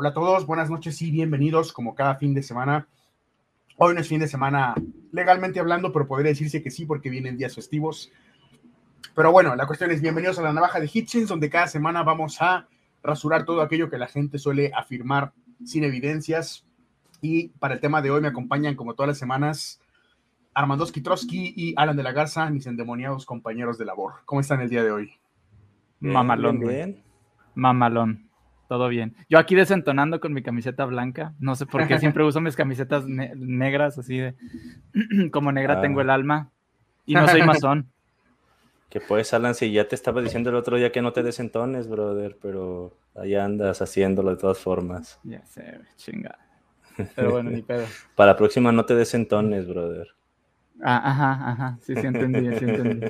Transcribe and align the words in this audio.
Hola 0.00 0.10
a 0.10 0.14
todos, 0.14 0.46
buenas 0.46 0.70
noches 0.70 1.02
y 1.02 1.10
bienvenidos 1.10 1.72
como 1.72 1.96
cada 1.96 2.14
fin 2.14 2.32
de 2.32 2.44
semana. 2.44 2.86
Hoy 3.78 3.94
no 3.94 4.00
es 4.00 4.06
fin 4.06 4.20
de 4.20 4.28
semana 4.28 4.76
legalmente 5.10 5.58
hablando, 5.58 5.92
pero 5.92 6.06
podría 6.06 6.28
decirse 6.28 6.62
que 6.62 6.70
sí 6.70 6.86
porque 6.86 7.10
vienen 7.10 7.36
días 7.36 7.56
festivos. 7.56 8.12
Pero 9.16 9.32
bueno, 9.32 9.56
la 9.56 9.66
cuestión 9.66 9.90
es 9.90 10.00
bienvenidos 10.00 10.38
a 10.38 10.42
la 10.42 10.52
navaja 10.52 10.78
de 10.78 10.88
Hitchens, 10.88 11.28
donde 11.28 11.50
cada 11.50 11.66
semana 11.66 12.04
vamos 12.04 12.40
a 12.40 12.68
rasurar 13.02 13.44
todo 13.44 13.60
aquello 13.60 13.90
que 13.90 13.98
la 13.98 14.06
gente 14.06 14.38
suele 14.38 14.70
afirmar 14.72 15.32
sin 15.64 15.82
evidencias. 15.82 16.64
Y 17.20 17.48
para 17.48 17.74
el 17.74 17.80
tema 17.80 18.00
de 18.00 18.12
hoy 18.12 18.20
me 18.20 18.28
acompañan, 18.28 18.76
como 18.76 18.94
todas 18.94 19.08
las 19.08 19.18
semanas, 19.18 19.80
Armando 20.54 20.86
Skitrowski 20.86 21.54
y 21.56 21.74
Alan 21.76 21.96
de 21.96 22.04
la 22.04 22.12
Garza, 22.12 22.48
mis 22.50 22.68
endemoniados 22.68 23.26
compañeros 23.26 23.78
de 23.78 23.86
labor. 23.86 24.12
¿Cómo 24.26 24.40
están 24.42 24.60
el 24.60 24.68
día 24.68 24.84
de 24.84 24.92
hoy? 24.92 25.14
Mamalón, 25.98 26.60
bien. 26.60 27.02
Mamalón. 27.56 28.27
Todo 28.68 28.88
bien. 28.88 29.16
Yo 29.30 29.38
aquí 29.38 29.54
desentonando 29.54 30.20
con 30.20 30.34
mi 30.34 30.42
camiseta 30.42 30.84
blanca. 30.84 31.32
No 31.40 31.56
sé 31.56 31.64
por 31.64 31.88
qué 31.88 31.98
siempre 31.98 32.22
uso 32.22 32.40
mis 32.40 32.54
camisetas 32.54 33.06
negras, 33.06 33.98
así 33.98 34.18
de. 34.18 34.34
como 35.32 35.50
negra 35.50 35.78
ah. 35.78 35.80
tengo 35.80 36.02
el 36.02 36.10
alma. 36.10 36.50
Y 37.06 37.14
no 37.14 37.26
soy 37.26 37.42
masón. 37.42 37.88
Que 38.88 39.00
pues, 39.02 39.34
Alan, 39.34 39.54
si 39.54 39.70
ya 39.70 39.86
te 39.86 39.94
estaba 39.94 40.22
diciendo 40.22 40.48
el 40.48 40.56
otro 40.56 40.78
día 40.78 40.90
que 40.90 41.02
no 41.02 41.12
te 41.12 41.22
desentones, 41.22 41.90
brother, 41.90 42.38
pero 42.40 42.96
ahí 43.14 43.34
andas 43.34 43.82
haciéndolo 43.82 44.30
de 44.30 44.38
todas 44.38 44.58
formas. 44.58 45.20
Ya 45.24 45.44
sé, 45.44 45.78
chingada. 45.96 46.38
Pero 47.14 47.32
bueno, 47.32 47.50
ni 47.50 47.60
pedo. 47.60 47.84
Para 48.16 48.32
la 48.32 48.36
próxima 48.38 48.72
no 48.72 48.86
te 48.86 48.94
desentones, 48.94 49.68
brother. 49.68 50.08
Ah, 50.82 51.10
ajá, 51.10 51.50
ajá. 51.50 51.78
Sí, 51.82 51.94
sí 51.94 52.06
entendí, 52.06 52.48
sí 52.58 52.64
entendí. 52.64 53.06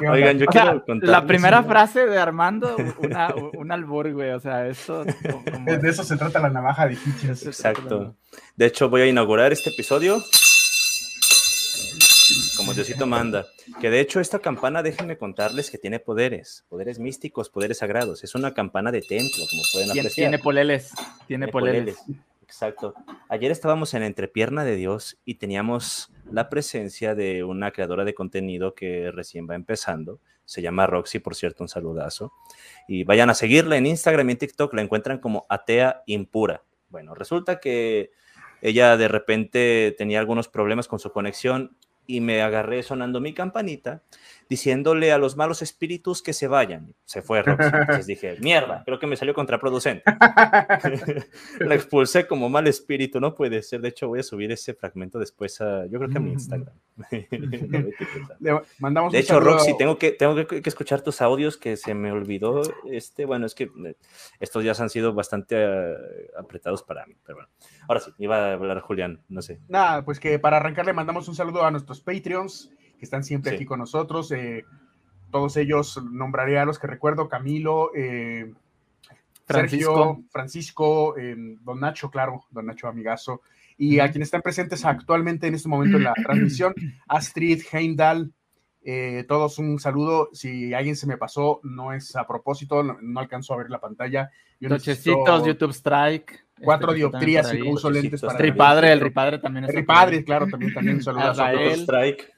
Oigan, 0.00 0.38
yo 0.38 0.46
quiero 0.46 0.84
contar. 0.84 1.08
La 1.08 1.26
primera 1.26 1.62
frase 1.62 2.06
de 2.06 2.18
Armando, 2.18 2.76
una, 2.98 3.34
un 3.56 3.72
albur, 3.72 4.12
güey. 4.12 4.30
O 4.30 4.40
sea, 4.40 4.66
esto. 4.66 5.04
De 5.04 5.88
eso 5.88 6.04
se 6.04 6.16
trata 6.16 6.40
la 6.40 6.50
navaja 6.50 6.86
de 6.86 6.94
Hitchens. 6.94 7.46
Exacto. 7.46 8.14
De 8.56 8.66
hecho, 8.66 8.88
voy 8.88 9.02
a 9.02 9.06
inaugurar 9.06 9.52
este 9.52 9.70
episodio. 9.70 10.22
Como 12.56 12.74
Diosito 12.74 13.06
manda. 13.06 13.46
Que 13.80 13.90
de 13.90 14.00
hecho, 14.00 14.20
esta 14.20 14.38
campana, 14.38 14.82
déjenme 14.82 15.16
contarles 15.16 15.70
que 15.70 15.78
tiene 15.78 16.00
poderes. 16.00 16.64
Poderes 16.68 16.98
místicos, 16.98 17.48
poderes 17.50 17.78
sagrados. 17.78 18.24
Es 18.24 18.34
una 18.34 18.54
campana 18.54 18.90
de 18.90 19.02
templo, 19.02 19.44
como 19.50 19.62
pueden 19.72 19.90
apreciar. 19.90 20.30
Tiene 20.30 20.38
poleles. 20.38 20.92
Tiene, 21.26 21.48
poleles. 21.48 21.96
Exacto. 22.46 22.94
Ayer 23.28 23.50
estábamos 23.50 23.92
en 23.94 24.04
Entrepierna 24.04 24.64
de 24.64 24.76
Dios 24.76 25.18
y 25.24 25.34
teníamos 25.34 26.12
la 26.30 26.48
presencia 26.48 27.16
de 27.16 27.42
una 27.42 27.72
creadora 27.72 28.04
de 28.04 28.14
contenido 28.14 28.72
que 28.72 29.10
recién 29.10 29.50
va 29.50 29.56
empezando. 29.56 30.20
Se 30.44 30.62
llama 30.62 30.86
Roxy, 30.86 31.18
por 31.18 31.34
cierto, 31.34 31.64
un 31.64 31.68
saludazo. 31.68 32.32
Y 32.86 33.02
vayan 33.02 33.30
a 33.30 33.34
seguirla 33.34 33.76
en 33.76 33.86
Instagram 33.86 34.30
y 34.30 34.36
TikTok, 34.36 34.72
la 34.74 34.82
encuentran 34.82 35.18
como 35.18 35.44
Atea 35.48 36.04
Impura. 36.06 36.62
Bueno, 36.88 37.16
resulta 37.16 37.58
que 37.58 38.12
ella 38.62 38.96
de 38.96 39.08
repente 39.08 39.94
tenía 39.98 40.20
algunos 40.20 40.46
problemas 40.46 40.86
con 40.86 41.00
su 41.00 41.10
conexión 41.10 41.76
y 42.06 42.20
me 42.20 42.42
agarré 42.42 42.84
sonando 42.84 43.20
mi 43.20 43.34
campanita 43.34 44.04
diciéndole 44.48 45.12
a 45.12 45.18
los 45.18 45.36
malos 45.36 45.62
espíritus 45.62 46.22
que 46.22 46.32
se 46.32 46.48
vayan. 46.48 46.94
Se 47.04 47.22
fue 47.22 47.42
Roxy. 47.42 47.70
Entonces 47.72 48.06
dije, 48.06 48.36
mierda, 48.40 48.82
creo 48.84 48.98
que 48.98 49.06
me 49.06 49.16
salió 49.16 49.34
contraproducente. 49.34 50.04
la 51.60 51.74
expulsé 51.74 52.26
como 52.26 52.48
mal 52.48 52.66
espíritu, 52.66 53.20
no 53.20 53.34
puede 53.34 53.62
ser. 53.62 53.80
De 53.80 53.88
hecho, 53.88 54.08
voy 54.08 54.20
a 54.20 54.22
subir 54.22 54.52
ese 54.52 54.74
fragmento 54.74 55.18
después 55.18 55.60
a, 55.60 55.86
yo 55.86 55.98
creo 55.98 56.10
que 56.10 56.18
a 56.18 56.20
mi 56.20 56.32
Instagram. 56.32 56.74
mandamos 58.78 59.12
de 59.12 59.18
hecho, 59.18 59.40
Roxy, 59.40 59.76
tengo 59.76 59.98
que, 59.98 60.12
tengo 60.12 60.46
que, 60.46 60.62
escuchar 60.64 61.02
tus 61.02 61.20
audios 61.20 61.56
que 61.56 61.76
se 61.76 61.94
me 61.94 62.12
olvidó. 62.12 62.62
Este, 62.90 63.26
bueno, 63.26 63.46
es 63.46 63.54
que 63.54 63.64
eh, 63.64 63.96
estos 64.40 64.62
días 64.62 64.80
han 64.80 64.90
sido 64.90 65.12
bastante 65.12 65.56
eh, 65.58 65.94
apretados 66.38 66.82
para 66.82 67.04
mí, 67.06 67.14
pero 67.24 67.38
bueno. 67.38 67.50
Ahora 67.88 68.00
sí, 68.00 68.12
iba 68.18 68.50
a 68.50 68.52
hablar 68.54 68.80
Julián, 68.80 69.22
no 69.28 69.42
sé. 69.42 69.60
Nada, 69.68 70.04
pues 70.04 70.20
que 70.20 70.38
para 70.38 70.56
arrancar 70.56 70.86
le 70.86 70.92
mandamos 70.92 71.28
un 71.28 71.34
saludo 71.34 71.64
a 71.64 71.70
nuestros 71.70 72.00
Patreons 72.00 72.70
que 72.98 73.04
están 73.04 73.24
siempre 73.24 73.54
aquí 73.54 73.64
con 73.64 73.78
nosotros. 73.78 74.30
Eh, 74.32 74.64
todos 75.30 75.56
ellos 75.56 76.02
nombraré 76.10 76.58
a 76.58 76.64
los 76.64 76.78
que 76.78 76.86
recuerdo, 76.86 77.28
Camilo, 77.28 77.90
eh, 77.94 78.52
Francisco. 79.44 79.94
Sergio, 79.94 80.24
Francisco, 80.30 81.18
eh, 81.18 81.36
Don 81.62 81.80
Nacho, 81.80 82.10
claro, 82.10 82.44
Don 82.50 82.66
Nacho 82.66 82.88
Amigazo, 82.88 83.42
y 83.78 83.98
a 83.98 84.10
quienes 84.10 84.28
están 84.28 84.42
presentes 84.42 84.84
actualmente 84.84 85.46
en 85.46 85.54
este 85.54 85.68
momento 85.68 85.98
en 85.98 86.04
la 86.04 86.14
transmisión, 86.26 86.74
Astrid, 87.08 87.62
Heimdall, 87.70 88.32
todos 89.26 89.58
un 89.58 89.80
saludo. 89.80 90.30
Si 90.32 90.72
alguien 90.72 90.94
se 90.94 91.08
me 91.08 91.16
pasó, 91.16 91.60
no 91.64 91.92
es 91.92 92.14
a 92.14 92.26
propósito, 92.26 92.82
no, 92.82 93.20
alcanzo 93.20 93.54
a 93.54 93.58
ver 93.58 93.70
la 93.70 93.80
pantalla. 93.80 94.30
Nochecitos, 94.60 95.44
YouTube 95.44 95.72
Strike. 95.72 96.46
Cuatro 96.62 96.88
este, 96.92 96.98
dioptrías 96.98 97.52
y 97.52 97.62
uso 97.62 97.90
lentes 97.90 98.22
para. 98.22 98.38
Ripadre, 98.38 98.92
el 98.92 99.00
Ripadre 99.00 99.38
también 99.38 99.64
es. 99.64 99.70
El 99.70 99.76
Ripadre, 99.76 100.24
claro, 100.24 100.46
también, 100.46 100.72
también 100.72 100.96
un 100.96 101.02
saludo 101.02 101.24
a 101.24 101.52
Strike. 101.74 102.35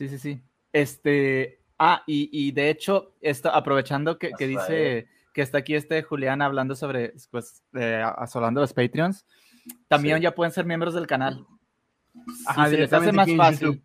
Sí, 0.00 0.08
sí, 0.08 0.18
sí. 0.18 0.40
Este, 0.72 1.60
ah, 1.78 2.02
y, 2.06 2.52
de 2.52 2.70
hecho, 2.70 3.12
esto, 3.20 3.50
aprovechando 3.50 4.18
que, 4.18 4.32
dice 4.38 5.08
que 5.34 5.42
está 5.42 5.58
aquí 5.58 5.74
este 5.74 6.02
Julián 6.02 6.40
hablando 6.40 6.74
sobre, 6.74 7.12
pues, 7.30 7.62
asolando 8.16 8.62
los 8.62 8.72
Patreons, 8.72 9.26
también 9.88 10.18
ya 10.22 10.34
pueden 10.34 10.52
ser 10.52 10.64
miembros 10.64 10.94
del 10.94 11.06
canal. 11.06 11.46
si 12.14 12.70
se 12.70 12.78
les 12.78 12.92
hace 12.94 13.12
más 13.12 13.28
fácil, 13.36 13.82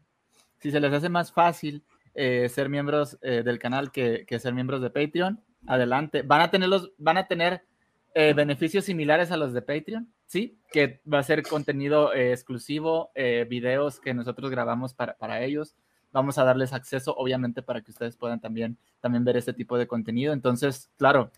si 0.60 0.72
se 0.72 0.80
les 0.80 0.94
hace 0.94 1.10
más 1.10 1.34
fácil 1.34 1.84
ser 2.16 2.70
miembros 2.70 3.18
eh, 3.22 3.44
del 3.44 3.60
canal 3.60 3.92
que, 3.92 4.26
ser 4.40 4.54
miembros 4.54 4.82
de 4.82 4.92
Patreon, 4.92 5.44
adelante. 5.68 6.22
Van 6.22 6.40
a 6.40 6.50
tener 6.50 6.70
los, 6.70 6.94
van 6.98 7.18
a 7.18 7.28
tener 7.28 7.66
eh, 8.14 8.32
beneficios 8.34 8.86
similares 8.86 9.32
a 9.32 9.38
los 9.38 9.52
de 9.52 9.62
Patreon, 9.62 10.10
sí, 10.28 10.58
que 10.72 11.02
va 11.12 11.20
a 11.20 11.24
ser 11.24 11.44
contenido 11.44 12.14
eh, 12.14 12.32
exclusivo, 12.32 13.12
videos 13.50 14.00
que 14.00 14.14
nosotros 14.14 14.50
grabamos 14.50 14.94
para, 14.94 15.18
para 15.18 15.44
ellos 15.44 15.76
vamos 16.16 16.38
a 16.38 16.46
darles 16.46 16.72
acceso, 16.72 17.14
obviamente, 17.14 17.62
para 17.62 17.82
que 17.82 17.92
ustedes 17.92 18.16
puedan 18.16 18.40
también, 18.40 18.78
también 19.02 19.26
ver 19.26 19.36
este 19.36 19.52
tipo 19.52 19.78
de 19.78 19.86
contenido. 19.86 20.32
Entonces, 20.32 20.90
claro, 20.98 21.30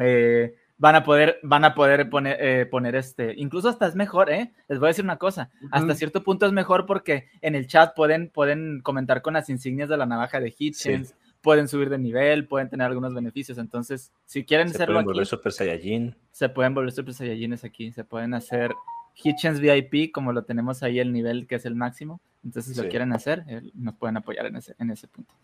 eh, 0.00 0.56
van 0.76 0.96
a 0.96 1.04
poder, 1.04 1.38
van 1.44 1.64
a 1.64 1.72
poder 1.72 2.10
poner, 2.10 2.36
eh, 2.40 2.66
poner 2.66 2.96
este, 2.96 3.32
incluso 3.36 3.68
hasta 3.68 3.86
es 3.86 3.94
mejor, 3.94 4.28
¿eh? 4.28 4.52
Les 4.66 4.80
voy 4.80 4.88
a 4.88 4.90
decir 4.90 5.04
una 5.04 5.18
cosa, 5.18 5.50
hasta 5.70 5.94
cierto 5.94 6.24
punto 6.24 6.46
es 6.46 6.52
mejor 6.52 6.84
porque 6.84 7.28
en 7.40 7.54
el 7.54 7.68
chat 7.68 7.94
pueden, 7.94 8.28
pueden 8.28 8.80
comentar 8.82 9.22
con 9.22 9.34
las 9.34 9.48
insignias 9.50 9.88
de 9.88 9.96
la 9.96 10.04
navaja 10.04 10.40
de 10.40 10.52
Hitchens, 10.56 11.14
pueden 11.40 11.68
subir 11.68 11.88
de 11.88 11.98
nivel, 11.98 12.48
pueden 12.48 12.68
tener 12.68 12.88
algunos 12.88 13.14
beneficios, 13.14 13.56
entonces, 13.58 14.12
si 14.26 14.44
quieren 14.44 14.68
se 14.68 14.84
pueden 14.84 15.04
volver 15.04 15.26
Super 15.26 15.52
Saiyajin. 15.52 16.16
Se 16.32 16.48
pueden 16.48 16.74
volver 16.74 16.90
Super 16.90 17.14
Saiyajines 17.14 17.62
aquí, 17.62 17.92
se 17.92 18.02
pueden 18.02 18.34
hacer 18.34 18.72
Hitchens 19.14 19.60
VIP, 19.60 20.10
como 20.12 20.32
lo 20.32 20.42
tenemos 20.42 20.82
ahí 20.82 20.98
el 20.98 21.12
nivel 21.12 21.46
que 21.46 21.54
es 21.54 21.66
el 21.66 21.76
máximo, 21.76 22.20
entonces, 22.44 22.76
si 22.76 22.82
lo 22.82 22.88
quieren 22.88 23.12
hacer, 23.12 23.44
eh, 23.48 23.62
nos 23.74 23.94
pueden 23.96 24.16
apoyar 24.16 24.46
en 24.46 24.56
ese, 24.56 24.74
en 24.78 24.90
ese 24.90 25.08
punto. 25.08 25.34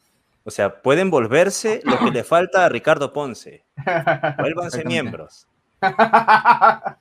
O 0.44 0.50
sea, 0.50 0.82
pueden 0.82 1.10
volverse 1.10 1.80
lo 1.84 1.98
que 1.98 2.10
le 2.10 2.24
falta 2.24 2.64
a 2.64 2.68
Ricardo 2.68 3.12
Ponce. 3.12 3.64
Vuélvanse 4.38 4.84
miembros. 4.84 5.48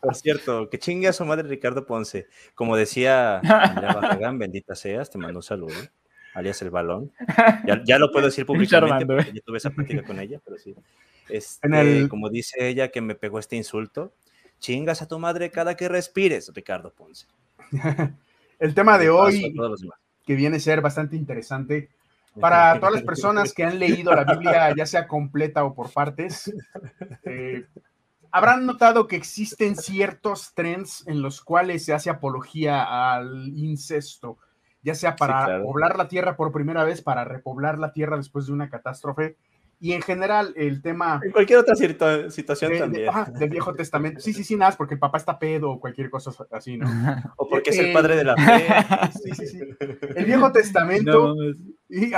Por 0.01 0.15
cierto, 0.15 0.69
que 0.69 0.79
chingue 0.79 1.07
a 1.07 1.13
su 1.13 1.25
madre 1.25 1.47
Ricardo 1.47 1.85
Ponce. 1.85 2.27
Como 2.55 2.75
decía 2.75 3.41
Barragán, 3.43 4.39
bendita 4.39 4.75
seas, 4.75 5.09
te 5.09 5.17
mando 5.17 5.39
un 5.39 5.43
saludo, 5.43 5.75
alias 6.33 6.61
el 6.61 6.69
balón. 6.69 7.11
Ya, 7.85 7.97
lo 7.97 8.11
puedo 8.11 8.25
decir 8.25 8.45
públicamente 8.45 9.05
porque 9.05 9.31
yo 9.33 9.41
tuve 9.41 9.57
esa 9.57 9.69
práctica 9.69 10.03
con 10.03 10.19
ella, 10.19 10.39
pero 10.43 10.57
sí. 10.57 10.75
Este, 11.29 12.09
como 12.09 12.29
dice 12.29 12.67
ella 12.67 12.89
que 12.89 13.01
me 13.01 13.15
pegó 13.15 13.39
este 13.39 13.55
insulto, 13.55 14.13
chingas 14.59 15.01
a 15.01 15.07
tu 15.07 15.19
madre 15.19 15.51
cada 15.51 15.75
que 15.75 15.87
respires, 15.87 16.51
Ricardo 16.53 16.93
Ponce. 16.93 17.27
El 18.63 18.73
tema 18.73 18.97
de 18.97 19.09
hoy, 19.09 19.53
que 20.25 20.35
viene 20.35 20.55
a 20.55 20.59
ser 20.61 20.79
bastante 20.79 21.17
interesante, 21.17 21.89
para 22.39 22.79
todas 22.79 22.93
las 22.93 23.03
personas 23.03 23.51
que 23.51 23.65
han 23.65 23.77
leído 23.77 24.15
la 24.15 24.23
Biblia, 24.23 24.73
ya 24.73 24.85
sea 24.85 25.05
completa 25.05 25.65
o 25.65 25.75
por 25.75 25.91
partes, 25.91 26.49
eh, 27.25 27.65
habrán 28.31 28.65
notado 28.65 29.05
que 29.05 29.17
existen 29.17 29.75
ciertos 29.75 30.53
trends 30.53 31.05
en 31.09 31.21
los 31.21 31.41
cuales 31.41 31.83
se 31.83 31.93
hace 31.93 32.09
apología 32.09 33.13
al 33.13 33.49
incesto, 33.49 34.37
ya 34.81 34.95
sea 34.95 35.17
para 35.17 35.61
poblar 35.61 35.97
la 35.97 36.07
tierra 36.07 36.37
por 36.37 36.53
primera 36.53 36.85
vez, 36.85 37.01
para 37.01 37.25
repoblar 37.25 37.79
la 37.79 37.91
tierra 37.91 38.15
después 38.15 38.45
de 38.45 38.53
una 38.53 38.69
catástrofe, 38.69 39.35
y 39.83 39.91
en 39.91 40.01
general 40.01 40.53
el 40.55 40.81
tema... 40.81 41.19
En 41.21 41.33
cualquier 41.33 41.59
otra 41.59 41.75
situación 41.75 42.71
también. 42.79 43.11
del 43.37 43.49
Viejo 43.49 43.75
Testamento. 43.75 44.21
Sí, 44.21 44.31
sí, 44.31 44.45
sí, 44.45 44.55
nada, 44.55 44.73
porque 44.77 44.93
el 44.93 44.99
papá 45.01 45.17
está 45.17 45.37
pedo 45.37 45.71
o 45.71 45.79
cualquier 45.81 46.09
cosa 46.09 46.31
así, 46.51 46.77
¿no? 46.77 46.87
O 47.35 47.49
porque 47.49 47.71
es 47.71 47.79
el 47.79 47.91
padre 47.91 48.15
de 48.15 48.23
la 48.23 48.37
fe. 48.37 48.65
Sí, 49.21 49.31
sí, 49.35 49.45
sí. 49.45 49.59
El 50.15 50.23
Viejo 50.23 50.53
Testamento, 50.53 51.35
y, 51.89 52.13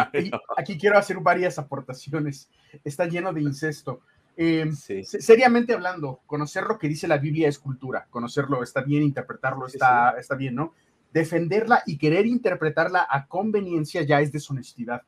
aquí 0.56 0.78
quiero 0.78 1.00
hacer 1.00 1.18
varias 1.22 1.58
aportaciones, 1.58 2.52
está 2.84 3.08
lleno 3.08 3.34
de 3.34 3.42
incesto. 3.42 4.02
Em, 4.38 4.72
seriamente 4.72 5.74
hablando, 5.74 6.22
conocer 6.28 6.66
lo 6.66 6.78
que 6.78 6.88
dice 6.88 7.08
la 7.08 7.18
Biblia 7.18 7.50
es 7.50 7.58
cultura, 7.58 8.06
conocerlo 8.12 8.62
está 8.62 8.82
bien, 8.82 9.02
interpretarlo 9.02 9.66
está, 9.66 10.12
está 10.20 10.36
bien, 10.36 10.54
¿no? 10.54 10.76
Defenderla 11.12 11.82
y 11.88 11.98
querer 11.98 12.28
interpretarla 12.28 13.08
a 13.10 13.26
conveniencia 13.26 14.04
ya 14.04 14.22
es 14.22 14.32
deshonestidad 14.32 15.02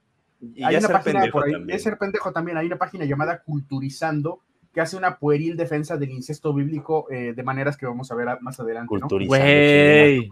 hay 0.63 0.75
una 0.75 0.88
página 0.89 1.28
por 1.31 1.45
ahí, 1.45 1.54
es 1.68 1.84
ser 1.84 1.98
pendejo 1.98 2.31
también, 2.31 2.57
hay 2.57 2.68
una 2.68 2.78
página 2.78 3.06
llamada 3.06 3.42
Culturizando 3.44 4.42
que 4.74 4.81
hace 4.81 4.95
una 4.95 5.18
pueril 5.18 5.57
defensa 5.57 5.98
del 5.98 6.12
incesto 6.12 6.54
bíblico 6.54 7.07
eh, 7.10 7.34
de 7.34 7.44
maneras 7.44 7.78
que 7.78 7.88
vamos 7.88 8.12
a 8.12 8.16
ver 8.16 8.28
más 8.42 8.60
adelante. 8.60 8.95
¿no? 8.95 9.07
Güey, 9.07 10.30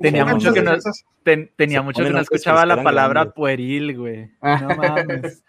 tenía 0.00 0.24
mucho 0.24 0.52
que 0.52 0.62
no, 0.62 0.72
tenía 1.56 1.82
mucho 1.82 2.04
que 2.04 2.10
no 2.10 2.20
escuchaba 2.20 2.64
la 2.64 2.80
palabra 2.82 3.32
pueril, 3.32 3.98
güey. 3.98 4.30
No 4.40 4.68
mames. 4.76 5.42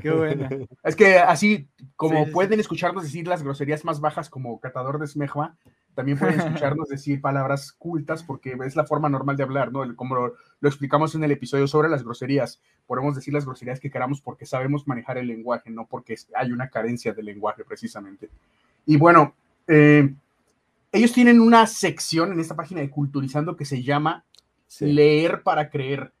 Qué 0.00 0.10
buena. 0.10 0.48
Es 0.84 0.96
que 0.96 1.18
así 1.18 1.68
como 1.96 2.26
pueden 2.28 2.60
escucharnos 2.60 3.02
decir 3.02 3.26
las 3.26 3.42
groserías 3.42 3.84
más 3.84 4.00
bajas 4.00 4.30
como 4.30 4.60
catador 4.60 4.98
de 5.00 5.06
smegma, 5.06 5.56
también 5.96 6.18
pueden 6.18 6.38
escucharnos 6.40 6.88
decir 6.88 7.20
palabras 7.20 7.72
cultas 7.72 8.22
porque 8.22 8.56
es 8.64 8.76
la 8.76 8.84
forma 8.84 9.08
normal 9.08 9.36
de 9.36 9.42
hablar, 9.42 9.72
¿no? 9.72 9.96
Como 9.96 10.14
lo, 10.14 10.34
explicamos 10.68 11.14
en 11.14 11.24
el 11.24 11.32
episodio 11.32 11.66
sobre 11.66 11.88
las 11.88 12.04
groserías. 12.04 12.60
Podemos 12.86 13.16
decir 13.16 13.32
las 13.34 13.46
groserías 13.46 13.80
que 13.80 13.90
queramos 13.90 14.20
porque 14.20 14.46
sabemos 14.46 14.86
manejar 14.86 15.16
el 15.16 15.26
lenguaje, 15.26 15.70
no 15.70 15.86
porque 15.86 16.14
hay 16.34 16.52
una 16.52 16.68
carencia 16.68 17.14
de 17.14 17.22
lenguaje 17.22 17.64
precisamente. 17.64 18.28
Y 18.84 18.98
bueno, 18.98 19.34
eh, 19.66 20.14
ellos 20.92 21.12
tienen 21.12 21.40
una 21.40 21.66
sección 21.66 22.30
en 22.30 22.40
esta 22.40 22.54
página 22.54 22.82
de 22.82 22.90
Culturizando 22.90 23.56
que 23.56 23.64
se 23.64 23.82
llama 23.82 24.24
Leer 24.80 25.42
para 25.42 25.70
Creer. 25.70 26.12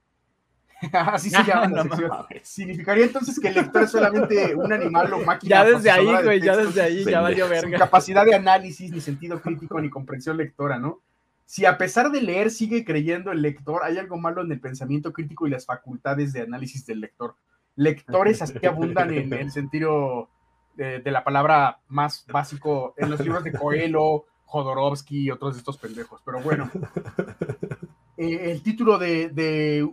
Así 0.92 1.30
se 1.30 1.42
llama 1.42 1.68
la 1.68 1.82
sección. 1.84 2.10
Significaría 2.42 3.04
entonces 3.04 3.38
que 3.40 3.48
el 3.48 3.54
lector 3.54 3.82
es 3.82 3.90
solamente 3.90 4.54
un 4.54 4.72
animal 4.72 5.12
o 5.14 5.24
máquina. 5.24 5.48
Ya 5.48 5.64
desde 5.64 5.90
ahí, 5.90 6.22
güey, 6.22 6.40
ya 6.40 6.56
desde 6.56 6.82
ahí, 6.82 7.04
ya 7.04 7.20
valió 7.20 7.48
verga. 7.48 7.68
Sin 7.68 7.78
capacidad 7.78 8.24
de 8.24 8.34
análisis, 8.34 8.90
ni 8.90 9.00
sentido 9.00 9.40
crítico, 9.40 9.80
ni 9.80 9.88
comprensión 9.88 10.36
lectora, 10.36 10.78
¿no? 10.78 11.00
Si 11.44 11.64
a 11.64 11.78
pesar 11.78 12.10
de 12.10 12.20
leer 12.20 12.50
sigue 12.50 12.84
creyendo 12.84 13.30
el 13.30 13.40
lector, 13.40 13.82
hay 13.84 13.98
algo 13.98 14.18
malo 14.18 14.42
en 14.42 14.50
el 14.50 14.60
pensamiento 14.60 15.12
crítico 15.12 15.46
y 15.46 15.50
las 15.50 15.64
facultades 15.64 16.32
de 16.32 16.42
análisis 16.42 16.84
del 16.84 17.00
lector. 17.00 17.36
Lectores 17.76 18.42
así 18.42 18.58
que 18.58 18.66
abundan 18.66 19.12
en 19.12 19.32
el 19.32 19.50
sentido 19.52 20.28
de, 20.74 21.00
de 21.00 21.10
la 21.10 21.24
palabra 21.24 21.78
más 21.88 22.26
básico 22.26 22.94
en 22.96 23.10
los 23.10 23.20
libros 23.20 23.44
de 23.44 23.52
Coelho, 23.52 24.24
Jodorowsky 24.44 25.24
y 25.24 25.30
otros 25.30 25.54
de 25.54 25.58
estos 25.58 25.78
pendejos. 25.78 26.20
Pero 26.24 26.40
bueno, 26.40 26.70
eh, 28.16 28.50
el 28.50 28.62
título 28.62 28.98
de, 28.98 29.88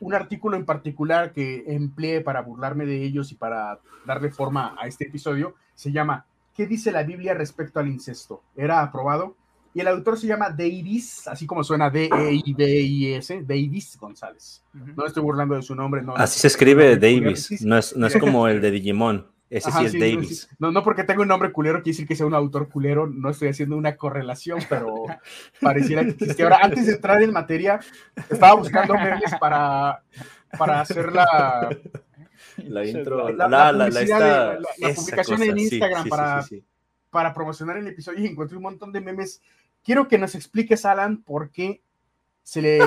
un 0.00 0.14
artículo 0.14 0.56
en 0.56 0.64
particular 0.64 1.32
que 1.32 1.64
empleé 1.66 2.20
para 2.20 2.40
burlarme 2.40 2.86
de 2.86 3.02
ellos 3.02 3.30
y 3.32 3.34
para 3.34 3.80
darle 4.06 4.30
forma 4.30 4.74
a 4.80 4.86
este 4.86 5.06
episodio 5.06 5.54
se 5.74 5.92
llama 5.92 6.26
¿Qué 6.54 6.66
dice 6.66 6.90
la 6.90 7.04
Biblia 7.04 7.34
respecto 7.34 7.78
al 7.78 7.88
incesto? 7.88 8.42
Era 8.56 8.82
aprobado 8.82 9.36
y 9.74 9.80
el 9.80 9.88
autor 9.88 10.18
se 10.18 10.26
llama 10.26 10.50
Davis, 10.50 11.28
así 11.28 11.46
como 11.46 11.62
suena 11.62 11.88
D-E-I-V-I-S, 11.90 13.42
Davis 13.46 13.96
González. 13.96 14.64
No 14.72 15.06
estoy 15.06 15.22
burlando 15.22 15.54
de 15.54 15.62
su 15.62 15.74
nombre. 15.74 16.02
No, 16.02 16.16
así 16.16 16.40
se 16.40 16.48
escribe 16.48 16.96
Davis, 16.96 17.62
no 17.62 17.78
es, 17.78 17.94
no 17.94 18.06
es 18.06 18.16
como 18.16 18.48
el 18.48 18.60
de 18.60 18.70
Digimon. 18.72 19.26
Ese 19.50 19.72
sí 19.72 19.84
es 19.86 19.92
Davis. 19.92 20.48
No, 20.58 20.70
no, 20.70 20.82
porque 20.82 21.04
tengo 21.04 21.22
un 21.22 21.28
nombre 21.28 21.52
culero 21.52 21.78
quiere 21.78 21.94
decir 21.94 22.06
que 22.06 22.14
sea 22.14 22.26
un 22.26 22.34
autor 22.34 22.68
culero, 22.68 23.06
no 23.06 23.30
estoy 23.30 23.48
haciendo 23.48 23.76
una 23.76 23.96
correlación, 23.96 24.60
pero 24.68 25.04
pareciera 25.60 26.04
que 26.04 26.10
existe. 26.10 26.42
Ahora, 26.42 26.60
antes 26.62 26.86
de 26.86 26.94
entrar 26.94 27.22
en 27.22 27.32
materia, 27.32 27.80
estaba 28.28 28.54
buscando 28.54 28.94
memes 28.94 29.34
para, 29.40 30.02
para 30.58 30.80
hacer 30.82 31.12
la, 31.12 31.70
la 32.58 32.84
intro, 32.84 33.30
la, 33.30 33.48
la, 33.48 33.72
la, 33.72 33.88
la 33.88 34.94
publicación 34.94 35.42
en 35.42 35.58
Instagram 35.58 36.08
para, 36.08 36.44
para 37.10 37.32
promocionar 37.32 37.78
el 37.78 37.86
episodio 37.86 38.20
y 38.20 38.26
encontré 38.26 38.56
un 38.56 38.64
montón 38.64 38.92
de 38.92 39.00
memes. 39.00 39.40
Quiero 39.82 40.08
que 40.08 40.18
nos 40.18 40.34
expliques, 40.34 40.84
Alan, 40.84 41.22
por 41.22 41.50
qué 41.50 41.82
se 42.48 42.62
le 42.62 42.78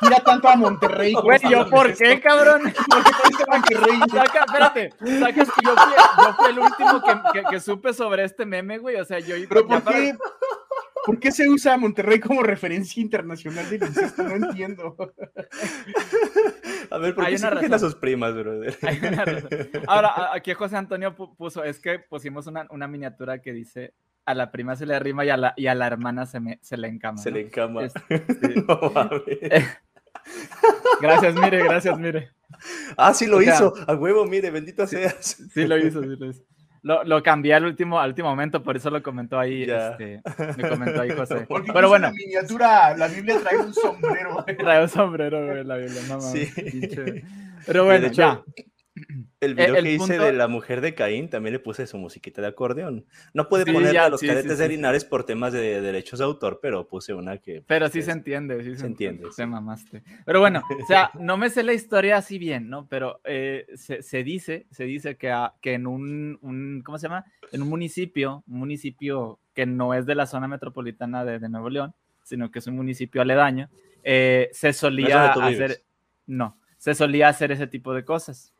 tira 0.00 0.18
tanto 0.24 0.48
a 0.48 0.56
Monterrey. 0.56 1.12
Güey, 1.12 1.38
¿yo 1.48 1.70
por 1.70 1.94
qué, 1.94 2.20
cabrón? 2.20 2.62
Porque 2.90 3.44
Monterrey. 3.48 4.00
Saca, 4.10 4.44
espérate, 4.44 4.90
sacas 5.20 5.52
que 5.52 5.60
yo 5.64 5.76
fui, 5.76 5.92
yo 6.18 6.34
fui 6.34 6.50
el 6.50 6.58
último 6.58 7.00
que, 7.00 7.40
que, 7.40 7.44
que, 7.48 7.60
supe 7.60 7.94
sobre 7.94 8.24
este 8.24 8.44
meme, 8.44 8.78
güey. 8.78 8.96
O 8.96 9.04
sea, 9.04 9.20
yo. 9.20 9.36
¿Pero 9.48 9.68
por 9.68 9.84
qué? 9.84 10.16
¿Por 11.06 11.20
qué 11.20 11.30
se 11.30 11.48
usa 11.48 11.74
a 11.74 11.76
Monterrey 11.76 12.18
como 12.18 12.42
referencia 12.42 13.00
internacional 13.00 13.70
del 13.70 13.84
incesto? 13.84 14.24
No 14.24 14.34
entiendo. 14.34 14.96
A 16.90 16.98
ver, 16.98 17.14
¿por 17.14 17.26
qué 17.26 17.38
se 17.38 17.46
a 17.46 17.78
sus 17.78 17.94
primas, 17.94 18.34
brother? 18.34 18.76
Hay 18.82 18.98
una 18.98 19.24
razón. 19.24 19.48
Ahora, 19.86 20.34
aquí 20.34 20.52
José 20.54 20.76
Antonio 20.76 21.14
puso, 21.14 21.62
es 21.62 21.78
que 21.78 22.00
pusimos 22.00 22.48
una, 22.48 22.66
una 22.70 22.88
miniatura 22.88 23.40
que 23.40 23.52
dice 23.52 23.94
a 24.26 24.34
la 24.34 24.50
prima 24.50 24.76
se 24.76 24.86
le 24.86 24.98
rima 24.98 25.24
y 25.24 25.30
a 25.30 25.36
la, 25.36 25.54
y 25.56 25.66
a 25.66 25.74
la 25.74 25.86
hermana 25.86 26.26
se, 26.26 26.40
me, 26.40 26.58
se 26.62 26.76
le 26.76 26.88
encama. 26.88 27.18
Se 27.18 27.30
le 27.30 27.42
encama. 27.42 27.82
no, 28.68 28.92
gracias, 31.00 31.34
mire, 31.34 31.62
gracias, 31.64 31.98
mire. 31.98 32.30
Ah, 32.96 33.12
sí 33.12 33.26
lo 33.26 33.42
hizo. 33.42 33.74
A 33.86 33.94
huevo, 33.94 34.24
mire, 34.24 34.50
bendito 34.50 34.86
seas. 34.86 35.36
Sí, 35.52 35.66
lo 35.66 35.76
hizo, 35.76 36.02
sí 36.02 36.16
lo 36.16 36.30
hizo. 36.30 36.42
Lo, 36.82 37.02
lo, 37.02 37.22
cambié 37.22 37.54
al 37.54 37.64
último, 37.64 37.98
al 37.98 38.10
último 38.10 38.28
momento, 38.28 38.62
por 38.62 38.76
eso 38.76 38.90
lo 38.90 39.02
comentó 39.02 39.38
ahí, 39.38 39.62
este, 39.62 40.20
me 40.58 40.68
comentó 40.68 41.00
ahí 41.00 41.12
José. 41.12 41.46
Porque 41.48 41.72
Pero 41.72 41.88
bueno. 41.88 42.08
La 42.08 42.12
miniatura, 42.12 42.94
la 42.94 43.08
Biblia 43.08 43.40
trae 43.40 43.56
un 43.56 43.72
sombrero. 43.72 44.44
trae 44.58 44.82
un 44.82 44.88
sombrero, 44.90 45.46
güey, 45.46 45.64
la 45.64 45.76
Biblia, 45.78 46.02
no 46.08 46.20
Sí. 46.20 46.46
Pero 47.66 47.86
bueno, 47.86 48.08
ya. 48.08 48.42
El 49.44 49.58
eh, 49.58 49.66
video 49.66 49.82
que 49.82 49.92
hice 49.92 50.18
de 50.18 50.32
la 50.32 50.48
mujer 50.48 50.80
de 50.80 50.94
Caín 50.94 51.28
también 51.28 51.52
le 51.52 51.58
puse 51.58 51.86
su 51.86 51.98
musiquita 51.98 52.40
de 52.42 52.48
acordeón. 52.48 53.04
No 53.32 53.48
puede 53.48 53.70
ponerle 53.70 53.98
a 53.98 54.08
los 54.08 54.20
cadetes 54.20 54.58
de 54.58 54.68
Linares 54.68 55.04
por 55.04 55.24
temas 55.24 55.52
de 55.52 55.80
derechos 55.80 56.18
de 56.18 56.24
autor, 56.24 56.58
pero 56.60 56.88
puse 56.88 57.14
una 57.14 57.38
que. 57.38 57.62
Pero 57.66 57.88
sí 57.88 58.02
se 58.02 58.12
entiende, 58.12 58.62
sí 58.64 58.76
se, 58.76 58.86
entiende. 58.86 59.30
Se 59.32 59.46
mamaste. 59.46 60.02
Pero 60.24 60.40
bueno, 60.40 60.62
o 60.82 60.86
sea, 60.86 61.10
no 61.18 61.36
me 61.36 61.50
sé 61.50 61.62
la 61.62 61.72
historia 61.72 62.16
así 62.16 62.38
bien, 62.38 62.68
¿no? 62.68 62.86
Pero 62.88 63.20
eh, 63.24 63.66
se, 63.74 64.24
dice, 64.24 64.66
se 64.70 64.84
dice 64.84 65.16
que, 65.16 65.34
que 65.60 65.74
en 65.74 65.86
un, 65.86 66.82
¿cómo 66.84 66.98
se 66.98 67.08
llama? 67.08 67.24
En 67.52 67.62
un 67.62 67.68
municipio, 67.68 68.42
un 68.46 68.58
municipio 68.58 69.38
que 69.54 69.66
no 69.66 69.94
es 69.94 70.06
de 70.06 70.14
la 70.14 70.26
zona 70.26 70.48
metropolitana 70.48 71.24
de, 71.24 71.48
Nuevo 71.48 71.70
León, 71.70 71.94
sino 72.22 72.50
que 72.50 72.58
es 72.58 72.66
un 72.66 72.76
municipio 72.76 73.22
aledaño, 73.22 73.68
eh, 74.02 74.48
se 74.52 74.72
solía 74.72 75.32
hacer. 75.32 75.82
No, 76.26 76.58
se 76.78 76.94
solía 76.94 77.28
hacer 77.28 77.52
ese 77.52 77.66
tipo 77.66 77.94
de 77.94 78.04
cosas. 78.04 78.53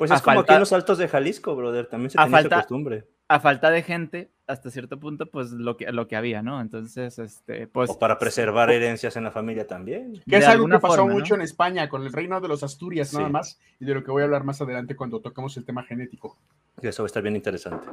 Pues 0.00 0.10
es 0.12 0.22
como 0.22 0.40
aquí 0.40 0.54
en 0.54 0.60
los 0.60 0.72
altos 0.72 0.96
de 0.96 1.08
Jalisco, 1.08 1.54
brother, 1.54 1.86
también 1.86 2.08
se 2.08 2.16
tenía 2.16 2.40
esa 2.40 2.48
costumbre. 2.48 3.04
A 3.28 3.38
falta 3.38 3.70
de 3.70 3.82
gente, 3.82 4.30
hasta 4.46 4.70
cierto 4.70 4.98
punto, 4.98 5.26
pues 5.26 5.50
lo 5.50 5.76
que, 5.76 5.92
lo 5.92 6.08
que 6.08 6.16
había, 6.16 6.40
¿no? 6.40 6.62
Entonces, 6.62 7.18
este, 7.18 7.66
pues... 7.66 7.90
O 7.90 7.98
para 7.98 8.18
preservar 8.18 8.70
herencias 8.70 9.14
en 9.16 9.24
la 9.24 9.30
familia 9.30 9.66
también. 9.66 10.22
Que 10.26 10.38
es 10.38 10.46
algo 10.46 10.66
que 10.66 10.78
pasó 10.78 11.06
mucho 11.06 11.34
en 11.34 11.42
España, 11.42 11.90
con 11.90 12.02
el 12.02 12.14
reino 12.14 12.40
de 12.40 12.48
los 12.48 12.62
Asturias 12.62 13.12
nada 13.12 13.28
más, 13.28 13.60
y 13.78 13.84
de 13.84 13.92
lo 13.92 14.02
que 14.02 14.10
voy 14.10 14.22
a 14.22 14.24
hablar 14.24 14.42
más 14.42 14.62
adelante 14.62 14.96
cuando 14.96 15.20
toquemos 15.20 15.54
el 15.58 15.66
tema 15.66 15.82
genético. 15.82 16.38
Eso 16.80 17.02
va 17.02 17.04
a 17.04 17.08
estar 17.08 17.22
bien 17.22 17.36
interesante. 17.36 17.86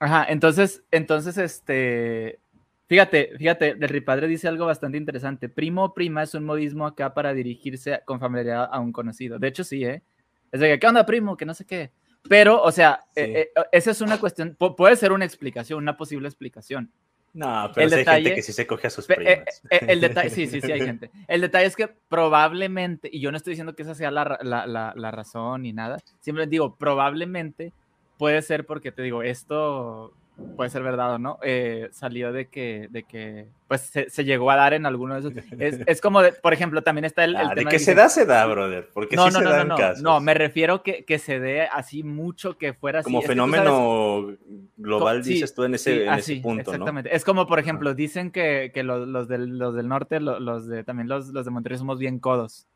Ajá, 0.00 0.26
entonces, 0.28 0.82
entonces, 0.90 1.38
este... 1.38 2.40
Fíjate, 2.88 3.38
fíjate, 3.38 3.70
el 3.70 3.88
ripadre 3.88 4.26
dice 4.26 4.48
algo 4.48 4.66
bastante 4.66 4.98
interesante. 4.98 5.48
Primo 5.48 5.84
o 5.84 5.94
prima 5.94 6.24
es 6.24 6.34
un 6.34 6.44
modismo 6.44 6.88
acá 6.88 7.14
para 7.14 7.32
dirigirse 7.34 8.00
con 8.04 8.18
familiaridad 8.18 8.68
a 8.68 8.80
un 8.80 8.90
conocido. 8.90 9.38
De 9.38 9.46
hecho, 9.46 9.62
sí, 9.62 9.84
¿eh? 9.84 10.02
Es 10.52 10.60
de 10.60 10.68
que, 10.68 10.78
¿qué 10.78 10.86
onda, 10.86 11.06
primo? 11.06 11.36
Que 11.36 11.46
no 11.46 11.54
sé 11.54 11.64
qué. 11.64 11.90
Pero, 12.28 12.62
o 12.62 12.70
sea, 12.70 13.00
eh, 13.16 13.50
eh, 13.56 13.62
esa 13.72 13.90
es 13.90 14.00
una 14.00 14.18
cuestión, 14.18 14.56
puede 14.56 14.96
ser 14.96 15.12
una 15.12 15.24
explicación, 15.24 15.78
una 15.78 15.96
posible 15.96 16.28
explicación. 16.28 16.92
No, 17.32 17.70
pero 17.72 17.94
hay 17.96 18.04
gente 18.04 18.34
que 18.34 18.42
sí 18.42 18.52
se 18.52 18.66
coge 18.66 18.88
a 18.88 18.90
sus 18.90 19.08
eh, 19.08 19.14
primas. 19.14 19.62
el 19.70 20.00
detalle, 20.00 20.30
sí, 20.30 20.46
sí, 20.48 20.60
sí, 20.60 20.72
hay 20.72 20.80
gente. 20.80 21.10
El 21.28 21.40
detalle 21.40 21.66
es 21.66 21.76
que 21.76 21.88
probablemente, 22.08 23.08
y 23.10 23.20
yo 23.20 23.30
no 23.30 23.36
estoy 23.36 23.52
diciendo 23.52 23.74
que 23.74 23.82
esa 23.82 23.94
sea 23.94 24.10
la, 24.10 24.38
la, 24.42 24.66
la, 24.66 24.92
la 24.96 25.10
razón 25.12 25.62
ni 25.62 25.72
nada, 25.72 25.98
simplemente 26.20 26.50
digo, 26.50 26.76
probablemente 26.76 27.72
puede 28.18 28.42
ser 28.42 28.66
porque 28.66 28.90
te 28.90 29.02
digo, 29.02 29.22
esto 29.22 30.12
puede 30.56 30.70
ser 30.70 30.82
verdad 30.82 31.14
o 31.14 31.18
no, 31.18 31.38
eh, 31.42 31.88
salió 31.92 32.32
de 32.32 32.48
que, 32.48 32.88
de 32.90 33.04
que 33.04 33.48
pues 33.68 33.92
se, 34.08 34.24
llegó 34.24 34.50
a 34.50 34.56
dar 34.56 34.74
en 34.74 34.84
alguno 34.84 35.14
de 35.14 35.20
esos. 35.20 35.32
Es, 35.86 36.00
como, 36.02 36.20
por 36.42 36.52
ejemplo, 36.52 36.82
también 36.82 37.04
está 37.04 37.24
el, 37.24 37.36
ah, 37.36 37.54
tema 37.54 37.70
de 37.70 37.76
que 37.76 37.78
se 37.78 37.94
da, 37.94 38.08
se 38.08 38.26
da, 38.26 38.44
brother. 38.46 38.88
Porque 38.92 39.16
no, 39.16 39.30
no, 39.30 39.40
no, 39.40 39.64
no, 39.64 39.76
no, 40.00 40.20
me 40.20 40.34
refiero 40.34 40.82
que, 40.82 41.04
que 41.04 41.18
se 41.18 41.40
dé 41.40 41.62
así 41.62 42.02
mucho 42.02 42.58
que 42.58 42.72
fuera 42.72 43.02
como 43.02 43.22
fenómeno 43.22 44.36
global, 44.76 45.22
dices 45.22 45.54
tú 45.54 45.64
en 45.64 45.74
ese, 45.74 46.06
en 46.06 46.14
ese 46.14 46.36
punto, 46.36 46.72
exactamente. 46.72 47.14
Es 47.14 47.24
como, 47.24 47.46
por 47.46 47.58
ejemplo, 47.58 47.94
dicen 47.94 48.30
que, 48.30 48.70
que 48.74 48.82
los, 48.82 49.06
los, 49.08 49.28
del, 49.28 49.58
los 49.58 49.74
del 49.74 49.88
norte, 49.88 50.20
los, 50.20 50.66
de 50.66 50.84
también 50.84 51.08
los, 51.08 51.28
los 51.28 51.44
de 51.44 51.50
Monterrey 51.50 51.78
somos 51.78 51.98
bien 51.98 52.18
codos. 52.18 52.66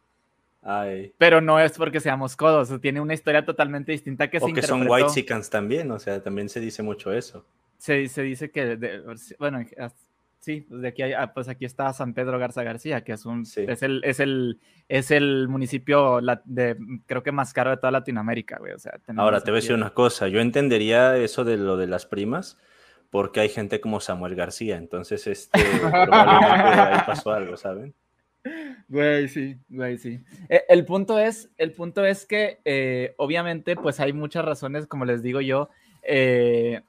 Ay. 0.64 1.12
Pero 1.18 1.42
no 1.42 1.60
es 1.60 1.72
porque 1.72 2.00
seamos 2.00 2.36
codos, 2.36 2.80
tiene 2.80 3.00
una 3.00 3.12
historia 3.12 3.44
totalmente 3.44 3.92
distinta 3.92 4.30
que 4.30 4.38
o 4.40 4.46
que 4.46 4.62
son 4.62 4.88
white 4.88 5.08
chickens 5.12 5.50
también, 5.50 5.90
o 5.90 5.98
sea, 5.98 6.22
también 6.22 6.48
se 6.48 6.58
dice 6.58 6.82
mucho 6.82 7.12
eso. 7.12 7.44
Se, 7.76 8.08
se 8.08 8.22
dice 8.22 8.50
que, 8.50 9.02
bueno, 9.38 9.58
sí, 10.40 10.62
pues 10.62 10.80
de 10.80 10.88
aquí 10.88 11.02
pues 11.34 11.48
aquí 11.48 11.66
está 11.66 11.92
San 11.92 12.14
Pedro 12.14 12.38
Garza 12.38 12.62
García, 12.62 13.04
que 13.04 13.12
es 13.12 13.26
un, 13.26 13.42
es 13.42 13.82
el, 13.82 14.02
es 14.04 14.20
el, 14.20 14.58
es 14.88 15.10
el 15.10 15.48
municipio 15.48 16.20
de, 16.46 16.76
creo 17.04 17.22
que 17.22 17.32
más 17.32 17.52
caro 17.52 17.68
de 17.68 17.76
toda 17.76 17.90
Latinoamérica, 17.90 18.56
güey, 18.58 18.72
o 18.72 18.78
sea. 18.78 18.98
Ahora 19.16 19.42
te 19.42 19.50
voy 19.50 19.58
a 19.58 19.60
decir 19.60 19.74
una 19.74 19.90
cosa, 19.90 20.28
yo 20.28 20.40
entendería 20.40 21.14
eso 21.18 21.44
de 21.44 21.58
lo 21.58 21.76
de 21.76 21.88
las 21.88 22.06
primas, 22.06 22.58
porque 23.10 23.40
hay 23.40 23.50
gente 23.50 23.82
como 23.82 24.00
Samuel 24.00 24.34
García, 24.34 24.78
entonces 24.78 25.26
este, 25.26 25.60
probablemente 25.80 26.80
ahí 26.80 27.00
pasó 27.06 27.32
algo, 27.32 27.58
¿saben? 27.58 27.94
Güey, 28.88 29.28
sí, 29.28 29.56
güey, 29.68 29.98
sí. 29.98 30.20
Eh, 30.48 30.64
el, 30.68 30.84
punto 30.84 31.18
es, 31.18 31.50
el 31.56 31.72
punto 31.72 32.04
es 32.04 32.26
que, 32.26 32.60
eh, 32.64 33.14
obviamente, 33.16 33.74
pues 33.76 34.00
hay 34.00 34.12
muchas 34.12 34.44
razones, 34.44 34.86
como 34.86 35.04
les 35.04 35.22
digo 35.22 35.40
yo, 35.40 35.70
eh, 36.02 36.82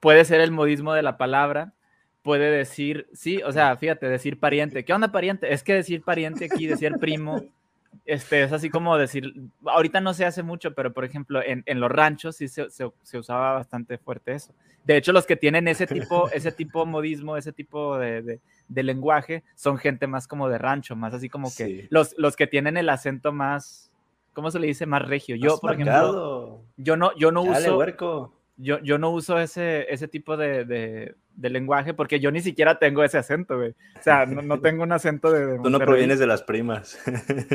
puede 0.00 0.24
ser 0.24 0.40
el 0.40 0.52
modismo 0.52 0.94
de 0.94 1.02
la 1.02 1.18
palabra, 1.18 1.74
puede 2.22 2.50
decir, 2.50 3.08
sí, 3.12 3.42
o 3.42 3.52
sea, 3.52 3.76
fíjate, 3.76 4.08
decir 4.08 4.38
pariente. 4.38 4.84
¿Qué 4.84 4.92
onda 4.92 5.10
pariente? 5.10 5.52
Es 5.52 5.62
que 5.62 5.74
decir 5.74 6.02
pariente 6.02 6.44
aquí, 6.44 6.66
decir 6.66 6.92
primo, 7.00 7.42
este, 8.04 8.42
es 8.42 8.52
así 8.52 8.70
como 8.70 8.96
decir, 8.96 9.34
ahorita 9.66 10.00
no 10.00 10.14
se 10.14 10.24
hace 10.24 10.42
mucho, 10.42 10.74
pero 10.74 10.92
por 10.92 11.04
ejemplo, 11.04 11.42
en, 11.42 11.62
en 11.66 11.80
los 11.80 11.90
ranchos 11.90 12.36
sí 12.36 12.48
se, 12.48 12.70
se, 12.70 12.90
se, 13.02 13.18
usaba 13.18 13.52
bastante 13.54 13.98
fuerte 13.98 14.32
eso. 14.32 14.54
De 14.84 14.96
hecho, 14.96 15.12
los 15.12 15.26
que 15.26 15.36
tienen 15.36 15.68
ese 15.68 15.86
tipo, 15.86 16.30
ese 16.30 16.52
tipo 16.52 16.86
modismo, 16.86 17.36
ese 17.36 17.52
tipo 17.52 17.98
de, 17.98 18.22
de, 18.22 18.40
de 18.68 18.82
lenguaje, 18.82 19.44
son 19.54 19.78
gente 19.78 20.06
más 20.06 20.28
como 20.28 20.48
de 20.48 20.58
rancho, 20.58 20.94
más 20.96 21.14
así 21.14 21.28
como 21.28 21.48
que 21.48 21.66
sí. 21.66 21.88
los, 21.90 22.14
los 22.18 22.36
que 22.36 22.46
tienen 22.46 22.76
el 22.76 22.88
acento 22.88 23.32
más, 23.32 23.90
¿cómo 24.32 24.50
se 24.50 24.58
le 24.58 24.66
dice? 24.66 24.86
Más 24.86 25.06
regio. 25.06 25.36
Yo, 25.36 25.52
más 25.52 25.60
por 25.60 25.76
marcado. 25.76 26.08
ejemplo, 26.08 26.64
yo 26.76 26.96
no, 26.96 27.16
yo 27.16 27.32
no 27.32 27.42
uso... 27.42 27.78
Huerco. 27.78 28.34
Yo, 28.60 28.80
yo, 28.80 28.98
no 28.98 29.10
uso 29.10 29.38
ese, 29.38 29.86
ese 29.88 30.08
tipo 30.08 30.36
de, 30.36 30.64
de, 30.64 31.14
de, 31.36 31.48
lenguaje 31.48 31.94
porque 31.94 32.18
yo 32.18 32.32
ni 32.32 32.40
siquiera 32.40 32.80
tengo 32.80 33.04
ese 33.04 33.16
acento, 33.16 33.56
güey. 33.56 33.70
O 33.70 34.02
sea, 34.02 34.26
no, 34.26 34.42
no 34.42 34.58
tengo 34.60 34.82
un 34.82 34.90
acento 34.90 35.30
de, 35.30 35.46
de 35.46 35.58
Tú 35.62 35.70
no 35.70 35.78
provienes 35.78 36.18
de 36.18 36.26
las 36.26 36.42
primas. 36.42 36.98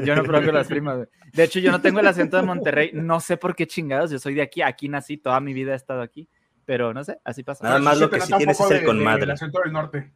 Yo 0.01 0.15
no 0.15 0.23
provengo 0.23 0.53
de 0.53 0.59
las 0.59 0.67
primas, 0.69 0.95
güey. 0.95 1.07
De 1.33 1.43
hecho, 1.43 1.59
yo 1.59 1.71
no 1.71 1.81
tengo 1.81 1.99
el 1.99 2.07
acento 2.07 2.37
de 2.37 2.43
Monterrey. 2.43 2.91
No 2.93 3.19
sé 3.19 3.35
por 3.35 3.53
qué 3.53 3.67
chingados. 3.67 4.11
Yo 4.11 4.19
soy 4.19 4.33
de 4.33 4.43
aquí. 4.43 4.61
Aquí 4.61 4.87
nací. 4.87 5.17
Toda 5.17 5.41
mi 5.41 5.51
vida 5.51 5.73
he 5.73 5.75
estado 5.75 6.01
aquí. 6.01 6.29
Pero 6.63 6.93
no 6.93 7.03
sé, 7.03 7.19
así 7.25 7.43
pasa. 7.43 7.65
Nada 7.65 7.79
más 7.79 7.99
lo 7.99 8.09
que 8.09 8.21
sí 8.21 8.31
tienes 8.37 8.57
es 8.57 8.71
el 8.71 8.85
con 8.85 9.03
madre. 9.03 9.23
El 9.23 9.31
acento 9.31 9.59
del 9.61 9.73
norte. 9.73 10.13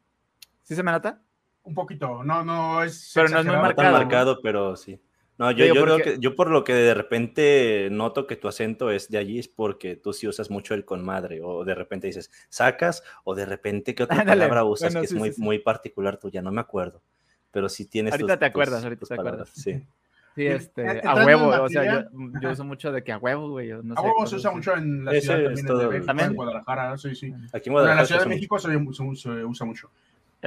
¿Sí 0.67 0.75
se 0.75 0.83
me 0.83 0.91
nota? 0.91 1.21
Un 1.63 1.73
poquito. 1.73 2.23
No, 2.25 2.43
no 2.43 2.83
es. 2.83 3.11
Pero 3.15 3.29
no 3.29 3.39
es 3.39 3.45
muy 3.45 3.55
marcado. 3.55 3.69
No 3.69 3.75
tan 3.75 3.91
marcado, 3.93 4.39
pero 4.41 4.75
sí. 4.75 4.99
No, 5.37 5.51
yo, 5.51 5.65
yo, 5.67 5.83
creo 5.83 5.97
que, 6.01 6.17
yo 6.19 6.35
por 6.35 6.49
lo 6.49 6.63
que 6.65 6.73
de 6.73 6.93
repente 6.93 7.87
noto 7.91 8.25
que 8.27 8.35
tu 8.35 8.47
acento 8.49 8.89
es 8.91 9.07
de 9.09 9.19
allí 9.19 9.39
es 9.39 9.47
porque 9.47 9.95
tú 9.95 10.11
sí 10.11 10.27
usas 10.27 10.49
mucho 10.49 10.73
el 10.73 10.83
con 10.83 11.05
madre 11.05 11.41
o 11.43 11.63
de 11.63 11.75
repente 11.75 12.07
dices 12.07 12.31
sacas 12.49 13.03
o 13.23 13.33
de 13.35 13.45
repente 13.45 13.93
qué 13.95 14.03
otra 14.03 14.25
palabra 14.25 14.63
usas 14.65 14.93
Bueno, 14.93 15.01
que 15.01 15.07
sí, 15.07 15.13
es 15.13 15.19
muy, 15.19 15.29
sí, 15.29 15.35
sí. 15.35 15.41
muy 15.41 15.59
particular 15.59 16.17
tuya, 16.17 16.41
no 16.41 16.51
me 16.51 16.59
acuerdo, 16.59 17.03
pero 17.51 17.69
sí 17.69 17.85
tienes 17.85 18.13
Ahorita 18.13 18.33
tus- 18.33 18.39
te 18.39 18.45
acuerdas, 18.45 18.77
tus- 18.79 18.83
ahorita 18.85 18.99
tus 18.99 19.09
te 19.09 19.15
palabras, 19.15 19.49
acuerdas. 19.49 19.63
Sí. 19.63 19.87
Sí, 20.37 20.45
este, 20.45 21.01
a 21.03 21.15
huevo, 21.15 21.47
o 21.63 21.67
sea, 21.67 21.83
yo, 21.83 22.09
yo 22.39 22.51
uso 22.51 22.63
mucho 22.63 22.91
de 22.91 23.03
que 23.03 23.11
a 23.11 23.17
huevo, 23.17 23.49
güey, 23.49 23.69
yo 23.69 23.81
no 23.81 23.95
A 23.95 24.01
sé. 24.01 24.03
huevo 24.07 24.27
se 24.27 24.35
usa 24.35 24.51
así. 24.51 24.55
mucho 24.57 24.75
en 24.75 25.03
la 25.03 25.11
Ese 25.11 25.21
ciudad 25.21 25.43
también, 25.45 25.65
todo 25.65 25.81
en, 25.81 25.87
el- 25.93 25.95
en 26.01 26.05
¿También? 26.05 26.35
Guadalajara, 26.35 26.95
sí, 26.99 27.15
sí. 27.15 27.25
Aquí 27.25 27.33
en 27.33 27.41
Bueno, 27.41 27.57
en 27.63 27.71
Guadalajara 27.73 28.01
la 28.01 28.05
Ciudad 28.05 28.21
de 28.23 28.29
México 28.29 28.59
se, 28.59 28.67
se- 29.15 29.15
se 29.15 29.43
usa 29.45 29.65
mucho. 29.65 29.89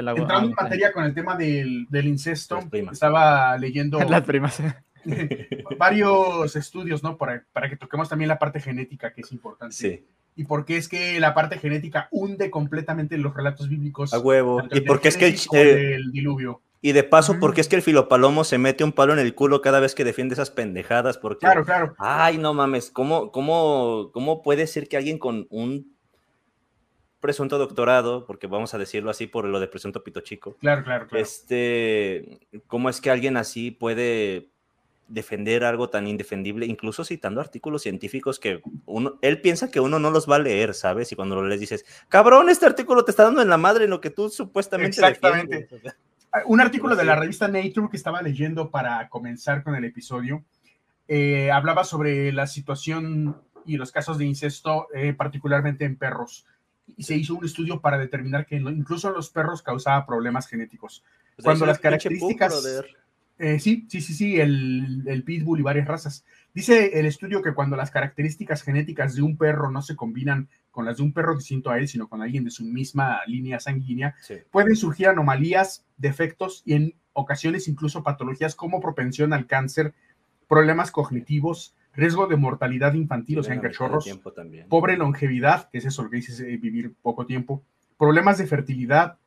El 0.01 0.09
agua- 0.09 0.21
Entrando 0.23 0.49
en 0.49 0.55
ah, 0.59 0.63
materia 0.65 0.93
con 0.93 1.05
el 1.05 1.15
tema 1.15 1.37
del, 1.37 1.87
del 1.89 2.07
incesto, 2.09 2.59
estaba 2.93 3.57
leyendo 3.57 3.99
Las 4.09 4.23
primas. 4.23 4.61
varios 5.79 6.57
estudios, 6.57 7.03
¿no? 7.03 7.17
Para, 7.17 7.45
para 7.53 7.69
que 7.69 7.77
toquemos 7.77 8.09
también 8.09 8.29
la 8.29 8.39
parte 8.39 8.61
genética, 8.61 9.13
que 9.13 9.23
es 9.23 9.33
importante. 9.33 9.75
Sí, 9.75 10.07
Y 10.37 10.45
por 10.45 10.65
qué 10.65 10.77
es 10.77 10.89
que 10.89 11.19
la 11.21 11.35
parte 11.35 11.59
genética 11.59 12.09
hunde 12.11 12.51
completamente 12.51 13.17
los 13.19 13.35
relatos 13.35 13.69
bíblicos. 13.69 14.13
a 14.13 14.19
huevo. 14.19 14.63
Y 14.73 14.81
porque 14.83 15.09
es 15.09 15.17
que 15.17 15.27
el, 15.29 15.37
eh, 15.53 15.75
del 15.75 16.13
diluvio. 16.13 16.63
y 16.83 16.93
de 16.93 17.03
paso, 17.03 17.35
Mm. 17.35 17.41
porque 17.41 17.61
es 17.61 17.69
que 17.69 17.77
el 17.77 17.83
filopalomo 17.83 18.45
se 18.45 18.59
mete 18.59 18.85
un 18.85 18.93
palo 18.93 19.13
en 19.13 19.19
el 19.19 19.35
culo 19.35 19.61
cada 19.61 19.81
vez 19.81 19.95
que 19.95 20.05
defiende 20.05 20.35
esas 20.35 20.51
pendejadas, 20.51 21.19
porque 21.19 21.41
Claro, 21.41 21.65
claro. 21.65 21.95
Ay, 21.99 22.39
no 22.39 22.55
mames, 22.55 22.91
¿cómo, 22.91 23.31
cómo, 23.33 24.11
¿cómo 24.13 24.43
puede 24.43 24.67
ser 24.67 24.89
que 24.89 24.97
alguien 24.97 25.19
con 25.19 25.47
un 25.51 25.95
presunto 27.21 27.59
doctorado, 27.59 28.27
porque 28.27 28.47
vamos 28.47 28.75
a 28.75 28.79
decirlo 28.79 29.11
así 29.11 29.27
por 29.27 29.45
lo 29.45 29.61
de 29.61 29.69
presunto 29.69 30.03
pito 30.03 30.21
chico, 30.21 30.57
Claro, 30.61 30.83
claro, 30.83 31.07
claro. 31.07 31.23
este, 31.23 32.41
¿cómo 32.67 32.89
es 32.89 33.01
que 33.01 33.11
alguien 33.11 33.37
así 33.37 33.71
puede 33.71 34.49
defender 35.11 35.65
algo 35.65 35.91
tan 35.91 36.07
indefendible, 36.07 36.67
incluso 36.67 37.05
citando 37.05 37.41
artículos 37.41 37.83
científicos 37.83 38.39
que 38.39 38.63
uno, 38.87 39.19
él 39.23 39.41
piensa 39.41 39.71
que 39.71 39.81
uno 39.81 39.99
no 39.99 40.11
los 40.11 40.31
va 40.31 40.37
a 40.37 40.41
leer, 40.41 40.73
¿sabes? 40.73 41.11
Y 41.11 41.17
cuando 41.17 41.35
lo 41.35 41.47
lees 41.47 41.61
dices, 41.61 41.85
cabrón, 42.09 42.49
este 42.49 42.67
artículo 42.67 43.05
te 43.05 43.11
está 43.11 43.25
dando 43.25 43.43
en 43.43 43.49
la 43.49 43.57
madre 43.57 43.85
en 43.85 43.91
lo 43.91 44.01
que 44.01 44.11
tú 44.11 44.29
supuestamente 44.29 45.01
Exactamente. 45.01 45.59
defiendes". 45.59 45.97
Un 46.47 46.61
artículo 46.61 46.95
de 46.95 47.05
la 47.05 47.17
revista 47.17 47.49
Nature 47.49 47.89
que 47.91 47.97
estaba 47.97 48.23
leyendo 48.23 48.71
para 48.71 49.09
comenzar 49.09 49.65
con 49.65 49.75
el 49.75 49.85
episodio 49.85 50.45
eh, 51.09 51.51
hablaba 51.51 51.83
sobre 51.83 52.31
la 52.31 52.47
situación 52.47 53.37
y 53.67 53.77
los 53.77 53.91
casos 53.91 54.17
de 54.17 54.27
incesto, 54.27 54.87
eh, 54.95 55.13
particularmente 55.13 55.85
en 55.85 55.97
perros. 55.97 56.47
Y 56.97 57.05
se 57.05 57.17
hizo 57.17 57.35
un 57.35 57.45
estudio 57.45 57.81
para 57.81 57.99
determinar 57.99 58.47
que 58.47 58.57
incluso 58.57 59.09
en 59.09 59.15
los 59.15 59.31
perros 59.31 59.63
causaba 59.63 60.07
problemas 60.07 60.47
genéticos. 60.49 61.05
Pues 61.37 61.45
Cuando 61.45 61.67
las 61.67 61.79
características-. 61.79 62.85
Eh, 63.39 63.59
sí, 63.59 63.87
sí, 63.89 64.03
sí, 64.03 64.13
sí, 64.13 64.39
el, 64.39 65.03
el 65.07 65.25
pitbull 65.25 65.61
y 65.61 65.63
varias 65.63 65.89
razas. 65.89 66.27
Dice 66.53 66.99
el 67.01 67.07
estudio 67.07 67.41
que 67.41 67.55
cuando 67.55 67.75
las 67.75 67.91
características 67.91 68.63
genéticas 68.63 69.15
de 69.15 69.23
un 69.23 69.39
perro 69.39 69.71
no 69.71 69.81
se 69.81 69.97
combinan 69.97 70.49
con 70.71 70.85
las 70.85 70.99
de 70.99 71.05
un 71.05 71.13
perro 71.15 71.37
distinto 71.37 71.71
a 71.71 71.79
él, 71.79 71.89
sino 71.89 72.07
con 72.07 72.21
alguien 72.21 72.45
de 72.45 72.51
su 72.51 72.65
misma 72.65 73.21
línea 73.27 73.59
sanguínea, 73.59 74.15
Sí. 74.21 74.35
pueden 74.51 74.77
surgir 74.77 75.09
anomalías, 75.09 75.87
defectos 75.97 76.63
y 76.67 76.75
en 76.75 76.95
ocasiones 77.15 77.67
incluso 77.67 78.03
patologías 78.03 78.55
como 78.55 78.79
propensión 78.81 79.33
al 79.33 79.47
cáncer, 79.47 79.95
problemas 80.47 80.91
cognitivos, 80.91 81.75
riesgo 81.95 82.27
de 82.27 82.37
mortalidad 82.37 82.95
infantil, 82.95 83.41
o 83.41 83.43
sea, 83.43 83.55
en 83.55 83.61
cachorros, 83.61 84.05
tiempo 84.05 84.33
también. 84.33 84.69
pobre 84.69 84.97
longevidad, 84.97 85.69
que 85.71 85.79
es 85.79 85.85
eso 85.85 86.03
lo 86.03 86.11
que 86.11 86.17
dices, 86.17 86.41
eh, 86.41 86.57
vivir 86.57 86.95
poco 87.03 87.27
tiempo, 87.27 87.63
problemas 87.99 88.39
de 88.39 88.47
fertilidad, 88.47 89.19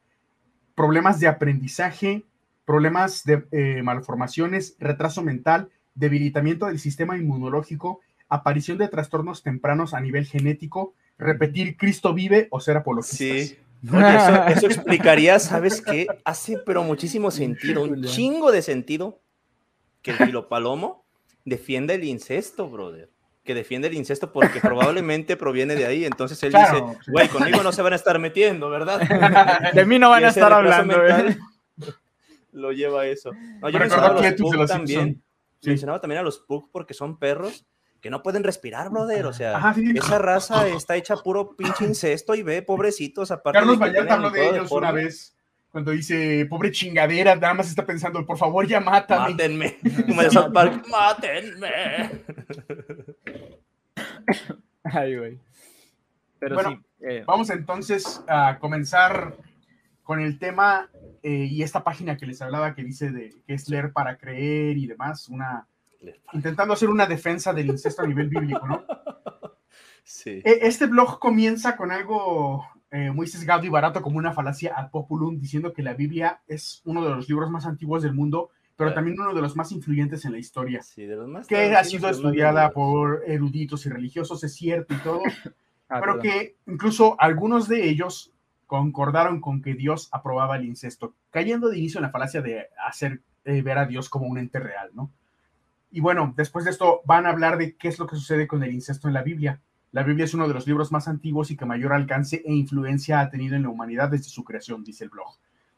problemas 0.76 1.20
de 1.20 1.28
aprendizaje, 1.28 2.24
problemas 2.66 3.24
de 3.26 3.46
eh, 3.52 3.82
malformaciones, 3.84 4.76
retraso 4.80 5.22
mental, 5.22 5.70
debilitamiento 5.96 6.68
del 6.68 6.80
sistema 6.80 7.18
inmunológico, 7.18 8.00
aparición 8.30 8.78
de 8.78 8.88
trastornos 8.88 9.44
tempranos 9.44 9.94
a 9.94 10.00
nivel 10.00 10.26
genético, 10.26 10.96
repetir 11.18 11.78
Cristo 11.78 12.14
vive 12.14 12.48
o 12.50 12.60
ser 12.60 12.78
apologistas. 12.78 13.18
Sí. 13.20 13.58
Oye, 13.92 14.16
eso, 14.16 14.44
eso 14.48 14.66
explicaría, 14.68 15.38
¿sabes 15.40 15.82
qué? 15.82 16.08
Hace 16.24 16.58
pero 16.66 16.84
muchísimo 16.84 17.32
sentido, 17.32 17.84
un 17.84 18.04
chingo 18.04 18.52
de 18.52 18.62
sentido 18.62 19.22
que 20.02 20.12
el 20.12 20.18
filopalomo 20.18 21.03
defienda 21.46 21.94
el 21.94 22.04
incesto, 22.04 22.70
brother. 22.70 23.10
Que 23.44 23.54
defiende 23.54 23.90
el 23.90 23.94
incesto 23.96 24.32
porque 24.32 24.60
probablemente 24.62 25.36
proviene 25.36 25.76
de 25.76 25.86
ahí. 25.86 26.06
Entonces 26.06 26.42
él 26.44 26.52
Claro, 26.52 26.96
dice, 26.98 27.12
güey, 27.12 27.28
conmigo 27.28 27.62
no 27.64 27.72
se 27.72 27.82
van 27.82 27.94
a 27.94 27.98
estar 27.98 28.18
metiendo, 28.20 28.70
¿verdad? 28.70 29.02
De 29.74 29.86
mí 29.86 30.00
no 30.00 30.10
van 30.10 30.26
a 30.26 30.30
estar 30.30 30.52
hablando, 30.52 30.98
mental 30.98 31.24
güey. 31.78 31.94
Lo 32.52 32.72
lleva 32.72 33.02
a 33.02 33.08
eso. 33.08 33.32
No, 33.62 33.70
yo 33.70 33.80
Me 33.80 33.86
mencionaba 33.86 34.20
a 34.20 34.22
los 34.22 34.34
pug 34.34 34.68
también. 34.68 35.24
Sí. 35.60 35.70
Mencionaba 35.70 36.00
también 36.00 36.20
a 36.20 36.24
los 36.24 36.40
pug 36.40 36.70
porque 36.72 36.94
son 36.94 37.18
perros 37.18 37.66
que 38.04 38.10
no 38.10 38.22
pueden 38.22 38.44
respirar, 38.44 38.90
brother. 38.90 39.26
O 39.26 39.34
sea, 39.34 39.56
Ajá, 39.56 39.74
sí. 39.74 39.94
esa 39.96 40.20
raza 40.20 40.68
está 40.68 40.98
hecha 40.98 41.16
puro 41.16 41.56
pinche 41.56 41.86
incesto 41.86 42.36
y 42.36 42.44
ve, 42.44 42.62
pobrecitos, 42.62 43.32
aparte 43.32 43.60
Carlos 43.60 43.80
Vallarta 43.80 44.16
habló 44.16 44.30
de 44.30 44.50
ellos 44.50 44.70
una 44.72 44.92
vez, 44.92 45.38
cuando 45.74 45.90
dice, 45.92 46.46
pobre 46.48 46.72
chingadera, 46.72 47.36
nada 47.36 47.56
más 47.56 47.68
está 47.68 47.84
pensando, 47.84 48.24
por 48.28 48.38
favor, 48.38 48.68
ya 48.68 48.80
mátame. 48.80 49.32
Mátenme. 49.32 49.78
Como 50.08 50.22
de 50.22 50.30
South 50.30 50.54
Park, 50.54 50.86
mátenme. 50.88 51.70
Ay, 54.84 55.18
güey. 55.18 55.40
Pero 56.40 56.56
Bueno, 56.56 56.70
sí. 56.72 57.06
eh, 57.08 57.24
Vamos 57.26 57.50
entonces 57.50 58.24
a 58.28 58.60
comenzar 58.60 59.36
con 60.04 60.20
el 60.20 60.38
tema 60.38 60.90
eh, 61.24 61.48
y 61.50 61.64
esta 61.64 61.84
página 61.84 62.18
que 62.18 62.28
les 62.28 62.42
hablaba 62.42 62.76
que 62.76 62.84
dice 62.84 63.10
de 63.10 63.34
que 63.48 63.54
es 63.56 63.68
leer 63.70 63.94
para 63.94 64.18
creer 64.18 64.78
y 64.78 64.86
demás, 64.88 65.28
una 65.30 65.68
intentando 66.34 66.74
hacer 66.74 66.90
una 66.90 67.06
defensa 67.08 67.52
del 67.54 67.68
incesto 67.68 68.02
a 68.04 68.08
nivel 68.08 68.30
bíblico, 68.30 68.68
¿no? 68.68 68.86
Sí. 70.06 70.42
E- 70.44 70.60
Este 70.68 70.86
blog 70.86 71.18
comienza 71.18 71.78
con 71.78 71.90
algo 71.90 72.68
eh, 72.96 73.10
muy 73.10 73.26
sesgado 73.26 73.66
y 73.66 73.70
barato 73.70 74.04
como 74.04 74.20
una 74.20 74.34
falacia 74.34 74.74
ad 74.78 74.92
populum, 74.92 75.40
diciendo 75.40 75.74
que 75.74 75.82
la 75.82 75.96
Biblia 75.96 76.42
es 76.48 76.84
uno 76.86 77.04
de 77.04 77.10
los 77.10 77.28
libros 77.28 77.50
más 77.50 77.66
antiguos 77.66 78.04
del 78.04 78.14
mundo, 78.14 78.52
pero 78.78 78.90
Claro. 78.90 78.94
también 78.94 79.20
uno 79.20 79.34
de 79.34 79.42
los 79.42 79.56
más 79.56 79.72
influyentes 79.72 80.26
en 80.26 80.32
la 80.32 80.38
historia. 80.38 80.84
Sí, 80.84 81.06
de 81.08 81.16
los 81.16 81.28
más 81.28 81.48
Que 81.48 81.76
ha 81.76 81.84
sido 81.84 82.08
estudiada 82.08 82.70
por 82.70 83.24
eruditos 83.26 83.88
y 83.88 83.90
religiosos, 83.90 84.44
es 84.44 84.54
cierto 84.54 84.94
y 84.94 84.98
todo, 84.98 85.22
ah, 85.90 86.00
pero 86.00 86.20
perdón. 86.20 86.22
que 86.22 86.56
incluso 86.68 87.16
algunos 87.20 87.68
de 87.68 87.90
ellos 87.90 88.32
concordaron 88.68 89.42
con 89.42 89.64
que 89.64 89.74
Dios 89.74 90.10
aprobaba 90.12 90.56
el 90.58 90.66
incesto, 90.66 91.16
cayendo 91.32 91.70
de 91.70 91.80
inicio 91.80 91.98
en 91.98 92.04
la 92.04 92.12
falacia 92.12 92.44
de 92.44 92.68
hacer 92.88 93.22
eh, 93.46 93.64
ver 93.64 93.80
a 93.80 93.86
Dios 93.88 94.08
como 94.08 94.28
un 94.28 94.38
ente 94.38 94.60
real, 94.60 94.92
¿no? 94.94 95.12
Y 95.92 96.00
bueno, 96.00 96.32
después 96.38 96.64
de 96.66 96.72
esto 96.72 97.02
van 97.06 97.26
a 97.26 97.30
hablar 97.30 97.58
de 97.58 97.76
qué 97.76 97.88
es 97.88 97.98
lo 97.98 98.06
que 98.06 98.16
sucede 98.16 98.48
con 98.48 98.64
el 98.64 98.72
incesto 98.72 99.08
en 99.08 99.14
la 99.16 99.22
Biblia. 99.24 99.62
La 99.94 100.02
Biblia 100.02 100.26
es 100.26 100.34
uno 100.34 100.48
de 100.48 100.56
los 100.56 100.66
libros 100.66 100.92
más 100.92 101.08
antiguos 101.08 101.52
y 101.52 101.56
que 101.56 101.68
mayor 101.68 101.94
alcance 101.94 102.42
e 102.44 102.52
influencia 102.52 103.20
ha 103.20 103.30
tenido 103.30 103.56
en 103.56 103.62
la 103.62 103.70
humanidad 103.70 104.10
desde 104.10 104.30
su 104.30 104.44
creación, 104.44 104.84
dice 104.84 105.04
el 105.04 105.12
blog. 105.12 105.38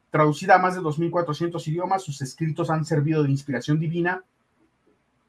Traducida 0.10 0.56
a 0.56 0.58
más 0.58 0.74
de 0.74 0.80
2.400 0.80 1.68
idiomas, 1.68 2.04
sus 2.04 2.22
escritos 2.22 2.70
han 2.70 2.86
servido 2.86 3.24
de 3.24 3.30
inspiración 3.30 3.78
divina 3.78 4.24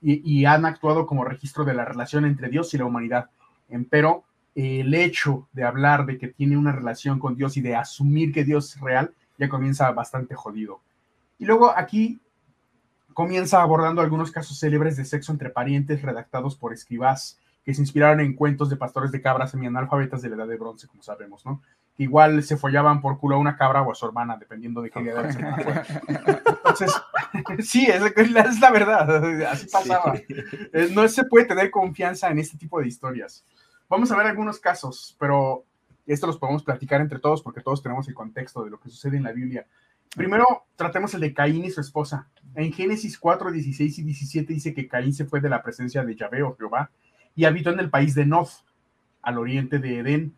y, 0.00 0.45
han 0.45 0.64
actuado 0.64 1.05
como 1.05 1.25
registro 1.25 1.64
de 1.64 1.75
la 1.75 1.85
relación 1.85 2.26
entre 2.26 2.49
Dios 2.49 2.73
y 2.75 2.78
la 2.78 2.85
humanidad. 2.85 3.28
Empero, 3.69 4.23
el 4.55 4.95
hecho 4.95 5.49
de 5.52 5.64
hablar 5.64 6.07
de 6.07 6.16
que 6.16 6.28
tiene 6.28 6.57
una 6.57 6.71
relación 6.71 7.19
con 7.19 7.35
Dios 7.35 7.57
y 7.57 7.62
de 7.62 7.75
asumir 7.75 8.33
que 8.33 8.45
Dios 8.45 8.76
es 8.76 8.81
real 8.81 9.12
ya 9.37 9.49
comienza 9.49 9.90
bastante 9.90 10.37
jodido. 10.37 10.81
Y 11.40 11.45
luego 11.45 11.76
aquí 11.76 12.21
comienza 13.14 13.62
abordando 13.62 14.00
algunos 14.00 14.31
casos 14.31 14.61
célebres 14.61 14.97
de 14.97 15.05
sexo 15.05 15.33
entre 15.33 15.50
parientes 15.50 16.02
redactados 16.02 16.55
por 16.55 16.73
escribas 16.73 17.40
que 17.66 17.75
se 17.75 17.82
inspiraron 17.82 18.20
en 18.20 18.35
cuentos 18.35 18.70
de 18.70 18.76
pastores 18.76 19.11
de 19.11 19.20
cabras 19.20 19.50
semianalfabetas 19.50 20.23
de 20.23 20.28
la 20.28 20.37
edad 20.37 20.46
de 20.46 20.56
bronce, 20.56 20.87
como 20.87 21.02
sabemos, 21.02 21.44
¿no? 21.44 21.61
Que 21.96 22.04
igual 22.04 22.44
se 22.44 22.56
follaban 22.56 23.00
por 23.00 23.18
culo 23.18 23.35
a 23.35 23.38
una 23.40 23.56
cabra 23.56 23.82
o 23.82 23.90
a 23.90 23.94
su 23.96 24.06
hermana, 24.06 24.37
dependiendo 24.37 24.80
de 24.80 24.88
qué 24.88 25.02
día 25.02 25.16
de 25.16 25.23
la 25.25 25.32
semana 25.32 25.56
fuera. 25.56 25.85
Entonces, 26.58 26.92
sí, 27.68 27.87
es, 27.87 28.00
es, 28.14 28.61
la 28.61 28.70
verdad, 28.70 29.46
así 29.46 29.66
pasaba. 29.66 30.14
Eh, 30.14 30.90
no 30.92 31.08
se 31.08 31.25
puede 31.25 31.46
tener 31.46 31.73
confianza 31.73 32.30
en 32.30 32.38
este 32.38 32.56
tipo 32.56 32.78
de 32.78 32.87
historias. 32.87 33.44
Vamos 33.88 34.12
a 34.12 34.16
ver 34.16 34.26
algunos 34.26 34.61
casos, 34.61 35.16
pero 35.18 35.64
esto 36.06 36.28
los 36.28 36.38
podemos 36.38 36.62
platicar 36.62 37.00
entre 37.00 37.18
todos 37.18 37.42
porque 37.42 37.62
todos 37.62 37.82
tenemos 37.82 38.06
el 38.06 38.14
contexto 38.14 38.62
de 38.62 38.70
lo 38.70 38.78
que 38.78 38.90
sucede 38.90 39.16
en 39.16 39.25
la 39.25 39.32
Biblia. 39.32 39.66
Primero, 40.14 40.66
tratemos 40.76 41.14
el 41.14 41.20
de 41.20 41.35
Caín 41.35 41.64
y 41.64 41.70
su 41.73 41.80
esposa. 41.80 42.28
En 42.54 42.73
Génesis 42.73 43.18
4, 43.18 43.50
16 43.50 43.99
y 43.99 44.02
17 44.04 44.52
dice 44.52 44.73
que 44.73 44.87
Caín 44.87 45.12
se 45.12 45.25
fue 45.25 45.40
de 45.40 45.49
la 45.49 45.64
presencia 45.64 46.04
de 46.04 46.14
Yahvé 46.14 46.44
o 46.44 46.54
Jehová 46.54 46.92
y 47.37 47.45
habitó 47.45 47.71
en 47.71 47.78
el 47.78 47.90
país 47.90 48.14
de 48.14 48.26
Nof, 48.26 48.61
al 49.23 49.38
oriente 49.38 49.78
de 49.78 49.99
Edén. 49.99 50.35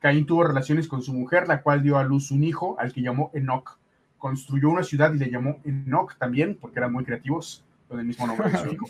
Caín 0.00 0.24
tuvo 0.24 0.44
relaciones 0.44 0.88
con 0.88 1.02
su 1.02 1.12
mujer, 1.12 1.46
la 1.46 1.62
cual 1.62 1.82
dio 1.82 1.98
a 1.98 2.04
luz 2.04 2.30
un 2.30 2.42
hijo, 2.42 2.76
al 2.80 2.92
que 2.92 3.02
llamó 3.02 3.30
Enoch. 3.34 3.78
Construyó 4.16 4.70
una 4.70 4.82
ciudad 4.82 5.12
y 5.12 5.18
le 5.18 5.30
llamó 5.30 5.60
Enoch 5.64 6.16
también, 6.18 6.56
porque 6.58 6.78
eran 6.78 6.92
muy 6.92 7.04
creativos, 7.04 7.62
con 7.86 8.00
el 8.00 8.06
mismo 8.06 8.26
nombre 8.26 8.50
de 8.50 8.58
su 8.58 8.72
hijo. 8.72 8.86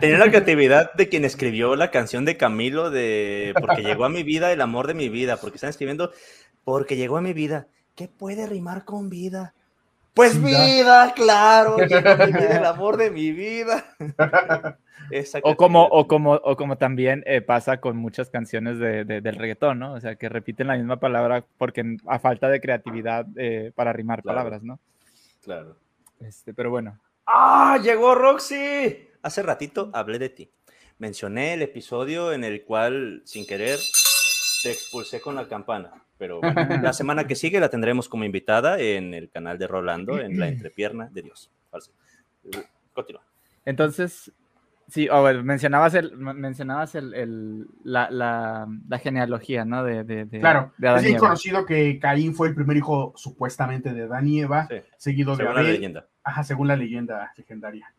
Tenía 0.00 0.18
la 0.18 0.28
creatividad 0.28 0.92
de 0.94 1.08
quien 1.08 1.24
escribió 1.24 1.76
la 1.76 1.90
canción 1.90 2.24
de 2.24 2.36
Camilo 2.36 2.90
de 2.90 3.54
Porque 3.58 3.82
llegó 3.82 4.04
a 4.04 4.10
mi 4.10 4.22
vida 4.22 4.52
el 4.52 4.60
amor 4.60 4.86
de 4.86 4.94
mi 4.94 5.08
vida, 5.08 5.38
porque 5.38 5.56
están 5.56 5.70
escribiendo 5.70 6.12
Porque 6.64 6.96
llegó 6.96 7.16
a 7.16 7.22
mi 7.22 7.32
vida. 7.32 7.68
¿Qué 7.94 8.08
puede 8.08 8.46
rimar 8.46 8.84
con 8.84 9.08
vida? 9.08 9.54
Pues 10.14 10.42
vida, 10.42 11.12
claro, 11.14 11.78
el 11.78 12.64
amor 12.64 12.96
de 12.96 13.10
mi 13.10 13.32
vida. 13.32 13.84
o 15.42 15.56
como, 15.56 15.84
o 15.84 16.06
como, 16.06 16.34
o 16.34 16.56
como 16.56 16.76
también 16.76 17.22
eh, 17.26 17.40
pasa 17.40 17.80
con 17.80 17.96
muchas 17.96 18.30
canciones 18.30 18.78
de, 18.78 19.04
del 19.04 19.36
reggaetón, 19.36 19.78
¿no? 19.78 19.94
O 19.94 20.00
sea, 20.00 20.16
que 20.16 20.28
repiten 20.28 20.68
la 20.68 20.76
misma 20.76 20.98
palabra 20.98 21.44
porque 21.58 21.96
a 22.06 22.18
falta 22.18 22.48
de 22.48 22.60
creatividad 22.60 23.26
eh, 23.36 23.72
para 23.74 23.92
rimar 23.92 24.22
palabras, 24.22 24.62
¿no? 24.62 24.78
Claro. 25.42 25.76
Este, 26.20 26.52
pero 26.54 26.70
bueno. 26.70 26.98
¡Ah! 27.26 27.78
¡Llegó 27.82 28.14
Roxy! 28.14 29.08
Hace 29.22 29.42
ratito 29.42 29.90
hablé 29.92 30.18
de 30.18 30.30
ti. 30.30 30.50
Mencioné 30.98 31.54
el 31.54 31.62
episodio 31.62 32.32
en 32.32 32.44
el 32.44 32.64
cual, 32.64 33.22
sin 33.24 33.46
querer, 33.46 33.78
te 34.62 34.70
expulsé 34.70 35.20
con 35.20 35.34
la 35.34 35.48
campana. 35.48 35.92
Pero 36.20 36.40
la 36.82 36.92
semana 36.92 37.26
que 37.26 37.34
sigue 37.34 37.58
la 37.58 37.70
tendremos 37.70 38.06
como 38.06 38.24
invitada 38.24 38.78
en 38.78 39.14
el 39.14 39.30
canal 39.30 39.58
de 39.58 39.66
Rolando, 39.66 40.20
en 40.20 40.38
la 40.38 40.48
entrepierna 40.48 41.08
de 41.10 41.22
Dios. 41.22 41.50
Continúa. 42.92 43.24
Entonces, 43.64 44.30
sí, 44.86 45.08
mencionabas, 45.42 45.94
el, 45.94 46.14
mencionabas 46.18 46.94
el, 46.94 47.66
la, 47.84 48.10
la, 48.10 48.98
genealogía, 48.98 49.64
¿no? 49.64 49.82
De, 49.82 50.04
de, 50.04 50.28
claro, 50.40 50.74
es 50.78 51.04
bien 51.04 51.16
conocido 51.16 51.64
que 51.64 51.98
Caín 51.98 52.34
fue 52.34 52.48
el 52.48 52.54
primer 52.54 52.76
hijo 52.76 53.14
supuestamente 53.16 53.94
de 53.94 54.02
Adán 54.02 54.28
y 54.28 54.40
Eva, 54.40 54.68
seguido 54.98 55.36
de 55.36 55.44
Abel. 55.44 55.54
Según 55.54 55.64
la 55.64 55.72
leyenda. 55.72 56.06
Ajá, 56.22 56.44
según 56.44 56.68
la 56.68 56.76
leyenda 56.76 57.32
legendaria. 57.34 57.94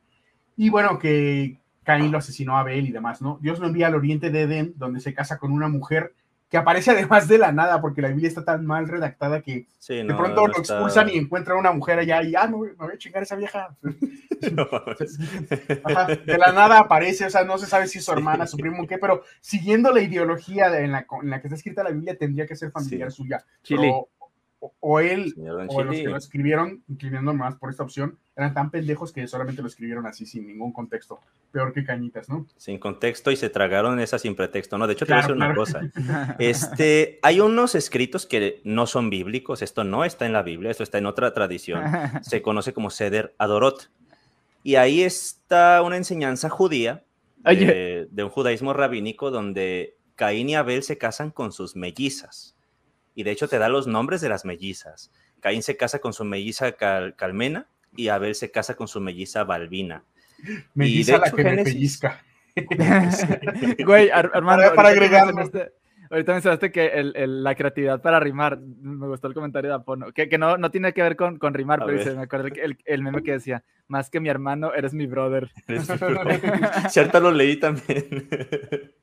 Y 0.57 0.69
bueno, 0.69 0.99
que 0.99 1.57
Caín 1.81 2.11
lo 2.11 2.19
asesinó 2.19 2.55
a 2.55 2.59
Abel 2.59 2.87
y 2.87 2.91
demás, 2.91 3.19
¿no? 3.19 3.39
Dios 3.41 3.57
lo 3.57 3.65
envía 3.65 3.87
al 3.87 3.95
oriente 3.95 4.29
de 4.29 4.43
Edén, 4.43 4.73
donde 4.75 4.99
se 4.99 5.15
casa 5.15 5.39
con 5.39 5.51
una 5.51 5.67
mujer 5.67 6.13
que 6.51 6.57
aparece 6.57 6.91
además 6.91 7.29
de 7.29 7.37
la 7.37 7.53
nada, 7.53 7.79
porque 7.79 8.01
la 8.01 8.09
Biblia 8.09 8.27
está 8.27 8.43
tan 8.43 8.65
mal 8.65 8.85
redactada 8.89 9.41
que 9.41 9.67
de 9.87 10.13
pronto 10.13 10.47
lo 10.47 10.57
expulsan 10.57 11.07
y 11.07 11.17
encuentran 11.17 11.57
una 11.57 11.71
mujer 11.71 11.99
allá 11.99 12.21
y, 12.23 12.35
ah, 12.35 12.45
me 12.45 12.57
voy, 12.57 12.71
a 12.93 12.97
chingar 12.97 13.23
esa 13.23 13.37
vieja. 13.37 13.73
de 14.41 16.37
la 16.37 16.51
nada 16.51 16.79
aparece, 16.79 17.25
o 17.25 17.29
sea, 17.29 17.45
no 17.45 17.57
se 17.57 17.67
sabe 17.67 17.87
si 17.87 17.99
es 17.99 18.05
su 18.05 18.11
hermana, 18.11 18.45
su 18.47 18.57
primo, 18.57 18.85
qué, 18.85 18.97
pero 18.97 19.23
siguiendo 19.39 19.93
la 19.93 20.01
ideología 20.01 20.77
en 20.77 20.91
la, 20.91 21.07
en 21.23 21.29
la 21.29 21.39
que 21.39 21.47
está 21.47 21.55
escrita 21.55 21.83
la 21.83 21.91
Biblia, 21.91 22.17
tendría 22.17 22.45
que 22.45 22.57
ser 22.57 22.69
familiar 22.69 23.13
suya. 23.13 23.45
Pero, 23.65 24.09
o, 24.59 24.99
él 24.99 25.33
o 25.69 25.83
los 25.83 25.95
que 25.95 26.03
lo 26.03 26.17
escribieron, 26.17 26.83
inclinando 26.89 27.33
más 27.33 27.55
por 27.55 27.69
esta 27.69 27.83
opción, 27.83 28.17
eran 28.35 28.53
tan 28.53 28.71
pendejos 28.71 29.11
que 29.11 29.27
solamente 29.27 29.61
lo 29.61 29.67
escribieron 29.67 30.05
así, 30.07 30.25
sin 30.25 30.47
ningún 30.47 30.71
contexto. 30.71 31.19
Peor 31.51 31.73
que 31.73 31.83
cañitas, 31.83 32.29
¿no? 32.29 32.47
Sin 32.57 32.79
contexto 32.79 33.29
y 33.31 33.35
se 33.35 33.49
tragaron 33.49 33.99
esa 33.99 34.17
sin 34.19 34.35
pretexto, 34.35 34.77
¿no? 34.77 34.87
De 34.87 34.93
hecho, 34.93 35.05
te 35.05 35.13
voy 35.13 35.19
a 35.19 35.21
decir 35.21 35.35
una 35.35 35.53
cosa. 35.53 35.81
Este, 36.39 37.19
hay 37.23 37.39
unos 37.41 37.75
escritos 37.75 38.25
que 38.25 38.61
no 38.63 38.87
son 38.87 39.09
bíblicos, 39.09 39.61
esto 39.61 39.83
no 39.83 40.05
está 40.05 40.25
en 40.25 40.33
la 40.33 40.43
Biblia, 40.43 40.71
esto 40.71 40.83
está 40.83 40.97
en 40.97 41.05
otra 41.05 41.33
tradición. 41.33 41.83
Se 42.21 42.41
conoce 42.41 42.73
como 42.73 42.89
Seder 42.89 43.35
Adorot. 43.37 43.91
Y 44.63 44.75
ahí 44.75 45.01
está 45.01 45.81
una 45.81 45.97
enseñanza 45.97 46.49
judía 46.49 47.03
de, 47.43 48.07
de 48.09 48.23
un 48.23 48.29
judaísmo 48.29 48.73
rabínico 48.73 49.31
donde 49.31 49.97
Caín 50.15 50.49
y 50.49 50.55
Abel 50.55 50.83
se 50.83 50.99
casan 50.99 51.31
con 51.31 51.51
sus 51.51 51.75
mellizas 51.75 52.55
y 53.15 53.23
de 53.23 53.31
hecho 53.31 53.47
te 53.47 53.57
da 53.57 53.69
los 53.69 53.87
nombres 53.87 54.21
de 54.21 54.29
las 54.29 54.45
mellizas. 54.45 55.11
Caín 55.39 55.63
se 55.63 55.77
casa 55.77 55.99
con 55.99 56.13
su 56.13 56.23
melliza 56.23 56.73
Calmena 56.73 57.67
y 57.95 58.07
Abel 58.07 58.35
se 58.35 58.51
casa 58.51 58.75
con 58.75 58.87
su 58.87 58.99
melliza 59.01 59.43
Balbina. 59.43 60.03
Melliza 60.73 61.17
la 61.17 61.31
que 61.31 61.43
me 61.43 61.63
pellizca. 61.63 62.23
Güey, 63.85 64.09
Armando, 64.09 64.73
para, 64.75 64.89
agregar. 64.89 65.33
Ahorita 66.11 66.33
mencionaste 66.33 66.71
que 66.73 66.87
el, 66.87 67.41
la 67.41 67.55
creatividad 67.55 68.01
para 68.01 68.19
rimar, 68.19 68.59
me 68.59 69.07
gustó 69.07 69.29
el 69.29 69.33
comentario 69.33 69.69
de 69.69 69.77
Apono, 69.77 70.11
que, 70.11 70.27
que 70.27 70.37
no, 70.37 70.57
no 70.57 70.69
tiene 70.69 70.91
que 70.91 71.01
ver 71.01 71.15
con, 71.15 71.37
con 71.37 71.53
rimar, 71.53 71.79
pero 71.85 71.97
dice, 71.97 72.13
me 72.13 72.23
acuerdo 72.23 72.47
el, 72.47 72.77
el, 72.83 73.01
meme 73.01 73.23
que 73.23 73.31
decía, 73.31 73.63
más 73.87 74.09
que 74.09 74.19
mi 74.19 74.27
hermano, 74.27 74.73
eres 74.73 74.93
mi 74.93 75.07
brother. 75.07 75.49
Cierto, 76.89 77.21
lo 77.21 77.31
leí 77.31 77.55
también. 77.55 78.27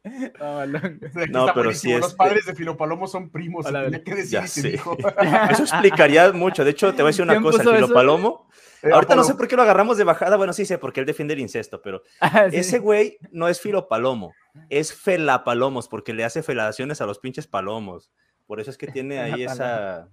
no, 1.31 1.46
pero 1.55 1.72
sí 1.72 1.94
es. 1.94 2.01
Los 2.01 2.14
padres 2.14 2.44
de 2.44 2.55
Filopalomo 2.55 3.07
son 3.07 3.31
primos, 3.31 3.64
tenía 3.64 4.05
que 4.05 4.14
decir 4.14 4.74
Eso 4.74 5.62
explicaría 5.62 6.31
mucho, 6.33 6.62
de 6.62 6.72
hecho, 6.72 6.90
te 6.92 7.01
voy 7.01 7.09
a 7.09 7.12
decir 7.12 7.22
una 7.22 7.40
cosa, 7.40 7.62
Filopalomo... 7.62 8.51
Eh, 8.83 8.91
Ahorita 8.93 9.17
no 9.17 9.25
sé 9.25 9.35
por 9.35 9.49
qué 9.49 9.57
lo 9.57 9.62
agarramos 9.62 9.99
de 9.99 10.05
bajada, 10.05 10.37
bueno, 10.37 10.53
sí 10.53 10.64
sé, 10.64 10.79
porque 10.79 11.01
él 11.01 11.07
defiende 11.07 11.35
el 11.35 11.41
incesto, 11.41 11.83
pero 11.83 12.03
ah, 12.21 12.47
ese 12.53 12.79
güey 12.79 13.19
no 13.33 13.49
es 13.49 13.61
filopalomo, 13.61 14.33
es 14.69 14.93
felapalomos, 14.93 15.88
porque 15.88 16.14
le 16.14 16.25
hace 16.25 16.43
felaciones 16.43 17.01
a 17.01 17.07
los 17.07 17.19
pinches 17.19 17.47
palomos. 17.47 18.11
Por 18.47 18.61
eso 18.61 18.71
es 18.71 18.79
que 18.79 18.87
tiene 18.93 19.19
ahí 19.19 19.45
esa, 19.45 20.09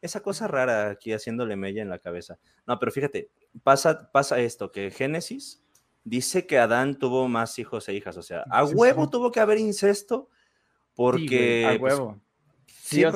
esa 0.00 0.20
cosa 0.20 0.48
rara 0.48 0.90
aquí 0.90 1.12
haciéndole 1.12 1.56
mella 1.56 1.82
en 1.82 1.90
la 1.90 1.98
cabeza. 1.98 2.38
No, 2.66 2.78
pero 2.78 2.92
fíjate, 2.92 3.30
pasa, 3.62 4.10
pasa 4.10 4.38
esto, 4.38 4.72
que 4.72 4.90
Génesis 4.90 5.62
dice 6.04 6.46
que 6.46 6.58
Adán 6.58 6.98
tuvo 6.98 7.28
más 7.28 7.58
hijos 7.58 7.88
e 7.88 7.94
hijas, 7.94 8.16
o 8.16 8.22
sea, 8.22 8.44
a 8.50 8.64
huevo 8.64 9.10
tuvo 9.10 9.30
que 9.30 9.40
haber 9.40 9.58
incesto 9.58 10.30
porque... 10.94 11.66
a 11.66 11.78
pues, 11.78 11.94
huevo. 11.94 12.20
sí, 12.66 13.04
o 13.04 13.12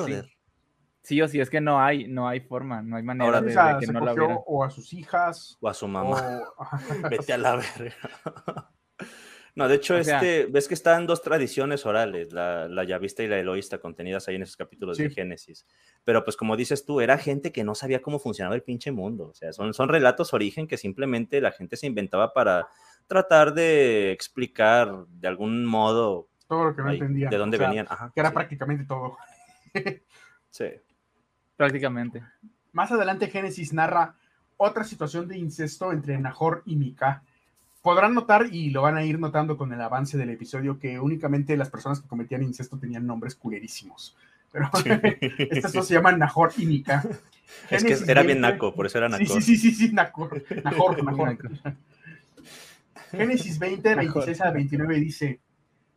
sí. 1.03 1.15
Sí 1.15 1.21
o 1.21 1.27
sí, 1.27 1.39
es 1.39 1.49
que 1.49 1.61
no 1.61 1.79
hay, 1.79 2.07
no 2.07 2.27
hay 2.27 2.39
forma, 2.39 2.81
no 2.81 2.95
hay 2.95 3.03
manera 3.03 3.41
de, 3.41 3.53
que 3.79 3.91
no 3.91 3.99
la 3.99 4.13
hubiera. 4.13 4.35
O 4.45 4.63
a 4.63 4.69
sus 4.69 4.93
hijas. 4.93 5.57
O 5.61 5.67
a 5.67 5.73
su 5.73 5.87
mamá. 5.87 6.43
Vete 7.09 7.33
a 7.33 7.37
la 7.37 7.55
verga. 7.55 8.71
No, 9.55 9.67
de 9.67 9.75
hecho, 9.75 9.95
este, 9.95 10.47
ves 10.47 10.67
que 10.67 10.73
están 10.73 11.05
dos 11.05 11.21
tradiciones 11.21 11.85
orales, 11.85 12.33
la, 12.33 12.67
la 12.67 12.83
yavista 12.85 13.21
y 13.21 13.27
la 13.27 13.37
eloísta, 13.37 13.77
contenidas 13.77 14.27
ahí 14.27 14.35
en 14.35 14.41
esos 14.41 14.57
capítulos 14.57 14.97
de 14.97 15.11
Génesis. 15.11 15.67
Pero 16.03 16.23
pues 16.23 16.35
como 16.35 16.57
dices 16.57 16.85
tú, 16.85 17.01
era 17.01 17.19
gente 17.19 17.51
que 17.51 17.63
no 17.63 17.75
sabía 17.75 18.01
cómo 18.01 18.17
funcionaba 18.17 18.55
el 18.55 18.63
pinche 18.63 18.91
mundo. 18.91 19.27
O 19.27 19.33
sea, 19.35 19.53
son, 19.53 19.75
son 19.75 19.89
relatos 19.89 20.33
origen 20.33 20.67
que 20.67 20.77
simplemente 20.77 21.39
la 21.39 21.51
gente 21.51 21.77
se 21.77 21.85
inventaba 21.85 22.33
para 22.33 22.67
tratar 23.05 23.53
de 23.53 24.11
explicar 24.11 25.05
de 25.07 25.27
algún 25.27 25.65
modo. 25.65 26.29
Todo 26.47 26.65
lo 26.65 26.75
que 26.75 26.81
no 26.81 26.91
entendía. 26.91 27.29
De 27.29 27.37
dónde 27.37 27.57
venían. 27.59 27.87
que 28.13 28.19
era 28.19 28.33
prácticamente 28.33 28.85
todo. 28.85 29.17
sí. 30.49 30.65
Prácticamente. 31.57 32.23
Más 32.71 32.91
adelante 32.91 33.27
Génesis 33.27 33.73
narra 33.73 34.15
otra 34.57 34.83
situación 34.83 35.27
de 35.27 35.37
incesto 35.37 35.91
entre 35.91 36.17
Nahor 36.17 36.63
y 36.65 36.75
Mika. 36.75 37.23
Podrán 37.81 38.13
notar, 38.13 38.47
y 38.51 38.69
lo 38.69 38.81
van 38.81 38.95
a 38.95 39.03
ir 39.03 39.19
notando 39.19 39.57
con 39.57 39.73
el 39.73 39.81
avance 39.81 40.17
del 40.17 40.29
episodio, 40.29 40.79
que 40.79 40.99
únicamente 40.99 41.57
las 41.57 41.69
personas 41.69 41.99
que 41.99 42.07
cometían 42.07 42.41
incesto 42.43 42.77
tenían 42.77 43.05
nombres 43.05 43.35
culerísimos. 43.35 44.15
Pero 44.51 44.69
estas 45.37 45.73
dos 45.73 45.87
se 45.87 45.95
llaman 45.95 46.17
Nahor 46.17 46.53
y 46.57 46.65
Mika. 46.65 47.03
es 47.69 47.83
que 47.83 47.97
era 48.09 48.23
bien 48.23 48.39
naco, 48.39 48.73
por 48.73 48.85
eso 48.85 48.99
era 48.99 49.09
Nahor. 49.09 49.27
Sí, 49.27 49.41
sí, 49.41 49.57
sí, 49.57 49.71
sí, 49.71 49.91
Nahor, 49.91 50.43
Nahor, 50.63 51.03
Nahor. 51.03 51.37
Génesis 53.11 53.59
20, 53.59 53.95
26 53.95 54.41
a 54.41 54.51
29 54.51 54.99
dice, 54.99 55.39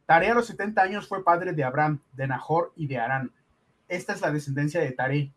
Tare 0.06 0.30
a 0.30 0.34
los 0.34 0.46
70 0.46 0.82
años 0.82 1.08
fue 1.08 1.24
padre 1.24 1.52
de 1.52 1.64
Abraham, 1.64 2.00
de 2.12 2.26
Nahor 2.26 2.72
y 2.76 2.86
de 2.86 2.98
Arán. 2.98 3.32
Esta 3.88 4.12
es 4.12 4.20
la 4.20 4.30
descendencia 4.30 4.80
de 4.80 4.92
Tare. 4.92 5.32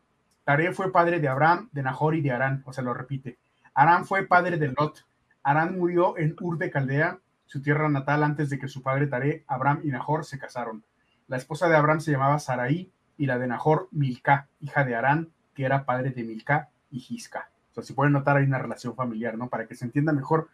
Tare 0.50 0.74
fue 0.74 0.92
padre 0.92 1.20
de 1.20 1.28
Abraham, 1.28 1.70
de 1.72 1.84
Nahor 1.84 2.16
y 2.16 2.22
de 2.22 2.32
Arán, 2.32 2.64
o 2.66 2.74
sea, 2.74 2.84
lo 2.84 2.92
repite. 2.92 3.38
Arán 3.76 4.04
fue 4.04 4.26
padre 4.26 4.58
de 4.58 4.70
Lot. 4.70 5.06
Arán 5.44 5.78
murió 5.78 6.18
en 6.18 6.36
Ur 6.42 6.58
de 6.58 6.72
Caldea, 6.72 7.20
su 7.46 7.62
tierra 7.62 7.88
natal, 7.88 8.24
antes 8.24 8.50
de 8.50 8.58
que 8.58 8.68
su 8.68 8.82
padre 8.82 9.06
Tare, 9.06 9.44
Abraham 9.46 9.82
y 9.84 9.90
Nahor 9.90 10.26
se 10.26 10.40
casaron. 10.40 10.84
La 11.28 11.38
esposa 11.38 11.70
de 11.70 11.76
Abraham 11.76 12.00
se 12.00 12.14
llamaba 12.14 12.40
Sarai 12.40 12.92
y 13.16 13.28
la 13.28 13.38
de 13.38 13.46
Nahor, 13.46 13.90
Milca, 13.92 14.48
hija 14.60 14.84
de 14.84 14.96
Arán, 14.96 15.30
que 15.54 15.66
era 15.66 15.86
padre 15.86 16.10
de 16.10 16.24
Milca 16.24 16.72
y 16.90 17.00
Gisca. 17.00 17.52
O 17.70 17.76
sea, 17.76 17.84
si 17.84 17.94
pueden 17.94 18.14
notar, 18.14 18.38
hay 18.38 18.46
una 18.46 18.58
relación 18.58 18.96
familiar, 18.96 19.38
¿no? 19.38 19.50
Para 19.50 19.68
que 19.68 19.76
se 19.76 19.86
entienda 19.86 20.14
mejor, 20.14 20.50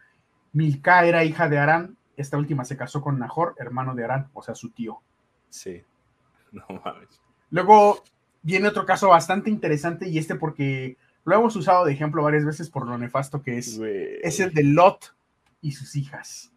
Milca 0.52 1.06
era 1.06 1.24
hija 1.24 1.48
de 1.48 1.56
Arán, 1.56 1.96
esta 2.18 2.36
última 2.36 2.66
se 2.66 2.76
casó 2.76 3.00
con 3.00 3.18
Nahor, 3.18 3.54
hermano 3.56 3.94
de 3.94 4.04
Arán, 4.04 4.28
o 4.34 4.42
sea, 4.42 4.54
su 4.54 4.72
tío. 4.72 5.00
Sí. 5.48 5.82
No 6.52 6.80
mames. 6.84 7.22
Luego 7.50 8.02
viene 8.46 8.68
otro 8.68 8.86
caso 8.86 9.08
bastante 9.08 9.50
interesante 9.50 10.08
y 10.08 10.18
este 10.18 10.36
porque 10.36 10.96
lo 11.24 11.34
hemos 11.34 11.56
usado 11.56 11.84
de 11.84 11.92
ejemplo 11.92 12.22
varias 12.22 12.44
veces 12.44 12.70
por 12.70 12.86
lo 12.86 12.96
nefasto 12.96 13.42
que 13.42 13.58
es. 13.58 13.80
Es 14.22 14.38
el 14.38 14.54
de 14.54 14.62
Lot 14.62 15.16
y 15.60 15.72
sus 15.72 15.96
hijas. 15.96 16.52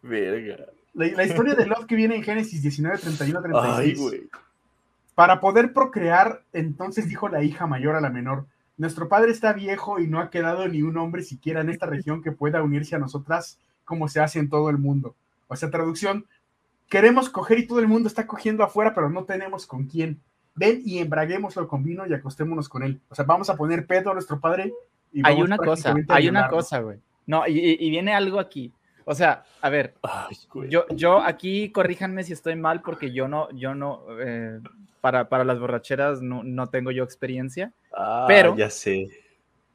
Verga. 0.00 0.64
La, 0.94 1.06
la 1.08 1.24
historia 1.24 1.54
de 1.54 1.66
Lot 1.66 1.84
que 1.84 1.96
viene 1.96 2.16
en 2.16 2.22
Génesis 2.22 2.62
19, 2.62 2.96
31, 2.96 3.42
36. 3.42 3.78
Ay, 3.78 3.94
güey. 3.94 4.22
Para 5.14 5.40
poder 5.40 5.74
procrear, 5.74 6.42
entonces 6.54 7.08
dijo 7.08 7.28
la 7.28 7.44
hija 7.44 7.66
mayor 7.66 7.94
a 7.94 8.00
la 8.00 8.08
menor, 8.08 8.46
nuestro 8.78 9.10
padre 9.10 9.30
está 9.30 9.52
viejo 9.52 10.00
y 10.00 10.06
no 10.06 10.20
ha 10.20 10.30
quedado 10.30 10.66
ni 10.66 10.80
un 10.80 10.96
hombre 10.96 11.22
siquiera 11.22 11.60
en 11.60 11.68
esta 11.68 11.84
región 11.84 12.22
que 12.22 12.32
pueda 12.32 12.62
unirse 12.62 12.96
a 12.96 12.98
nosotras 12.98 13.58
como 13.84 14.08
se 14.08 14.20
hace 14.20 14.38
en 14.38 14.48
todo 14.48 14.70
el 14.70 14.78
mundo. 14.78 15.14
O 15.48 15.56
sea, 15.56 15.70
traducción, 15.70 16.24
queremos 16.88 17.28
coger 17.28 17.58
y 17.58 17.66
todo 17.66 17.80
el 17.80 17.86
mundo 17.86 18.08
está 18.08 18.26
cogiendo 18.26 18.64
afuera, 18.64 18.94
pero 18.94 19.10
no 19.10 19.24
tenemos 19.24 19.66
con 19.66 19.84
quién. 19.84 20.22
Ven 20.56 20.82
y 20.84 20.98
embraguémoslo 20.98 21.66
con 21.66 21.82
vino 21.82 22.06
y 22.06 22.14
acostémonos 22.14 22.68
con 22.68 22.82
él. 22.82 23.00
O 23.08 23.14
sea, 23.14 23.24
vamos 23.24 23.50
a 23.50 23.56
poner 23.56 23.86
pedo 23.86 24.10
a 24.10 24.14
nuestro 24.14 24.38
padre. 24.40 24.72
Y 25.12 25.18
Hay 25.24 25.34
vamos 25.34 25.46
una 25.46 25.56
cosa, 25.58 25.94
hay 26.08 26.28
una 26.28 26.48
cosa, 26.48 26.78
güey. 26.80 26.98
No, 27.26 27.46
y, 27.46 27.76
y- 27.80 27.90
viene 27.90 28.12
algo 28.14 28.38
aquí. 28.38 28.72
O 29.06 29.14
sea, 29.14 29.44
a 29.60 29.68
ver, 29.68 29.94
Ay, 30.02 30.36
yo, 30.70 30.86
yo 30.90 31.20
aquí 31.20 31.70
corríjanme 31.70 32.24
si 32.24 32.32
estoy 32.32 32.56
mal 32.56 32.80
porque 32.82 33.12
yo 33.12 33.28
no, 33.28 33.50
yo 33.50 33.74
no, 33.74 34.02
eh, 34.20 34.60
para, 35.00 35.28
para 35.28 35.44
las 35.44 35.58
borracheras 35.60 36.22
no, 36.22 36.42
no 36.42 36.68
tengo 36.68 36.90
yo 36.90 37.04
experiencia. 37.04 37.72
Ah, 37.92 38.24
pero- 38.26 38.56
Ya 38.56 38.70
sé. 38.70 39.08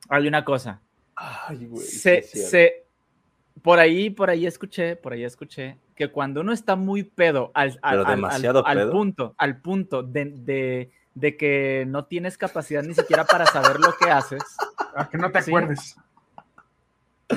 Hay 0.10 0.28
una 0.28 0.44
cosa, 0.44 0.82
Ay, 1.16 1.66
güey. 1.68 1.84
se, 1.86 2.22
se, 2.24 2.86
por 3.62 3.80
ahí, 3.80 4.10
por 4.10 4.30
ahí 4.30 4.46
escuché, 4.46 4.96
por 4.96 5.14
ahí 5.14 5.24
escuché 5.24 5.78
que 5.96 6.10
cuando 6.12 6.42
uno 6.42 6.54
está 6.54 6.76
muy 6.76 7.04
pedo 7.04 7.52
al, 7.54 7.78
al, 7.82 8.06
al- 8.06 8.78
pedo. 8.78 8.92
punto, 8.92 9.36
al 9.38 9.62
punto 9.62 10.04
de, 10.04 10.26
de- 10.26 10.92
de 11.16 11.36
que 11.36 11.84
no 11.88 12.06
tienes 12.06 12.38
capacidad 12.38 12.82
ni 12.84 12.94
siquiera 12.94 13.26
para 13.26 13.46
saber 13.46 13.80
lo 13.80 13.94
que 14.00 14.10
haces, 14.10 14.42
A 14.96 15.10
que 15.10 15.18
no 15.18 15.32
te 15.32 15.42
Sí. 15.42 15.52
acuerdes. 15.52 15.96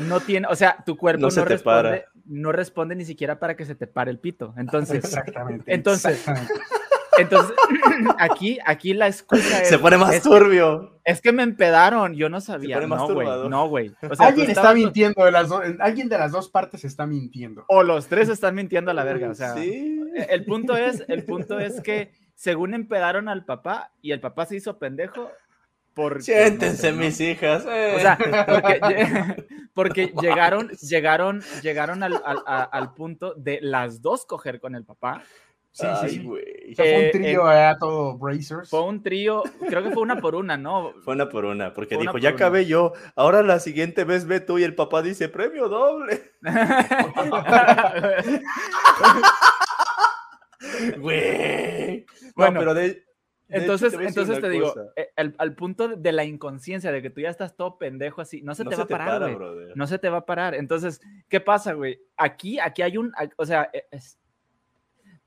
no 0.06 0.20
tiene, 0.20 0.46
o 0.48 0.54
sea, 0.54 0.76
tu 0.86 0.96
cuerpo 0.96 1.20
No 1.22 1.26
no, 1.26 1.30
se 1.32 1.42
te 1.42 1.48
responde, 1.48 1.82
para. 1.82 2.04
no 2.26 2.52
responde 2.52 2.94
ni 2.94 3.04
siquiera 3.04 3.38
para 3.38 3.56
que 3.56 3.64
se 3.66 3.74
te 3.74 3.86
pare 3.86 4.10
el 4.10 4.18
pito. 4.18 4.54
Entonces, 4.56 5.04
Exactamente. 5.04 5.74
Entonces, 5.74 6.12
exactamente. 6.18 6.54
Entonces 7.22 7.54
aquí, 8.18 8.58
aquí 8.64 8.94
la 8.94 9.06
excusa 9.08 9.62
es, 9.62 9.68
Se 9.68 9.78
pone 9.78 9.96
más 9.96 10.14
es, 10.14 10.22
turbio. 10.22 10.98
es 11.04 11.20
que 11.20 11.32
me 11.32 11.42
empedaron, 11.42 12.14
yo 12.14 12.28
no 12.28 12.40
sabía. 12.40 12.76
pone 12.76 12.86
No, 12.88 13.06
güey, 13.14 13.48
no, 13.48 13.68
güey. 13.68 13.88
O 13.88 14.14
sea, 14.14 14.16
tú 14.16 14.22
alguien 14.24 14.48
está 14.50 14.60
estabas- 14.60 14.74
mintiendo 14.76 15.24
de 15.24 15.30
las 15.32 15.48
dos, 15.48 15.62
alguien 15.80 16.08
de 16.08 16.18
las 16.18 16.32
dos 16.32 16.48
partes 16.50 16.84
está 16.84 17.06
mintiendo. 17.06 17.64
O 17.68 17.82
los 17.82 18.06
tres 18.08 18.28
están 18.28 18.54
mintiendo 18.54 18.90
a 18.90 18.94
la 18.94 19.04
verga, 19.04 19.30
o 19.30 19.34
sea. 19.34 19.54
Sí. 19.54 20.00
El 20.28 20.44
punto 20.44 20.76
es, 20.76 21.04
el 21.08 21.24
punto 21.24 21.58
es 21.58 21.80
que 21.80 22.12
según 22.34 22.74
empedaron 22.74 23.28
al 23.28 23.44
papá 23.44 23.92
y 24.02 24.12
el 24.12 24.20
papá 24.20 24.46
se 24.46 24.56
hizo 24.56 24.78
pendejo 24.78 25.30
por 25.94 26.22
Siéntense, 26.22 26.90
no 26.92 26.92
sé, 26.92 26.92
¿no? 26.92 26.98
mis 27.04 27.20
hijas. 27.20 27.64
eh. 27.68 27.94
O 27.96 28.00
sea, 28.00 28.16
porque, 28.18 28.80
lle- 28.80 29.46
porque 29.74 30.12
llegaron, 30.22 30.70
llegaron, 30.80 31.42
llegaron 31.62 32.02
al, 32.02 32.14
al- 32.24 32.68
al 32.72 32.94
punto 32.94 33.34
de 33.34 33.58
las 33.60 34.00
dos 34.00 34.24
coger 34.24 34.58
con 34.60 34.74
el 34.74 34.84
papá. 34.84 35.22
Sí, 35.74 35.86
sí, 35.86 35.92
Ay, 36.02 36.10
sí. 36.10 36.74
fue 36.76 36.86
eh, 36.86 37.06
un 37.06 37.10
trío 37.22 37.46
allá 37.46 37.78
todo 37.78 38.18
Brazers. 38.18 38.68
Fue 38.68 38.82
un 38.82 39.02
trío, 39.02 39.42
creo 39.68 39.82
que 39.82 39.90
fue 39.90 40.02
una 40.02 40.20
por 40.20 40.34
una, 40.34 40.58
¿no? 40.58 40.92
Fue 41.02 41.14
una 41.14 41.30
por 41.30 41.46
una, 41.46 41.72
porque 41.72 41.94
Fue 41.94 42.02
una 42.02 42.10
dijo, 42.10 42.12
por 42.12 42.20
ya 42.20 42.28
acabé 42.30 42.66
yo, 42.66 42.92
ahora 43.16 43.42
la 43.42 43.58
siguiente 43.58 44.04
vez 44.04 44.26
ve 44.26 44.40
tú 44.40 44.58
y 44.58 44.64
el 44.64 44.74
papá 44.74 45.00
dice, 45.00 45.30
premio 45.30 45.70
doble. 45.70 46.32
Güey. 50.98 52.00
No, 52.00 52.32
Bueno, 52.36 52.60
pero 52.60 52.74
de- 52.74 52.82
de 52.82 52.88
hecho, 52.90 53.02
Entonces, 53.48 53.96
te 53.98 54.04
entonces 54.06 54.40
te 54.40 54.48
digo, 54.48 54.68
cosa. 54.72 54.86
eh, 54.96 55.10
al, 55.16 55.34
al 55.36 55.54
punto 55.54 55.88
de 55.88 56.12
la 56.12 56.24
inconsciencia 56.24 56.90
de 56.90 57.02
que 57.02 57.10
tú 57.10 57.20
ya 57.20 57.28
estás 57.28 57.54
todo 57.54 57.76
pendejo 57.76 58.22
así, 58.22 58.40
no 58.40 58.54
se 58.54 58.64
no 58.64 58.70
te 58.70 58.76
va 58.76 58.84
a 58.84 58.86
parar, 58.86 59.20
para. 59.20 59.36
No 59.74 59.86
se 59.86 59.98
te 59.98 60.08
va 60.08 60.18
a 60.18 60.24
parar. 60.26 60.54
Entonces, 60.54 61.02
¿qué 61.28 61.38
pasa, 61.40 61.74
güey? 61.74 62.00
Aquí, 62.16 62.58
aquí 62.58 62.80
hay 62.80 62.96
un, 62.96 63.12
o 63.36 63.44
sea, 63.44 63.68
e- 63.74 63.84
es- 63.90 64.18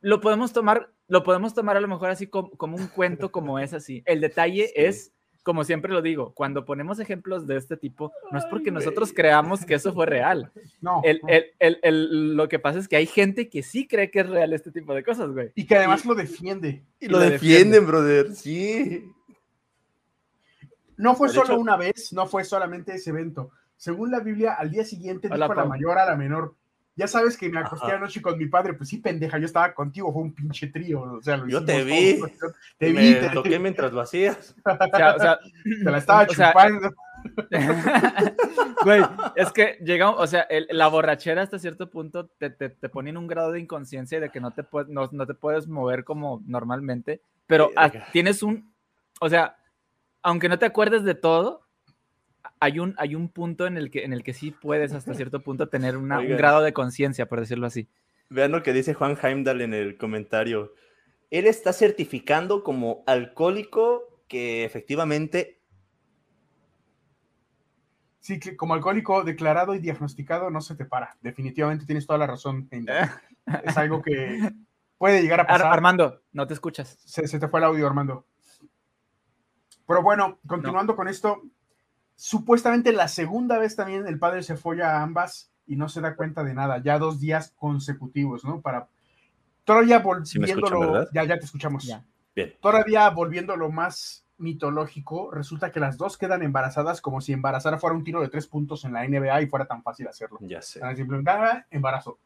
lo 0.06 0.22
podemos 0.22 0.54
tomar, 0.54 0.92
lo 1.08 1.24
podemos 1.24 1.56
tomar 1.56 1.78
a 1.78 1.82
lo 1.82 1.88
mejor 1.88 2.12
así 2.12 2.28
como, 2.28 2.52
como 2.52 2.78
un 2.78 2.88
cuento 2.88 3.32
como 3.32 3.58
es 3.58 3.74
así. 3.74 4.04
El 4.06 4.22
detalle 4.22 4.68
Sí. 4.68 4.74
es, 4.76 5.12
como 5.42 5.64
siempre 5.64 5.92
lo 5.92 6.02
digo, 6.04 6.34
cuando 6.36 6.64
ponemos 6.64 7.00
ejemplos 7.00 7.48
de 7.48 7.58
este 7.58 7.76
tipo, 7.76 8.12
no 8.32 8.38
es 8.38 8.46
porque 8.46 8.70
Ay, 8.70 8.76
nosotros 8.76 9.14
creamos 9.14 9.66
que 9.66 9.74
eso 9.76 9.94
fue 9.94 10.06
real. 10.06 10.52
No. 10.82 11.02
El, 11.04 11.22
el- 11.28 11.46
el- 11.60 11.80
el- 11.82 12.36
lo 12.36 12.48
que 12.48 12.60
pasa 12.60 12.78
es 12.78 12.88
que 12.88 12.98
hay 12.98 13.08
gente 13.08 13.50
que 13.50 13.64
sí 13.64 13.88
cree 13.88 14.12
que 14.12 14.20
es 14.20 14.30
real 14.30 14.54
este 14.54 14.72
tipo 14.72 14.94
de 14.94 15.04
cosas, 15.04 15.32
güey. 15.32 15.52
y 15.56 15.66
que 15.66 15.76
además 15.76 16.06
lo 16.06 16.14
defiende. 16.14 16.84
Y 17.00 17.08
lo 17.08 17.18
lo 17.20 17.24
defienden, 17.30 17.88
brother. 17.88 18.32
Sí. 18.36 19.06
No 20.98 21.16
fue 21.16 21.30
solo 21.30 21.46
hecho- 21.54 21.60
una 21.60 21.78
vez, 21.78 22.14
no 22.14 22.26
fue 22.28 22.44
solamente 22.44 22.94
ese 22.94 23.10
evento. 23.10 23.52
Según 23.76 24.12
la 24.12 24.20
Biblia, 24.20 24.54
al 24.54 24.72
día 24.72 24.86
siguiente 24.86 25.28
Hola, 25.28 25.46
dijo 25.48 25.56
la 25.56 25.62
Pau. 25.64 25.70
mayor 25.70 25.98
a 25.98 26.06
la 26.06 26.16
menor. 26.16 26.56
Ya 26.98 27.08
sabes 27.08 27.36
que 27.36 27.50
me 27.50 27.60
acosté 27.60 27.88
Ajá. 27.88 27.98
anoche 27.98 28.22
con 28.22 28.38
mi 28.38 28.48
padre, 28.48 28.74
pues 28.74 28.88
sí, 28.90 28.98
pendeja, 29.00 29.38
yo 29.38 29.46
estaba 29.46 29.74
contigo, 29.74 30.14
fue 30.14 30.22
un 30.22 30.34
pinche 30.34 30.68
trío. 30.68 31.02
O 31.02 31.22
sea, 31.22 31.36
lo 31.38 31.48
Yo 31.48 31.64
te 31.64 31.74
todos, 31.74 31.86
vi. 31.86 32.20
Te 32.78 32.94
me 32.94 33.02
vi, 33.02 33.14
te, 33.16 33.30
toqué 33.32 33.60
mientras 33.60 33.92
lo 33.92 34.02
hacías. 34.02 34.56
O 34.66 34.98
sea, 34.98 35.16
o 35.16 35.20
sea, 35.20 35.40
te 35.64 35.92
la 35.92 35.98
estaba 35.98 36.24
o 36.24 36.34
sea, 36.34 36.50
chupando. 36.52 36.90
Güey, 38.84 39.02
es 39.36 39.52
que 39.52 39.78
llega, 39.84 40.12
o 40.12 40.28
sea, 40.28 40.42
el- 40.42 40.68
la 40.72 40.88
borrachera 40.88 41.42
hasta 41.42 41.58
cierto 41.60 41.90
punto 41.90 42.28
te, 42.28 42.50
te, 42.50 42.70
te 42.70 42.90
pone 42.90 43.10
en 43.10 43.18
un 43.18 43.28
grado 43.28 43.52
de 43.52 43.60
inconsciencia 43.60 44.18
y 44.18 44.22
de 44.22 44.30
que 44.30 44.40
no 44.40 44.52
te, 44.52 44.64
puedes, 44.64 44.90
no, 44.90 45.10
no 45.12 45.26
te 45.26 45.34
puedes 45.34 45.68
mover 45.68 46.04
como 46.04 46.44
normalmente, 46.46 47.22
pero 47.48 47.72
Verga. 47.76 48.08
tienes 48.14 48.44
un, 48.44 48.72
o 49.20 49.28
sea, 49.30 49.58
aunque 50.22 50.50
no 50.50 50.60
te 50.60 50.66
acuerdes 50.66 51.04
de 51.04 51.16
todo, 51.16 51.65
hay 52.60 52.80
un, 52.80 52.96
hay 52.98 53.16
un 53.16 53.30
punto 53.30 53.68
en 53.68 53.78
el, 53.78 53.90
que, 53.92 54.04
en 54.04 54.14
el 54.14 54.24
que 54.24 54.34
sí 54.34 54.52
puedes 54.52 54.94
hasta 54.94 55.14
cierto 55.16 55.42
punto 55.42 55.70
tener 55.70 55.98
una- 55.98 56.20
un 56.20 56.30
grado 56.38 56.62
de 56.62 56.74
conciencia, 56.74 57.28
por 57.28 57.40
decirlo 57.40 57.68
así. 57.68 57.88
Vean 58.30 58.52
lo 58.52 58.64
que 58.64 58.74
dice 58.74 58.94
Juan 58.94 59.18
Heimdall 59.22 59.62
en 59.62 59.74
el 59.74 59.98
comentario. 59.98 60.74
Él 61.32 61.46
está 61.48 61.74
certificando 61.74 62.64
como 62.64 63.04
alcohólico 63.08 64.22
que 64.28 64.64
efectivamente 64.66 65.60
Sí, 68.20 68.40
que 68.40 68.56
como 68.58 68.74
alcohólico 68.74 69.24
declarado 69.24 69.76
y 69.76 69.80
diagnosticado 69.80 70.50
no 70.50 70.60
se 70.62 70.76
te 70.76 70.86
para. 70.86 71.16
Definitivamente 71.22 71.86
tienes 71.86 72.08
toda 72.08 72.18
la 72.20 72.28
razón. 72.28 72.68
Es 73.64 73.78
algo 73.78 74.02
que 74.02 74.52
puede 74.98 75.22
llegar 75.22 75.40
a 75.40 75.44
Ar- 75.44 75.50
pasar. 75.50 75.72
Armando, 75.74 76.24
no 76.32 76.48
te 76.48 76.56
escuchas. 76.56 76.98
Se, 77.06 77.28
se 77.28 77.38
te 77.40 77.48
fue 77.48 77.60
el 77.60 77.66
audio, 77.66 77.86
Armando. 77.86 78.26
Pero 79.88 80.02
bueno, 80.02 80.40
continuando 80.48 80.96
con 80.96 81.08
esto, 81.08 81.44
supuestamente 82.16 82.92
la 82.94 83.08
segunda 83.08 83.58
vez 83.58 83.76
también 83.76 84.08
el 84.08 84.20
padre 84.20 84.44
se 84.44 84.58
folla 84.58 84.92
a 84.98 85.04
ambas 85.04 85.52
y 85.68 85.76
no 85.76 85.90
se 85.90 86.02
da 86.02 86.16
cuenta 86.16 86.44
de 86.44 86.54
nada, 86.54 86.78
ya 86.80 87.00
dos 87.00 87.20
días 87.20 87.54
consecutivos, 87.56 88.46
¿no? 88.46 88.62
Para 88.62 88.88
todavía 89.64 90.04
Sí 90.24 90.38
volviéndolo, 90.40 90.80
¿verdad? 90.80 91.10
ya, 91.14 91.24
ya 91.24 91.38
te 91.40 91.46
escuchamos. 91.46 91.84
Ya. 91.86 92.04
Bien. 92.36 92.54
Todavía 92.62 93.10
volviéndolo 93.10 93.72
más 93.72 94.26
mitológico, 94.38 95.32
resulta 95.32 95.72
que 95.72 95.80
las 95.80 95.98
dos 95.98 96.18
quedan 96.18 96.44
embarazadas 96.44 97.02
como 97.02 97.22
si 97.22 97.34
embarazar 97.34 97.80
fuera 97.80 97.96
un 97.96 98.04
tiro 98.04 98.22
de 98.22 98.28
tres 98.28 98.48
puntos 98.48 98.84
en 98.86 98.94
la 98.94 99.08
NBA 99.08 99.44
y 99.44 99.48
fuera 99.48 99.66
tan 99.66 99.82
fácil 99.82 100.08
hacerlo. 100.08 100.38
Ya 100.42 100.62
sé. 100.62 100.82
Simplemente, 100.96 101.32
ah, 101.32 101.66
embarazo. 101.72 102.20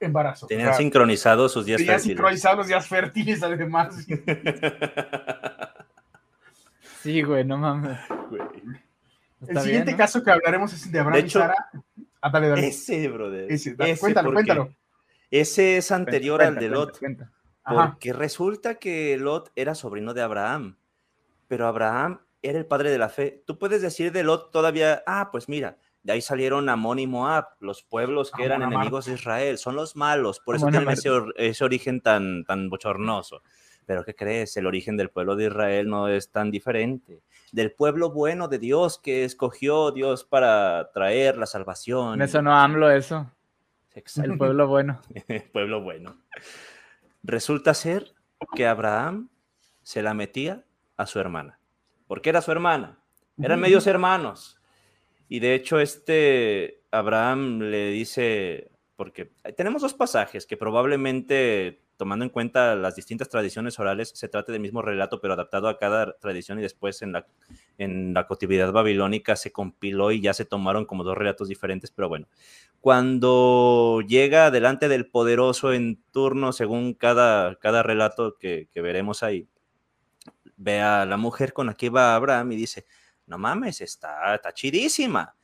Embarazo. 0.00 0.46
Tenían 0.46 0.68
O 0.68 0.70
sea, 0.70 0.78
sincronizados 0.78 1.52
sus 1.52 1.66
días 1.66 1.76
tenían 1.76 1.96
fértiles. 1.96 2.16
sincronizados 2.16 2.58
los 2.58 2.66
días 2.68 2.86
fértiles, 2.88 3.42
además. 3.42 4.06
Sí, 7.02 7.22
güey, 7.22 7.46
no 7.46 7.56
mames. 7.56 7.98
Güey. 8.28 8.42
El 9.42 9.48
Está 9.48 9.60
siguiente 9.62 9.84
bien, 9.86 9.96
¿no? 9.96 10.02
caso 10.02 10.22
que 10.22 10.30
hablaremos 10.30 10.72
es 10.72 10.86
el 10.86 10.92
de 10.92 10.98
Abraham 10.98 11.14
De 11.20 11.26
hecho, 11.26 11.38
y 11.38 11.42
Sara. 11.42 11.54
Ah, 12.22 12.30
dale, 12.30 12.48
dale. 12.48 12.66
Ese, 12.68 13.08
brother. 13.08 13.50
Ese, 13.50 13.74
Ese, 13.78 13.98
cuéntalo, 14.00 14.28
porque 14.32 14.44
cuéntalo. 14.46 14.74
Ese 15.30 15.76
es 15.78 15.90
anterior 15.92 16.38
Cuenta, 16.40 16.48
al 16.48 16.54
de 16.56 16.68
cuenta, 16.68 16.78
Lot. 16.86 16.98
cuenta. 16.98 17.32
Porque 17.64 18.12
resulta 18.12 18.74
que 18.76 19.16
Lot 19.16 19.52
era 19.54 19.74
sobrino 19.74 20.12
de 20.12 20.22
Abraham, 20.22 20.76
pero 21.48 21.66
Abraham 21.66 22.20
era 22.42 22.58
el 22.58 22.66
padre 22.66 22.90
de 22.90 22.98
la 22.98 23.08
fe. 23.08 23.42
Tú 23.46 23.58
puedes 23.58 23.80
decir 23.80 24.12
de 24.12 24.24
Lot 24.24 24.50
todavía, 24.50 25.02
ah, 25.06 25.28
pues 25.30 25.48
mira, 25.48 25.76
de 26.02 26.12
ahí 26.14 26.20
salieron 26.22 26.68
Amón 26.68 26.98
y 26.98 27.06
Moab, 27.06 27.48
los 27.60 27.82
pueblos 27.82 28.30
que 28.32 28.44
eran 28.44 28.62
Amón, 28.62 28.72
Amar. 28.74 28.82
enemigos 28.86 29.06
de 29.06 29.14
Israel, 29.14 29.58
son 29.58 29.76
los 29.76 29.94
malos, 29.96 30.40
por 30.40 30.56
eso 30.56 30.66
tienen 30.68 30.88
ese, 30.90 31.10
or- 31.10 31.34
ese 31.36 31.62
origen 31.64 32.00
tan, 32.00 32.44
tan 32.44 32.68
bochornoso. 32.70 33.42
Pero 33.90 34.04
¿qué 34.04 34.14
crees? 34.14 34.56
El 34.56 34.68
origen 34.68 34.96
del 34.96 35.10
pueblo 35.10 35.34
de 35.34 35.46
Israel 35.46 35.88
no 35.88 36.06
es 36.06 36.30
tan 36.30 36.52
diferente. 36.52 37.24
Del 37.50 37.72
pueblo 37.72 38.12
bueno 38.12 38.46
de 38.46 38.60
Dios 38.60 39.00
que 39.00 39.24
escogió 39.24 39.90
Dios 39.90 40.22
para 40.22 40.92
traer 40.92 41.36
la 41.36 41.46
salvación. 41.46 42.16
Me 42.16 42.28
sonó 42.28 42.54
AMLO 42.54 42.88
eso, 42.88 43.28
Exacto. 43.92 44.30
el 44.30 44.38
pueblo 44.38 44.68
bueno. 44.68 45.00
pueblo 45.52 45.82
bueno. 45.82 46.22
Resulta 47.24 47.74
ser 47.74 48.14
que 48.54 48.64
Abraham 48.64 49.28
se 49.82 50.02
la 50.02 50.14
metía 50.14 50.64
a 50.96 51.06
su 51.06 51.18
hermana, 51.18 51.58
porque 52.06 52.30
era 52.30 52.42
su 52.42 52.52
hermana, 52.52 53.00
eran 53.42 53.58
medios 53.58 53.88
hermanos. 53.88 54.60
Y 55.28 55.40
de 55.40 55.56
hecho 55.56 55.80
este 55.80 56.84
Abraham 56.92 57.58
le 57.58 57.88
dice, 57.88 58.70
porque 59.00 59.32
tenemos 59.56 59.80
dos 59.80 59.94
pasajes 59.94 60.44
que 60.44 60.58
probablemente, 60.58 61.80
tomando 61.96 62.22
en 62.22 62.28
cuenta 62.28 62.74
las 62.74 62.96
distintas 62.96 63.30
tradiciones 63.30 63.78
orales, 63.78 64.12
se 64.14 64.28
trate 64.28 64.52
del 64.52 64.60
mismo 64.60 64.82
relato, 64.82 65.22
pero 65.22 65.32
adaptado 65.32 65.68
a 65.68 65.78
cada 65.78 66.18
tradición 66.18 66.58
y 66.58 66.62
después 66.62 67.00
en 67.00 67.12
la, 67.12 67.26
en 67.78 68.12
la 68.12 68.26
cautividad 68.26 68.72
babilónica 68.72 69.36
se 69.36 69.52
compiló 69.52 70.12
y 70.12 70.20
ya 70.20 70.34
se 70.34 70.44
tomaron 70.44 70.84
como 70.84 71.02
dos 71.02 71.16
relatos 71.16 71.48
diferentes, 71.48 71.90
pero 71.90 72.10
bueno, 72.10 72.28
cuando 72.82 74.02
llega 74.06 74.50
delante 74.50 74.86
del 74.86 75.06
poderoso 75.06 75.72
en 75.72 76.02
turno, 76.12 76.52
según 76.52 76.92
cada, 76.92 77.54
cada 77.56 77.82
relato 77.82 78.34
que, 78.38 78.68
que 78.70 78.82
veremos 78.82 79.22
ahí, 79.22 79.48
ve 80.58 80.82
a 80.82 81.06
la 81.06 81.16
mujer 81.16 81.54
con 81.54 81.68
la 81.68 81.74
que 81.74 81.88
va 81.88 82.14
Abraham 82.14 82.52
y 82.52 82.56
dice, 82.56 82.84
no 83.24 83.38
mames, 83.38 83.80
está, 83.80 84.34
está 84.34 84.52
chidísima 84.52 85.36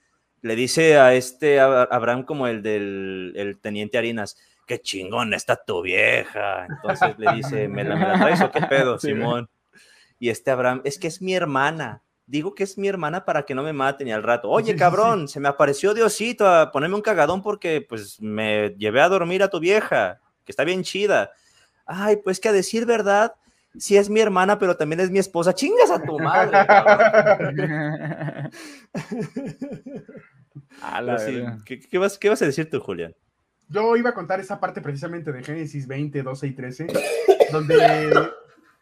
le 0.47 0.55
dice 0.55 0.97
a 0.97 1.13
este 1.15 1.59
Abraham 1.59 2.23
como 2.23 2.47
el 2.47 2.63
del 2.63 3.33
el 3.37 3.59
teniente 3.59 3.99
Harinas, 3.99 4.37
qué 4.65 4.81
chingón 4.81 5.35
está 5.35 5.57
tu 5.57 5.83
vieja. 5.83 6.67
Entonces 6.67 7.19
le 7.19 7.33
dice, 7.33 7.69
¿me 7.69 7.83
la, 7.83 8.15
traes 8.19 8.41
o 8.41 8.51
qué 8.51 8.61
pedo, 8.69 8.99
Simón? 8.99 9.49
Y 10.21 10.29
este 10.29 10.53
Abraham, 10.53 10.83
es 10.85 10.99
que 10.99 11.09
es 11.09 11.21
mi 11.21 11.35
hermana. 11.35 12.03
Digo 12.27 12.55
que 12.55 12.63
es 12.63 12.79
mi 12.79 12.87
hermana 12.89 13.25
para 13.25 13.43
que 13.45 13.55
no 13.55 13.63
me 13.63 13.73
maten 13.73 14.09
y 14.09 14.13
al 14.13 14.23
rato, 14.23 14.49
oye 14.51 14.75
cabrón, 14.75 15.29
se 15.29 15.39
me 15.39 15.49
apareció 15.49 15.95
Diosito 15.95 16.49
a 16.49 16.73
ponerme 16.73 16.97
un 16.97 17.03
cagadón 17.03 17.43
porque 17.43 17.85
pues 17.89 18.21
me 18.21 18.71
llevé 18.79 19.01
a 19.01 19.09
dormir 19.09 19.43
a 19.45 19.49
tu 19.49 19.61
vieja, 19.61 20.21
que 20.45 20.53
está 20.53 20.65
bien 20.65 20.83
chida. 20.83 21.31
Ay, 21.87 22.17
pues 22.17 22.41
que 22.41 22.49
a 22.49 22.53
decir 22.53 22.85
verdad, 22.85 23.35
sí 23.79 23.97
es 23.97 24.11
mi 24.11 24.21
hermana, 24.21 24.59
pero 24.59 24.77
también 24.77 25.01
es 25.01 25.11
mi 25.11 25.21
esposa. 25.21 25.55
Chingas 25.55 25.91
a 25.91 26.03
tu 26.03 26.19
madre. 26.19 26.59
¿qué, 31.65 31.99
vas, 31.99 32.19
¿Qué 32.19 32.29
vas 32.29 32.43
a 32.43 32.47
decir 32.47 32.71
tú, 32.71 32.81
Julián? 32.81 33.15
Yo 33.69 33.97
iba 33.97 34.11
a 34.11 34.15
contar 34.15 34.41
esa 34.41 34.61
parte 34.61 34.81
precisamente 34.81 35.33
de 35.33 35.43
Génesis 35.43 35.87
20, 35.87 36.23
12 36.23 36.47
y 36.47 36.53
13, 36.53 36.87
donde... 37.53 38.31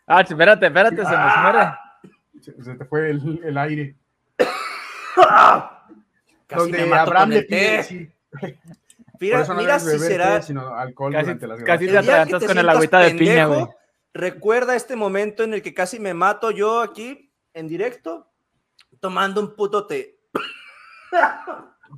Ah, 0.06 0.20
espérate, 0.20 0.66
espérate, 0.66 0.96
se 0.96 1.02
nos 1.02 1.12
ah. 1.12 1.42
muere. 1.42 1.70
Se, 2.42 2.74
te 2.74 2.84
fue 2.84 3.10
el, 3.10 3.56
aire. 3.56 3.96
donde 6.48 6.92
Abraham 6.92 7.30
le 7.30 7.42
pide... 7.42 8.12
Mira, 9.20 9.46
mira 9.54 9.78
si 9.78 9.98
será... 9.98 10.42
sino 10.42 10.74
alcohol 10.74 11.12
casi, 11.12 11.24
durante 11.24 11.46
las 11.46 11.62
casi 11.62 11.86
te 11.86 11.96
atragantas 11.96 12.44
con 12.44 12.58
el 12.58 12.68
agüita 12.68 12.98
de 12.98 13.14
piña, 13.14 13.46
güey. 13.46 13.66
Recuerda 14.12 14.76
este 14.76 14.96
momento 14.96 15.44
en 15.44 15.54
el 15.54 15.62
que 15.62 15.72
casi 15.72 15.98
me 15.98 16.14
mato 16.14 16.50
yo 16.50 16.80
aquí 16.80 17.32
en 17.54 17.68
directo 17.68 18.28
tomando 19.00 19.40
un 19.40 19.54
puto 19.54 19.86
té. 19.86 20.13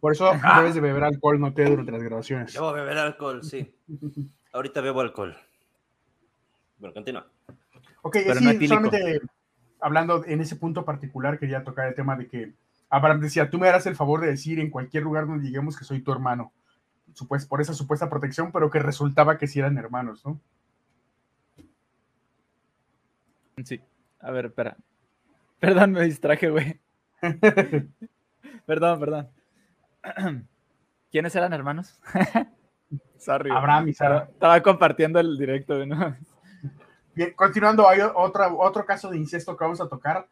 Por 0.01 0.13
eso 0.13 0.31
debes 0.57 0.75
de 0.75 0.81
beber 0.81 1.05
alcohol, 1.05 1.41
no 1.41 1.55
té 1.55 1.65
durante 1.65 1.93
las 1.93 2.03
grabaciones. 2.03 2.53
Debo 2.53 2.73
beber 2.73 2.99
alcohol, 2.99 3.43
sí. 3.43 3.75
Ahorita 4.53 4.81
bebo 4.81 5.01
alcohol. 5.01 5.37
Bueno, 6.79 6.95
continúa. 6.95 7.27
Ok, 8.03 8.17
sí, 8.39 8.69
solamente 8.69 9.21
hablando 9.81 10.25
en 10.27 10.41
ese 10.41 10.57
punto 10.57 10.85
particular, 10.85 11.39
quería 11.39 11.65
tocar 11.65 11.89
el 11.89 11.95
tema 11.95 12.17
de 12.17 12.29
que 12.29 12.55
Abraham 12.89 13.21
decía, 13.21 13.51
tú 13.51 13.59
me 13.59 13.69
harás 13.69 13.87
el 13.87 13.97
favor 13.97 14.21
de 14.21 14.29
decir 14.29 14.61
en 14.61 14.71
cualquier 14.71 15.03
lugar 15.03 15.27
donde 15.27 15.45
lleguemos 15.45 15.77
que 15.77 15.85
soy 15.85 16.01
tu 16.01 16.13
hermano, 16.13 16.53
por 17.49 17.61
esa 17.61 17.75
supuesta 17.75 18.11
protección, 18.11 18.53
pero 18.53 18.71
que 18.71 18.79
resultaba 18.79 19.39
que 19.39 19.47
sí 19.47 19.59
eran 19.59 19.79
hermanos, 19.79 20.25
¿no? 20.25 20.41
Sí. 23.65 23.81
A 24.21 24.31
ver, 24.31 24.47
espera. 24.47 24.77
Perdón, 25.59 25.93
me 25.93 26.03
distraje, 26.03 26.51
güey. 26.51 26.81
perdón, 28.67 29.01
perdón. 29.01 29.31
¿Quiénes 31.11 31.35
eran 31.35 31.53
hermanos? 31.53 31.99
Sorry. 33.19 33.51
Abraham 33.51 33.89
y 33.89 33.95
Sara. 33.95 34.29
Estaba 34.31 34.63
compartiendo 34.63 35.19
el 35.19 35.39
directo, 35.39 35.85
¿no? 35.87 36.15
Bien, 37.15 37.33
continuando, 37.35 37.89
hay 37.89 38.01
otra, 38.01 38.53
otro 38.53 38.85
caso 38.85 39.11
de 39.11 39.17
incesto 39.17 39.57
que 39.57 39.65
vamos 39.65 39.81
a 39.81 39.89
tocar 39.89 40.29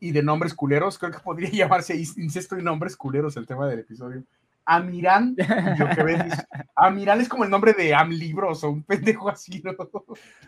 y 0.00 0.10
de 0.10 0.22
nombres 0.22 0.52
culeros. 0.54 0.98
Creo 0.98 1.12
que 1.12 1.20
podría 1.20 1.48
llamarse 1.52 1.94
incesto 1.94 2.58
y 2.58 2.62
nombres 2.62 2.96
culeros 2.96 3.36
el 3.36 3.46
tema 3.46 3.68
del 3.68 3.80
episodio. 3.80 4.24
Amirán 4.66 5.36
Amirán 6.74 7.20
es 7.20 7.28
como 7.28 7.44
el 7.44 7.50
nombre 7.50 7.74
de 7.74 7.94
Am 7.94 8.08
Libros 8.08 8.64
o 8.64 8.70
un 8.70 8.82
pendejo 8.82 9.28
así, 9.28 9.62
¿no? 9.62 9.72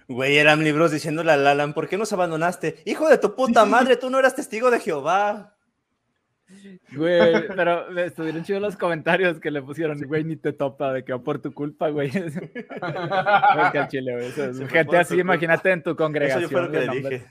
Güey, 0.09 0.38
era 0.38 0.53
Am 0.53 0.61
Libros 0.61 0.90
diciéndole 0.90 1.33
a 1.33 1.37
Lalan, 1.37 1.75
¿por 1.75 1.87
qué 1.87 1.99
nos 1.99 2.12
abandonaste? 2.12 2.83
Hijo 2.87 3.09
de 3.09 3.18
tu 3.18 3.35
puta 3.35 3.66
madre, 3.66 3.96
tú 3.96 4.09
no 4.09 4.18
eras 4.18 4.35
testigo 4.35 4.70
de 4.70 4.81
Jehová. 4.81 5.56
Güey, 6.93 7.49
pero 7.57 7.91
me 7.91 8.05
estuvieron 8.07 8.45
chidos 8.45 8.63
los 8.63 8.77
comentarios 8.77 9.41
que 9.41 9.51
le 9.51 9.63
pusieron, 9.63 10.01
güey, 10.03 10.25
ni 10.25 10.37
te 10.37 10.53
topa 10.53 10.93
de 10.93 11.05
que 11.05 11.19
por 11.19 11.41
tu 11.41 11.53
culpa, 11.53 11.89
güey. 11.89 12.11
chile, 13.89 14.33
güey. 14.33 14.69
gente 14.69 14.97
así, 14.97 15.19
imagínate 15.19 15.73
en 15.73 15.83
tu 15.83 15.97
congregación. 15.97 16.45
Eso 16.45 16.51
yo 16.51 16.59
fue 16.59 16.67
lo 16.67 16.71
que 16.71 16.87
le 16.87 17.01
dije. 17.01 17.27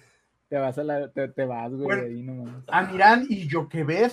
Te 0.50 0.58
vas, 0.58 0.78
a 0.78 0.84
la, 0.84 1.10
te, 1.10 1.46
vas, 1.46 1.72
güey, 1.72 2.00
ahí 2.00 2.22
nomás. 2.22 2.64
Amirán 2.68 3.26
y 3.30 3.48
Yoquebed 3.48 4.12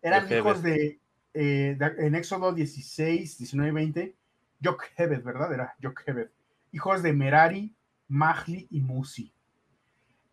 eran 0.00 0.32
hijos 0.32 0.62
de 0.62 1.00
eh, 1.34 1.76
en 1.98 2.14
Éxodo 2.14 2.52
16, 2.52 3.38
19 3.38 3.70
y 3.70 3.74
20, 3.74 4.16
Jochebed, 4.62 5.22
¿verdad? 5.22 5.52
Era 5.52 5.74
Jochebed. 5.82 6.28
Hijos 6.72 7.02
de 7.02 7.12
Merari, 7.12 7.74
Mahli 8.08 8.66
y 8.70 8.80
Musi. 8.80 9.32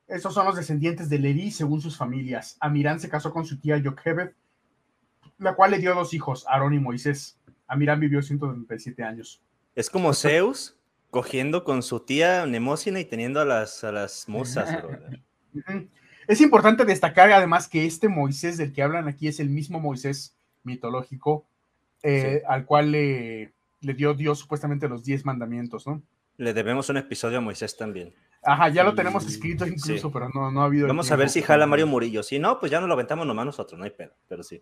Estos 0.08 0.34
son 0.34 0.46
los 0.46 0.56
descendientes 0.56 1.10
de 1.10 1.20
Levi 1.20 1.52
según 1.52 1.82
sus 1.82 1.98
familias. 1.98 2.58
Amirán 2.60 3.00
se 3.00 3.10
casó 3.10 3.34
con 3.34 3.46
su 3.46 3.60
tía 3.60 3.82
Jochebed, 3.84 4.32
la 5.40 5.56
cual 5.56 5.72
le 5.72 5.80
dio 5.80 5.96
dos 5.96 6.14
hijos, 6.14 6.46
Aarón 6.48 6.74
y 6.74 6.80
Moisés. 6.80 7.40
Amirán 7.68 8.00
vivió 8.00 8.22
137 8.22 9.04
años. 9.04 9.42
Es 9.74 9.90
como 9.90 10.14
Zeus 10.14 10.78
cogiendo 11.10 11.64
con 11.64 11.82
su 11.82 12.02
tía 12.02 12.46
Nemósina 12.46 13.00
y 13.00 13.06
teniendo 13.06 13.42
a 13.42 13.46
las, 13.46 13.84
a 13.84 13.92
las 13.92 14.28
musas. 14.30 14.84
es 16.28 16.42
importante 16.42 16.86
destacar 16.86 17.32
además 17.32 17.68
que 17.68 17.86
este 17.86 18.08
Moisés 18.08 18.58
del 18.58 18.74
que 18.74 18.84
hablan 18.84 19.08
aquí 19.08 19.28
es 19.28 19.40
el 19.40 19.50
mismo 19.50 19.80
Moisés 19.80 20.36
mitológico 20.64 21.46
eh, 22.04 22.44
al 22.48 22.66
cual 22.66 22.92
le, 22.92 23.54
le, 23.82 23.94
dio 23.94 24.14
Dios 24.14 24.40
supuestamente 24.40 24.88
los 24.88 25.04
diez 25.04 25.26
mandamientos, 25.26 25.88
¿no? 25.88 26.04
Le 26.38 26.54
debemos 26.54 26.90
un 26.90 26.98
episodio 26.98 27.40
a 27.40 27.42
Moisés 27.42 27.76
también. 27.78 28.14
Ajá, 28.46 28.70
ya 28.70 28.84
lo 28.84 28.94
tenemos 28.94 29.26
escrito 29.26 29.66
incluso, 29.66 30.12
pero 30.12 30.30
no, 30.30 30.52
no 30.52 30.62
ha 30.62 30.66
habido. 30.66 30.88
Vamos 30.88 31.12
a 31.12 31.16
ver 31.16 31.30
si 31.30 31.42
jala 31.42 31.66
Mario 31.66 31.88
Murillo. 31.88 32.22
Si 32.22 32.38
no, 32.38 32.60
pues 32.60 32.72
ya 32.72 32.80
nos 32.80 32.88
lo 32.88 32.94
aventamos 32.94 33.26
nomás 33.26 33.46
nosotros, 33.46 33.78
no 33.78 33.86
hay 33.86 33.92
pedo, 33.92 34.14
pero 34.28 34.44
sí. 34.44 34.62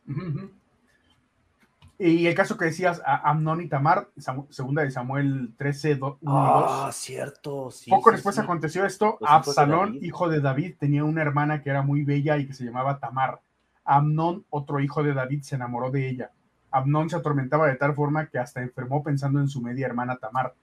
Y 2.00 2.26
el 2.26 2.34
caso 2.34 2.58
que 2.58 2.66
decías, 2.66 3.02
a 3.06 3.30
Amnón 3.30 3.62
y 3.62 3.68
Tamar, 3.68 4.10
segunda 4.50 4.82
de 4.82 4.92
Samuel 4.92 5.54
13, 5.58 6.00
1 6.02 6.20
Ah, 6.26 6.90
cierto. 6.92 7.70
Poco 7.90 8.12
después 8.12 8.40
aconteció 8.40 8.86
esto. 8.86 9.18
Absalón, 9.22 10.00
hijo 10.02 10.28
de 10.28 10.42
David, 10.42 10.76
tenía 10.80 11.04
una 11.04 11.22
hermana 11.22 11.62
que 11.62 11.70
era 11.70 11.82
muy 11.82 12.04
bella 12.04 12.38
y 12.38 12.48
que 12.48 12.54
se 12.54 12.66
llamaba 12.66 13.00
Tamar. 13.00 13.42
Amnón, 13.86 14.46
otro 14.50 14.80
hijo 14.80 15.04
de 15.04 15.14
David, 15.14 15.44
se 15.44 15.56
enamoró 15.56 15.92
de 15.92 16.10
ella. 16.10 16.32
Amnón 16.72 17.10
se 17.10 17.16
atormentaba 17.16 17.68
de 17.68 17.76
tal 17.76 17.94
forma 17.94 18.28
que 18.28 18.40
hasta 18.40 18.62
enfermó 18.62 19.04
pensando 19.04 19.40
en 19.40 19.48
su 19.48 19.62
media 19.62 19.86
hermana 19.86 20.18
Tamar. 20.18 20.56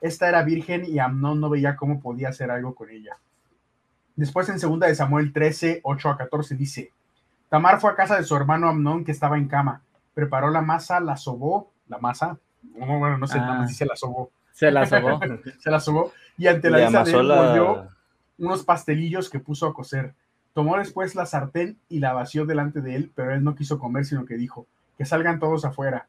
Esta 0.00 0.28
era 0.28 0.42
virgen 0.42 0.84
y 0.84 0.98
Amnón 0.98 1.40
no 1.40 1.48
veía 1.48 1.76
cómo 1.76 2.00
podía 2.00 2.28
hacer 2.28 2.50
algo 2.50 2.74
con 2.74 2.90
ella. 2.90 3.16
Después 4.14 4.48
en 4.48 4.58
segunda 4.58 4.86
de 4.86 4.94
Samuel 4.94 5.32
13, 5.32 5.80
8 5.82 6.10
a 6.10 6.16
14 6.16 6.54
dice, 6.54 6.92
Tamar 7.48 7.80
fue 7.80 7.90
a 7.90 7.94
casa 7.94 8.16
de 8.16 8.24
su 8.24 8.34
hermano 8.34 8.68
Amnón 8.68 9.04
que 9.04 9.12
estaba 9.12 9.36
en 9.36 9.48
cama, 9.48 9.82
preparó 10.14 10.50
la 10.50 10.62
masa, 10.62 11.00
la 11.00 11.16
sobó, 11.16 11.70
la 11.88 11.98
masa, 11.98 12.38
bueno, 12.62 13.18
no 13.18 13.26
sé, 13.26 13.38
ah, 13.40 13.66
se 13.68 13.86
la 13.86 13.96
sobó. 13.96 14.30
Se 14.52 14.70
la 14.70 14.86
sobó. 14.86 15.20
se 15.58 15.70
la 15.70 15.80
sobó 15.80 16.12
y 16.38 16.46
ante 16.46 16.70
la 16.70 16.78
vista 16.78 17.04
de 17.04 17.12
él 17.12 17.88
unos 18.38 18.64
pastelillos 18.64 19.30
que 19.30 19.38
puso 19.38 19.66
a 19.66 19.74
cocer 19.74 20.14
Tomó 20.56 20.78
después 20.78 21.14
la 21.14 21.26
sartén 21.26 21.78
y 21.90 21.98
la 21.98 22.14
vació 22.14 22.46
delante 22.46 22.80
de 22.80 22.96
él, 22.96 23.12
pero 23.14 23.34
él 23.34 23.44
no 23.44 23.54
quiso 23.54 23.78
comer, 23.78 24.06
sino 24.06 24.24
que 24.24 24.38
dijo, 24.38 24.66
que 24.96 25.04
salgan 25.04 25.38
todos 25.38 25.66
afuera. 25.66 26.08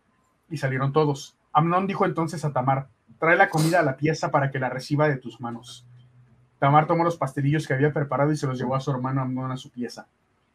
Y 0.50 0.56
salieron 0.56 0.94
todos. 0.94 1.36
Amnón 1.52 1.86
dijo 1.86 2.06
entonces 2.06 2.46
a 2.46 2.54
Tamar, 2.54 2.88
trae 3.20 3.36
la 3.36 3.50
comida 3.50 3.80
a 3.80 3.84
la 3.84 3.98
pieza 3.98 4.32
para 4.32 4.52
que 4.52 4.60
la 4.60 4.70
reciba 4.70 5.08
de 5.08 5.18
tus 5.18 5.40
manos. 5.40 5.86
Tamar 6.60 6.88
tomó 6.88 7.04
los 7.04 7.18
pastelillos 7.18 7.68
que 7.68 7.74
había 7.74 7.94
preparado 7.94 8.32
y 8.32 8.38
se 8.38 8.48
los 8.48 8.58
llevó 8.58 8.76
a 8.76 8.80
su 8.80 8.92
hermano 8.92 9.22
Amnón 9.22 9.52
a 9.52 9.58
su 9.58 9.70
pieza. 9.70 10.08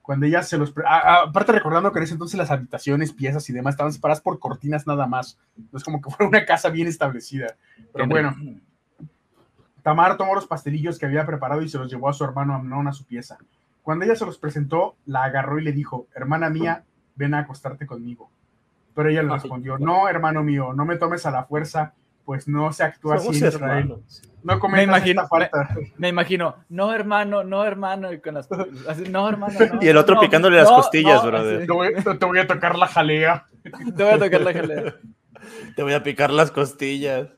Cuando 0.03 0.27
ella 0.27 0.43
se 0.43 0.59
los... 0.59 0.75
aparte 0.85 1.53
recordando 1.53 1.93
que 1.93 2.01
en 2.01 2.05
ese 2.05 2.15
entonces 2.15 2.37
las 2.37 2.51
habitaciones, 2.51 3.13
piezas 3.13 3.49
y 3.49 3.53
demás 3.53 3.75
estaban 3.75 3.93
separadas 3.93 4.21
por 4.21 4.41
cortinas 4.41 4.87
nada 4.87 5.07
más. 5.07 5.39
No 5.57 5.79
es 5.79 5.85
como 5.85 6.01
que 6.01 6.11
fuera 6.11 6.29
una 6.29 6.45
casa 6.45 6.71
bien 6.71 6.89
establecida. 6.89 7.57
Pero 7.93 8.09
bueno, 8.09 8.35
Tamar 9.83 10.17
tomó 10.17 10.35
los 10.35 10.47
pastelillos 10.47 10.99
que 10.99 11.07
había 11.07 11.25
preparado 11.25 11.63
y 11.63 11.69
se 11.69 11.79
los 11.79 11.91
llevó 11.91 12.09
a 12.09 12.13
su 12.13 12.25
hermano 12.25 12.55
Amnón 12.55 12.89
a 12.89 12.93
su 12.93 13.05
pieza. 13.05 13.39
Cuando 13.83 14.05
ella 14.05 14.17
se 14.17 14.27
los 14.27 14.39
presentó, 14.39 14.97
la 15.07 15.25
agarró 15.25 15.59
y 15.59 15.65
le 15.65 15.73
dijo, 15.73 16.07
hermana 16.15 16.51
mía, 16.51 16.85
ven 17.15 17.35
a 17.35 17.41
acostarte 17.41 17.87
conmigo. 17.87 18.31
Pero 18.95 19.09
ella 19.09 19.23
le 19.23 19.33
respondió, 19.33 19.79
no, 19.79 20.09
hermano 20.09 20.43
mío, 20.43 20.73
no 20.73 20.85
me 20.85 20.97
tomes 20.97 21.27
a 21.27 21.31
la 21.31 21.45
fuerza, 21.45 21.95
pues 22.25 22.49
no 22.49 22.73
se 22.73 22.85
actúa 22.85 23.17
así 23.17 23.29
en 23.39 23.49
Israel. 23.49 23.97
No 24.43 24.59
me 24.69 24.83
imagino, 24.83 25.27
falta. 25.29 25.77
Me, 25.99 26.09
imagino, 26.09 26.57
no 26.69 26.93
hermano, 26.93 27.45
no 27.45 27.65
hermano, 27.65 28.13
y 28.13 28.21
con 28.21 28.35
las, 28.35 28.49
no 29.09 29.29
hermano. 29.29 29.55
y 29.81 29.89
el 29.89 29.97
otro 29.97 30.19
picándole 30.19 30.57
las 30.57 30.69
costillas, 30.69 31.25
brother. 31.25 31.67
Te 31.67 31.73
voy, 31.73 31.95
te 31.95 32.27
voy, 32.27 32.39
a 32.39 32.47
tocar 32.47 32.77
la 32.77 32.89
jalea. 32.89 33.47
Te 33.97 34.03
voy 34.03 34.13
a 34.13 34.19
tocar 34.19 34.41
la 34.41 34.53
jalea. 34.53 34.95
Te 35.77 35.83
voy 35.83 35.93
a 35.93 36.03
picar 36.03 36.31
las 36.31 36.51
costillas. 36.51 37.29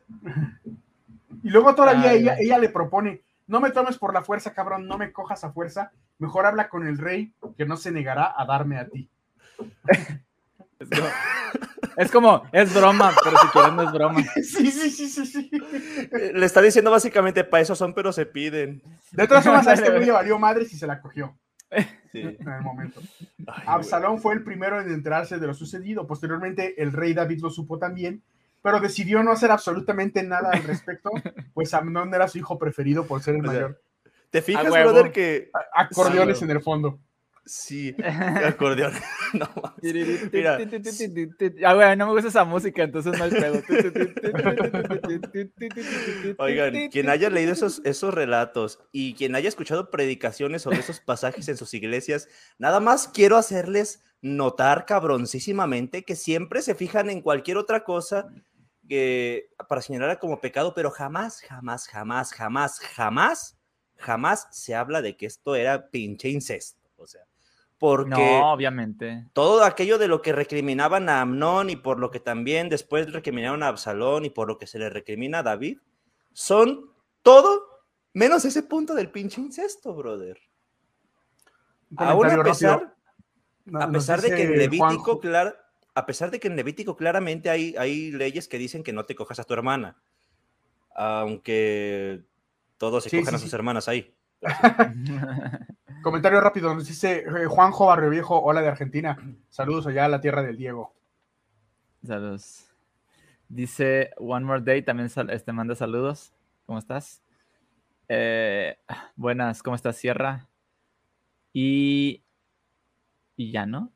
Y 1.42 1.50
luego 1.50 1.74
todavía 1.74 2.12
ella, 2.12 2.36
ella 2.38 2.58
le 2.58 2.70
propone, 2.70 3.22
no 3.46 3.60
me 3.60 3.70
tomes 3.70 3.98
por 3.98 4.14
la 4.14 4.22
fuerza, 4.22 4.54
cabrón, 4.54 4.86
no 4.86 4.96
me 4.96 5.12
cojas 5.12 5.44
a 5.44 5.52
fuerza, 5.52 5.92
mejor 6.18 6.46
habla 6.46 6.68
con 6.68 6.86
el 6.86 6.96
rey 6.96 7.34
que 7.58 7.66
no 7.66 7.76
se 7.76 7.92
negará 7.92 8.32
a 8.34 8.46
darme 8.46 8.78
a 8.78 8.88
ti. 8.88 9.10
Es 11.96 12.10
como, 12.10 12.42
es 12.52 12.74
broma, 12.74 13.12
pero 13.22 13.36
si 13.38 13.46
quieren 13.48 13.76
no 13.76 13.82
es 13.82 13.92
broma. 13.92 14.24
Sí, 14.42 14.70
sí, 14.70 14.90
sí, 14.90 15.08
sí, 15.08 15.26
sí. 15.26 15.50
Le 16.32 16.46
está 16.46 16.60
diciendo 16.60 16.90
básicamente, 16.90 17.44
para 17.44 17.62
eso 17.62 17.74
son, 17.74 17.94
pero 17.94 18.12
se 18.12 18.26
piden. 18.26 18.82
De 19.12 19.28
todas 19.28 19.44
formas, 19.44 19.66
a 19.66 19.74
este 19.74 19.90
güey 19.92 20.04
le 20.04 20.12
valió 20.12 20.38
madre 20.38 20.64
si 20.64 20.76
se 20.76 20.86
la 20.86 21.00
cogió. 21.00 21.36
Sí. 22.12 22.20
En 22.20 22.48
el 22.48 22.62
momento. 22.62 23.00
Absalón 23.66 24.20
fue 24.20 24.34
el 24.34 24.44
primero 24.44 24.80
en 24.80 24.88
enterarse 24.92 25.38
de 25.38 25.46
lo 25.46 25.54
sucedido. 25.54 26.06
Posteriormente, 26.06 26.80
el 26.80 26.92
rey 26.92 27.14
David 27.14 27.40
lo 27.40 27.50
supo 27.50 27.78
también, 27.78 28.22
pero 28.62 28.80
decidió 28.80 29.22
no 29.22 29.32
hacer 29.32 29.50
absolutamente 29.50 30.22
nada 30.22 30.50
al 30.52 30.62
respecto, 30.62 31.10
pues 31.54 31.74
Amnón 31.74 32.14
era 32.14 32.28
su 32.28 32.38
hijo 32.38 32.58
preferido 32.58 33.06
por 33.06 33.22
ser 33.22 33.36
el 33.36 33.42
mayor. 33.42 33.80
¿Te 34.30 34.42
fijas, 34.42 34.68
brother, 34.68 35.12
que... 35.12 35.50
Acordeones 35.72 36.42
en 36.42 36.50
el 36.50 36.62
fondo. 36.62 36.98
Sí, 37.46 37.94
acordeón. 38.44 38.92
no, 39.34 39.48
Mira. 40.32 40.58
Ah, 41.64 41.74
güey, 41.74 41.96
no 41.96 42.06
me 42.06 42.12
gusta 42.12 42.28
esa 42.28 42.44
música, 42.44 42.82
entonces 42.82 43.18
no 43.18 43.24
hay 43.24 43.30
pedo. 43.30 43.62
Oigan, 46.38 46.88
quien 46.90 47.10
haya 47.10 47.28
leído 47.28 47.52
esos, 47.52 47.82
esos 47.84 48.14
relatos 48.14 48.80
y 48.92 49.14
quien 49.14 49.34
haya 49.34 49.48
escuchado 49.48 49.90
predicaciones 49.90 50.62
sobre 50.62 50.78
esos 50.78 51.00
pasajes 51.00 51.48
en 51.48 51.56
sus 51.58 51.74
iglesias, 51.74 52.28
nada 52.58 52.80
más 52.80 53.08
quiero 53.08 53.36
hacerles 53.36 54.02
notar 54.22 54.86
cabroncísimamente 54.86 56.02
que 56.02 56.16
siempre 56.16 56.62
se 56.62 56.74
fijan 56.74 57.10
en 57.10 57.20
cualquier 57.20 57.58
otra 57.58 57.84
cosa 57.84 58.26
que, 58.88 59.50
para 59.68 59.82
señalar 59.82 60.18
como 60.18 60.40
pecado, 60.40 60.72
pero 60.74 60.90
jamás, 60.90 61.42
jamás, 61.42 61.86
jamás, 61.88 62.32
jamás, 62.32 62.80
jamás, 62.80 63.58
jamás 63.96 64.48
se 64.50 64.74
habla 64.74 65.02
de 65.02 65.16
que 65.16 65.26
esto 65.26 65.54
era 65.54 65.90
pinche 65.90 66.30
incesto. 66.30 66.80
O 66.96 67.06
sea, 67.06 67.22
porque 67.78 68.10
no, 68.10 68.52
obviamente. 68.52 69.26
todo 69.32 69.64
aquello 69.64 69.98
de 69.98 70.08
lo 70.08 70.22
que 70.22 70.32
recriminaban 70.32 71.08
a 71.08 71.20
Amnón 71.20 71.70
y 71.70 71.76
por 71.76 71.98
lo 71.98 72.10
que 72.10 72.20
también 72.20 72.68
después 72.68 73.12
recriminaron 73.12 73.62
a 73.62 73.68
Absalón 73.68 74.24
y 74.24 74.30
por 74.30 74.48
lo 74.48 74.58
que 74.58 74.66
se 74.66 74.78
le 74.78 74.90
recrimina 74.90 75.40
a 75.40 75.42
David, 75.42 75.78
son 76.32 76.90
todo 77.22 77.74
menos 78.12 78.44
ese 78.44 78.62
punto 78.62 78.94
del 78.94 79.10
pinche 79.10 79.40
incesto, 79.40 79.94
brother. 79.94 80.38
Aún 81.96 82.26
a 82.26 82.42
pesar, 82.42 82.94
a 83.72 83.90
pesar 83.90 84.20
de 84.20 84.34
que 84.34 84.42
en 84.42 84.58
Levítico, 84.58 85.20
a 85.94 86.06
pesar 86.06 86.30
de 86.30 86.40
que 86.40 86.48
en 86.48 86.56
Levítico 86.56 86.96
claramente 86.96 87.50
hay, 87.50 87.74
hay 87.76 88.12
leyes 88.12 88.48
que 88.48 88.58
dicen 88.58 88.82
que 88.82 88.92
no 88.92 89.04
te 89.04 89.14
cojas 89.14 89.38
a 89.40 89.44
tu 89.44 89.54
hermana, 89.54 89.96
aunque 90.94 92.24
todos 92.78 93.04
se 93.04 93.18
cojan 93.18 93.34
a 93.34 93.38
sus 93.38 93.52
hermanas 93.52 93.88
ahí. 93.88 94.13
Comentario 96.02 96.40
rápido, 96.40 96.74
nos 96.74 96.86
dice 96.86 97.24
eh, 97.26 97.46
Juanjo 97.46 97.86
Barrio 97.86 98.10
Viejo, 98.10 98.40
hola 98.40 98.60
de 98.60 98.68
Argentina. 98.68 99.16
Saludos 99.48 99.86
allá 99.86 100.04
a 100.04 100.08
la 100.08 100.20
tierra 100.20 100.42
del 100.42 100.56
Diego. 100.56 100.92
Saludos. 102.06 102.66
Dice 103.48 104.10
One 104.18 104.44
More 104.44 104.62
Day, 104.62 104.82
también 104.82 105.10
este, 105.30 105.52
manda 105.52 105.74
saludos. 105.74 106.32
¿Cómo 106.66 106.78
estás? 106.78 107.22
Eh, 108.08 108.76
buenas, 109.16 109.62
¿cómo 109.62 109.76
estás, 109.76 109.96
Sierra? 109.96 110.46
Y, 111.52 112.22
y 113.36 113.52
ya, 113.52 113.64
¿no? 113.64 113.90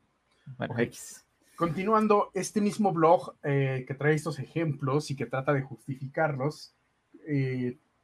Bueno, 0.57 0.79
X. 0.79 1.27
Continuando, 1.57 2.31
este 2.35 2.61
mismo 2.61 2.93
blog 2.93 3.35
eh, 3.43 3.85
que 3.87 3.95
trae 3.95 4.15
estos 4.15 4.39
ejemplos 4.39 5.11
y 5.11 5.17
que 5.17 5.27
trata 5.27 5.53
de 5.53 5.63
justificarlos, 5.63 6.75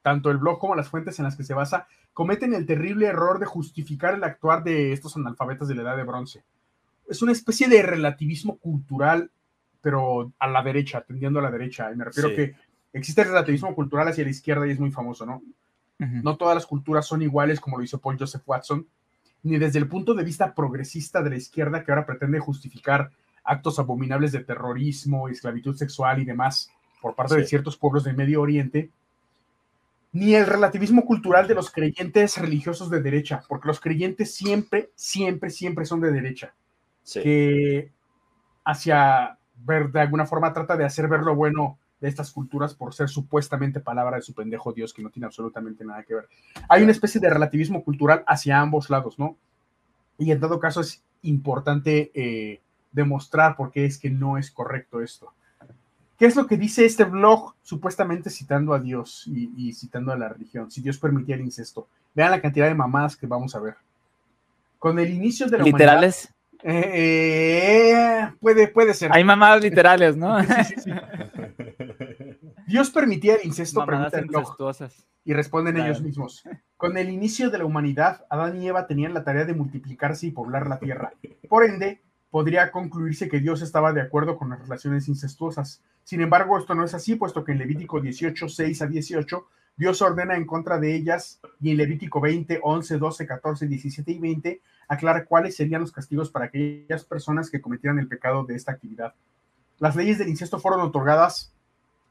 tanto 0.02 0.30
el 0.30 0.38
blog 0.38 0.58
como 0.58 0.74
las 0.74 0.90
fuentes 0.90 1.18
en 1.18 1.24
las 1.24 1.36
que 1.36 1.44
se 1.44 1.54
basa, 1.54 1.86
cometen 2.14 2.54
el 2.54 2.64
terrible 2.64 3.06
error 3.06 3.38
de 3.38 3.46
justificar 3.46 4.14
el 4.14 4.24
actuar 4.24 4.62
de 4.62 4.92
estos 4.92 5.16
analfabetas 5.16 5.68
de 5.68 5.74
la 5.74 5.82
edad 5.82 5.96
de 5.96 6.04
bronce. 6.04 6.44
Es 7.08 7.20
una 7.20 7.32
especie 7.32 7.68
de 7.68 7.82
relativismo 7.82 8.56
cultural, 8.56 9.30
pero 9.82 10.32
a 10.38 10.48
la 10.48 10.62
derecha, 10.62 11.02
tendiendo 11.02 11.40
a 11.40 11.42
la 11.42 11.50
derecha. 11.50 11.92
Y 11.92 11.96
me 11.96 12.04
refiero 12.04 12.30
que 12.30 12.54
existe 12.92 13.22
el 13.22 13.28
relativismo 13.28 13.74
cultural 13.74 14.08
hacia 14.08 14.24
la 14.24 14.30
izquierda 14.30 14.66
y 14.66 14.70
es 14.70 14.80
muy 14.80 14.90
famoso, 14.90 15.26
¿no? 15.26 15.42
No 15.98 16.36
todas 16.36 16.54
las 16.54 16.66
culturas 16.66 17.06
son 17.06 17.22
iguales, 17.22 17.60
como 17.60 17.78
lo 17.78 17.84
hizo 17.84 18.00
Paul 18.00 18.18
Joseph 18.18 18.42
Watson, 18.46 18.86
ni 19.42 19.58
desde 19.58 19.78
el 19.78 19.88
punto 19.88 20.14
de 20.14 20.24
vista 20.24 20.54
progresista 20.54 21.22
de 21.22 21.30
la 21.30 21.36
izquierda 21.36 21.82
que 21.82 21.92
ahora 21.92 22.06
pretende 22.06 22.38
justificar 22.40 23.10
actos 23.42 23.78
abominables 23.78 24.32
de 24.32 24.44
terrorismo, 24.44 25.28
esclavitud 25.28 25.76
sexual 25.76 26.20
y 26.20 26.24
demás 26.24 26.70
por 27.00 27.14
parte 27.14 27.36
de 27.36 27.46
ciertos 27.46 27.76
pueblos 27.76 28.04
del 28.04 28.16
Medio 28.16 28.40
Oriente, 28.40 28.90
ni 30.14 30.36
el 30.36 30.46
relativismo 30.46 31.04
cultural 31.04 31.48
de 31.48 31.56
los 31.56 31.72
creyentes 31.72 32.38
religiosos 32.38 32.88
de 32.88 33.02
derecha, 33.02 33.42
porque 33.48 33.66
los 33.66 33.80
creyentes 33.80 34.32
siempre, 34.32 34.90
siempre, 34.94 35.50
siempre 35.50 35.84
son 35.84 36.00
de 36.00 36.12
derecha. 36.12 36.54
Que 37.12 37.90
hacia 38.64 39.36
ver, 39.56 39.90
de 39.90 40.00
alguna 40.00 40.24
forma 40.24 40.52
trata 40.52 40.76
de 40.76 40.84
hacer 40.84 41.08
ver 41.08 41.20
lo 41.20 41.34
bueno 41.34 41.78
de 42.00 42.08
estas 42.08 42.30
culturas 42.30 42.74
por 42.74 42.94
ser 42.94 43.08
supuestamente 43.08 43.80
palabra 43.80 44.16
de 44.16 44.22
su 44.22 44.34
pendejo 44.34 44.72
Dios, 44.72 44.94
que 44.94 45.02
no 45.02 45.10
tiene 45.10 45.26
absolutamente 45.26 45.84
nada 45.84 46.04
que 46.04 46.14
ver. 46.14 46.28
Hay 46.68 46.84
una 46.84 46.92
especie 46.92 47.20
de 47.20 47.30
relativismo 47.30 47.82
cultural 47.82 48.22
hacia 48.28 48.60
ambos 48.60 48.90
lados, 48.90 49.18
¿no? 49.18 49.36
Y 50.16 50.30
en 50.30 50.38
todo 50.38 50.60
caso 50.60 50.80
es 50.80 51.02
importante 51.22 52.12
eh, 52.14 52.60
demostrar 52.92 53.56
por 53.56 53.72
qué 53.72 53.84
es 53.84 53.98
que 53.98 54.10
no 54.10 54.38
es 54.38 54.52
correcto 54.52 55.00
esto. 55.00 55.32
¿Qué 56.18 56.26
es 56.26 56.36
lo 56.36 56.46
que 56.46 56.56
dice 56.56 56.84
este 56.84 57.04
blog 57.04 57.54
supuestamente 57.62 58.30
citando 58.30 58.72
a 58.72 58.78
Dios 58.78 59.24
y, 59.26 59.72
citando 59.72 60.12
a 60.12 60.16
la 60.16 60.28
religión? 60.28 60.70
Si 60.70 60.80
Dios 60.80 60.98
permitía 60.98 61.34
el 61.34 61.42
incesto. 61.42 61.88
Vean 62.14 62.30
la 62.30 62.40
cantidad 62.40 62.68
de 62.68 62.74
mamás 62.74 63.16
que 63.16 63.26
vamos 63.26 63.54
a 63.56 63.60
ver. 63.60 63.74
Con 64.78 64.98
el 64.98 65.12
inicio 65.12 65.48
de 65.48 65.58
la 65.58 65.64
¿Literales? 65.64 66.32
Eh, 66.62 68.30
puede, 68.40 68.68
puede 68.68 68.94
ser. 68.94 69.10
Hay 69.12 69.24
mamás 69.24 69.60
literales, 69.60 70.16
¿no? 70.16 70.36
Dios 72.66 72.90
permitía 72.90 73.34
el 73.34 73.46
incesto, 73.46 73.84
pregunta 73.84 74.18
el 74.18 74.26
blog, 74.26 74.56
y 75.24 75.32
responden 75.32 75.76
ellos 75.76 76.00
mismos. 76.00 76.44
Con 76.76 76.96
el 76.96 77.10
inicio 77.10 77.50
de 77.50 77.58
la 77.58 77.64
humanidad, 77.64 78.24
Adán 78.30 78.60
y 78.60 78.68
Eva 78.68 78.86
tenían 78.86 79.14
la 79.14 79.24
tarea 79.24 79.44
de 79.44 79.54
multiplicarse 79.54 80.26
y 80.26 80.30
poblar 80.30 80.68
la 80.68 80.78
tierra. 80.78 81.12
Por 81.48 81.64
ende, 81.64 82.02
podría 82.34 82.72
concluirse 82.72 83.28
que 83.28 83.38
Dios 83.38 83.62
estaba 83.62 83.92
de 83.92 84.00
acuerdo 84.00 84.36
con 84.36 84.50
las 84.50 84.58
relaciones 84.58 85.06
incestuosas. 85.06 85.80
Sin 86.02 86.20
embargo, 86.20 86.58
esto 86.58 86.74
no 86.74 86.82
es 86.82 86.92
así, 86.92 87.14
puesto 87.14 87.44
que 87.44 87.52
en 87.52 87.58
Levítico 87.58 88.00
18, 88.00 88.48
6 88.48 88.82
a 88.82 88.86
18, 88.88 89.46
Dios 89.76 90.02
ordena 90.02 90.34
en 90.34 90.44
contra 90.44 90.80
de 90.80 90.96
ellas 90.96 91.38
y 91.60 91.70
en 91.70 91.76
Levítico 91.76 92.20
20, 92.20 92.58
11, 92.60 92.98
12, 92.98 93.26
14, 93.28 93.68
17 93.68 94.10
y 94.10 94.18
20 94.18 94.60
aclara 94.88 95.26
cuáles 95.26 95.54
serían 95.54 95.82
los 95.82 95.92
castigos 95.92 96.28
para 96.28 96.46
aquellas 96.46 97.04
personas 97.04 97.50
que 97.50 97.60
cometieran 97.60 98.00
el 98.00 98.08
pecado 98.08 98.42
de 98.42 98.56
esta 98.56 98.72
actividad. 98.72 99.14
Las 99.78 99.94
leyes 99.94 100.18
del 100.18 100.28
incesto 100.28 100.58
fueron 100.58 100.80
otorgadas 100.80 101.52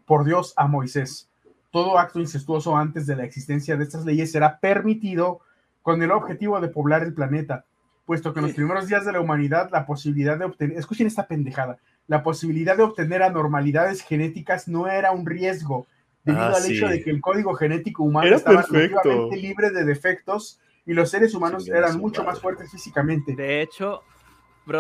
por 0.06 0.24
Dios 0.24 0.54
a 0.56 0.70
Moisés. 0.70 1.28
Todo 1.70 2.00
acto 2.00 2.22
incestuoso 2.22 2.78
antes 2.78 3.06
de 3.08 3.18
la 3.18 3.26
existencia 3.26 3.76
de 3.76 3.84
estas 3.84 4.06
leyes 4.06 4.32
será 4.32 4.62
permitido 4.62 5.42
con 5.82 6.02
el 6.02 6.12
objetivo 6.12 6.62
de 6.62 6.70
poblar 6.70 7.04
el 7.04 7.14
planeta 7.14 7.66
puesto 8.06 8.34
que 8.34 8.40
en 8.40 8.48
los 8.48 8.56
primeros 8.56 8.88
días 8.88 9.06
de 9.06 9.12
la 9.12 9.22
humanidad 9.22 9.70
la 9.72 9.86
posibilidad 9.86 10.38
de 10.38 10.46
obtener, 10.46 10.78
escuchen 10.78 11.08
esta 11.08 11.28
pendejada, 11.28 11.78
la 12.08 12.24
posibilidad 12.24 12.76
de 12.76 12.84
obtener 12.84 13.24
anormalidades 13.24 14.02
genéticas 14.02 14.68
no 14.68 14.88
era 14.88 15.12
un 15.12 15.26
riesgo, 15.26 15.88
debido 16.24 16.44
ah, 16.44 16.54
al 16.56 16.72
hecho 16.72 16.88
de 16.88 17.04
que 17.04 17.10
el 17.10 17.22
código 17.22 17.54
genético 17.54 18.04
humano 18.04 18.36
estaba 18.36 18.62
relativamente 18.70 19.38
libre 19.38 19.72
de 19.72 19.84
defectos 19.84 20.60
y 20.86 20.94
los 20.94 21.10
seres 21.10 21.34
humanos 21.34 21.68
eran 21.68 21.98
mucho 21.98 22.24
más 22.24 22.40
fuertes 22.40 22.72
físicamente. 22.72 23.36
De 23.36 23.62
hecho, 23.62 24.02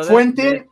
fuente. 0.07 0.67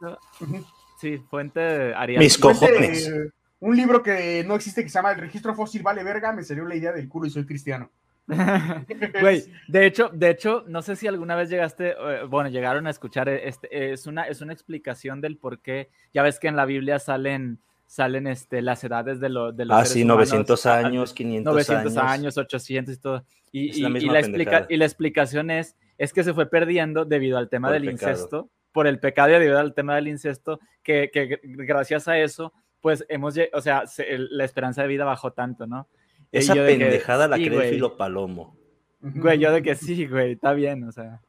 sí, 0.99 1.17
fuente 1.29 1.93
Mis 2.17 2.37
cojones. 2.37 3.11
un 3.59 3.75
libro 3.75 4.01
que 4.01 4.43
no 4.45 4.55
existe 4.55 4.83
que 4.83 4.89
se 4.89 4.95
llama 4.95 5.11
El 5.11 5.19
registro 5.19 5.53
fósil 5.55 5.83
vale 5.83 6.03
verga, 6.03 6.31
me 6.31 6.43
salió 6.43 6.65
la 6.65 6.75
idea 6.75 6.91
del 6.91 7.07
culo 7.07 7.27
y 7.27 7.29
soy 7.29 7.45
cristiano. 7.45 7.89
Güey, 9.21 9.43
de 9.67 9.85
hecho, 9.85 10.09
de 10.13 10.29
hecho, 10.29 10.63
no 10.67 10.81
sé 10.81 10.95
si 10.95 11.07
alguna 11.07 11.35
vez 11.35 11.49
llegaste, 11.49 11.91
eh, 11.91 12.23
bueno, 12.27 12.49
llegaron 12.49 12.87
a 12.87 12.89
escuchar, 12.89 13.29
eh, 13.29 13.47
este, 13.47 13.91
es, 13.91 14.07
una, 14.07 14.23
es 14.23 14.41
una 14.41 14.53
explicación 14.53 15.21
del 15.21 15.37
por 15.37 15.59
qué, 15.61 15.89
ya 16.13 16.23
ves 16.23 16.39
que 16.39 16.47
en 16.47 16.55
la 16.55 16.65
Biblia 16.65 16.99
salen, 16.99 17.59
salen 17.85 18.27
este, 18.27 18.61
las 18.61 18.83
edades 18.83 19.19
de, 19.19 19.29
lo, 19.29 19.51
de 19.51 19.65
los 19.65 19.77
Ah, 19.77 19.85
sí, 19.85 20.05
900 20.05 20.65
años, 20.65 21.13
500 21.13 21.53
900 21.53 21.97
años. 21.97 22.37
800 22.37 22.95
y 22.95 22.97
todo. 22.97 23.25
Y, 23.51 23.81
la, 23.81 24.19
explica, 24.19 24.65
y 24.69 24.77
la 24.77 24.85
explicación 24.85 25.51
es, 25.51 25.75
es 25.97 26.13
que 26.13 26.23
se 26.23 26.33
fue 26.33 26.49
perdiendo 26.49 27.03
debido 27.03 27.37
al 27.37 27.49
tema 27.49 27.69
del 27.71 27.89
incesto, 27.89 28.49
por 28.71 28.87
el 28.87 28.99
pecado 28.99 29.29
y 29.29 29.33
debido 29.33 29.59
al 29.59 29.73
tema 29.73 29.95
del 29.95 30.07
incesto, 30.07 30.59
que, 30.81 31.09
que 31.11 31.41
gracias 31.43 32.07
a 32.07 32.17
eso, 32.17 32.53
pues 32.79 33.05
hemos, 33.09 33.35
o 33.53 33.61
sea, 33.61 33.83
la 34.07 34.45
esperanza 34.45 34.81
de 34.81 34.87
vida 34.87 35.05
bajó 35.05 35.33
tanto, 35.33 35.67
¿no? 35.67 35.87
Esa 36.31 36.53
pendejada 36.53 37.27
la 37.27 37.37
cree 37.37 37.71
Filo 37.71 37.97
Palomo. 37.97 38.55
Güey, 39.01 39.39
yo 39.39 39.51
de 39.51 39.61
que 39.61 39.75
sí, 39.75 40.05
güey, 40.05 40.33
está 40.33 40.53
bien, 40.53 40.83
o 40.83 40.91
sea. 40.91 41.21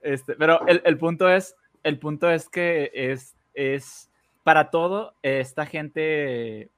Este, 0.00 0.34
pero 0.36 0.66
el, 0.66 0.98
punto 0.98 1.28
es, 1.28 1.56
el 1.82 1.98
punto 1.98 2.30
es 2.30 2.48
que 2.48 2.90
es, 2.94 3.34
es, 3.54 4.10
para 4.44 4.70
todo, 4.70 5.14
esta 5.22 5.66
gente 5.66 6.70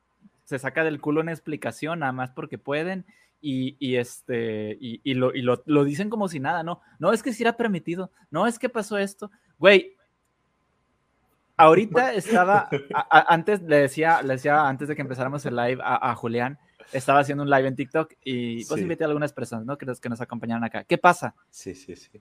se 0.45 0.59
saca 0.59 0.83
del 0.83 1.01
culo 1.01 1.21
una 1.21 1.33
explicación, 1.33 2.01
nada 2.01 2.13
más 2.13 2.31
porque 2.31 2.59
pueden, 2.59 3.05
y, 3.43 3.97
este, 3.97 4.77
y, 4.81 5.15
lo, 5.15 5.33
lo, 5.65 5.85
dicen 5.85 6.11
como 6.11 6.29
si 6.29 6.41
nada, 6.41 6.63
¿no? 6.63 6.81
No 6.99 7.13
es 7.13 7.23
que 7.23 7.33
si 7.33 7.43
era 7.43 7.57
permitido, 7.57 8.11
no 8.31 8.47
es 8.47 8.59
que 8.59 8.69
pasó 8.69 8.99
esto. 8.99 9.31
Güey, 9.59 9.97
ahorita 11.57 12.13
estaba, 12.15 12.69
antes 13.11 13.63
le 13.63 13.77
decía, 13.77 14.23
le 14.23 14.35
decía 14.35 14.69
antes 14.69 14.89
de 14.89 14.97
que 14.97 15.03
empezáramos 15.03 15.45
el 15.47 15.57
live 15.57 15.81
a, 15.83 16.15
Julián, 16.15 16.59
estaba 16.93 17.21
haciendo 17.21 17.43
un 17.45 17.51
live 17.51 17.69
en 17.69 17.77
TikTok 17.77 18.13
y 18.25 18.65
pues 18.65 18.81
invité 18.81 19.05
a 19.05 19.07
algunas 19.09 19.33
personas, 19.33 19.67
¿no? 19.67 19.79
Que, 19.79 19.87
que 20.01 20.09
nos 20.09 20.21
acompañaron 20.21 20.65
acá. 20.65 20.85
¿Qué 20.85 20.99
pasa? 20.99 21.35
Sí, 21.51 21.75
sí, 21.75 21.97
sí. 21.97 22.21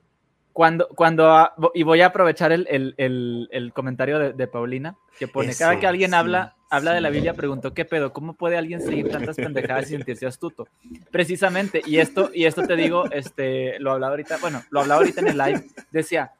Cuando, 0.54 0.90
cuando, 0.90 1.52
y 1.74 1.84
voy 1.84 2.02
a 2.02 2.08
aprovechar 2.08 2.52
el, 2.52 2.68
el, 2.70 3.48
el, 3.50 3.72
comentario 3.72 4.34
de, 4.34 4.48
Paulina, 4.48 4.98
que 5.18 5.28
pone, 5.28 5.54
cada 5.56 5.80
que 5.80 5.88
alguien 5.88 6.14
habla, 6.14 6.56
habla 6.70 6.92
de 6.92 7.00
la 7.00 7.10
Biblia, 7.10 7.34
preguntó, 7.34 7.74
¿qué 7.74 7.86
pedo? 7.86 8.12
¿Cómo 8.12 8.34
puede 8.34 8.58
alguien 8.58 8.82
seguir 8.82 9.10
tantas 9.10 9.38
pendejadas 9.38 9.86
y 9.86 9.96
sentirse 9.96 10.26
astuto? 10.26 10.68
Precisamente, 11.12 11.82
y 11.86 12.00
esto, 12.00 12.32
y 12.34 12.46
esto 12.46 12.64
te 12.64 12.76
digo, 12.76 13.10
este, 13.12 13.80
lo 13.80 13.92
hablaba 13.92 14.12
ahorita, 14.12 14.38
bueno, 14.38 14.64
lo 14.70 14.82
hablaba 14.82 15.00
ahorita 15.00 15.22
en 15.22 15.28
el 15.30 15.38
live, 15.38 15.64
decía, 15.92 16.34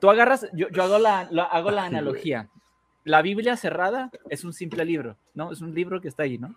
tú 0.00 0.10
agarras, 0.10 0.48
yo, 0.52 0.68
yo 0.70 0.82
hago, 0.82 0.98
la, 0.98 1.20
hago 1.20 1.70
la 1.70 1.84
analogía, 1.84 2.48
la 3.04 3.22
Biblia 3.22 3.56
cerrada 3.56 4.10
es 4.30 4.42
un 4.42 4.52
simple 4.52 4.84
libro, 4.84 5.16
¿no? 5.34 5.52
Es 5.52 5.60
un 5.60 5.74
libro 5.74 6.00
que 6.00 6.08
está 6.08 6.24
ahí, 6.24 6.38
¿no? 6.38 6.56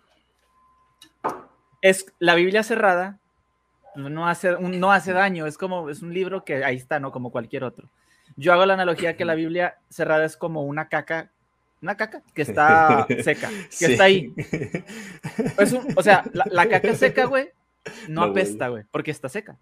Es 1.82 2.06
la 2.18 2.34
Biblia 2.34 2.62
cerrada 2.62 3.18
no 3.94 4.26
hace, 4.26 4.56
no 4.58 4.92
hace 4.92 5.12
daño, 5.12 5.46
es 5.46 5.58
como, 5.58 5.90
es 5.90 6.02
un 6.02 6.14
libro 6.14 6.44
que 6.44 6.64
ahí 6.64 6.76
está, 6.76 7.00
¿no? 7.00 7.12
Como 7.12 7.30
cualquier 7.30 7.64
otro. 7.64 7.88
Yo 8.36 8.52
hago 8.52 8.64
la 8.64 8.74
analogía 8.74 9.16
que 9.16 9.24
la 9.24 9.34
Biblia 9.34 9.76
cerrada 9.88 10.24
es 10.24 10.36
como 10.36 10.62
una 10.62 10.88
caca, 10.88 11.30
una 11.82 11.96
caca 11.96 12.22
que 12.34 12.42
está 12.42 13.06
seca, 13.22 13.50
que 13.78 13.86
está 13.86 14.04
ahí. 14.04 14.32
o 15.96 16.02
sea, 16.02 16.24
la, 16.32 16.66
caca 16.68 16.94
seca, 16.94 17.26
güey, 17.26 17.50
no, 18.08 18.22
apesta, 18.22 18.68
güey, 18.68 18.84
porque 18.90 19.10
está 19.10 19.28
seca. 19.28 19.56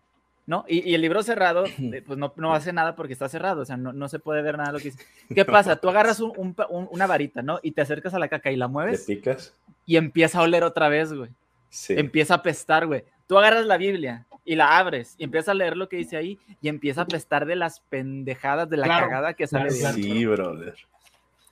¿no? 0.47 0.65
Y, 0.67 0.95
el 0.95 1.01
libro 1.01 1.23
cerrado, 1.23 1.65
eh, 1.79 2.03
pues 2.05 2.19
no, 2.19 2.33
no, 2.37 2.55
hace 2.55 2.73
nada 2.73 2.97
porque 2.97 3.13
está 3.13 3.29
cerrado, 3.29 3.63
o 3.63 3.65
sea, 3.65 3.77
no, 3.77 3.93
no 3.93 4.09
se 4.09 4.19
puede 4.19 4.43
ver 4.43 4.57
nada 4.57 4.71
de 4.71 4.73
lo 4.75 4.79
que 4.79 4.91
dice. 4.91 5.05
¿Qué 5.35 5.45
pasa? 5.45 5.77
Tú 5.77 5.89
agarras 5.89 6.21
un, 6.21 6.57
una 6.69 7.07
varita, 7.07 7.43
¿no? 7.43 7.59
Y 7.63 7.73
te 7.73 7.83
acercas 7.83 8.15
a 8.15 8.19
la 8.19 8.29
caca 8.29 8.51
y 8.51 8.57
la 8.57 8.69
mueves. 8.69 9.05
picas? 9.05 9.55
Y 9.87 9.97
empieza 9.97 10.39
a 10.39 10.43
oler 10.43 10.63
otra 10.63 10.89
vez, 10.89 11.13
güey. 11.13 11.31
Sí. 11.71 11.95
Empieza 11.97 12.35
a 12.35 12.37
apestar, 12.39 12.87
güey. 12.87 13.05
Tú 13.27 13.39
agarras 13.39 13.65
la 13.65 13.79
Biblia 13.79 14.27
y 14.45 14.57
la 14.57 14.79
abres 14.79 15.15
y 15.17 15.25
empiezas 15.25 15.51
a 15.51 15.55
leer 15.55 15.77
lo 15.77 15.89
que 15.89 15.97
dice 15.97 16.17
ahí 16.17 16.39
y 16.61 16.69
empieza 16.69 17.03
a 17.03 17.05
apestar 17.05 17.47
de 17.47 17.57
las 17.57 17.81
pendejadas, 17.81 18.69
de 18.69 18.77
la 18.77 18.89
cagada 18.89 19.35
que 19.35 19.47
sale 19.47 19.73
de 19.73 19.87
ahí. 19.87 20.03
Sí, 20.03 20.27
brother. 20.27 20.75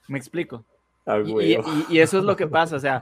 Me 0.07 0.17
explico. 0.17 0.65
y, 1.41 1.57
y, 1.89 1.99
eso 1.99 2.19
es 2.19 2.23
lo 2.23 2.35
que 2.35 2.47
pasa, 2.47 2.75
o 2.75 2.79
sea, 2.79 3.01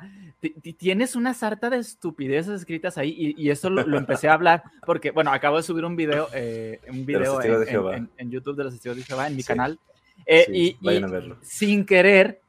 tienes 0.78 1.16
una 1.16 1.34
sarta 1.34 1.70
de 1.70 1.78
estupideces 1.78 2.62
escritas 2.62 2.98
ahí 2.98 3.34
y, 3.38 3.50
eso 3.50 3.70
lo, 3.70 3.98
empecé 3.98 4.28
a 4.28 4.34
hablar 4.34 4.64
porque, 4.86 5.12
bueno, 5.12 5.32
acabo 5.32 5.58
de 5.58 5.64
subir 5.64 5.84
un 5.84 5.96
video, 5.96 6.28
eh, 6.34 6.80
un 6.90 7.06
video 7.06 7.42
en, 7.92 8.32
YouTube 8.32 8.56
de 8.56 8.66
los 8.66 8.74
testigos 8.74 8.98
de 8.98 9.04
Jehová, 9.04 9.28
en 9.28 9.36
mi 9.36 9.44
canal, 9.44 9.80
eh, 10.26 10.46
y, 10.54 10.78
sin 11.42 11.86
querer 11.86 12.42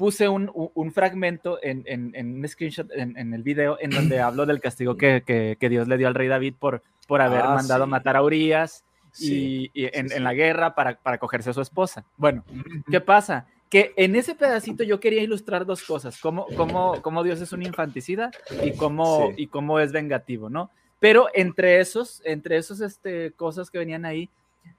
puse 0.00 0.30
un, 0.30 0.50
un 0.54 0.92
fragmento 0.92 1.58
en, 1.62 1.82
en, 1.84 2.38
un 2.38 2.48
screenshot 2.48 2.90
en, 2.90 3.34
el 3.34 3.42
video 3.42 3.76
en 3.78 3.90
donde 3.90 4.18
hablo 4.22 4.46
del 4.46 4.58
castigo 4.58 4.96
que, 4.96 5.22
que, 5.26 5.68
Dios 5.68 5.88
le 5.88 5.98
dio 5.98 6.08
al 6.08 6.14
rey 6.14 6.26
David 6.26 6.54
por, 6.58 6.82
por 7.06 7.20
haber 7.20 7.42
ah, 7.42 7.54
mandado 7.54 7.86
matar 7.86 8.16
a 8.16 8.22
Urias 8.22 8.82
y, 9.18 9.70
en, 9.74 10.24
la 10.24 10.32
guerra 10.32 10.74
para, 10.74 10.94
para 10.94 11.18
cogerse 11.18 11.50
a 11.50 11.52
su 11.52 11.60
esposa. 11.60 12.06
Bueno, 12.16 12.46
¿qué 12.90 13.02
pasa? 13.02 13.46
que 13.68 13.92
en 13.96 14.16
ese 14.16 14.34
pedacito 14.34 14.84
yo 14.84 15.00
quería 15.00 15.22
ilustrar 15.22 15.66
dos 15.66 15.82
cosas, 15.82 16.18
cómo, 16.18 16.46
cómo, 16.56 17.02
cómo 17.02 17.22
Dios 17.22 17.42
es 17.42 17.52
un 17.52 17.62
infanticida 17.62 18.30
y 18.64 18.72
cómo, 18.72 19.34
y 19.36 19.48
cómo 19.48 19.80
es 19.80 19.92
vengativo, 19.92 20.48
¿no? 20.48 20.70
Pero 20.98 21.28
entre 21.34 21.78
esos, 21.78 22.22
entre 22.24 22.56
esos 22.56 22.80
este, 22.80 23.32
cosas 23.32 23.70
que 23.70 23.78
venían 23.78 24.06
ahí, 24.06 24.30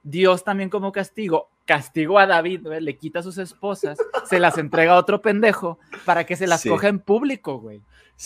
Dios 0.04 0.44
también 0.44 0.70
como 0.70 0.92
castigo, 0.92 1.50
castigó 1.66 2.20
a 2.20 2.26
David, 2.26 2.68
le 2.80 2.98
quita 2.98 3.20
a 3.20 3.24
sus 3.24 3.38
esposas, 3.38 3.98
se 4.26 4.40
las 4.40 4.58
entrega 4.58 4.94
a 4.94 4.98
otro 4.98 5.22
pendejo 5.22 5.80
para 6.06 6.26
que 6.26 6.36
se 6.36 6.48
las 6.48 6.64
coja 6.64 6.88
en 6.88 7.00
público, 7.00 7.60
güey. 7.60 7.82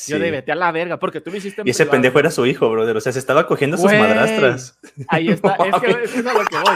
Yo 0.07 0.19
de 0.19 0.29
vete 0.29 0.51
a 0.51 0.55
la 0.55 0.71
verga, 0.73 0.99
porque 0.99 1.21
tú 1.21 1.31
lo 1.31 1.37
hiciste 1.37 1.61
Y 1.63 1.69
ese 1.69 1.85
pendejo 1.85 2.19
era 2.19 2.29
su 2.29 2.45
hijo, 2.45 2.69
brother. 2.69 2.97
O 2.97 3.01
sea, 3.01 3.13
se 3.13 3.19
estaba 3.19 3.47
cogiendo 3.47 3.77
a 3.77 3.79
sus 3.79 3.91
madrastras. 3.93 4.77
Ahí 5.07 5.29
está. 5.29 5.55
es, 5.65 5.79
que, 5.79 6.03
es, 6.03 6.25
a 6.25 6.33
lo 6.33 6.45
que 6.45 6.57
voy. 6.57 6.75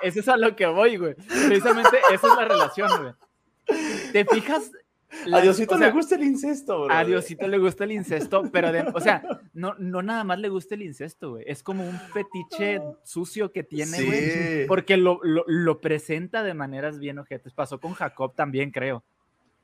Es, 0.00 0.16
es 0.16 0.28
a 0.28 0.36
lo 0.38 0.56
que 0.56 0.66
voy, 0.66 0.96
güey. 0.96 1.14
Precisamente 1.14 1.98
esa 2.10 2.26
es 2.26 2.36
la 2.36 2.44
relación, 2.46 2.90
güey. 3.02 3.12
¿Te 4.12 4.24
fijas 4.24 4.70
a 5.32 5.40
Diosito 5.40 5.76
le 5.76 5.90
gusta 5.90 6.14
el 6.16 6.24
incesto, 6.24 6.84
bro. 6.84 6.94
A 6.94 7.04
Diosito 7.04 7.46
le 7.48 7.58
gusta 7.58 7.84
el 7.84 7.92
incesto, 7.92 8.50
pero, 8.52 8.70
o 8.92 9.00
sea, 9.00 9.22
no, 9.52 9.74
no 9.78 10.02
nada 10.02 10.24
más 10.24 10.38
le 10.38 10.48
gusta 10.48 10.74
el 10.74 10.82
incesto, 10.82 11.32
güey. 11.32 11.44
Es 11.46 11.62
como 11.62 11.86
un 11.86 11.98
fetiche 12.12 12.80
sucio 13.02 13.52
que 13.52 13.62
tiene, 13.62 14.02
güey. 14.02 14.66
Porque 14.66 14.96
lo, 14.96 15.20
lo, 15.22 15.44
lo, 15.46 15.80
presenta 15.80 16.42
de 16.42 16.54
maneras 16.54 16.98
bien 16.98 17.18
ojetes. 17.18 17.52
Pasó 17.52 17.80
con 17.80 17.94
Jacob 17.94 18.34
también, 18.34 18.70
creo. 18.70 19.04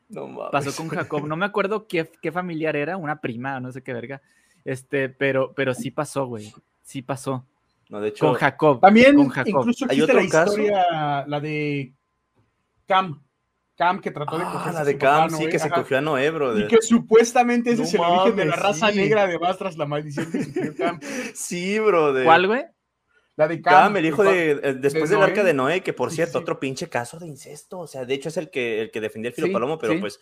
No 0.08 0.26
mames. 0.26 0.52
Pasó 0.52 0.74
con 0.74 0.88
Jacob. 0.88 1.26
No 1.26 1.36
me 1.36 1.46
acuerdo 1.46 1.86
qué, 1.86 2.10
qué 2.20 2.32
familiar 2.32 2.76
era, 2.76 2.96
una 2.96 3.20
prima, 3.20 3.60
no 3.60 3.72
sé 3.72 3.82
qué 3.82 3.92
verga. 3.92 4.22
Este, 4.64 5.08
pero, 5.08 5.52
pero 5.54 5.74
sí 5.74 5.90
pasó, 5.90 6.26
güey. 6.26 6.52
Sí 6.82 7.02
pasó. 7.02 7.46
No, 7.88 8.00
de 8.00 8.08
hecho, 8.08 8.26
con 8.26 8.34
Jacob. 8.34 8.80
También, 8.80 9.16
con 9.16 9.28
Jacob. 9.28 9.60
incluso 9.60 9.86
¿Hay 9.88 10.00
otro 10.00 10.16
la 10.16 10.22
historia, 10.22 11.26
la 11.26 11.40
de 11.40 11.92
Cam 12.86 13.20
Cam 13.80 13.98
que 13.98 14.10
trató 14.10 14.36
de 14.36 14.44
coger. 14.44 14.68
Ah, 14.68 14.72
la 14.72 14.84
de 14.84 14.98
Cam, 14.98 15.30
sí, 15.30 15.48
que 15.48 15.58
se 15.58 15.70
cogió 15.70 15.96
a 15.96 16.00
Noé, 16.02 16.30
bro. 16.30 16.58
Y 16.58 16.68
que 16.68 16.82
supuestamente 16.82 17.70
ese 17.70 17.84
es 17.84 17.94
el 17.94 18.00
origen 18.00 18.36
de 18.36 18.44
la 18.44 18.56
raza 18.56 18.90
negra 18.90 19.26
de 19.26 19.38
más 19.38 19.56
tras 19.56 19.78
la 19.78 19.86
maldición 19.86 20.30
que 20.30 20.44
sufrió 20.44 20.74
Cam. 20.76 21.00
sí, 21.34 21.78
bro. 21.78 22.12
¿Cuál, 22.22 22.46
güey? 22.46 22.64
La 23.36 23.48
de 23.48 23.62
Cam, 23.62 23.96
el 23.96 24.04
hijo 24.04 24.22
de, 24.22 24.50
eh, 24.50 24.74
después 24.74 25.08
del 25.08 25.22
arca 25.22 25.42
de 25.42 25.54
Noé, 25.54 25.82
que 25.82 25.94
por 25.94 26.10
cierto, 26.12 26.40
otro 26.40 26.60
pinche 26.60 26.90
caso 26.90 27.18
de 27.18 27.26
incesto. 27.26 27.78
O 27.78 27.86
sea, 27.86 28.04
de 28.04 28.12
hecho 28.12 28.28
es 28.28 28.36
el 28.36 28.50
que, 28.50 28.82
el 28.82 28.90
que 28.90 29.00
defendía 29.00 29.30
el 29.30 29.34
filo 29.34 29.50
palomo, 29.50 29.78
pero 29.78 29.98
pues 29.98 30.20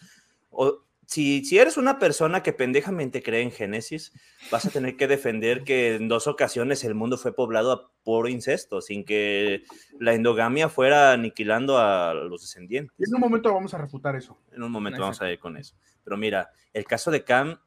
si, 1.09 1.42
si 1.42 1.59
eres 1.59 1.78
una 1.78 1.98
persona 1.98 2.42
que 2.42 2.52
pendejamente 2.52 3.22
cree 3.22 3.40
en 3.40 3.50
Génesis, 3.50 4.12
vas 4.52 4.66
a 4.66 4.70
tener 4.70 4.98
que 4.98 5.09
defender 5.09 5.64
que 5.64 5.94
en 5.94 6.06
dos 6.06 6.26
ocasiones 6.26 6.84
el 6.84 6.94
mundo 6.94 7.16
fue 7.16 7.34
poblado 7.34 7.92
por 8.04 8.28
incesto, 8.28 8.82
sin 8.82 9.06
que 9.06 9.62
la 9.98 10.12
endogamia 10.12 10.68
fuera 10.68 11.12
aniquilando 11.12 11.78
a 11.78 12.12
los 12.12 12.42
descendientes. 12.42 12.94
en 12.98 13.14
un 13.14 13.22
momento 13.22 13.54
vamos 13.54 13.72
a 13.72 13.78
refutar 13.78 14.16
eso. 14.16 14.38
En 14.52 14.62
un 14.62 14.70
momento 14.70 15.00
vamos 15.00 15.22
a 15.22 15.32
ir 15.32 15.38
con 15.38 15.56
eso. 15.56 15.76
Pero 16.04 16.18
mira, 16.18 16.50
el 16.74 16.84
caso 16.84 17.11
de 17.11 17.24
Cam, 17.24 17.59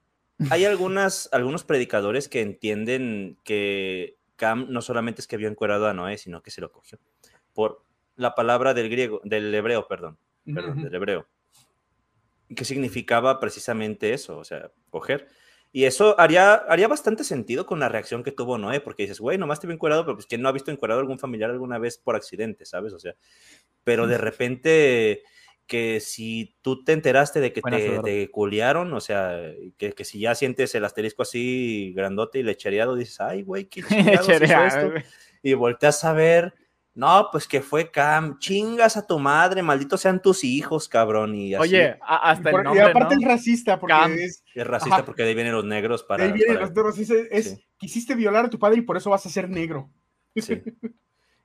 hay 0.52 0.66
algunas, 0.66 1.28
algunos 1.32 1.64
predicadores 1.64 2.30
que 2.30 2.42
entienden 2.42 3.40
que 3.44 4.20
Cam 4.36 4.68
no 4.70 4.84
solamente 4.84 5.20
es 5.20 5.28
que 5.28 5.38
vio 5.38 5.50
encuerado 5.50 5.88
a 5.88 5.96
Noé, 5.96 6.20
sino 6.20 6.44
que 6.44 6.52
se 6.52 6.62
lo 6.62 6.72
cogió. 6.72 7.00
Por 7.56 7.84
la 8.16 8.36
palabra 8.36 8.76
del 8.76 8.92
griego, 8.92 9.20
del 9.24 9.52
hebreo, 9.56 9.88
perdón, 9.88 10.20
perdón 10.46 10.84
del 10.84 10.94
hebreo 10.94 11.28
que 12.56 12.66
significaba 12.66 13.40
precisamente 13.40 14.14
eso, 14.14 14.38
o 14.38 14.44
sea, 14.44 14.72
coger. 14.90 15.28
Y 15.74 15.86
eso 15.86 16.20
haría, 16.20 16.54
haría 16.54 16.90
bastante 16.90 17.24
sentido 17.24 17.66
con 17.66 17.80
la 17.80 17.88
reacción 17.88 18.24
que 18.24 18.32
tuvo 18.32 18.58
Noé, 18.58 18.82
porque 18.82 19.04
dices, 19.04 19.20
güey, 19.22 19.38
nomás 19.38 19.60
te 19.62 19.68
vi 19.68 19.74
encuadrado, 19.74 20.04
pero 20.04 20.16
pues 20.16 20.26
¿quién 20.26 20.42
no 20.42 20.50
ha 20.50 20.52
visto 20.52 20.70
encuadrado 20.70 21.00
algún 21.00 21.18
familiar 21.18 21.50
alguna 21.50 21.78
vez 21.78 21.98
por 21.98 22.16
accidente, 22.16 22.66
sabes? 22.66 22.92
O 22.94 23.00
sea, 23.00 23.16
pero 23.84 24.06
de 24.06 24.18
repente 24.18 25.24
que 25.68 26.02
si 26.02 26.58
tú 26.62 26.84
te 26.84 26.92
enteraste 26.92 27.40
de 27.40 27.54
que 27.54 27.62
te, 27.62 28.00
te, 28.00 28.30
culiaron, 28.30 28.92
o 28.94 29.00
sea, 29.00 29.54
que, 29.78 29.94
que, 29.94 30.04
si 30.04 30.20
ya 30.20 30.36
sientes 30.36 30.76
el 30.76 30.84
asterisco 30.84 31.22
así 31.22 31.94
grandote 31.96 32.40
y 32.40 32.44
lechereado, 32.44 32.96
dices, 32.96 33.22
ay, 33.22 33.44
güey, 33.44 33.66
qué 33.66 33.82
chingados 33.88 34.28
esto. 34.28 34.92
Y 35.42 35.54
volteas 35.54 36.04
a 36.04 36.12
ver 36.12 36.54
no, 36.94 37.30
pues 37.32 37.48
que 37.48 37.62
fue 37.62 37.90
Cam, 37.90 38.38
chingas 38.40 38.98
a 38.98 39.08
tu 39.08 39.18
madre, 39.18 39.64
malditos 39.64 40.02
sean 40.02 40.22
tus 40.22 40.44
hijos, 40.44 40.90
cabrón. 40.90 41.34
Y 41.36 41.54
así. 41.54 41.64
Oye, 41.64 41.98
hasta 42.02 42.50
el 42.50 42.64
nombre, 42.64 42.84
Y 42.84 42.86
aparte 42.86 43.16
es 43.16 43.24
racista 43.24 43.80
porque 43.80 44.26
es... 44.26 44.44
Es 44.54 44.68
racista 44.68 45.06
porque 45.06 45.24
de 45.24 45.30
ahí 45.30 45.36
vienen 45.36 45.54
los 45.54 45.64
negros 45.64 46.04
para... 46.04 46.24
De 46.24 46.32
ahí 46.32 46.38
vienen 46.38 46.60
los 46.60 46.72
negros, 46.72 47.00
es, 47.00 47.60
quisiste 47.78 48.14
violar 48.14 48.46
a 48.46 48.50
tu 48.50 48.60
padre 48.60 48.80
y 48.80 48.82
por 48.82 48.98
eso 48.98 49.10
vas 49.10 49.26
a 49.26 49.30
ser 49.30 49.50
negro. 49.50 49.90
Sí. 50.36 50.62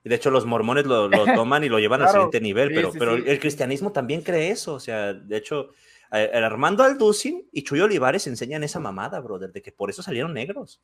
Y 0.03 0.09
de 0.09 0.15
hecho 0.15 0.31
los 0.31 0.45
mormones 0.45 0.85
lo, 0.85 1.09
toman 1.35 1.63
y 1.63 1.69
lo 1.69 1.79
llevan 1.79 2.01
al 2.01 2.09
siguiente 2.09 2.41
nivel, 2.41 2.73
pero, 2.73 2.91
pero 2.91 3.15
el 3.15 3.39
cristianismo 3.39 3.93
también 3.93 4.21
cree 4.21 4.51
eso, 4.51 4.73
o 4.73 4.79
sea, 4.81 5.13
de 5.13 5.37
hecho, 5.37 5.69
el 6.11 6.43
Armando 6.43 6.83
Alducin 6.83 7.47
y 7.53 7.63
Chuy 7.63 7.79
Olivares 7.79 8.27
enseñan 8.27 8.65
esa 8.65 8.81
mamada, 8.81 9.21
brother, 9.21 9.53
de 9.53 9.61
que 9.61 9.71
por 9.71 9.89
eso 9.89 10.03
salieron 10.03 10.33
negros 10.33 10.81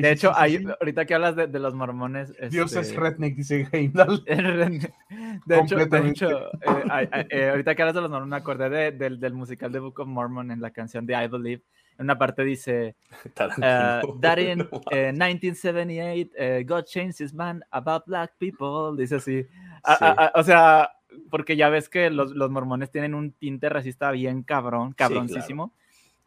de 0.00 0.10
hecho, 0.10 0.32
ahorita 0.32 1.04
que 1.04 1.14
hablas 1.14 1.36
de, 1.36 1.48
los 1.58 1.74
mormones. 1.74 2.32
Dios 2.50 2.72
es 2.72 2.88
este, 2.88 3.00
redneck, 3.00 3.36
dice 3.36 3.68
Heimdall. 3.72 4.24
de 5.46 5.58
hecho, 5.58 5.76
de 5.76 6.08
hecho 6.08 6.46
eh, 6.62 7.26
eh, 7.30 7.48
ahorita 7.50 7.74
que 7.74 7.82
hablas 7.82 7.94
de 7.94 8.00
los 8.02 8.10
mormones, 8.10 8.30
me 8.30 8.36
acordé 8.36 8.92
del, 8.92 9.20
del, 9.20 9.32
musical 9.32 9.72
de 9.72 9.78
Book 9.78 10.00
of 10.00 10.08
Mormon 10.08 10.50
en 10.50 10.60
la 10.60 10.70
canción 10.70 11.06
de 11.06 11.14
I 11.14 11.28
Believe. 11.28 11.62
En 11.98 12.04
una 12.04 12.18
parte 12.18 12.44
dice: 12.44 12.94
uh, 13.40 14.20
That 14.20 14.38
in 14.38 14.58
1978, 14.90 16.64
God 16.66 16.84
changed 16.84 17.20
his 17.20 17.32
mind 17.32 17.62
about 17.70 18.04
black 18.06 18.32
people. 18.38 18.96
Dice 18.96 19.16
así. 19.16 19.46
o 20.34 20.42
sea, 20.42 20.90
porque 21.30 21.56
ya 21.56 21.68
ves 21.68 21.88
que 21.88 22.10
los, 22.10 22.32
los 22.32 22.50
mormones 22.50 22.90
tienen 22.90 23.14
un 23.14 23.32
tinte 23.32 23.68
racista 23.68 24.10
bien 24.10 24.42
cabrón, 24.42 24.92
cabroncísimo. 24.92 25.72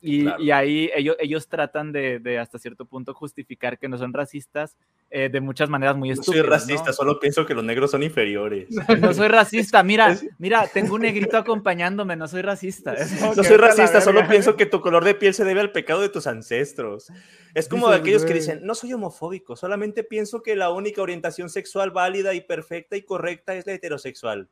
Y, 0.01 0.51
ahí 0.51 0.89
ellos, 0.95 1.17
ellos 1.19 1.47
tratan 1.49 1.91
de, 1.91 2.19
de, 2.19 2.39
hasta 2.39 2.57
cierto 2.57 2.85
punto 2.85 3.13
justificar 3.13 3.77
que 3.77 3.89
no 3.89 3.97
son 3.97 4.13
racistas 4.13 4.77
eh, 5.11 5.27
de 5.27 5.41
muchas 5.41 5.69
maneras 5.69 5.97
muy 5.97 6.11
estúpidas. 6.11 6.37
No 6.37 6.43
soy 6.43 6.49
racista, 6.49 6.93
solo 6.93 7.19
pienso 7.19 7.45
que 7.45 7.53
los 7.53 7.63
negros 7.63 7.91
son 7.91 8.03
inferiores. 8.03 8.69
No 8.99 9.13
soy 9.13 9.27
racista, 9.27 9.81
mira, 9.81 10.17
mira, 10.37 10.67
tengo 10.67 10.95
un 10.95 11.01
negrito 11.01 11.37
acompañándome, 11.37 12.15
no 12.15 12.27
soy 12.27 12.41
racista. 12.41 12.95
No 13.35 13.43
soy 13.43 13.57
racista, 13.57 14.01
solo 14.01 14.27
pienso 14.27 14.55
que 14.55 14.65
tu 14.65 14.81
color 14.81 15.03
de 15.03 15.15
piel 15.15 15.33
se 15.33 15.45
debe 15.45 15.61
al 15.61 15.71
pecado 15.71 16.01
de 16.01 16.09
tus 16.09 16.27
ancestros. 16.27 17.11
Es 17.53 17.67
como 17.67 17.89
de 17.89 17.97
aquellos 17.97 18.23
que 18.23 18.33
dicen, 18.33 18.59
no 18.63 18.75
soy 18.75 18.93
homofóbico, 18.93 19.55
solamente 19.55 20.03
pienso 20.03 20.43
que 20.43 20.55
la 20.55 20.69
única 20.69 21.01
orientación 21.01 21.49
sexual 21.49 21.91
válida 21.91 22.33
y 22.33 22.41
perfecta 22.41 22.95
y 22.95 23.01
correcta 23.01 23.55
es 23.55 23.65
la 23.65 23.73
heterosexual. 23.73 24.49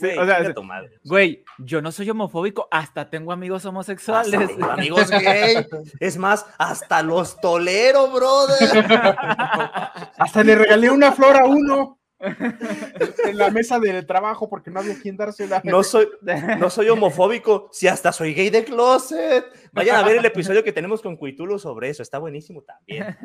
Güey, 0.00 0.18
o 0.18 0.26
sea, 0.26 0.54
güey, 1.04 1.44
yo 1.58 1.82
no 1.82 1.92
soy 1.92 2.08
homofóbico, 2.10 2.68
hasta 2.70 3.10
tengo 3.10 3.32
amigos 3.32 3.64
homosexuales. 3.64 4.50
amigos 4.60 5.10
gay. 5.10 5.66
Es 5.98 6.16
más, 6.16 6.46
hasta 6.58 7.02
los 7.02 7.40
tolero, 7.40 8.10
brother. 8.10 8.86
hasta 10.18 10.42
le 10.42 10.54
regalé 10.54 10.90
una 10.90 11.12
flor 11.12 11.36
a 11.36 11.44
uno 11.44 12.00
en 12.20 13.38
la 13.38 13.50
mesa 13.50 13.78
de 13.78 14.02
trabajo 14.02 14.48
porque 14.48 14.70
no 14.70 14.80
había 14.80 14.98
quien 14.98 15.16
dársela. 15.16 15.60
No 15.64 15.82
soy, 15.82 16.08
no 16.58 16.70
soy 16.70 16.88
homofóbico, 16.90 17.68
si 17.72 17.88
hasta 17.88 18.12
soy 18.12 18.34
gay 18.34 18.50
de 18.50 18.64
closet. 18.64 19.46
Vayan 19.72 19.96
a 19.96 20.02
ver 20.02 20.16
el 20.16 20.24
episodio 20.24 20.62
que 20.62 20.72
tenemos 20.72 21.00
con 21.00 21.16
Cuitulo 21.16 21.58
sobre 21.58 21.88
eso, 21.88 22.02
está 22.02 22.18
buenísimo 22.18 22.62
también. 22.62 23.16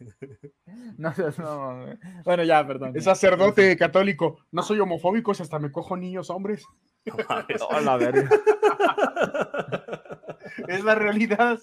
No, 0.98 1.14
no, 1.38 1.86
bueno, 2.24 2.44
ya, 2.44 2.66
perdón. 2.66 2.92
Es 2.94 3.04
sacerdote 3.04 3.76
católico. 3.76 4.38
No 4.52 4.62
soy 4.62 4.80
homofóbico, 4.80 5.34
si 5.34 5.42
hasta 5.42 5.58
me 5.58 5.72
cojo 5.72 5.96
niños 5.96 6.30
hombres. 6.30 6.64
es 10.68 10.84
la 10.84 10.94
realidad. 10.94 11.58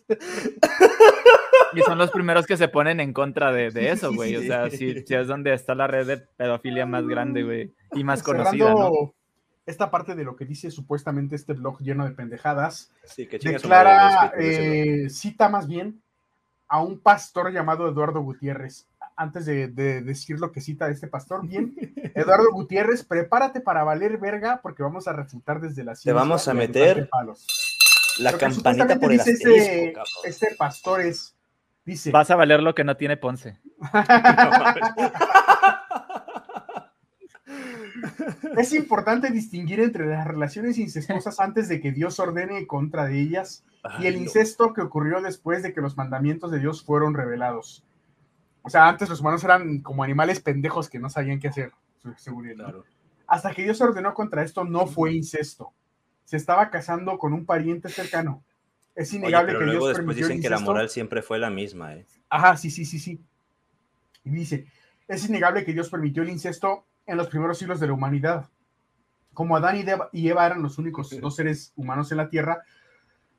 Y 1.73 1.81
son 1.81 1.97
los 1.97 2.11
primeros 2.11 2.47
que 2.47 2.57
se 2.57 2.67
ponen 2.67 2.99
en 2.99 3.13
contra 3.13 3.51
de, 3.51 3.67
eso, 3.89 4.13
güey. 4.13 4.35
O 4.35 4.41
sea, 4.41 4.69
sí, 4.69 5.03
es 5.07 5.27
donde 5.27 5.53
está 5.53 5.75
la 5.75 5.87
red 5.87 6.07
de 6.07 6.17
pedofilia 6.17 6.85
más 6.85 7.07
grande, 7.07 7.43
güey. 7.43 7.73
Y 7.93 8.03
más 8.03 8.23
conocida, 8.23 8.73
¿no? 8.73 9.13
Esta 9.65 9.91
parte 9.91 10.15
de 10.15 10.23
lo 10.23 10.37
que 10.37 10.45
dice 10.45 10.71
supuestamente 10.71 11.35
este 11.35 11.53
blog 11.53 11.79
lleno 11.79 12.05
de 12.05 12.11
pendejadas, 12.11 12.93
declara, 13.17 14.31
eh, 14.39 15.09
cita 15.09 15.49
más 15.49 15.67
bien 15.67 16.01
a 16.67 16.81
un 16.81 16.99
pastor 16.99 17.51
llamado 17.51 17.87
Eduardo 17.87 18.21
Gutiérrez. 18.21 18.87
Antes 19.15 19.47
de, 19.47 19.67
decir 19.67 20.39
lo 20.39 20.51
que 20.51 20.61
cita 20.61 20.89
este 20.89 21.07
pastor, 21.07 21.47
bien, 21.47 21.73
Eduardo 22.15 22.51
Gutiérrez, 22.51 23.03
prepárate 23.03 23.61
para 23.61 23.83
valer 23.83 24.17
verga 24.17 24.59
porque 24.61 24.83
vamos 24.83 25.07
a 25.07 25.13
refutar 25.13 25.59
desde 25.59 25.83
la 25.83 25.95
ciencia. 25.95 26.11
Te 26.11 26.13
vamos 26.13 26.47
a 26.47 26.53
meter 26.53 27.09
la 28.19 28.37
campanita 28.37 28.99
por 28.99 29.11
el 29.11 29.19
este, 29.19 29.93
este 30.23 30.55
pastor 30.55 31.01
es, 31.01 31.35
dice... 31.83 32.11
Vas 32.11 32.29
a 32.29 32.35
valer 32.35 32.61
lo 32.61 32.75
que 32.75 32.83
no 32.83 32.95
tiene 32.95 33.17
Ponce. 33.17 33.59
es 38.57 38.73
importante 38.73 39.29
distinguir 39.29 39.79
entre 39.79 40.05
las 40.05 40.27
relaciones 40.27 40.77
incestuosas 40.77 41.39
antes 41.39 41.67
de 41.67 41.79
que 41.79 41.91
Dios 41.91 42.19
ordene 42.19 42.67
contra 42.67 43.05
de 43.05 43.19
ellas 43.19 43.63
y 43.99 44.07
el 44.07 44.17
incesto 44.17 44.73
que 44.73 44.81
ocurrió 44.81 45.21
después 45.21 45.63
de 45.63 45.73
que 45.73 45.81
los 45.81 45.97
mandamientos 45.97 46.51
de 46.51 46.59
Dios 46.59 46.83
fueron 46.83 47.13
revelados. 47.13 47.83
O 48.61 48.69
sea, 48.69 48.87
antes 48.87 49.09
los 49.09 49.21
humanos 49.21 49.43
eran 49.43 49.79
como 49.79 50.03
animales 50.03 50.39
pendejos 50.39 50.89
que 50.89 50.99
no 50.99 51.09
sabían 51.09 51.39
qué 51.39 51.47
hacer, 51.47 51.71
Hasta 53.25 53.53
que 53.53 53.63
Dios 53.63 53.79
ordenó 53.81 54.13
contra 54.13 54.43
esto, 54.43 54.65
no 54.65 54.87
fue 54.87 55.13
incesto. 55.13 55.71
Se 56.25 56.35
estaba 56.35 56.69
casando 56.69 57.17
con 57.17 57.33
un 57.33 57.45
pariente 57.45 57.89
cercano. 57.89 58.43
Es 58.93 59.13
innegable 59.13 59.57
que 59.57 59.65
Dios 59.71 59.95
después 59.95 60.17
dicen 60.17 60.41
que 60.41 60.49
la 60.49 60.59
moral 60.59 60.89
siempre 60.89 61.21
fue 61.21 61.39
la 61.39 61.49
misma, 61.49 61.95
¿eh? 61.95 62.05
Ajá, 62.29 62.57
sí, 62.57 62.69
sí, 62.69 62.83
sí, 62.83 62.99
sí. 62.99 63.21
Y 64.25 64.31
dice, 64.31 64.67
es 65.07 65.29
innegable 65.29 65.63
que 65.63 65.71
Dios 65.71 65.89
permitió 65.89 66.23
el 66.23 66.29
incesto 66.29 66.85
en 67.07 67.17
los 67.17 67.27
primeros 67.27 67.57
siglos 67.57 67.79
de 67.79 67.87
la 67.87 67.93
humanidad. 67.93 68.49
Como 69.33 69.55
Adán 69.55 69.77
y 70.11 70.27
Eva 70.29 70.45
eran 70.45 70.61
los 70.61 70.77
únicos 70.77 71.09
dos 71.19 71.35
seres 71.35 71.73
humanos 71.75 72.11
en 72.11 72.17
la 72.17 72.29
tierra, 72.29 72.63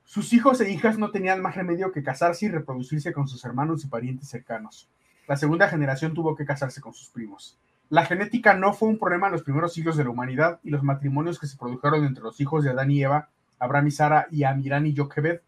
sus 0.05 0.33
hijos 0.33 0.61
e 0.63 0.71
hijas 0.71 0.97
no 0.97 1.11
tenían 1.11 1.43
más 1.43 1.55
remedio 1.55 1.93
que 1.93 2.03
casarse 2.03 2.47
y 2.47 2.49
reproducirse 2.49 3.13
con 3.13 3.29
sus 3.29 3.45
hermanos 3.45 3.85
y 3.85 3.89
parientes 3.89 4.29
cercanos. 4.29 4.89
La 5.27 5.37
segunda 5.37 5.69
generación 5.69 6.15
tuvo 6.15 6.35
que 6.35 6.47
casarse 6.47 6.81
con 6.81 6.95
sus 6.95 7.11
primos. 7.11 7.59
La 7.91 8.07
genética 8.07 8.55
no 8.55 8.73
fue 8.73 8.89
un 8.89 8.99
problema 8.99 9.27
en 9.27 9.35
los 9.35 9.43
primeros 9.43 9.75
siglos 9.75 9.99
de 9.99 10.05
la 10.05 10.11
humanidad 10.11 10.61
y 10.63 10.71
los 10.71 10.83
matrimonios 10.83 11.39
que 11.39 11.47
se 11.47 11.59
produjeron 11.59 12.07
entre 12.07 12.23
los 12.23 12.41
hijos 12.41 12.65
de 12.65 12.71
Adán 12.71 12.91
y 12.91 13.03
Eva, 13.03 13.29
Abraham 13.59 13.89
y 13.89 13.91
Sara 13.91 14.27
y 14.31 14.45
Amirán 14.45 14.87
y 14.87 14.97
Jochebed, 14.97 15.41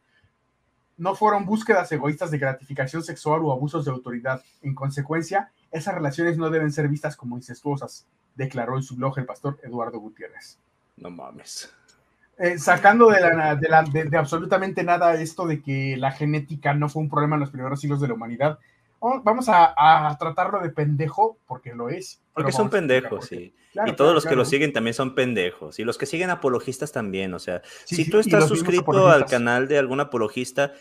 no 0.99 1.15
fueron 1.15 1.47
búsquedas 1.47 1.91
egoístas 1.93 2.31
de 2.31 2.39
gratificación 2.39 3.03
sexual 3.03 3.41
o 3.43 3.53
abusos 3.53 3.87
de 3.87 3.91
autoridad. 3.91 4.43
En 4.61 4.75
consecuencia, 4.75 5.51
esas 5.71 5.95
relaciones 5.95 6.37
no 6.37 6.51
deben 6.51 6.73
ser 6.73 6.89
vistas 6.89 7.17
como 7.17 7.37
incestuosas, 7.37 8.07
declaró 8.35 8.77
en 8.77 8.83
su 8.83 8.97
blog 8.97 9.19
el 9.19 9.27
pastor 9.27 9.59
Eduardo 9.63 9.99
Gutiérrez. 9.99 10.59
No 10.97 11.11
mames. 11.11 11.73
Eh, 12.39 12.59
sacando 12.59 13.11
de, 13.11 13.21
la, 13.21 13.85
de, 13.85 14.17
absolutamente 14.17 14.83
nada 14.83 15.15
esto 15.21 15.47
de 15.47 15.61
que 15.61 15.97
la 15.99 16.11
genética 16.11 16.73
no 16.73 16.89
fue 16.89 17.03
un 17.03 17.11
problema 17.11 17.37
en 17.37 17.41
los 17.41 17.51
primeros 17.51 17.81
siglos 17.81 18.01
de 18.01 18.09
la 18.09 18.15
humanidad, 18.15 18.59
oh, 19.01 19.21
vamos 19.23 19.47
a, 19.49 20.17
tratarlo 20.19 20.61
de 20.61 20.71
pendejo, 20.71 21.37
porque 21.47 21.75
lo 21.75 21.89
es. 21.91 22.21
Porque 22.33 22.53
son 22.53 22.71
pendejos, 22.71 23.27
sí. 23.27 23.53
y 23.87 23.93
todos 23.93 24.15
los 24.15 24.25
que 24.25 24.37
lo 24.37 24.45
siguen 24.45 24.73
también 24.73 24.95
son 24.95 25.15
pendejos. 25.15 25.79
Y 25.79 25.85
los 25.85 25.99
que 25.99 26.07
siguen 26.07 26.31
apologistas 26.31 26.93
también. 26.93 27.35
O 27.35 27.39
sea, 27.39 27.61
si 27.85 28.09
tú 28.09 28.19
estás 28.19 28.47
suscrito 28.49 29.09
al 29.09 29.27
canal 29.27 29.69
de 29.69 29.79
algún 29.79 30.01
apologista, 30.01 30.73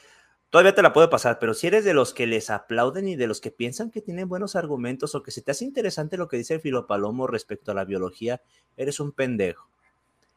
todavía 0.49 0.75
te 0.75 0.81
la 0.81 0.93
puedo 0.93 1.09
pasar, 1.09 1.39
pero 1.39 1.53
si 1.53 1.67
eres 1.67 1.85
de 1.85 1.93
los 1.93 2.13
que 2.13 2.27
les 2.27 2.49
aplauden 2.49 3.07
y 3.07 3.15
de 3.15 3.27
los 3.27 3.41
que 3.41 3.51
piensan 3.51 3.91
que 3.91 4.01
tienen 4.01 4.29
buenos 4.29 4.55
argumentos 4.55 5.15
o 5.15 5.23
que 5.23 5.31
se 5.31 5.41
te 5.41 5.51
hace 5.51 5.65
interesante 5.65 6.17
lo 6.17 6.27
que 6.27 6.37
dice 6.37 6.55
el 6.55 6.61
Filopalomo 6.61 7.27
respecto 7.27 7.71
a 7.71 7.75
la 7.75 7.85
biología, 7.85 8.41
eres 8.77 8.99
un 8.99 9.11
pendejo 9.11 9.69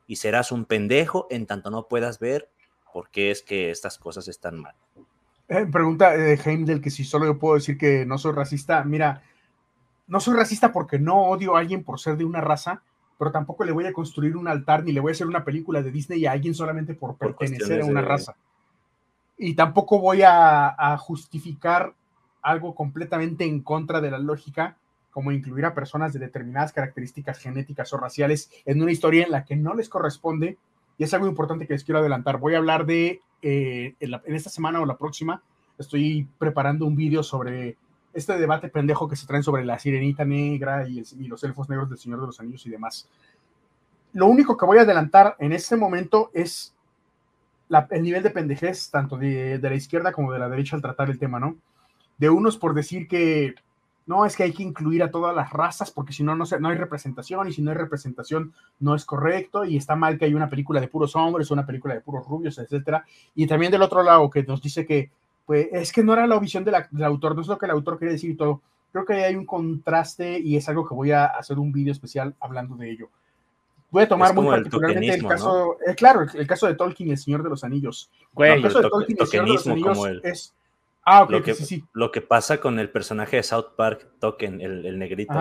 y 0.06 0.16
serás 0.16 0.52
un 0.52 0.64
pendejo 0.64 1.26
en 1.30 1.46
tanto 1.46 1.70
no 1.70 1.88
puedas 1.88 2.18
ver 2.18 2.50
por 2.92 3.08
qué 3.10 3.30
es 3.30 3.42
que 3.42 3.70
estas 3.70 3.98
cosas 3.98 4.28
están 4.28 4.60
mal. 4.60 4.74
Eh, 5.48 5.66
pregunta 5.70 6.14
eh, 6.14 6.38
Heimdall 6.44 6.80
que 6.80 6.90
si 6.90 7.04
solo 7.04 7.26
yo 7.26 7.38
puedo 7.38 7.54
decir 7.54 7.78
que 7.78 8.04
no 8.06 8.18
soy 8.18 8.32
racista. 8.32 8.84
Mira, 8.84 9.22
no 10.06 10.20
soy 10.20 10.34
racista 10.34 10.72
porque 10.72 10.98
no 10.98 11.28
odio 11.28 11.56
a 11.56 11.60
alguien 11.60 11.84
por 11.84 11.98
ser 12.00 12.16
de 12.16 12.24
una 12.24 12.40
raza, 12.40 12.82
pero 13.18 13.32
tampoco 13.32 13.64
le 13.64 13.72
voy 13.72 13.86
a 13.86 13.92
construir 13.92 14.36
un 14.36 14.48
altar 14.48 14.84
ni 14.84 14.92
le 14.92 15.00
voy 15.00 15.10
a 15.10 15.14
hacer 15.14 15.26
una 15.26 15.44
película 15.44 15.82
de 15.82 15.90
Disney 15.90 16.26
a 16.26 16.32
alguien 16.32 16.54
solamente 16.54 16.94
por, 16.94 17.16
pertenecer 17.16 17.82
a 17.82 17.84
una 17.86 18.02
raza. 18.02 18.36
Y 19.38 19.54
tampoco 19.54 19.98
voy 19.98 20.22
a 20.22 20.96
justificar 20.98 21.94
algo 22.42 22.74
completamente 22.74 23.44
en 23.44 23.62
contra 23.62 24.00
de 24.00 24.10
la 24.10 24.18
lógica 24.18 24.76
como 25.12 25.30
incluir 25.30 25.66
a 25.66 25.74
personas 25.74 26.12
de 26.12 26.18
determinadas 26.18 26.72
características 26.72 27.38
genéticas 27.38 27.92
o 27.92 27.98
raciales 27.98 28.50
en 28.64 28.82
una 28.82 28.90
historia 28.90 29.24
en 29.24 29.30
la 29.30 29.44
que 29.44 29.54
no 29.54 29.74
les 29.74 29.88
corresponde. 29.88 30.58
Y 30.96 31.04
es 31.04 31.14
algo 31.14 31.28
importante 31.28 31.66
que 31.66 31.74
les 31.74 31.84
quiero 31.84 32.00
adelantar. 32.00 32.38
Voy 32.38 32.54
a 32.54 32.58
hablar 32.58 32.86
de, 32.86 33.20
eh, 33.42 33.94
en, 34.00 34.34
esta 34.34 34.48
semana 34.48 34.80
o 34.80 34.86
la 34.86 34.96
próxima, 34.96 35.42
estoy 35.78 36.26
preparando 36.38 36.86
un 36.86 36.96
vídeo 36.96 37.22
sobre 37.22 37.76
este 38.14 38.38
debate 38.38 38.68
pendejo 38.68 39.06
que 39.06 39.16
se 39.16 39.26
traen 39.26 39.42
sobre 39.42 39.64
la 39.64 39.78
sirenita 39.78 40.24
negra 40.24 40.88
y, 40.88 41.04
los 41.28 41.44
elfos 41.44 41.68
negros 41.68 41.90
del 41.90 41.98
Señor 41.98 42.20
de 42.20 42.26
los 42.26 42.40
Anillos 42.40 42.64
y 42.66 42.70
demás. 42.70 43.08
Lo 44.14 44.26
único 44.26 44.56
que 44.56 44.66
voy 44.66 44.78
a 44.78 44.82
adelantar 44.82 45.36
en 45.38 45.52
este 45.52 45.76
momento 45.76 46.30
es 46.32 46.74
el 47.90 48.02
nivel 48.02 48.22
de 48.22 48.30
pendejez, 48.30 48.90
tanto 48.90 49.16
de, 49.16 49.58
de 49.58 49.70
la 49.70 49.76
izquierda 49.76 50.12
como 50.12 50.32
de 50.32 50.38
la 50.38 50.48
derecha 50.48 50.76
al 50.76 50.82
tratar 50.82 51.10
el 51.10 51.18
tema, 51.18 51.40
¿no? 51.40 51.56
De 52.18 52.30
unos 52.30 52.56
por 52.56 52.74
decir 52.74 53.08
que 53.08 53.54
no, 54.04 54.26
es 54.26 54.36
que 54.36 54.42
hay 54.42 54.52
que 54.52 54.64
incluir 54.64 55.02
a 55.02 55.10
todas 55.10 55.34
las 55.34 55.50
razas 55.50 55.90
porque 55.90 56.12
si 56.12 56.24
no, 56.24 56.34
no, 56.34 56.44
no 56.58 56.68
hay 56.68 56.76
representación 56.76 57.48
y 57.48 57.52
si 57.52 57.62
no 57.62 57.70
hay 57.70 57.76
representación 57.76 58.52
no 58.80 58.94
es 58.94 59.04
correcto 59.04 59.64
y 59.64 59.76
está 59.76 59.94
mal 59.94 60.18
que 60.18 60.24
hay 60.24 60.34
una 60.34 60.50
película 60.50 60.80
de 60.80 60.88
puros 60.88 61.14
hombres, 61.14 61.50
una 61.50 61.64
película 61.64 61.94
de 61.94 62.00
puros 62.00 62.26
rubios, 62.26 62.58
etcétera. 62.58 63.04
Y 63.34 63.46
también 63.46 63.70
del 63.70 63.82
otro 63.82 64.02
lado 64.02 64.28
que 64.28 64.42
nos 64.42 64.60
dice 64.60 64.84
que 64.84 65.10
pues 65.46 65.68
es 65.72 65.92
que 65.92 66.02
no 66.02 66.12
era 66.12 66.26
la 66.26 66.38
visión 66.38 66.64
del 66.64 66.74
autor, 67.04 67.34
no 67.34 67.42
es 67.42 67.48
lo 67.48 67.58
que 67.58 67.66
el 67.66 67.72
autor 67.72 67.98
quería 67.98 68.12
decir 68.12 68.30
y 68.30 68.36
todo. 68.36 68.60
Creo 68.90 69.04
que 69.04 69.14
hay 69.14 69.36
un 69.36 69.46
contraste 69.46 70.38
y 70.38 70.56
es 70.56 70.68
algo 70.68 70.86
que 70.86 70.94
voy 70.94 71.12
a 71.12 71.26
hacer 71.26 71.58
un 71.58 71.72
vídeo 71.72 71.92
especial 71.92 72.34
hablando 72.40 72.76
de 72.76 72.90
ello. 72.90 73.08
Voy 73.92 74.02
a 74.02 74.08
tomar 74.08 74.34
muy 74.34 74.46
particularmente 74.46 75.14
el, 75.14 75.26
caso, 75.26 75.76
eh, 75.86 75.94
claro, 75.94 76.26
el, 76.34 76.46
caso 76.46 76.66
de 76.66 76.74
Tolkien 76.74 77.10
y 77.10 77.12
el 77.12 77.18
Señor 77.18 77.44
de 77.44 77.50
los 77.50 77.62
Anillos. 77.62 78.10
el 78.36 78.62
caso 78.62 78.82
de 78.82 78.88
Tolkien 78.88 79.18
y 79.18 79.22
el 79.22 79.28
Señor 79.28 79.46
de 79.46 79.52
los 79.52 79.66
Anillos 79.68 80.20
es 80.24 80.54
Ah, 81.04 81.26
lo, 81.28 81.42
que, 81.42 81.54
lo 81.94 82.12
que 82.12 82.20
pasa 82.20 82.60
con 82.60 82.78
el 82.78 82.88
personaje 82.88 83.36
de 83.36 83.42
South 83.42 83.74
Park, 83.76 84.06
Token, 84.20 84.60
el, 84.60 84.98
negrito, 84.98 85.34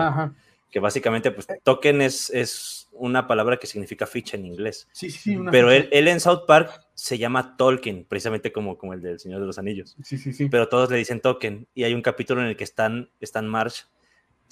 que 0.70 0.80
básicamente, 0.80 1.30
pues, 1.30 1.48
eh. 1.50 1.60
Token 1.62 2.02
es, 2.02 2.30
es 2.30 2.88
una 2.92 3.28
palabra 3.28 3.58
que 3.58 3.68
significa 3.68 4.06
ficha 4.06 4.36
en 4.36 4.46
inglés. 4.46 4.88
Sí, 4.92 5.10
sí, 5.10 5.38
Pero 5.52 5.70
él, 5.70 5.88
él, 5.92 6.08
en 6.08 6.18
South 6.18 6.46
Park 6.48 6.84
se 6.94 7.16
llama 7.16 7.56
Tolkien, 7.56 8.04
precisamente 8.08 8.50
como, 8.50 8.76
como 8.76 8.92
el 8.92 9.02
del 9.02 9.20
Señor 9.20 9.40
de 9.40 9.46
los 9.46 9.58
Anillos. 9.58 9.96
Sí, 10.02 10.18
sí, 10.18 10.32
sí. 10.32 10.48
Pero 10.48 10.68
todos 10.68 10.90
le 10.90 10.96
dicen 10.96 11.20
Token. 11.20 11.68
Y 11.74 11.84
hay 11.84 11.94
un 11.94 12.02
capítulo 12.02 12.40
en 12.40 12.48
el 12.48 12.56
que 12.56 12.64
están, 12.64 13.10
están 13.20 13.46
Marsh 13.46 13.82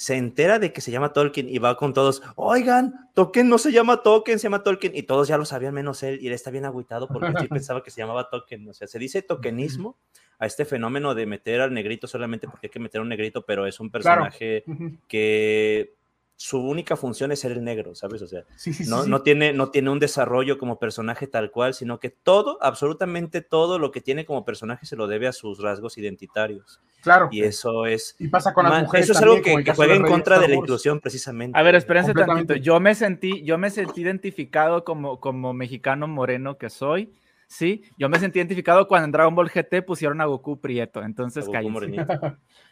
se 0.01 0.17
entera 0.17 0.59
de 0.59 0.73
que 0.73 0.81
se 0.81 0.91
llama 0.91 1.13
Tolkien 1.13 1.47
y 1.47 1.59
va 1.59 1.77
con 1.77 1.93
todos, 1.93 2.23
oigan, 2.35 3.11
Tolkien 3.13 3.51
no 3.51 3.59
se 3.59 3.71
llama 3.71 3.99
Tolkien, 3.99 4.39
se 4.39 4.45
llama 4.45 4.63
Tolkien, 4.63 4.97
y 4.97 5.03
todos 5.03 5.29
ya 5.29 5.37
lo 5.37 5.45
sabían 5.45 5.75
menos 5.75 6.03
él, 6.03 6.19
y 6.23 6.29
él 6.29 6.33
está 6.33 6.51
bien 6.51 6.65
agüitado 6.65 7.07
porque 7.07 7.35
sí 7.39 7.49
pensaba 7.51 7.83
que 7.83 7.91
se 7.91 8.01
llamaba 8.01 8.31
Tolkien, 8.31 8.67
o 8.67 8.73
sea, 8.73 8.89
se 8.89 8.99
dice 8.99 9.21
tokenismo 9.21 9.99
a 10.39 10.47
este 10.47 10.65
fenómeno 10.65 11.15
de 11.15 11.27
meter 11.27 11.61
al 11.61 11.75
negrito 11.75 12.07
solamente 12.07 12.49
porque 12.49 12.69
hay 12.69 12.71
que 12.71 12.79
meter 12.79 13.01
a 13.01 13.03
un 13.03 13.11
negrito, 13.11 13.45
pero 13.45 13.67
es 13.67 13.79
un 13.79 13.91
personaje 13.91 14.65
que 15.07 15.97
su 16.41 16.59
única 16.59 16.97
función 16.97 17.33
es 17.33 17.41
ser 17.41 17.53
el 17.53 17.63
negro, 17.63 17.95
¿sabes? 17.95 18.23
O 18.23 18.27
sea, 18.27 18.45
no, 18.89 19.05
no, 19.05 19.21
tiene, 19.21 19.53
no 19.53 19.71
tiene 19.71 19.91
un 19.91 19.99
desarrollo 19.99 20.57
como 20.57 20.79
personaje 20.79 21.27
tal 21.27 21.51
cual, 21.51 21.75
sino 21.75 22.01
que 22.01 22.09
todo, 22.09 22.57
absolutamente 22.63 23.43
todo 23.43 23.79
lo 23.79 23.91
que 23.91 24.01
tiene 24.01 24.25
como 24.25 24.43
personaje 24.43 24.87
se 24.87 24.97
lo 24.97 25.07
debe 25.07 25.29
a 25.29 25.33
sus 25.33 25.61
rasgos 25.61 25.99
identitarios. 25.99 26.81
Claro. 27.03 27.29
Y 27.31 27.43
eso 27.43 27.85
es. 27.85 28.17
Y 28.19 28.29
pasa 28.29 28.55
con 28.55 28.65
las 28.65 28.85
mujeres. 28.85 29.11
Eso 29.11 29.19
es 29.19 29.23
algo 29.23 29.43
que, 29.43 29.71
juega 29.75 29.95
en 29.95 30.03
contra 30.03 30.39
de 30.39 30.49
la 30.49 30.55
inclusión, 30.55 30.99
precisamente. 31.01 31.59
A 31.59 31.63
ver, 31.63 31.75
espérense 31.75 32.15
tantito. 32.15 32.55
Yo 32.55 32.81
me 32.81 32.95
sentí, 32.95 33.43
yo 33.43 33.59
me 33.59 33.69
sentí 33.69 34.01
identificado 34.01 34.83
como, 34.83 35.21
como 35.21 35.53
mexicano 35.53 36.09
moreno 36.09 36.57
que 36.57 36.71
soy. 36.71 37.13
Sí, 37.51 37.83
yo 37.99 38.09
me 38.09 38.17
sentí 38.21 38.39
identificado 38.39 38.87
cuando 38.87 39.07
en 39.07 39.11
Dragon 39.11 39.35
Ball 39.35 39.51
GT 39.51 39.85
pusieron 39.85 40.21
a 40.21 40.25
Goku 40.25 40.61
Prieto. 40.61 41.03
Entonces, 41.03 41.49
cállense. 41.49 41.97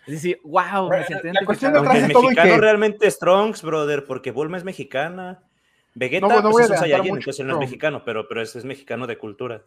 Es 0.06 0.14
decir, 0.14 0.40
wow, 0.44 0.88
me 0.88 1.04
sentí 1.04 1.32
la 1.32 1.44
cuestión 1.44 1.72
de 1.72 1.80
el 1.80 2.06
mexicano 2.06 2.58
realmente 2.58 3.10
Strongs, 3.10 3.60
brother, 3.62 4.04
porque 4.04 4.30
Bulma 4.30 4.56
es 4.56 4.62
mexicana. 4.62 5.42
Vegeta 5.96 6.28
no, 6.28 6.40
no 6.40 6.50
pues, 6.50 6.66
es 6.66 6.70
un 6.70 6.76
Saiyajin, 6.76 7.16
entonces 7.16 7.44
no 7.44 7.54
es 7.54 7.58
mexicano, 7.58 8.04
pero, 8.04 8.28
pero 8.28 8.40
es, 8.40 8.54
es 8.54 8.64
mexicano 8.64 9.08
de 9.08 9.18
cultura. 9.18 9.64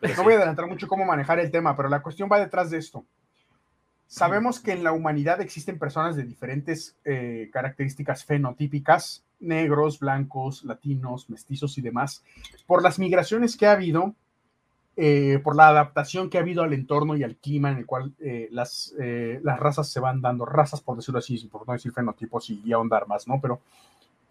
no 0.00 0.22
voy 0.22 0.34
a 0.34 0.36
adelantar 0.36 0.68
mucho 0.68 0.86
cómo 0.86 1.04
manejar 1.04 1.40
el 1.40 1.50
tema, 1.50 1.76
pero 1.76 1.88
la 1.88 2.00
cuestión 2.00 2.28
va 2.30 2.38
detrás 2.38 2.70
de 2.70 2.78
esto. 2.78 3.04
Sabemos 4.06 4.60
que 4.60 4.70
en 4.70 4.84
la 4.84 4.92
humanidad 4.92 5.40
existen 5.40 5.80
personas 5.80 6.14
de 6.14 6.22
diferentes 6.22 6.96
eh, 7.04 7.50
características 7.52 8.24
fenotípicas, 8.24 9.24
negros, 9.42 9.98
blancos, 9.98 10.64
latinos, 10.64 11.28
mestizos 11.28 11.76
y 11.78 11.82
demás, 11.82 12.24
por 12.66 12.82
las 12.82 12.98
migraciones 12.98 13.56
que 13.56 13.66
ha 13.66 13.72
habido 13.72 14.14
eh, 14.94 15.40
por 15.42 15.56
la 15.56 15.68
adaptación 15.68 16.28
que 16.28 16.36
ha 16.36 16.42
habido 16.42 16.62
al 16.62 16.74
entorno 16.74 17.16
y 17.16 17.24
al 17.24 17.36
clima 17.36 17.70
en 17.70 17.78
el 17.78 17.86
cual 17.86 18.12
eh, 18.18 18.48
las, 18.50 18.94
eh, 19.00 19.40
las 19.42 19.58
razas 19.58 19.88
se 19.90 20.00
van 20.00 20.20
dando, 20.20 20.44
razas 20.44 20.82
por 20.82 20.96
decirlo 20.96 21.18
así, 21.18 21.38
por 21.50 21.66
no 21.66 21.72
decir 21.72 21.92
fenotipos 21.92 22.50
y, 22.50 22.60
y 22.62 22.72
ahondar 22.74 23.08
más, 23.08 23.26
¿no? 23.26 23.40
Pero 23.40 23.62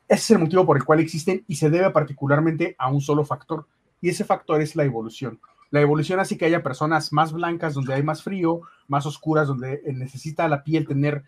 ese 0.08 0.22
es 0.22 0.32
el 0.32 0.40
motivo 0.40 0.64
por 0.64 0.78
el 0.78 0.84
cual 0.84 1.00
existen 1.00 1.44
y 1.48 1.56
se 1.56 1.72
debe 1.72 1.90
particularmente 1.90 2.76
a 2.78 2.92
un 2.92 3.02
solo 3.02 3.26
factor, 3.26 3.66
y 4.02 4.10
ese 4.10 4.24
factor 4.24 4.62
es 4.62 4.76
la 4.76 4.84
evolución. 4.84 5.40
La 5.72 5.82
evolución 5.82 6.20
hace 6.20 6.38
que 6.38 6.46
haya 6.46 6.62
personas 6.62 7.12
más 7.12 7.34
blancas 7.34 7.74
donde 7.74 7.96
hay 7.96 8.04
más 8.04 8.22
frío, 8.22 8.62
más 8.88 9.08
oscuras 9.08 9.48
donde 9.48 9.82
necesita 9.86 10.48
la 10.48 10.64
piel 10.64 10.86
tener 10.86 11.24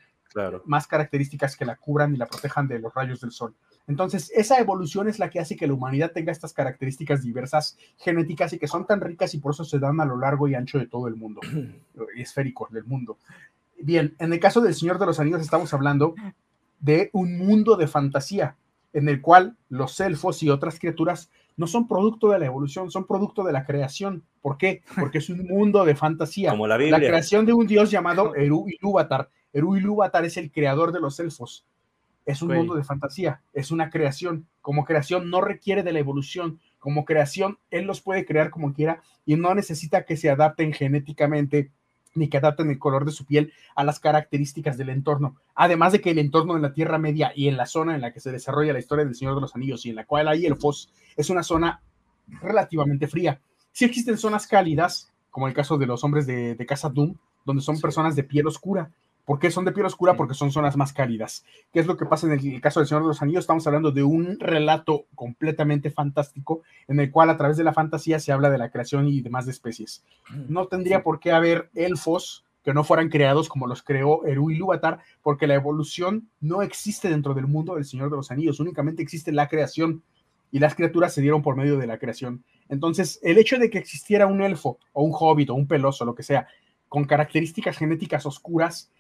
más 0.66 0.86
características 0.86 1.56
que 1.56 1.66
la 1.66 1.76
cubran 1.76 2.14
y 2.14 2.18
la 2.18 2.26
protejan 2.26 2.68
de 2.68 2.80
los 2.80 2.94
rayos 2.94 3.22
del 3.22 3.32
sol. 3.32 3.56
Entonces, 3.88 4.32
esa 4.34 4.60
evolución 4.60 5.08
es 5.10 5.20
la 5.20 5.30
que 5.30 5.40
hace 5.40 5.56
que 5.56 5.68
la 5.68 5.74
humanidad 5.74 6.12
tenga 6.12 6.32
estas 6.32 6.54
características 6.54 7.22
diversas 7.22 7.78
genéticas 7.98 8.54
y 8.54 8.60
que 8.60 8.68
son 8.68 8.86
tan 8.86 9.02
ricas 9.02 9.34
y 9.34 9.40
por 9.40 9.54
eso 9.54 9.66
se 9.66 9.80
dan 9.80 10.00
a 10.00 10.06
lo 10.06 10.18
largo 10.18 10.48
y 10.48 10.56
ancho 10.56 10.80
de 10.80 10.88
todo 10.88 11.08
el 11.08 11.16
mundo, 11.16 11.42
y 12.16 12.22
esférico 12.22 12.68
del 12.72 12.86
mundo. 12.86 13.18
Bien, 13.82 14.16
en 14.20 14.32
el 14.32 14.40
caso 14.40 14.62
del 14.62 14.74
Señor 14.74 15.00
de 15.00 15.06
los 15.06 15.20
Anillos 15.20 15.42
estamos 15.42 15.74
hablando 15.74 16.16
de 16.80 17.10
un 17.14 17.38
mundo 17.38 17.76
de 17.76 17.88
fantasía 17.88 18.56
en 18.94 19.10
el 19.10 19.22
cual 19.22 19.58
los 19.70 20.00
elfos 20.00 20.42
y 20.44 20.50
otras 20.50 20.80
criaturas 20.80 21.30
no 21.58 21.68
son 21.68 21.88
producto 21.88 22.30
de 22.30 22.40
la 22.40 22.46
evolución, 22.46 22.90
son 22.90 23.06
producto 23.06 23.44
de 23.44 23.52
la 23.52 23.66
creación. 23.66 24.24
¿Por 24.42 24.58
qué? 24.58 24.84
Porque 25.00 25.18
es 25.18 25.30
un 25.30 25.46
mundo 25.46 25.84
de 25.84 25.96
fantasía. 25.96 26.52
Como 26.52 26.68
la 26.68 26.78
Biblia. 26.78 27.00
La 27.00 27.06
creación 27.06 27.46
de 27.46 27.54
un 27.54 27.68
dios 27.68 27.92
llamado 27.92 28.34
Eru 28.36 28.66
Ilúvatar. 28.68 29.30
Eru 29.52 29.76
Ilúvatar 29.76 30.26
es 30.26 30.38
el 30.38 30.52
creador 30.52 30.92
de 30.92 31.00
los 31.00 31.20
elfos 31.20 31.66
es 32.26 32.42
un 32.42 32.54
mundo 32.54 32.76
de 32.76 32.84
fantasía, 32.84 33.42
es 33.54 33.72
una 33.72 33.90
creación. 33.90 34.48
Como 34.62 34.86
creación 34.86 35.30
no 35.30 35.42
requiere 35.42 35.84
de 35.84 35.94
la 35.94 36.00
evolución. 36.00 36.60
Como 36.80 37.06
creación, 37.06 37.58
él 37.72 37.86
los 37.86 38.02
puede 38.02 38.26
crear 38.26 38.50
como 38.50 38.74
quiera 38.74 39.02
y 39.26 39.36
no 39.36 39.54
necesita 39.56 40.06
que 40.06 40.18
se 40.18 40.30
adapten 40.30 40.74
genéticamente 40.74 41.72
ni 42.16 42.30
que 42.30 42.38
adapten 42.38 42.70
el 42.70 42.80
color 42.80 43.06
de 43.06 43.12
su 43.12 43.26
piel 43.26 43.54
a 43.76 43.84
las 43.84 44.00
características 44.00 44.78
del 44.78 44.90
entorno. 44.90 45.36
Además 45.56 45.94
de 45.94 46.02
que 46.02 46.12
el 46.12 46.20
entorno 46.20 46.56
en 46.56 46.62
la 46.62 46.74
Tierra 46.74 46.98
Media 46.98 47.32
y 47.36 47.48
en 47.48 47.58
la 47.58 47.66
zona 47.66 47.96
en 47.96 48.02
la 48.02 48.14
que 48.14 48.20
se 48.20 48.32
desarrolla 48.32 48.74
la 48.74 48.80
historia 48.80 49.06
del 49.06 49.16
Señor 49.16 49.36
de 49.36 49.42
los 49.42 49.56
Anillos 49.56 49.86
y 49.86 49.90
en 49.90 49.96
la 49.96 50.06
cual 50.06 50.28
hay 50.28 50.46
elfos, 50.46 50.92
es 51.16 51.30
una 51.30 51.44
zona 51.44 51.82
relativamente 52.42 53.08
fría. 53.08 53.42
Sí 53.72 53.86
existen 53.86 54.18
zonas 54.18 54.48
cálidas, 54.48 55.12
como 55.32 55.48
el 55.48 55.54
caso 55.54 55.78
de 55.78 55.88
los 55.88 56.04
hombres 56.04 56.28
de, 56.28 56.56
de 56.56 56.66
Casa 56.66 56.90
Doom, 56.90 57.16
donde 57.46 57.64
son 57.64 57.80
personas 57.82 58.16
de 58.16 58.24
piel 58.24 58.48
oscura, 58.48 58.92
¿Por 59.26 59.40
qué 59.40 59.52
son 59.52 59.64
de 59.64 59.72
piel 59.72 59.86
oscura? 59.86 60.16
Porque 60.16 60.34
son 60.34 60.52
zonas 60.52 60.76
más 60.76 60.92
cálidas. 60.92 61.46
¿Qué 61.72 61.80
es 61.80 61.88
lo 61.88 61.96
que 61.96 62.06
pasa 62.06 62.28
en 62.28 62.34
el, 62.34 62.62
caso 62.62 62.80
del 62.80 62.88
Señor 62.88 63.04
de 63.04 63.08
los 63.08 63.22
Anillos? 63.22 63.42
Estamos 63.42 63.66
hablando 63.68 63.92
de 63.92 64.04
un 64.04 64.38
relato 64.40 65.06
completamente 65.16 65.92
fantástico 65.92 66.62
en 66.88 67.00
el 67.00 67.10
cual 67.10 67.30
a 67.30 67.38
través 67.38 67.56
de 67.56 67.64
la 67.64 67.74
fantasía 67.74 68.20
se 68.20 68.32
habla 68.34 68.50
de 68.50 68.58
la 68.58 68.70
creación 68.70 69.08
y 69.08 69.22
demás 69.22 69.46
de 69.46 69.52
especies. 69.52 70.04
No 70.50 70.68
tendría 70.68 71.04
por 71.04 71.20
qué 71.20 71.32
haber 71.32 71.70
elfos 71.74 72.44
que 72.64 72.74
no 72.74 72.84
fueran 72.84 73.10
creados 73.10 73.50
como 73.50 73.68
los 73.68 73.84
creó 73.84 74.26
Eru 74.26 74.50
y 74.50 74.56
Lúvatar, 74.56 75.00
porque 75.22 75.48
la 75.48 75.56
evolución 75.56 76.30
no 76.40 76.62
existe 76.62 77.10
dentro 77.10 77.34
del 77.34 77.48
mundo 77.48 77.76
del 77.76 77.86
Señor 77.86 78.10
de 78.10 78.16
los 78.16 78.32
Anillos, 78.32 78.60
únicamente 78.60 79.04
existe 79.04 79.32
la 79.32 79.50
creación 79.50 80.02
y 80.50 80.60
las 80.60 80.76
criaturas 80.76 81.14
se 81.14 81.22
dieron 81.22 81.42
por 81.42 81.56
medio 81.58 81.78
de 81.78 81.88
la 81.88 81.98
creación. 81.98 82.44
Entonces, 82.70 83.20
el 83.24 83.38
hecho 83.38 83.58
de 83.58 83.70
que 83.70 83.80
existiera 83.80 84.28
un 84.28 84.42
elfo 84.42 84.78
o 84.94 85.04
un 85.04 85.12
hobbit 85.14 85.50
o 85.50 85.56
un 85.56 85.68
peloso, 85.68 86.06
lo 86.06 86.16
que 86.16 86.24
sea, 86.24 86.48
con 86.88 87.06
características 87.06 87.78
genéticas 87.78 88.26
oscuras, 88.26 88.92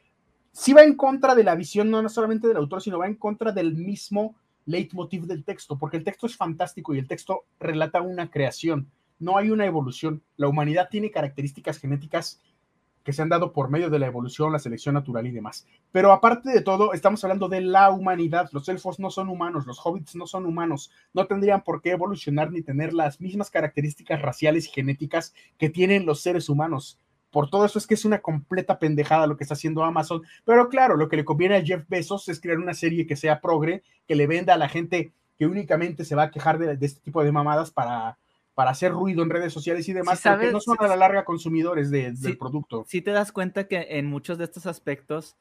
sí 0.53 0.71
va 0.71 0.83
en 0.83 0.95
contra 0.95 1.35
de 1.35 1.43
la 1.43 1.55
visión, 1.55 1.89
no 1.89 2.07
solamente 2.07 2.47
del 2.47 2.57
autor, 2.57 2.81
sino 2.81 2.99
va 2.99 3.07
en 3.07 3.15
contra 3.15 3.51
del 3.51 3.75
mismo 3.75 4.35
leitmotiv 4.65 5.25
del 5.25 5.43
texto, 5.43 5.77
porque 5.77 5.97
el 5.97 6.05
texto 6.05 6.27
es 6.27 6.37
fantástico 6.37 6.93
y 6.93 6.99
el 6.99 7.07
texto 7.07 7.43
relata 7.59 8.01
una 8.01 8.29
creación, 8.29 8.89
no 9.19 9.37
hay 9.37 9.51
una 9.51 9.65
evolución. 9.65 10.21
La 10.37 10.47
humanidad 10.47 10.87
tiene 10.89 11.11
características 11.11 11.79
genéticas 11.79 12.41
que 13.03 13.11
se 13.11 13.21
han 13.21 13.29
dado 13.29 13.51
por 13.51 13.69
medio 13.69 13.89
de 13.89 13.99
la 13.99 14.07
evolución, 14.07 14.53
la 14.53 14.59
selección 14.59 14.95
natural 14.95 15.27
y 15.27 15.31
demás. 15.31 15.67
Pero 15.91 16.13
aparte 16.13 16.51
de 16.51 16.61
todo, 16.61 16.93
estamos 16.93 17.21
hablando 17.23 17.49
de 17.49 17.59
la 17.59 17.91
humanidad. 17.91 18.49
Los 18.53 18.69
elfos 18.69 18.99
no 18.99 19.09
son 19.09 19.27
humanos, 19.27 19.65
los 19.65 19.79
hobbits 19.83 20.15
no 20.15 20.25
son 20.25 20.45
humanos, 20.45 20.89
no 21.13 21.27
tendrían 21.27 21.63
por 21.63 21.81
qué 21.81 21.91
evolucionar 21.91 22.51
ni 22.51 22.61
tener 22.61 22.93
las 22.93 23.19
mismas 23.19 23.49
características 23.51 24.21
raciales 24.21 24.67
y 24.67 24.71
genéticas 24.71 25.33
que 25.57 25.69
tienen 25.69 26.05
los 26.05 26.21
seres 26.21 26.47
humanos 26.47 26.99
por 27.33 27.49
todo 27.49 27.65
eso 27.65 27.79
es 27.79 27.87
que 27.87 27.95
es 27.95 28.05
una 28.05 28.19
completa 28.19 28.77
pendejada 28.77 29.25
lo 29.25 29.35
que 29.35 29.43
está 29.43 29.55
haciendo 29.55 29.83
Amazon. 29.83 30.21
Pero 30.45 30.69
claro, 30.69 30.95
lo 30.95 31.09
que 31.09 31.17
le 31.17 31.25
conviene 31.25 31.55
a 31.55 31.63
Jeff 31.63 31.83
Bezos 31.89 32.29
es 32.29 32.39
crear 32.39 32.59
una 32.59 32.75
serie 32.75 33.07
que 33.07 33.15
sea 33.15 33.41
progre, 33.41 33.81
que 34.07 34.15
le 34.15 34.27
venda 34.27 34.53
a 34.53 34.57
la 34.57 34.69
gente 34.69 35.13
que 35.35 35.47
únicamente 35.47 36.05
se 36.05 36.15
va 36.15 36.23
a 36.23 36.31
quejar 36.31 36.59
de, 36.59 36.77
este 36.85 37.01
tipo 37.01 37.23
de 37.23 37.31
mamadas 37.31 37.71
para, 37.71 38.19
para 38.53 38.69
hacer 38.69 38.91
ruido 38.91 39.23
en 39.23 39.31
redes 39.31 39.51
sociales 39.51 39.89
y 39.89 39.93
demás, 39.93 40.21
porque 40.23 40.51
no 40.51 40.61
son 40.61 40.77
a 40.79 40.87
la 40.87 40.95
larga 40.95 41.25
consumidores 41.25 41.89
del 41.89 42.37
producto. 42.37 42.85
Si 42.87 43.01
te 43.01 43.09
das 43.09 43.31
cuenta 43.31 43.67
que 43.67 43.87
en 43.89 44.05
muchos 44.05 44.37
de 44.37 44.43
estos 44.43 44.67
aspectos, 44.67 45.35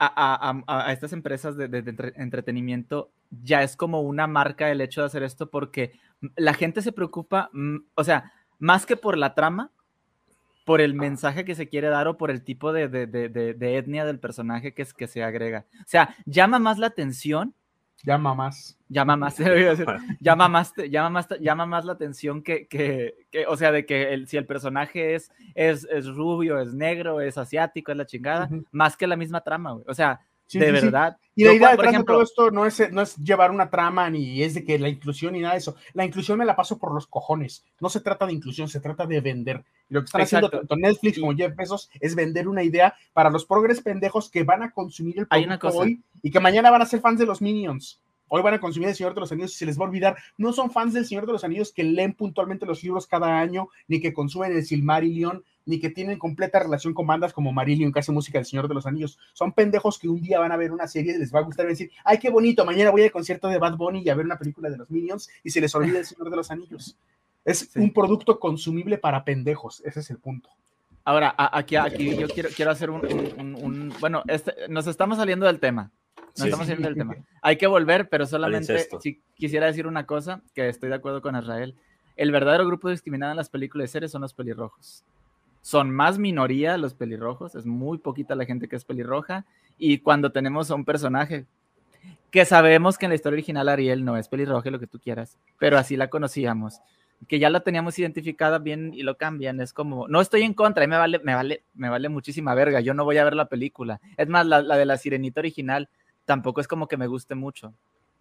a, 0.00 0.90
estas 0.90 1.12
empresas 1.12 1.56
de, 1.56 1.68
de, 1.68 2.12
entretenimiento 2.16 3.12
ya 3.30 3.62
es 3.62 3.76
como 3.76 4.00
una 4.00 4.26
marca 4.26 4.68
el 4.68 4.80
hecho 4.80 5.02
de 5.02 5.06
hacer 5.06 5.22
esto 5.22 5.48
porque 5.48 5.92
la 6.34 6.54
gente 6.54 6.82
se 6.82 6.90
preocupa, 6.90 7.50
o 7.94 8.02
sea, 8.02 8.32
más 8.58 8.84
que 8.84 8.96
por 8.96 9.16
la 9.16 9.36
trama, 9.36 9.70
por 10.64 10.80
el 10.80 10.94
mensaje 10.94 11.44
que 11.44 11.54
se 11.54 11.68
quiere 11.68 11.88
dar 11.88 12.08
o 12.08 12.16
por 12.16 12.30
el 12.30 12.42
tipo 12.42 12.72
de, 12.72 12.84
etnia 13.60 14.04
del 14.04 14.18
personaje 14.18 14.72
que, 14.72 14.82
es, 14.82 14.94
que 14.94 15.06
se 15.06 15.22
agrega. 15.22 15.66
O 15.80 15.86
sea, 15.86 16.16
llama 16.24 16.58
más 16.58 16.78
la 16.78 16.86
atención. 16.86 17.54
Llama 18.02 18.34
más. 18.34 18.78
Llama 18.88 19.16
más, 19.16 19.38
llama 20.20 20.48
más, 20.48 20.74
llama 20.90 21.10
más, 21.10 21.28
llama 21.40 21.66
más 21.66 21.84
la 21.84 21.92
atención 21.92 22.42
que, 22.42 22.66
que, 22.66 23.14
o 23.48 23.56
sea, 23.56 23.72
de 23.72 23.86
que 23.86 24.12
el, 24.12 24.28
si 24.28 24.36
el 24.36 24.46
personaje 24.46 25.14
es, 25.14 25.30
es, 25.54 25.86
es, 25.90 26.06
rubio, 26.06 26.60
es 26.60 26.74
negro, 26.74 27.20
es 27.20 27.38
asiático, 27.38 27.92
es 27.92 27.98
la 27.98 28.06
chingada, 28.06 28.48
más 28.72 28.96
que 28.96 29.06
la 29.06 29.16
misma 29.16 29.40
trama, 29.42 29.72
güey. 29.72 29.84
O 29.88 29.94
sea, 29.94 30.20
de 30.52 30.72
verdad. 30.72 31.16
Y 31.36 31.44
la 31.44 31.52
idea 31.52 31.70
detrás 31.70 31.96
de 31.96 32.04
todo 32.04 32.22
esto 32.22 32.50
no 32.50 32.64
es, 32.64 32.92
no 32.92 33.02
es 33.02 33.16
llevar 33.16 33.50
una 33.50 33.68
trama 33.68 34.08
ni 34.08 34.42
es 34.42 34.54
de 34.54 34.64
que 34.64 34.78
la 34.78 34.88
inclusión 34.88 35.32
ni 35.32 35.40
nada 35.40 35.54
de 35.54 35.58
eso. 35.58 35.74
La 35.92 36.04
inclusión 36.04 36.38
me 36.38 36.44
la 36.44 36.54
paso 36.54 36.78
por 36.78 36.94
los 36.94 37.06
cojones. 37.08 37.64
No 37.80 37.88
se 37.88 38.00
trata 38.00 38.26
de 38.26 38.32
inclusión, 38.32 38.68
se 38.68 38.80
trata 38.80 39.04
de 39.06 39.20
vender. 39.20 39.64
Y 39.88 39.94
lo 39.94 40.00
que 40.00 40.06
están 40.06 40.22
haciendo 40.22 40.48
tanto 40.48 40.76
Netflix 40.76 41.18
como 41.18 41.34
Jeff 41.34 41.56
Bezos 41.56 41.90
es 41.98 42.14
vender 42.14 42.46
una 42.46 42.62
idea 42.62 42.94
para 43.12 43.30
los 43.30 43.44
progres 43.46 43.80
pendejos 43.80 44.30
que 44.30 44.44
van 44.44 44.62
a 44.62 44.70
consumir 44.70 45.18
el 45.18 45.26
producto 45.26 45.68
hoy 45.68 46.00
y 46.22 46.30
que 46.30 46.40
mañana 46.40 46.70
van 46.70 46.82
a 46.82 46.86
ser 46.86 47.00
fans 47.00 47.18
de 47.18 47.26
los 47.26 47.42
Minions. 47.42 48.00
Hoy 48.28 48.42
van 48.42 48.54
a 48.54 48.60
consumir 48.60 48.88
El 48.88 48.94
Señor 48.94 49.14
de 49.14 49.20
los 49.20 49.32
Anillos 49.32 49.52
y 49.52 49.56
se 49.56 49.66
les 49.66 49.78
va 49.78 49.84
a 49.84 49.88
olvidar. 49.88 50.16
No 50.38 50.52
son 50.52 50.70
fans 50.70 50.94
del 50.94 51.06
Señor 51.06 51.26
de 51.26 51.32
los 51.32 51.44
Anillos 51.44 51.72
que 51.72 51.84
leen 51.84 52.14
puntualmente 52.14 52.66
los 52.66 52.82
libros 52.82 53.06
cada 53.06 53.38
año, 53.38 53.68
ni 53.86 54.00
que 54.00 54.12
consumen 54.12 54.52
el 54.52 54.64
Silmarillion, 54.64 55.44
ni 55.66 55.80
que 55.80 55.90
tienen 55.90 56.18
completa 56.18 56.58
relación 56.58 56.94
con 56.94 57.06
bandas 57.06 57.32
como 57.32 57.52
Marillion, 57.52 57.92
que 57.92 58.00
hace 58.00 58.12
música 58.12 58.38
del 58.38 58.46
Señor 58.46 58.68
de 58.68 58.74
los 58.74 58.86
Anillos. 58.86 59.18
Son 59.32 59.52
pendejos 59.52 59.98
que 59.98 60.08
un 60.08 60.20
día 60.20 60.38
van 60.38 60.52
a 60.52 60.56
ver 60.56 60.72
una 60.72 60.86
serie 60.86 61.14
y 61.14 61.18
les 61.18 61.34
va 61.34 61.40
a 61.40 61.42
gustar 61.42 61.66
decir, 61.66 61.90
ay, 62.04 62.18
qué 62.18 62.30
bonito, 62.30 62.64
mañana 62.64 62.90
voy 62.90 63.02
al 63.02 63.12
concierto 63.12 63.48
de 63.48 63.58
Bad 63.58 63.76
Bunny 63.76 64.02
y 64.02 64.08
a 64.08 64.14
ver 64.14 64.26
una 64.26 64.38
película 64.38 64.70
de 64.70 64.78
los 64.78 64.90
Minions 64.90 65.28
y 65.42 65.50
se 65.50 65.60
les 65.60 65.74
olvida 65.74 65.98
el 65.98 66.06
Señor 66.06 66.30
de 66.30 66.36
los 66.36 66.50
Anillos. 66.50 66.96
Es 67.44 67.70
un 67.76 67.92
producto 67.92 68.38
consumible 68.38 68.98
para 68.98 69.24
pendejos, 69.24 69.82
ese 69.84 70.00
es 70.00 70.10
el 70.10 70.18
punto. 70.18 70.50
Ahora, 71.04 71.34
aquí, 71.36 71.76
aquí 71.76 72.16
yo 72.16 72.26
quiero, 72.28 72.48
quiero 72.56 72.70
hacer 72.70 72.88
un, 72.88 73.92
bueno, 74.00 74.22
este, 74.26 74.54
nos 74.70 74.86
estamos 74.86 75.18
saliendo 75.18 75.44
del 75.44 75.60
tema. 75.60 75.90
Nos 76.36 76.46
estamos 76.46 76.66
saliendo 76.66 76.88
del 76.88 76.96
tema. 76.96 77.16
Hay 77.42 77.56
que 77.56 77.66
volver, 77.66 78.08
pero 78.08 78.26
solamente 78.26 78.86
si 79.00 79.20
quisiera 79.34 79.66
decir 79.66 79.86
una 79.86 80.06
cosa, 80.06 80.42
que 80.54 80.68
estoy 80.68 80.88
de 80.88 80.96
acuerdo 80.96 81.22
con 81.22 81.36
Israel. 81.36 81.74
El 82.16 82.30
verdadero 82.30 82.66
grupo 82.66 82.90
discriminado 82.90 83.32
en 83.32 83.36
las 83.36 83.48
películas 83.48 83.84
de 83.84 83.92
series 83.92 84.10
son 84.12 84.22
los 84.22 84.34
pelirrojos. 84.34 85.04
Son 85.62 85.90
más 85.90 86.18
minoría 86.18 86.76
los 86.76 86.94
pelirrojos, 86.94 87.54
es 87.54 87.66
muy 87.66 87.98
poquita 87.98 88.34
la 88.34 88.44
gente 88.44 88.68
que 88.68 88.76
es 88.76 88.84
pelirroja. 88.84 89.44
Y 89.78 89.98
cuando 89.98 90.30
tenemos 90.30 90.70
a 90.70 90.74
un 90.74 90.84
personaje 90.84 91.46
que 92.30 92.44
sabemos 92.44 92.98
que 92.98 93.06
en 93.06 93.10
la 93.10 93.14
historia 93.14 93.36
original 93.36 93.68
Ariel 93.68 94.04
no 94.04 94.16
es 94.16 94.28
pelirroja, 94.28 94.70
lo 94.70 94.80
que 94.80 94.86
tú 94.86 94.98
quieras, 94.98 95.38
pero 95.58 95.78
así 95.78 95.96
la 95.96 96.10
conocíamos 96.10 96.80
que 97.28 97.38
ya 97.38 97.50
la 97.50 97.60
teníamos 97.60 97.98
identificada 97.98 98.58
bien 98.58 98.92
y 98.94 99.02
lo 99.02 99.16
cambian, 99.16 99.60
es 99.60 99.72
como, 99.72 100.08
no 100.08 100.20
estoy 100.20 100.42
en 100.42 100.54
contra, 100.54 100.86
me 100.86 100.96
vale, 100.96 101.18
me 101.20 101.34
vale, 101.34 101.64
me 101.74 101.88
vale 101.88 102.08
muchísima 102.08 102.54
verga, 102.54 102.80
yo 102.80 102.94
no 102.94 103.04
voy 103.04 103.18
a 103.18 103.24
ver 103.24 103.34
la 103.34 103.48
película. 103.48 104.00
Es 104.16 104.28
más, 104.28 104.46
la, 104.46 104.62
de 104.62 104.84
la 104.84 104.98
sirenita 104.98 105.40
original 105.40 105.88
tampoco 106.24 106.60
es 106.60 106.68
como 106.68 106.88
que 106.88 106.96
me 106.96 107.06
guste 107.06 107.34
mucho. 107.34 107.74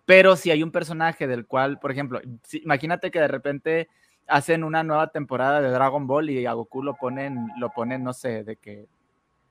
Pero 0.06 0.36
si 0.36 0.51
hay 0.51 0.64
un 0.64 0.72
personaje 0.72 1.28
del 1.28 1.45
cual, 1.45 1.80
por 1.80 1.91
ejemplo, 1.91 2.20
imagínate 2.51 3.10
que 3.10 3.20
de 3.20 3.28
repente 3.28 3.89
hacen 4.28 4.64
una 4.64 4.84
nueva 4.84 5.08
temporada 5.08 5.62
de 5.62 5.70
Dragon 5.70 6.08
Ball 6.08 6.30
y 6.30 6.45
a 6.45 6.54
Goku 6.54 6.84
lo 6.84 6.95
ponen, 6.95 7.49
lo 7.58 7.70
ponen, 7.70 8.04
no 8.04 8.14
sé, 8.14 8.43
de 8.43 8.58
que, 8.58 8.88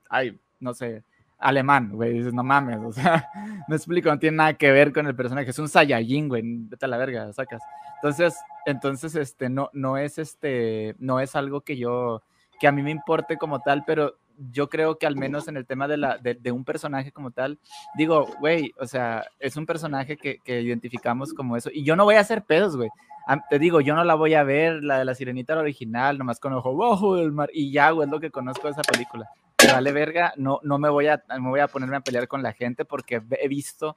ay, 0.09 0.39
no 0.61 0.75
sé, 0.75 1.05
alemán, 1.39 1.91
güey, 1.93 2.13
dices, 2.13 2.33
no 2.33 2.43
mames, 2.43 2.79
o 2.79 2.93
sea, 2.93 3.29
me 3.69 3.77
explico, 3.77 4.11
no 4.11 4.19
tiene 4.19 4.37
nada 4.37 4.55
que 4.55 4.71
ver 4.71 4.93
con 4.93 5.07
el 5.07 5.17
personaje, 5.17 5.51
es 5.51 5.59
un 5.59 5.69
Saiyajin, 5.69 6.29
güey, 6.29 6.43
vete 6.45 6.85
a 6.85 6.89
la 6.89 6.97
verga, 6.99 7.33
sacas. 7.33 7.63
Entonces, 7.97 8.37
entonces, 8.67 9.15
este, 9.15 9.49
no, 9.49 9.71
no 9.73 9.97
es 9.97 10.19
este, 10.19 10.95
no 10.99 11.21
es 11.21 11.35
algo 11.37 11.63
que 11.63 11.77
yo, 11.77 12.23
que 12.61 12.69
a 12.69 12.73
mí 12.73 12.83
me 12.83 12.91
importe 12.91 13.37
como 13.37 13.61
tal, 13.61 13.85
pero 13.87 14.17
yo 14.51 14.69
creo 14.69 14.99
que 14.99 15.07
al 15.07 15.17
menos 15.17 15.49
en 15.49 15.57
el 15.57 15.67
tema 15.67 15.89
de, 15.89 15.97
la, 15.97 16.19
de, 16.19 16.53
un 16.53 16.65
personaje 16.65 17.13
como 17.13 17.31
tal, 17.31 17.59
digo, 17.97 18.27
güey, 18.41 18.73
o 18.79 18.87
sea, 18.87 19.25
es 19.39 19.57
un 19.57 19.67
personaje 19.67 20.17
que, 20.17 20.39
que, 20.39 20.61
identificamos 20.61 21.33
como 21.33 21.57
eso, 21.57 21.71
y 21.73 21.85
yo 21.85 21.97
no 21.97 22.05
voy 22.05 22.17
a 22.17 22.21
hacer 22.21 22.43
pedos, 22.43 22.77
güey. 22.77 22.91
Te 23.49 23.59
digo, 23.59 23.81
yo 23.81 23.95
no 23.95 24.03
la 24.03 24.15
voy 24.15 24.35
a 24.35 24.43
ver, 24.43 24.83
la 24.83 24.99
de 24.99 25.05
la 25.05 25.15
sirenita 25.15 25.57
original, 25.57 26.19
nomás 26.19 26.41
conozco 26.41 26.77
bajo 26.77 27.17
el 27.19 27.33
mar, 27.33 27.51
y 27.53 27.71
ya, 27.71 27.91
güey, 27.91 28.07
es 28.07 28.13
lo 28.13 28.21
que 28.21 28.31
conozco 28.31 28.67
de 28.67 28.73
esa 28.73 28.83
película. 28.83 29.31
vale 29.73 29.93
verga, 29.93 30.33
no, 30.37 30.61
no 30.63 30.79
me 30.79 30.89
voy 30.89 31.07
a, 31.07 31.23
me 31.39 31.49
voy 31.49 31.61
a 31.61 31.69
ponerme 31.69 31.97
a 31.97 32.01
pelear 32.01 32.27
con 32.27 32.43
la 32.43 32.53
gente 32.53 32.85
porque 32.85 33.23
he 33.41 33.49
visto 33.49 33.97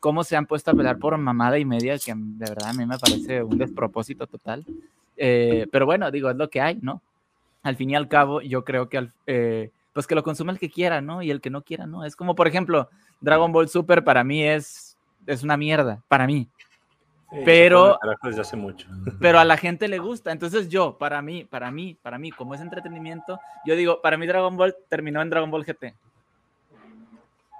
cómo 0.00 0.24
se 0.24 0.36
han 0.36 0.46
puesto 0.46 0.70
a 0.70 0.74
pelear 0.74 0.98
por 0.98 1.16
mamada 1.16 1.58
y 1.58 1.64
media, 1.64 1.98
que 1.98 2.12
de 2.14 2.48
verdad 2.48 2.70
a 2.70 2.72
mí 2.72 2.86
me 2.86 2.98
parece 2.98 3.42
un 3.42 3.58
despropósito 3.58 4.26
total. 4.26 4.64
Eh, 5.16 5.66
pero 5.72 5.86
bueno, 5.86 6.10
digo, 6.10 6.30
es 6.30 6.36
lo 6.36 6.50
que 6.50 6.60
hay, 6.60 6.78
¿no? 6.82 7.02
Al 7.62 7.76
fin 7.76 7.90
y 7.90 7.96
al 7.96 8.08
cabo, 8.08 8.40
yo 8.42 8.64
creo 8.64 8.88
que, 8.88 9.08
eh, 9.26 9.70
pues 9.96 10.06
que 10.06 10.14
lo 10.14 10.22
consuma 10.22 10.52
el 10.52 10.58
que 10.58 10.68
quiera, 10.68 11.00
¿no? 11.00 11.22
Y 11.22 11.30
el 11.30 11.40
que 11.40 11.48
no 11.48 11.62
quiera, 11.62 11.86
¿no? 11.86 12.04
Es 12.04 12.16
como, 12.16 12.34
por 12.34 12.46
ejemplo, 12.46 12.90
Dragon 13.22 13.50
Ball 13.50 13.70
Super 13.70 14.04
para 14.04 14.24
mí 14.24 14.44
es, 14.44 14.98
es 15.26 15.42
una 15.42 15.56
mierda, 15.56 16.02
para 16.06 16.26
mí. 16.26 16.50
pero, 17.46 17.98
hace 18.38 18.56
mucho. 18.58 18.86
pero 19.22 19.38
a 19.38 19.46
la 19.46 19.56
gente 19.56 19.88
le 19.88 19.98
gusta. 19.98 20.32
Entonces 20.32 20.68
yo, 20.68 20.98
para 20.98 21.22
mí, 21.22 21.46
para 21.46 21.70
mí, 21.70 21.96
para 22.02 22.18
mí, 22.18 22.30
como 22.30 22.54
es 22.54 22.60
entretenimiento, 22.60 23.40
yo 23.64 23.74
digo, 23.74 24.02
para 24.02 24.18
mí 24.18 24.26
Dragon 24.26 24.54
Ball 24.54 24.76
terminó 24.90 25.22
en 25.22 25.30
Dragon 25.30 25.50
Ball 25.50 25.64
GT. 25.64 25.94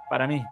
Para 0.07 0.27
mí. 0.27 0.43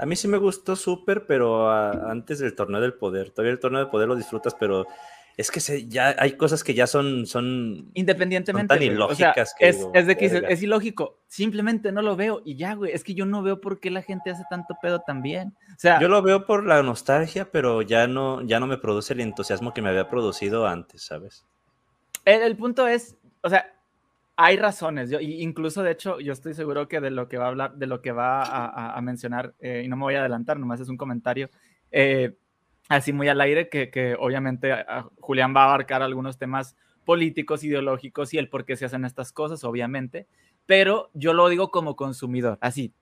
A 0.00 0.06
mí 0.06 0.16
sí 0.16 0.26
me 0.26 0.38
gustó 0.38 0.74
súper, 0.74 1.26
pero 1.26 1.70
ah, 1.70 2.10
antes 2.10 2.40
del 2.40 2.56
torneo 2.56 2.80
del 2.80 2.94
poder. 2.94 3.30
Todavía 3.30 3.52
el 3.52 3.60
torneo 3.60 3.78
del 3.82 3.88
poder 3.88 4.08
lo 4.08 4.16
disfrutas, 4.16 4.56
pero 4.56 4.88
es 5.36 5.50
que 5.50 5.60
se, 5.60 5.86
ya 5.86 6.14
hay 6.18 6.36
cosas 6.36 6.62
que 6.62 6.74
ya 6.74 6.86
son, 6.86 7.26
son 7.26 7.90
independientemente 7.94 8.74
tan 8.74 8.82
ilógicas 8.82 9.54
que 9.58 9.68
es, 9.68 9.86
es, 9.92 10.06
de 10.06 10.16
que 10.16 10.26
es, 10.26 10.62
ilógico. 10.62 11.18
Simplemente 11.26 11.90
no 11.90 12.02
lo 12.02 12.14
veo 12.14 12.40
y 12.44 12.56
ya, 12.56 12.74
güey. 12.74 12.92
Es 12.92 13.02
que 13.02 13.14
yo 13.14 13.26
no 13.26 13.42
veo 13.42 13.60
por 13.60 13.80
qué 13.80 13.90
la 13.90 14.02
gente 14.02 14.30
hace 14.30 14.44
tanto 14.48 14.76
pedo 14.80 15.00
también. 15.00 15.54
O 15.70 15.78
sea, 15.78 16.00
yo 16.00 16.08
lo 16.08 16.22
veo 16.22 16.46
por 16.46 16.64
la 16.64 16.82
nostalgia, 16.82 17.50
pero 17.50 17.82
ya 17.82 18.06
no, 18.06 18.42
ya 18.42 18.60
no 18.60 18.66
me 18.66 18.78
produce 18.78 19.14
el 19.14 19.20
entusiasmo 19.20 19.74
que 19.74 19.82
me 19.82 19.88
había 19.90 20.08
producido 20.08 20.66
antes, 20.66 21.02
¿sabes? 21.02 21.44
El, 22.24 22.42
el 22.42 22.56
punto 22.56 22.86
es, 22.86 23.16
o 23.42 23.50
sea, 23.50 23.74
hay 24.36 24.56
razones, 24.56 25.10
yo, 25.10 25.20
incluso 25.20 25.82
de 25.82 25.92
hecho, 25.92 26.18
yo 26.18 26.32
estoy 26.32 26.54
seguro 26.54 26.88
que 26.88 27.00
de 27.00 27.10
lo 27.10 27.28
que 27.28 27.38
va 27.38 27.44
a 27.44 27.48
hablar, 27.48 27.74
de 27.74 27.86
lo 27.86 28.02
que 28.02 28.10
va 28.10 28.42
a, 28.96 29.00
mencionar, 29.00 29.54
eh, 29.60 29.82
y 29.84 29.88
no 29.88 29.96
me 29.96 30.02
voy 30.02 30.14
a 30.16 30.20
adelantar, 30.20 30.58
nomás 30.58 30.80
es 30.80 30.88
un 30.88 30.96
comentario, 30.96 31.50
eh, 31.92 32.34
así 32.88 33.12
muy 33.12 33.28
al 33.28 33.40
aire, 33.40 33.68
que, 33.68 34.16
obviamente 34.18 34.72
Julián 35.20 35.54
va 35.56 35.62
a 35.62 35.66
abarcar 35.66 36.02
algunos 36.02 36.38
temas 36.38 36.76
políticos, 37.04 37.64
ideológicos 37.64 38.34
y 38.34 38.38
el 38.38 38.48
por 38.48 38.64
qué 38.64 38.76
se 38.76 38.84
hacen 38.84 39.04
estas 39.04 39.32
cosas, 39.32 39.64
obviamente, 39.64 40.26
pero 40.66 41.10
yo 41.14 41.34
lo 41.34 41.48
digo 41.48 41.70
como 41.70 41.96
consumidor, 41.96 42.58
así, 42.60 42.92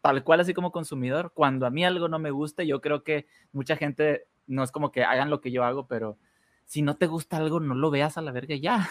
tal 0.00 0.24
cual 0.24 0.40
así 0.40 0.54
como 0.54 0.72
consumidor, 0.72 1.32
cuando 1.34 1.66
a 1.66 1.70
mí 1.70 1.84
algo 1.84 2.08
no 2.08 2.18
me 2.18 2.30
gusta, 2.30 2.64
yo 2.64 2.80
creo 2.80 3.04
que 3.04 3.26
mucha 3.52 3.76
gente 3.76 4.26
no 4.46 4.62
es 4.62 4.72
como 4.72 4.92
que 4.92 5.04
hagan 5.04 5.30
lo 5.30 5.40
que 5.40 5.50
yo 5.50 5.64
hago, 5.64 5.86
pero 5.86 6.18
si 6.66 6.82
no 6.82 6.96
te 6.96 7.06
gusta 7.06 7.36
algo, 7.36 7.60
no 7.60 7.74
lo 7.74 7.90
veas 7.90 8.16
a 8.16 8.22
la 8.22 8.32
verga 8.32 8.56
ya. 8.56 8.88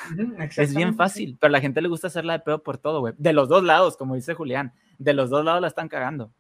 es 0.58 0.76
bien 0.76 0.96
fácil, 0.96 1.38
pero 1.40 1.50
a 1.50 1.54
la 1.54 1.62
gente 1.62 1.82
le 1.82 1.90
gusta 1.90 2.08
hacerla 2.08 2.34
de 2.34 2.40
pedo 2.40 2.64
por 2.64 2.78
todo, 2.78 3.00
güey. 3.00 3.14
De 3.18 3.34
los 3.34 3.50
dos 3.50 3.64
lados, 3.64 3.98
como 3.98 4.16
dice 4.16 4.34
Julián. 4.36 4.74
De 5.00 5.14
los 5.14 5.30
dos 5.30 5.44
lados 5.44 5.60
la 5.60 5.68
están 5.68 5.90
cagando. 5.90 6.32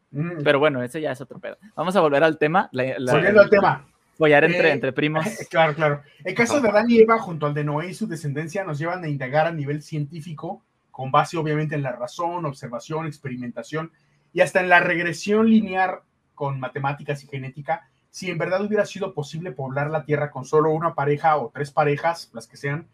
Pero 0.43 0.59
bueno, 0.59 0.83
ese 0.83 1.01
ya 1.01 1.11
es 1.11 1.21
otro 1.21 1.39
pedo. 1.39 1.57
Vamos 1.75 1.95
a 1.95 2.01
volver 2.01 2.23
al 2.23 2.37
tema. 2.37 2.69
Volviendo 2.71 3.41
al 3.41 3.49
tema. 3.49 3.87
Follar 4.23 4.45
entre, 4.45 4.69
eh, 4.69 4.71
entre 4.71 4.93
primos. 4.93 5.25
Claro, 5.49 5.75
claro. 5.75 6.01
El 6.23 6.33
caso 6.33 6.61
de 6.61 6.69
Adán 6.69 6.89
y 6.89 6.97
Eva 6.99 7.19
junto 7.19 7.45
al 7.45 7.53
de 7.53 7.65
Noé 7.65 7.89
y 7.89 7.93
su 7.93 8.07
descendencia 8.07 8.63
nos 8.63 8.79
llevan 8.79 9.03
a 9.03 9.09
indagar 9.09 9.47
a 9.47 9.51
nivel 9.51 9.81
científico, 9.81 10.63
con 10.91 11.11
base 11.11 11.35
obviamente 11.35 11.75
en 11.75 11.83
la 11.83 11.91
razón, 11.91 12.45
observación, 12.45 13.05
experimentación 13.05 13.91
y 14.31 14.39
hasta 14.39 14.61
en 14.61 14.69
la 14.69 14.79
regresión 14.79 15.49
lineal 15.49 16.03
con 16.35 16.57
matemáticas 16.57 17.21
y 17.25 17.27
genética 17.27 17.89
si 18.11 18.31
en 18.31 18.37
verdad 18.37 18.63
hubiera 18.63 18.85
sido 18.85 19.13
posible 19.13 19.51
poblar 19.51 19.89
la 19.89 20.05
Tierra 20.05 20.31
con 20.31 20.45
solo 20.45 20.71
una 20.71 20.95
pareja 20.95 21.35
o 21.35 21.51
tres 21.53 21.71
parejas, 21.71 22.29
las 22.31 22.47
que 22.47 22.55
sean, 22.55 22.87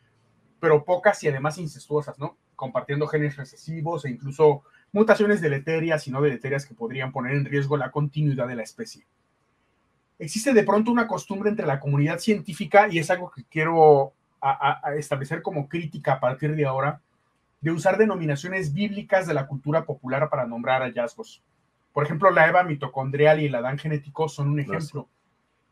pero 0.60 0.84
pocas 0.84 1.24
y 1.24 1.28
además 1.28 1.60
incestuosas, 1.60 2.18
¿no? 2.18 2.38
Compartiendo 2.56 3.06
genes 3.06 3.38
recesivos 3.38 4.04
e 4.04 4.10
incluso 4.10 4.64
mutaciones 4.92 5.42
deleterias 5.42 6.08
y 6.08 6.12
no 6.12 6.24
deleterias 6.24 6.66
que 6.66 6.74
podrían 6.74 7.12
poner 7.12 7.34
en 7.36 7.46
riesgo 7.46 7.78
la 7.78 7.92
continuidad 7.92 8.48
de 8.48 8.56
la 8.56 8.64
especie. 8.64 9.06
Existe 10.20 10.54
de 10.54 10.64
pronto 10.64 10.92
una 10.92 11.08
costumbre 11.08 11.50
entre 11.50 11.66
la 11.66 11.80
comunidad 11.80 12.20
científica, 12.20 12.88
y 12.92 13.00
es 13.00 13.10
algo 13.10 13.32
que 13.32 13.46
quiero 13.46 14.14
establecer 14.98 15.42
como 15.42 15.68
crítica 15.68 16.14
a 16.14 16.20
partir 16.20 16.56
de 16.56 16.66
ahora, 16.66 17.02
de 17.62 17.72
usar 17.72 17.98
denominaciones 17.98 18.74
bíblicas 18.74 19.28
de 19.28 19.34
la 19.34 19.48
cultura 19.48 19.86
popular 19.86 20.30
para 20.30 20.46
nombrar 20.46 20.82
hallazgos. 20.82 21.42
Por 21.94 22.04
ejemplo, 22.04 22.32
la 22.32 22.48
EVA 22.48 22.64
mitocondrial 22.64 23.42
y 23.42 23.46
el 23.48 23.56
Adán 23.56 23.78
genético 23.78 24.30
son 24.30 24.50
un 24.50 24.60
ejemplo. 24.60 25.08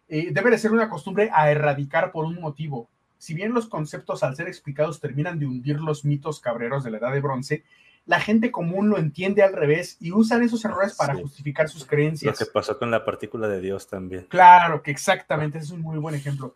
Eh, 0.09 0.31
debe 0.31 0.51
de 0.51 0.57
ser 0.57 0.71
una 0.71 0.89
costumbre 0.89 1.29
a 1.33 1.51
erradicar 1.51 2.11
por 2.11 2.25
un 2.25 2.39
motivo. 2.39 2.89
Si 3.17 3.33
bien 3.33 3.53
los 3.53 3.67
conceptos 3.67 4.23
al 4.23 4.35
ser 4.35 4.47
explicados 4.47 4.99
terminan 4.99 5.39
de 5.39 5.45
hundir 5.45 5.79
los 5.79 6.05
mitos 6.05 6.39
cabreros 6.39 6.83
de 6.83 6.91
la 6.91 6.97
edad 6.97 7.11
de 7.11 7.21
bronce, 7.21 7.63
la 8.07 8.19
gente 8.19 8.51
común 8.51 8.89
lo 8.89 8.97
entiende 8.97 9.43
al 9.43 9.53
revés 9.53 9.97
y 9.99 10.11
usan 10.11 10.41
esos 10.41 10.63
errores 10.65 10.95
para 10.95 11.13
justificar 11.15 11.69
sus 11.69 11.85
creencias. 11.85 12.39
Lo 12.39 12.45
que 12.45 12.51
pasó 12.51 12.79
con 12.79 12.89
la 12.89 13.05
partícula 13.05 13.47
de 13.47 13.61
Dios 13.61 13.87
también. 13.87 14.25
Claro, 14.29 14.81
que 14.81 14.91
exactamente, 14.91 15.59
es 15.59 15.69
un 15.69 15.81
muy 15.81 15.99
buen 15.99 16.15
ejemplo. 16.15 16.55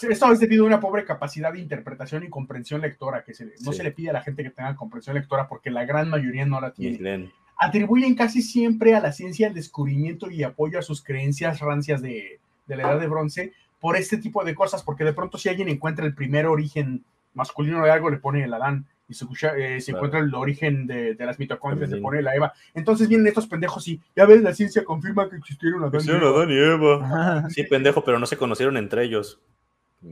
Esto 0.00 0.32
es 0.32 0.40
debido 0.40 0.64
a 0.64 0.66
una 0.66 0.80
pobre 0.80 1.04
capacidad 1.04 1.52
de 1.52 1.60
interpretación 1.60 2.24
y 2.24 2.28
comprensión 2.28 2.80
lectora, 2.80 3.22
que 3.22 3.32
no 3.60 3.72
se 3.72 3.84
le 3.84 3.92
pide 3.92 4.10
a 4.10 4.12
la 4.12 4.22
gente 4.22 4.42
que 4.42 4.50
tenga 4.50 4.74
comprensión 4.74 5.14
lectora 5.14 5.48
porque 5.48 5.70
la 5.70 5.84
gran 5.84 6.10
mayoría 6.10 6.44
no 6.44 6.60
la 6.60 6.72
tiene 6.72 7.30
atribuyen 7.62 8.16
casi 8.16 8.42
siempre 8.42 8.96
a 8.96 9.00
la 9.00 9.12
ciencia 9.12 9.46
el 9.46 9.54
descubrimiento 9.54 10.28
y 10.28 10.42
apoyo 10.42 10.80
a 10.80 10.82
sus 10.82 11.00
creencias 11.00 11.60
rancias 11.60 12.02
de, 12.02 12.40
la 12.66 12.82
edad 12.82 12.98
de 12.98 13.06
bronce 13.06 13.52
por 13.80 13.96
este 13.96 14.18
tipo 14.18 14.44
de 14.44 14.54
cosas, 14.54 14.82
porque 14.82 15.04
de 15.04 15.12
pronto 15.12 15.38
si 15.38 15.48
alguien 15.48 15.68
encuentra 15.68 16.04
el 16.04 16.14
primer 16.14 16.46
origen 16.46 17.04
masculino 17.34 17.84
de 17.84 17.90
algo, 17.92 18.10
le 18.10 18.16
pone 18.16 18.42
el 18.42 18.52
Adán, 18.52 18.86
y 19.08 19.14
se, 19.14 19.26
eh, 19.56 19.78
encuentra 19.88 20.20
el 20.20 20.34
origen 20.34 20.86
de, 20.86 21.16
las 21.18 21.38
mitocondrias, 21.38 21.90
le 21.90 22.00
pone 22.00 22.22
la 22.22 22.34
Eva. 22.34 22.52
Entonces 22.74 23.08
vienen 23.08 23.26
estos 23.26 23.46
pendejos 23.46 23.86
y 23.88 24.00
ya 24.16 24.24
ves, 24.26 24.42
la 24.42 24.54
ciencia 24.54 24.84
confirma 24.84 25.28
que 25.28 25.36
existieron 25.36 25.84
Adán, 25.84 26.50
y 26.50 26.56
Eva. 26.56 27.48
Sí, 27.50 27.64
pendejo, 27.64 28.04
pero 28.04 28.18
no 28.18 28.26
se 28.26 28.36
conocieron 28.36 28.76
entre 28.76 29.04
ellos. 29.04 29.40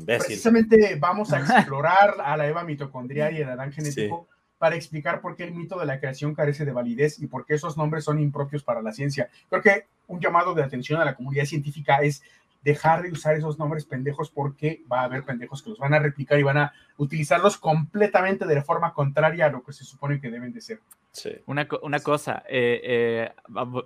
Precisamente 0.05 0.97
vamos 1.01 1.33
a 1.33 1.41
explorar 1.59 2.15
a 2.23 2.37
la 2.37 2.47
Eva 2.47 2.65
mitocondrial 2.65 3.35
y 3.37 3.43
el 3.43 3.49
Adán 3.49 3.73
genético 3.73 4.29
para 4.59 4.77
explicar 4.77 5.23
por 5.23 5.37
qué 5.37 5.45
el 5.45 5.55
mito 5.55 5.79
de 5.79 5.87
la 5.87 5.99
creación 5.99 6.35
carece 6.35 6.67
de 6.67 6.73
validez 6.73 7.19
y 7.19 7.27
por 7.27 7.47
qué 7.47 7.55
esos 7.55 7.79
nombres 7.79 8.05
son 8.05 8.21
impropios 8.21 8.63
para 8.63 8.83
la 8.83 8.93
ciencia. 8.93 9.31
Creo 9.49 9.63
que 9.63 9.87
un 10.07 10.21
llamado 10.21 10.55
de 10.55 10.63
atención 10.63 11.01
a 11.01 11.05
la 11.07 11.15
comunidad 11.15 11.47
científica 11.47 11.97
es 12.03 12.23
dejar 12.63 13.03
de 13.03 13.11
usar 13.11 13.35
esos 13.35 13.59
nombres 13.59 13.87
pendejos 13.87 14.31
porque 14.31 14.83
va 14.91 15.01
a 15.01 15.05
haber 15.05 15.25
pendejos 15.25 15.63
que 15.63 15.71
los 15.71 15.79
van 15.79 15.95
a 15.95 15.99
replicar 15.99 16.39
y 16.39 16.43
van 16.43 16.59
a 16.59 16.73
utilizarlos 16.99 17.57
completamente 17.57 18.47
de 18.47 18.63
forma 18.63 18.93
contraria 18.93 19.47
a 19.47 19.51
lo 19.51 19.63
que 19.63 19.73
se 19.73 19.85
supone 19.85 20.21
que 20.21 20.31
deben 20.31 20.53
de 20.53 20.61
ser. 20.61 20.81
Sí. 21.13 21.31
Una, 21.47 21.67
una 21.83 22.01
cosa, 22.01 22.43
eh, 22.49 22.81
eh, 22.85 23.33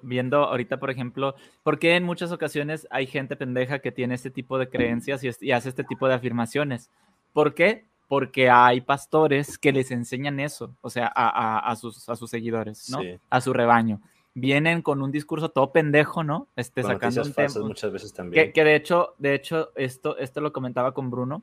viendo 0.03 0.45
ahorita, 0.45 0.79
por 0.79 0.91
ejemplo, 0.91 1.35
¿por 1.63 1.79
qué 1.79 1.97
en 1.97 2.05
muchas 2.05 2.33
ocasiones 2.33 2.87
hay 2.91 3.07
gente 3.07 3.37
pendeja 3.37 3.79
que 3.79 3.93
tiene 3.93 4.15
este 4.15 4.31
tipo 4.31 4.59
de 4.59 4.69
creencias 4.69 5.23
y, 5.25 5.31
y 5.41 5.53
hace 5.53 5.69
este 5.69 5.85
tipo 5.85 6.09
de 6.09 6.15
afirmaciones? 6.15 6.91
¿Por 7.33 7.55
qué? 7.55 7.87
porque 8.09 8.51
hay 8.51 8.81
pastores 8.81 9.59
que 9.59 9.73
les 9.73 9.91
enseñan 9.91 10.39
eso, 10.39 10.77
o 10.83 10.91
sea, 10.91 11.11
a, 11.15 11.75
sus, 11.77 12.09
a 12.09 12.17
sus 12.17 12.31
seguidores, 12.31 12.89
¿no? 12.91 13.01
A 13.31 13.41
su 13.41 13.53
rebaño. 13.53 14.01
Vienen 14.35 14.83
con 14.83 15.01
un 15.01 15.13
discurso 15.13 15.49
todo 15.49 15.73
pendejo, 15.73 16.25
¿no? 16.25 16.49
Este, 16.57 16.83
sacando 16.83 17.23
un 17.23 17.69
muchas 17.69 17.93
veces 17.93 18.13
también. 18.13 18.53
Que, 18.53 18.65
de 18.65 18.75
hecho, 18.75 19.15
de 19.19 19.35
hecho, 19.35 19.71
esto, 19.77 20.19
esto 20.19 20.41
lo 20.41 20.53
comentaba 20.53 20.93
con 20.93 21.11
Bruno. 21.11 21.43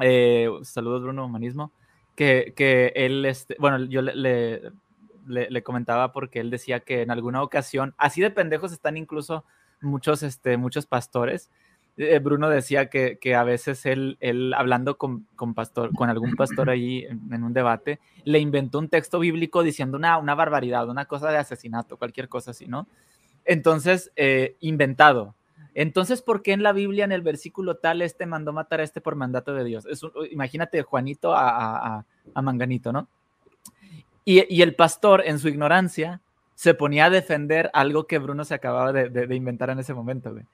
Eh, 0.00 0.50
saludos, 0.62 1.02
Bruno 1.02 1.24
Humanismo. 1.24 1.70
Que, 2.16 2.52
que 2.56 2.92
él, 2.96 3.24
este, 3.24 3.56
bueno, 3.60 3.84
yo 3.84 4.02
le, 4.02 4.72
le, 5.28 5.62
comentaba 5.62 6.12
porque 6.12 6.40
él 6.40 6.50
decía 6.50 6.80
que 6.80 7.02
en 7.02 7.10
alguna 7.12 7.42
ocasión, 7.42 7.94
así 7.96 8.20
de 8.20 8.30
pendejos 8.30 8.72
están 8.72 8.96
incluso 8.96 9.44
muchos, 9.80 10.22
este, 10.22 10.56
muchos 10.56 10.86
pastores, 10.86 11.50
eh, 11.98 12.20
Bruno 12.20 12.48
decía 12.48 12.88
que, 12.88 13.18
a 13.34 13.42
veces 13.42 13.84
él, 13.84 14.16
él 14.20 14.54
hablando 14.54 14.96
con, 14.96 15.26
pastor, 15.54 15.92
con 15.94 16.08
algún 16.08 16.36
pastor 16.36 16.70
ahí 16.70 17.04
en, 17.04 17.42
un 17.42 17.52
debate, 17.52 17.98
le 18.24 18.38
inventó 18.38 18.78
un 18.78 18.88
texto 18.88 19.18
bíblico 19.18 19.64
diciendo 19.64 19.96
una, 19.98 20.16
una 20.16 20.36
barbaridad, 20.36 20.88
una 20.88 21.06
cosa 21.06 21.30
de 21.30 21.38
asesinato, 21.38 21.96
cualquier 21.96 22.28
cosa 22.28 22.52
así, 22.52 22.66
¿no? 22.66 22.86
Entonces, 23.44 24.12
eh, 24.14 24.56
inventado. 24.60 25.34
Entonces, 25.74 26.22
¿por 26.22 26.42
qué 26.42 26.52
en 26.52 26.62
la 26.62 26.72
Biblia, 26.72 27.04
en 27.04 27.12
el 27.12 27.22
versículo 27.22 27.76
tal, 27.76 28.02
este 28.02 28.26
mandó 28.26 28.52
matar 28.52 28.80
a 28.80 28.84
este 28.84 29.00
por 29.00 29.16
mandato 29.16 29.52
de 29.54 29.64
Dios? 29.64 29.86
Es 29.86 30.00
imagínate 30.30 30.82
Juanito 30.82 31.32
a, 31.34 32.04
Manganito, 32.40 32.92
¿no? 32.92 33.08
Y, 34.24 34.60
el 34.60 34.74
pastor, 34.74 35.22
en 35.24 35.38
su 35.38 35.48
ignorancia, 35.48 36.20
se 36.54 36.74
ponía 36.74 37.06
a 37.06 37.10
defender 37.10 37.70
algo 37.72 38.06
que 38.06 38.18
Bruno 38.18 38.44
se 38.44 38.54
acababa 38.54 38.92
de, 38.92 39.08
de 39.08 39.34
inventar 39.34 39.70
en 39.70 39.78
ese 39.78 39.94
momento, 39.94 40.32
güey. 40.32 40.44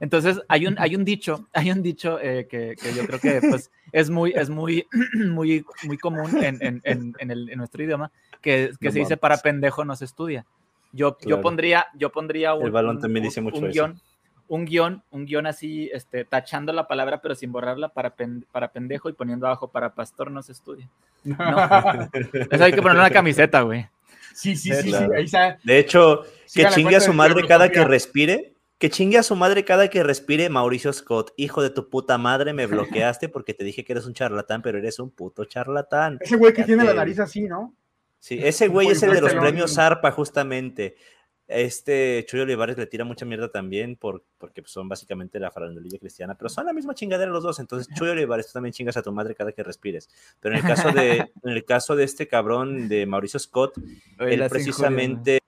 Entonces, 0.00 0.40
hay 0.48 0.66
un, 0.66 0.76
hay 0.78 0.96
un 0.96 1.04
dicho, 1.04 1.48
hay 1.52 1.70
un 1.70 1.82
dicho 1.82 2.18
eh, 2.20 2.46
que, 2.48 2.76
yo 2.96 3.06
creo 3.06 3.20
que 3.20 3.40
pues, 3.48 3.70
es, 3.92 4.10
muy, 4.10 4.32
es 4.32 4.50
muy, 4.50 4.86
muy, 5.28 5.64
muy 5.84 5.98
común 5.98 6.42
en, 6.42 6.58
en, 6.60 6.80
en, 6.84 7.30
el, 7.30 7.50
en 7.50 7.58
nuestro 7.58 7.82
idioma, 7.82 8.10
que, 8.40 8.72
que 8.80 8.92
se 8.92 9.00
dice 9.00 9.16
para 9.16 9.38
pendejo 9.38 9.84
no 9.84 9.96
se 9.96 10.04
estudia. 10.04 10.46
Yo, 10.92 11.16
yo 11.26 11.40
pondría, 11.40 11.86
yo 11.94 12.12
pondría 12.12 12.54
un, 12.54 12.66
el 12.66 12.70
balón 12.70 13.00
también 13.00 13.24
dice 13.24 13.40
mucho 13.40 13.58
un 13.58 13.70
guion, 13.70 14.00
un 14.46 14.64
guion, 14.64 15.02
un 15.10 15.26
guion 15.26 15.46
así, 15.46 15.90
este, 15.92 16.24
tachando 16.24 16.72
la 16.72 16.86
palabra, 16.86 17.20
pero 17.20 17.34
sin 17.34 17.50
borrarla 17.50 17.88
para, 17.88 18.14
para 18.52 18.68
pendejo 18.68 19.08
y 19.08 19.12
poniendo 19.12 19.46
abajo 19.46 19.68
para 19.68 19.94
pastor 19.94 20.30
no 20.30 20.40
se 20.42 20.52
estudia. 20.52 20.88
¿No? 21.24 21.36
Eso 22.50 22.64
hay 22.64 22.72
que 22.72 22.82
poner 22.82 22.98
una 22.98 23.10
camiseta, 23.10 23.62
güey. 23.62 23.88
Sí, 24.34 24.56
sí, 24.56 24.72
sí, 24.72 24.90
sí, 24.90 24.94
ahí 24.94 25.24
está. 25.24 25.58
De 25.64 25.78
hecho, 25.78 26.22
que 26.52 26.66
chingue 26.68 26.96
a 26.96 27.00
su 27.00 27.12
madre 27.12 27.46
cada 27.46 27.70
que 27.70 27.84
respire 27.84 28.53
que 28.84 28.90
chingue 28.90 29.16
a 29.16 29.22
su 29.22 29.34
madre 29.34 29.64
cada 29.64 29.88
que 29.88 30.02
respire 30.02 30.50
Mauricio 30.50 30.92
Scott. 30.92 31.32
Hijo 31.38 31.62
de 31.62 31.70
tu 31.70 31.88
puta 31.88 32.18
madre, 32.18 32.52
me 32.52 32.66
bloqueaste 33.06 33.30
porque 33.30 33.54
te 33.54 33.64
dije 33.64 33.82
que 33.82 33.94
eres 33.94 34.04
un 34.04 34.12
charlatán, 34.12 34.60
pero 34.60 34.76
eres 34.76 34.98
un 34.98 35.10
puto 35.10 35.46
charlatán. 35.46 36.18
Ese 36.20 36.36
güey 36.36 36.52
que 36.52 36.64
tiene 36.64 36.84
la 36.84 36.92
nariz 36.92 37.18
así, 37.18 37.44
¿no? 37.44 37.74
Sí, 38.18 38.38
ese 38.42 38.68
güey 38.68 38.88
es 38.88 39.02
el 39.02 39.14
de 39.14 39.22
los 39.22 39.32
premios 39.32 39.74
Zarpa, 39.74 40.10
justamente. 40.10 40.96
Este 41.48 42.26
Chuy 42.28 42.40
Olivares 42.40 42.76
le 42.76 42.86
tira 42.86 43.06
mucha 43.06 43.24
mierda 43.24 43.50
también 43.50 43.96
por, 43.96 44.22
porque 44.36 44.62
son 44.66 44.86
básicamente 44.86 45.40
la 45.40 45.50
farandulilla 45.50 45.98
cristiana, 45.98 46.34
pero 46.34 46.50
son 46.50 46.66
la 46.66 46.74
misma 46.74 46.94
chingadera 46.94 47.30
los 47.30 47.42
dos. 47.42 47.60
Entonces, 47.60 47.88
Chuy 47.94 48.10
Olivares, 48.10 48.48
tú 48.48 48.52
también 48.52 48.74
chingas 48.74 48.98
a 48.98 49.02
tu 49.02 49.12
madre 49.12 49.34
cada 49.34 49.52
que 49.52 49.62
respires. 49.62 50.10
Pero 50.40 50.56
en 50.56 50.60
el 50.60 50.66
caso 50.66 50.92
de, 50.92 51.32
en 51.42 51.50
el 51.50 51.64
caso 51.64 51.96
de 51.96 52.04
este 52.04 52.28
cabrón 52.28 52.86
de 52.90 53.06
Mauricio 53.06 53.40
Scott, 53.40 53.78
él 54.18 54.46
precisamente 54.50 55.40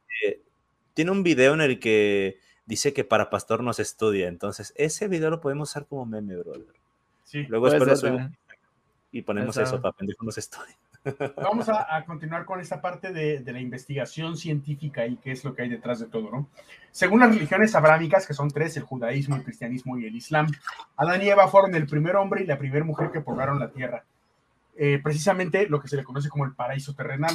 tiene 0.95 1.11
un 1.11 1.23
video 1.23 1.53
en 1.53 1.61
el 1.61 1.79
que 1.79 2.46
dice 2.67 2.93
que 2.93 3.05
para 3.05 3.31
pastor 3.31 3.63
no 3.63 3.73
se 3.73 3.83
estudia. 3.83 4.29
Entonces, 4.29 4.75
ese 4.77 5.09
video 5.09 5.31
lo 5.31 5.41
podemos 5.41 5.71
usar 5.71 5.87
como 5.87 6.05
meme, 6.05 6.37
brother. 6.37 6.67
Sí, 7.25 7.45
Luego 7.45 7.71
después 7.71 8.03
lo 8.03 8.31
y 9.13 9.23
ponemos 9.23 9.57
eso 9.57 9.81
para 9.81 9.97
pendejo 9.97 10.25
no 10.25 10.31
se 10.31 10.41
estudia. 10.41 10.77
Vamos 11.37 11.69
a, 11.69 12.05
continuar 12.05 12.45
con 12.45 12.61
esta 12.61 12.81
parte 12.81 13.13
de, 13.13 13.41
la 13.51 13.61
investigación 13.61 14.37
científica 14.37 15.07
y 15.07 15.17
qué 15.17 15.33
es 15.33 15.45
lo 15.45 15.55
que 15.55 15.63
hay 15.63 15.69
detrás 15.69 16.01
de 16.01 16.07
todo, 16.07 16.31
¿no? 16.31 16.49
Según 16.91 17.21
las 17.21 17.33
religiones 17.33 17.75
abrámicas, 17.75 18.27
que 18.27 18.35
son 18.35 18.51
tres, 18.51 18.77
el 18.77 18.83
judaísmo, 18.83 19.37
el 19.37 19.45
cristianismo 19.45 19.99
y 19.99 20.07
el 20.07 20.17
islam, 20.17 20.49
Adán 20.97 21.23
y 21.23 21.29
Eva 21.29 21.49
fueron 21.49 21.75
el 21.75 21.87
primer 21.87 22.17
hombre 22.17 22.43
y 22.43 22.47
la 22.47 22.59
primera 22.59 22.85
mujer 22.85 23.11
que 23.11 23.21
poblaron 23.21 23.59
la 23.61 23.71
tierra. 23.71 24.05
Eh, 24.77 25.01
precisamente 25.03 25.69
lo 25.69 25.81
que 25.81 25.89
se 25.89 25.97
le 25.97 26.05
conoce 26.05 26.29
como 26.29 26.45
el 26.45 26.53
paraíso 26.53 26.95
terrenal. 26.95 27.35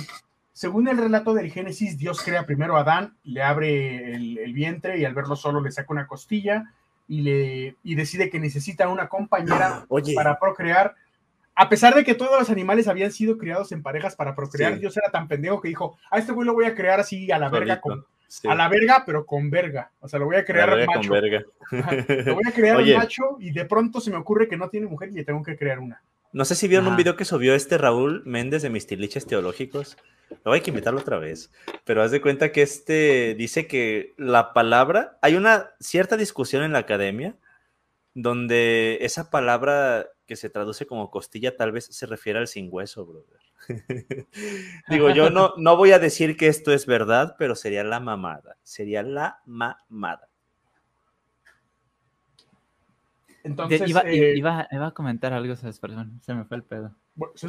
Según 0.53 0.87
el 0.87 0.97
relato 0.97 1.33
del 1.33 1.51
Génesis, 1.51 1.97
Dios 1.97 2.21
crea 2.21 2.45
primero 2.45 2.75
a 2.75 2.81
Adán, 2.81 3.15
le 3.23 3.41
abre 3.41 4.13
el, 4.13 4.53
vientre 4.53 4.97
y 4.97 5.05
al 5.05 5.13
verlo 5.13 5.35
solo 5.35 5.61
le 5.61 5.71
saca 5.71 5.93
una 5.93 6.07
costilla 6.07 6.73
y, 7.07 7.21
le, 7.21 7.75
y 7.83 7.95
decide 7.95 8.29
que 8.29 8.39
necesita 8.39 8.89
una 8.89 9.07
compañera 9.07 9.85
para 10.15 10.39
procrear. 10.39 10.95
A 11.55 11.69
pesar 11.69 11.95
de 11.95 12.03
que 12.03 12.15
todos 12.15 12.39
los 12.39 12.49
animales 12.49 12.87
habían 12.87 13.11
sido 13.11 13.37
criados 13.37 13.71
en 13.71 13.81
parejas 13.81 14.15
para 14.15 14.35
procrear, 14.35 14.79
Dios 14.79 14.95
era 14.97 15.09
tan 15.09 15.27
pendejo 15.27 15.61
que 15.61 15.69
dijo, 15.69 15.97
a 16.09 16.19
este 16.19 16.31
güey 16.31 16.45
lo 16.45 16.53
voy 16.53 16.65
a 16.65 16.75
crear 16.75 16.99
así 16.99 17.31
a 17.31 17.37
la 17.37 17.49
verga, 17.49 17.79
con, 17.79 18.05
a 18.47 18.55
la 18.55 18.67
verga, 18.67 19.03
pero 19.05 19.25
con 19.25 19.49
verga. 19.49 19.91
O 19.99 20.07
sea, 20.07 20.19
lo 20.19 20.25
voy 20.25 20.37
a 20.37 20.45
crear 20.45 20.85
macho. 20.85 21.13
lo 21.13 22.35
voy 22.35 22.43
a 22.47 22.51
crear 22.51 22.77
macho 22.97 23.37
y 23.39 23.51
de 23.51 23.65
pronto 23.65 23.99
se 23.99 24.11
me 24.11 24.17
ocurre 24.17 24.47
que 24.47 24.57
no 24.57 24.69
tiene 24.69 24.87
mujer 24.87 25.09
y 25.09 25.13
le 25.13 25.23
tengo 25.23 25.43
que 25.43 25.57
crear 25.57 25.79
una. 25.79 26.01
No 26.33 26.45
sé 26.45 26.55
si 26.55 26.67
vieron 26.67 26.87
un 26.87 26.95
video 26.95 27.15
que 27.15 27.25
subió 27.25 27.55
este 27.55 27.77
Raúl 27.77 28.23
Méndez 28.25 28.61
de 28.61 28.69
mis 28.69 28.87
tiliches 28.87 29.25
teológicos. 29.25 29.97
No 30.45 30.53
hay 30.53 30.61
que 30.61 30.69
invitarlo 30.69 31.01
otra 31.01 31.17
vez. 31.17 31.51
Pero 31.83 32.01
haz 32.01 32.11
de 32.11 32.21
cuenta 32.21 32.51
que 32.51 32.61
este 32.61 33.35
dice 33.37 33.67
que 33.67 34.13
la 34.17 34.53
palabra. 34.53 35.17
Hay 35.21 35.35
una 35.35 35.71
cierta 35.79 36.15
discusión 36.15 36.63
en 36.63 36.71
la 36.71 36.79
academia 36.79 37.35
donde 38.13 38.99
esa 39.01 39.29
palabra 39.29 40.07
que 40.25 40.35
se 40.35 40.49
traduce 40.49 40.85
como 40.85 41.11
costilla 41.11 41.57
tal 41.57 41.71
vez 41.71 41.85
se 41.85 42.05
refiere 42.05 42.39
al 42.39 42.47
sin 42.47 42.69
hueso, 42.71 43.05
brother. 43.05 43.39
Digo, 44.89 45.09
yo 45.09 45.29
no, 45.29 45.53
no 45.57 45.75
voy 45.75 45.91
a 45.91 45.99
decir 45.99 46.37
que 46.37 46.47
esto 46.47 46.71
es 46.71 46.85
verdad, 46.85 47.35
pero 47.37 47.55
sería 47.55 47.83
la 47.83 47.99
mamada. 47.99 48.57
Sería 48.63 49.03
la 49.03 49.41
mamada. 49.45 50.30
Entonces, 53.43 53.81
eh, 54.05 54.33
iba, 54.35 54.67
a 54.69 54.91
comentar 54.91 55.33
algo, 55.33 55.55
¿sabes? 55.55 55.79
Perdón, 55.79 56.19
se 56.21 56.33
me 56.33 56.45
fue 56.45 56.57
el 56.57 56.63
pedo. 56.63 56.95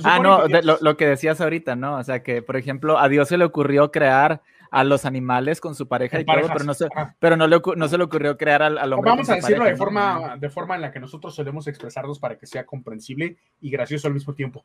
ah, 0.04 0.18
no, 0.18 0.46
lo, 0.80 0.96
que 0.96 1.06
decías 1.06 1.40
ahorita, 1.40 1.76
¿no? 1.76 1.96
O 1.96 2.04
sea, 2.04 2.22
que, 2.22 2.42
por 2.42 2.56
ejemplo, 2.56 2.98
a 2.98 3.08
Dios 3.08 3.28
se 3.28 3.36
le 3.36 3.44
ocurrió 3.44 3.90
crear 3.90 4.42
a 4.70 4.84
los 4.84 5.04
animales 5.04 5.60
con 5.60 5.74
su 5.74 5.86
pareja 5.86 6.18
y 6.20 6.24
todo, 6.24 6.48
pero 6.50 6.64
no 6.64 6.72
se, 6.72 6.88
pero 7.18 7.36
no, 7.36 7.46
le, 7.46 7.60
no 7.76 7.88
se 7.88 7.98
le 7.98 8.04
ocurrió 8.04 8.38
crear 8.38 8.62
al, 8.62 8.78
al 8.78 8.92
hombre. 8.94 9.10
Vamos 9.10 9.28
a 9.28 9.34
decirlo 9.34 9.64
de, 9.64 9.76
forma, 9.76 10.36
de 10.38 10.48
forma 10.48 10.76
en 10.76 10.80
la 10.80 10.90
que 10.90 10.98
nosotros 10.98 11.34
solemos 11.34 11.66
expresarnos 11.68 12.18
para 12.18 12.38
que 12.38 12.46
sea 12.46 12.64
comprensible 12.64 13.36
y 13.60 13.70
gracioso 13.70 14.08
al 14.08 14.14
mismo 14.14 14.34
tiempo. 14.34 14.64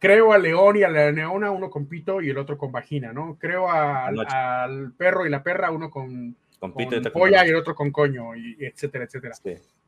Creo 0.00 0.32
al 0.32 0.42
león 0.42 0.76
y 0.76 0.82
a 0.82 0.90
la 0.90 1.12
leona, 1.12 1.52
uno 1.52 1.70
con 1.70 1.86
pito 1.86 2.20
y 2.20 2.28
el 2.28 2.38
otro 2.38 2.58
con 2.58 2.72
vagina, 2.72 3.12
¿no? 3.12 3.38
Creo 3.38 3.70
al, 3.70 4.92
perro 4.98 5.26
y 5.26 5.30
la 5.30 5.44
perra, 5.44 5.70
uno 5.70 5.90
con, 5.90 6.36
con, 6.58 6.74
polla 7.12 7.46
y 7.46 7.50
el 7.50 7.56
otro 7.56 7.76
con 7.76 7.92
coño, 7.92 8.34
y, 8.34 8.56
etcétera, 8.58 9.04
etcétera. 9.04 9.36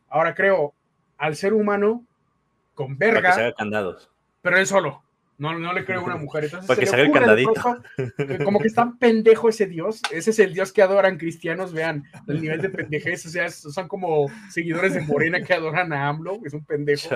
Ahora 0.08 0.34
creo 0.34 0.74
al 1.16 1.36
ser 1.36 1.52
humano 1.52 2.04
con 2.74 2.96
verga. 2.96 3.30
que 3.30 3.42
se 3.42 3.54
candados. 3.54 4.10
Pero 4.42 4.56
él 4.56 4.66
solo. 4.66 5.02
No, 5.38 5.56
no 5.56 5.72
le 5.72 5.84
creo 5.84 6.00
a 6.00 6.04
una 6.04 6.16
mujer. 6.18 6.44
Entonces, 6.44 6.66
Porque 6.66 6.86
se, 6.86 7.00
el 7.00 7.12
candadito. 7.12 7.52
como 8.44 8.58
que 8.58 8.66
es 8.66 8.74
tan 8.74 8.98
pendejo 8.98 9.48
ese 9.48 9.66
Dios. 9.66 10.02
Ese 10.10 10.30
es 10.30 10.38
el 10.40 10.52
Dios 10.52 10.72
que 10.72 10.82
adoran 10.82 11.16
cristianos. 11.16 11.72
Vean 11.72 12.04
el 12.26 12.42
nivel 12.42 12.60
de 12.60 12.70
pendejez. 12.70 13.24
O 13.26 13.28
sea, 13.30 13.48
son 13.48 13.88
como 13.88 14.26
seguidores 14.50 14.94
de 14.94 15.02
Morena 15.02 15.40
que 15.40 15.54
adoran 15.54 15.92
a 15.92 16.08
AMLO. 16.08 16.40
Es 16.44 16.52
un 16.52 16.64
pendejo. 16.64 17.08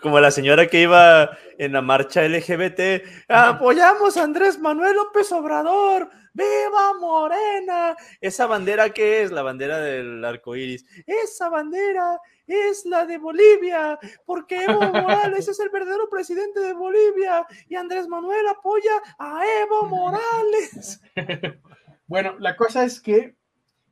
Como 0.00 0.20
la 0.20 0.30
señora 0.30 0.66
que 0.66 0.82
iba 0.82 1.30
en 1.58 1.72
la 1.72 1.82
marcha 1.82 2.22
LGBT. 2.28 3.02
Apoyamos 3.28 4.16
a 4.16 4.24
Andrés 4.24 4.58
Manuel 4.58 4.94
López 4.94 5.32
Obrador. 5.32 6.10
¡Viva 6.34 6.92
Morena! 7.00 7.96
Esa 8.20 8.46
bandera, 8.46 8.90
¿qué 8.90 9.22
es? 9.22 9.32
La 9.32 9.40
bandera 9.40 9.78
del 9.78 10.22
arco 10.22 10.54
iris. 10.54 10.84
Esa 11.06 11.48
bandera 11.48 12.20
es 12.46 12.84
la 12.86 13.06
de 13.06 13.18
Bolivia, 13.18 13.98
porque 14.24 14.64
Evo 14.64 14.80
Morales 14.92 15.48
es 15.48 15.58
el 15.60 15.70
verdadero 15.70 16.08
presidente 16.08 16.60
de 16.60 16.72
Bolivia 16.72 17.46
y 17.68 17.74
Andrés 17.74 18.08
Manuel 18.08 18.46
apoya 18.48 18.92
a 19.18 19.42
Evo 19.62 19.86
Morales. 19.86 21.02
bueno, 22.06 22.36
la 22.38 22.56
cosa 22.56 22.84
es 22.84 23.00
que 23.00 23.34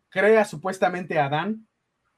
crea 0.09 0.45
supuestamente 0.45 1.19
a 1.19 1.27
Adán, 1.27 1.67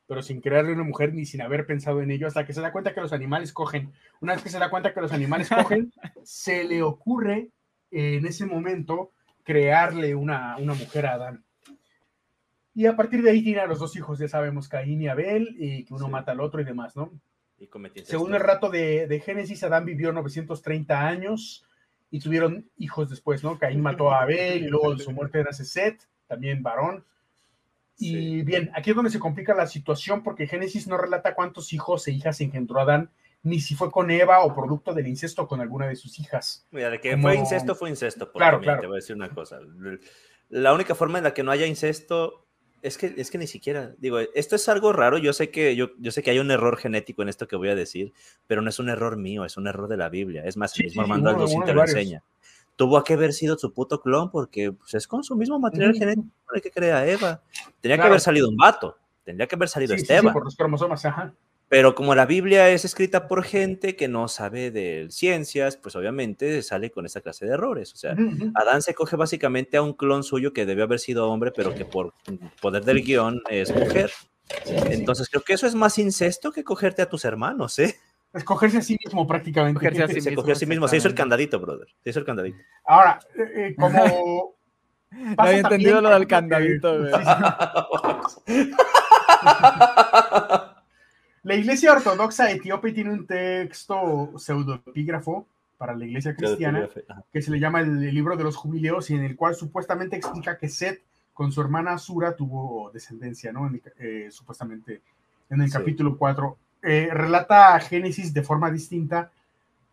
pero 0.06 0.22
sin 0.22 0.40
crearle 0.40 0.72
una 0.72 0.84
mujer 0.84 1.14
ni 1.14 1.24
sin 1.24 1.40
haber 1.40 1.66
pensado 1.66 2.00
en 2.02 2.10
ello, 2.10 2.26
hasta 2.26 2.44
que 2.46 2.52
se 2.52 2.60
da 2.60 2.72
cuenta 2.72 2.94
que 2.94 3.00
los 3.00 3.12
animales 3.12 3.52
cogen. 3.52 3.92
Una 4.20 4.34
vez 4.34 4.42
que 4.42 4.50
se 4.50 4.58
da 4.58 4.70
cuenta 4.70 4.92
que 4.94 5.00
los 5.00 5.12
animales 5.12 5.48
cogen, 5.48 5.92
se 6.22 6.64
le 6.64 6.82
ocurre 6.82 7.50
en 7.90 8.26
ese 8.26 8.46
momento 8.46 9.12
crearle 9.42 10.14
una, 10.14 10.56
una 10.58 10.74
mujer 10.74 11.06
a 11.06 11.14
Adán. 11.14 11.45
Y 12.76 12.84
a 12.84 12.94
partir 12.94 13.22
de 13.22 13.30
ahí 13.30 13.42
tiene 13.42 13.60
a 13.60 13.66
los 13.66 13.78
dos 13.78 13.96
hijos, 13.96 14.18
ya 14.18 14.28
sabemos, 14.28 14.68
Caín 14.68 15.00
y 15.00 15.08
Abel, 15.08 15.56
y 15.58 15.86
que 15.86 15.94
uno 15.94 16.08
mata 16.08 16.32
al 16.32 16.40
otro 16.40 16.60
y 16.60 16.64
demás, 16.64 16.94
¿no? 16.94 17.10
Según 18.04 18.34
el 18.34 18.40
rato 18.40 18.68
de, 18.68 19.06
de, 19.06 19.20
Génesis, 19.20 19.64
Adán 19.64 19.86
vivió 19.86 20.12
930 20.12 21.08
años 21.08 21.64
y 22.10 22.20
tuvieron 22.20 22.68
hijos 22.76 23.08
después, 23.08 23.42
¿no? 23.42 23.58
Caín 23.58 23.80
mató 23.80 24.12
a 24.12 24.20
Abel 24.20 24.62
y 24.62 24.68
luego 24.68 24.94
de 24.94 25.02
su 25.02 25.10
muerte 25.10 25.40
era 25.40 25.54
Set, 25.54 26.06
también 26.26 26.62
varón. 26.62 27.02
Y 27.98 28.42
bien, 28.42 28.70
aquí 28.74 28.90
es 28.90 28.96
donde 28.96 29.10
se 29.10 29.20
complica 29.20 29.54
la 29.54 29.66
situación 29.66 30.22
porque 30.22 30.46
Génesis 30.46 30.86
no 30.86 30.98
relata 30.98 31.34
cuántos 31.34 31.72
hijos 31.72 32.06
e 32.08 32.12
hijas 32.12 32.42
engendró 32.42 32.80
Adán, 32.80 33.10
ni 33.42 33.58
si 33.58 33.74
fue 33.74 33.90
con 33.90 34.10
Eva 34.10 34.40
o 34.40 34.54
producto 34.54 34.92
del 34.92 35.06
incesto 35.06 35.48
con 35.48 35.62
alguna 35.62 35.86
de 35.86 35.96
sus 35.96 36.18
hijas. 36.18 36.66
Mira, 36.72 36.90
de 36.90 37.00
que 37.00 37.16
fue 37.16 37.36
incesto, 37.36 37.74
fue 37.74 37.88
incesto. 37.88 38.30
Claro, 38.32 38.60
claro. 38.60 38.82
Te 38.82 38.86
voy 38.86 38.96
a 38.96 39.00
decir 39.00 39.16
una 39.16 39.30
cosa. 39.30 39.60
La 40.50 40.74
única 40.74 40.94
forma 40.94 41.16
en 41.16 41.24
la 41.24 41.32
que 41.32 41.42
no 41.42 41.52
haya 41.52 41.64
incesto 41.64 42.45
es 42.86 42.98
que, 42.98 43.14
es 43.16 43.30
que 43.30 43.38
ni 43.38 43.46
siquiera, 43.46 43.92
digo, 43.98 44.18
esto 44.20 44.56
es 44.56 44.68
algo 44.68 44.92
raro, 44.92 45.18
yo 45.18 45.32
sé, 45.32 45.50
que, 45.50 45.74
yo, 45.74 45.88
yo 45.98 46.12
sé 46.12 46.22
que 46.22 46.30
hay 46.30 46.38
un 46.38 46.50
error 46.50 46.76
genético 46.76 47.22
en 47.22 47.28
esto 47.28 47.48
que 47.48 47.56
voy 47.56 47.68
a 47.68 47.74
decir, 47.74 48.12
pero 48.46 48.62
no 48.62 48.70
es 48.70 48.78
un 48.78 48.88
error 48.88 49.16
mío, 49.16 49.44
es 49.44 49.56
un 49.56 49.66
error 49.66 49.88
de 49.88 49.96
la 49.96 50.08
Biblia. 50.08 50.44
Es 50.44 50.56
más, 50.56 50.78
el 50.78 50.86
mismo 50.86 51.02
Armando 51.02 51.30
Aldo 51.30 51.46
te 51.64 51.74
lo 51.74 51.82
enseña. 51.82 52.22
Tuvo 52.76 53.02
que 53.02 53.14
haber 53.14 53.32
sido 53.32 53.58
su 53.58 53.72
puto 53.72 54.00
clon 54.00 54.30
porque 54.30 54.70
pues, 54.70 54.94
es 54.94 55.08
con 55.08 55.24
su 55.24 55.34
mismo 55.34 55.58
material 55.58 55.94
genético 55.94 56.28
el 56.54 56.62
que 56.62 56.70
crea 56.70 57.06
Eva. 57.06 57.42
Tenía 57.80 57.96
que 57.96 58.04
haber 58.04 58.20
salido 58.20 58.48
un 58.48 58.56
vato, 58.56 58.96
tendría 59.24 59.46
que 59.46 59.56
haber 59.56 59.68
salido 59.68 59.94
Esteban. 59.94 60.32
por 60.32 60.44
los 60.44 60.54
cromosomas, 60.54 61.04
ajá. 61.04 61.34
Pero 61.68 61.96
como 61.96 62.14
la 62.14 62.26
Biblia 62.26 62.70
es 62.70 62.84
escrita 62.84 63.26
por 63.26 63.42
gente 63.42 63.96
que 63.96 64.06
no 64.06 64.28
sabe 64.28 64.70
de 64.70 65.08
ciencias, 65.10 65.76
pues 65.76 65.96
obviamente 65.96 66.62
sale 66.62 66.92
con 66.92 67.06
esa 67.06 67.20
clase 67.20 67.44
de 67.44 67.54
errores. 67.54 67.92
O 67.92 67.96
sea, 67.96 68.14
Adán 68.54 68.82
se 68.82 68.94
coge 68.94 69.16
básicamente 69.16 69.76
a 69.76 69.82
un 69.82 69.92
clon 69.92 70.22
suyo 70.22 70.52
que 70.52 70.64
debió 70.64 70.84
haber 70.84 71.00
sido 71.00 71.28
hombre, 71.28 71.50
pero 71.50 71.74
que 71.74 71.84
por 71.84 72.14
poder 72.60 72.84
del 72.84 73.02
guion 73.02 73.42
es 73.50 73.74
mujer. 73.74 74.12
Entonces 74.64 75.28
creo 75.28 75.42
que 75.42 75.54
eso 75.54 75.66
es 75.66 75.74
más 75.74 75.98
incesto 75.98 76.52
que 76.52 76.62
cogerte 76.62 77.02
a 77.02 77.08
tus 77.08 77.24
hermanos, 77.24 77.80
¿eh? 77.80 77.96
Escogerse 78.32 78.78
a 78.78 78.82
sí 78.82 78.96
mismo 79.04 79.26
prácticamente. 79.26 80.20
se 80.20 80.34
cogió 80.34 80.52
a 80.52 80.56
sí 80.56 80.66
mismo, 80.66 80.86
se 80.86 80.98
hizo 80.98 81.08
el 81.08 81.14
candadito, 81.14 81.58
brother. 81.58 81.88
Se 82.04 82.10
hizo 82.10 82.20
el 82.20 82.24
candadito. 82.24 82.58
Ahora, 82.84 83.18
eh, 83.34 83.50
eh, 83.56 83.74
como... 83.76 84.54
no 85.10 85.34
había 85.36 85.58
entendido 85.58 86.00
lo 86.00 86.10
del 86.10 86.28
candadito, 86.28 86.96
güey. 86.96 87.12
La 91.46 91.54
iglesia 91.54 91.92
ortodoxa 91.92 92.50
etíope 92.50 92.90
tiene 92.90 93.12
un 93.12 93.24
texto 93.24 94.32
pseudoepígrafo 94.36 95.46
para 95.78 95.94
la 95.94 96.04
iglesia 96.04 96.34
cristiana 96.34 96.88
que 97.32 97.40
se 97.40 97.52
le 97.52 97.60
llama 97.60 97.82
el, 97.82 98.00
libro 98.12 98.36
de 98.36 98.42
los 98.42 98.56
jubileos 98.56 99.10
y 99.10 99.14
en 99.14 99.22
el 99.22 99.36
cual 99.36 99.54
supuestamente 99.54 100.16
explica 100.16 100.58
que 100.58 100.68
Seth 100.68 101.02
con 101.32 101.52
su 101.52 101.60
hermana 101.60 101.98
Sura 101.98 102.34
tuvo 102.34 102.90
descendencia, 102.92 103.52
¿no? 103.52 103.70
Eh, 104.00 104.26
supuestamente 104.32 105.02
en 105.48 105.60
el 105.60 105.70
capítulo 105.70 106.18
4. 106.18 106.56
Eh, 106.82 107.10
relata 107.12 107.78
Génesis 107.78 108.34
de 108.34 108.42
forma 108.42 108.68
distinta 108.72 109.30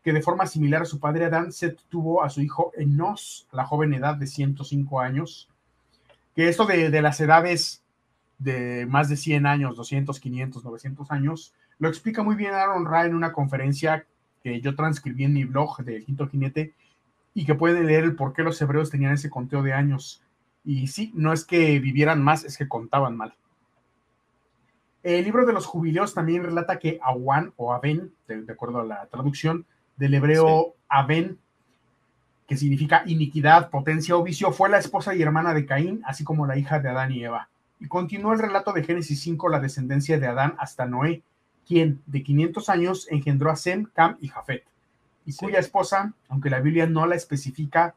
que 0.03 0.11
de 0.11 0.23
forma 0.23 0.47
similar 0.47 0.81
a 0.81 0.85
su 0.85 0.99
padre 0.99 1.25
Adán, 1.25 1.51
Seth 1.51 1.81
tuvo 1.87 2.23
a 2.23 2.31
su 2.31 2.41
hijo 2.41 2.71
Enos 2.75 3.45
a 3.51 3.57
la 3.57 3.65
joven 3.65 3.93
edad 3.93 4.15
de 4.15 4.25
105 4.25 4.99
años. 4.99 5.47
Que 6.35 6.49
esto 6.49 6.65
de, 6.65 6.89
de 6.89 7.01
las 7.03 7.21
edades 7.21 7.82
de 8.39 8.85
más 8.85 9.09
de 9.09 9.17
100 9.17 9.45
años, 9.45 9.75
200, 9.75 10.19
500, 10.19 10.63
900 10.63 11.11
años. 11.11 11.53
Lo 11.79 11.87
explica 11.87 12.23
muy 12.23 12.35
bien 12.35 12.53
Aaron 12.53 12.85
Ra 12.85 13.05
en 13.05 13.15
una 13.15 13.31
conferencia 13.31 14.05
que 14.43 14.59
yo 14.61 14.75
transcribí 14.75 15.23
en 15.23 15.33
mi 15.33 15.45
blog 15.45 15.83
de 15.83 16.03
Quinto 16.03 16.27
Jinete 16.27 16.73
y 17.33 17.45
que 17.45 17.55
pueden 17.55 17.87
leer 17.87 18.03
el 18.03 18.15
por 18.15 18.33
qué 18.33 18.43
los 18.43 18.61
hebreos 18.61 18.89
tenían 18.89 19.13
ese 19.13 19.29
conteo 19.29 19.63
de 19.63 19.73
años. 19.73 20.21
Y 20.63 20.87
sí, 20.87 21.11
no 21.15 21.33
es 21.33 21.45
que 21.45 21.79
vivieran 21.79 22.21
más, 22.21 22.43
es 22.43 22.57
que 22.57 22.67
contaban 22.67 23.17
mal. 23.17 23.35
El 25.01 25.25
libro 25.25 25.45
de 25.45 25.53
los 25.53 25.65
jubileos 25.65 26.13
también 26.13 26.43
relata 26.43 26.79
que 26.79 26.99
Awan 27.01 27.53
o 27.57 27.73
Aben, 27.73 28.13
de, 28.27 28.51
acuerdo 28.51 28.81
a 28.81 28.85
la 28.85 29.05
traducción 29.07 29.65
del 29.97 30.13
hebreo 30.13 30.75
Aben, 30.87 31.37
que 32.47 32.55
significa 32.55 33.03
iniquidad, 33.05 33.69
potencia 33.69 34.15
o 34.15 34.23
vicio, 34.23 34.51
fue 34.51 34.69
la 34.69 34.77
esposa 34.77 35.13
y 35.13 35.21
hermana 35.21 35.53
de 35.53 35.65
Caín, 35.65 36.01
así 36.05 36.23
como 36.23 36.45
la 36.45 36.57
hija 36.57 36.79
de 36.79 36.89
Adán 36.89 37.11
y 37.11 37.23
Eva. 37.23 37.49
Y 37.83 37.87
continúa 37.89 38.31
el 38.31 38.39
relato 38.39 38.71
de 38.71 38.81
Génesis 38.81 39.19
5, 39.23 39.49
la 39.49 39.59
descendencia 39.59 40.17
de 40.17 40.25
Adán 40.25 40.55
hasta 40.57 40.85
Noé, 40.85 41.21
quien 41.67 42.01
de 42.05 42.23
500 42.23 42.69
años 42.69 43.07
engendró 43.11 43.51
a 43.51 43.57
Sem, 43.57 43.87
Cam 43.93 44.15
y 44.21 44.29
Jafet, 44.29 44.63
y 45.25 45.35
cuya 45.35 45.59
esposa, 45.59 46.13
aunque 46.29 46.49
la 46.49 46.61
Biblia 46.61 46.87
no 46.87 47.05
la 47.05 47.15
especifica, 47.15 47.93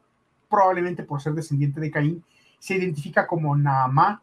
probablemente 0.49 1.03
por 1.03 1.21
ser 1.21 1.35
descendiente 1.35 1.79
de 1.79 1.89
Caín, 1.89 2.25
se 2.59 2.75
identifica 2.75 3.27
como 3.27 3.55
Naamá, 3.55 4.21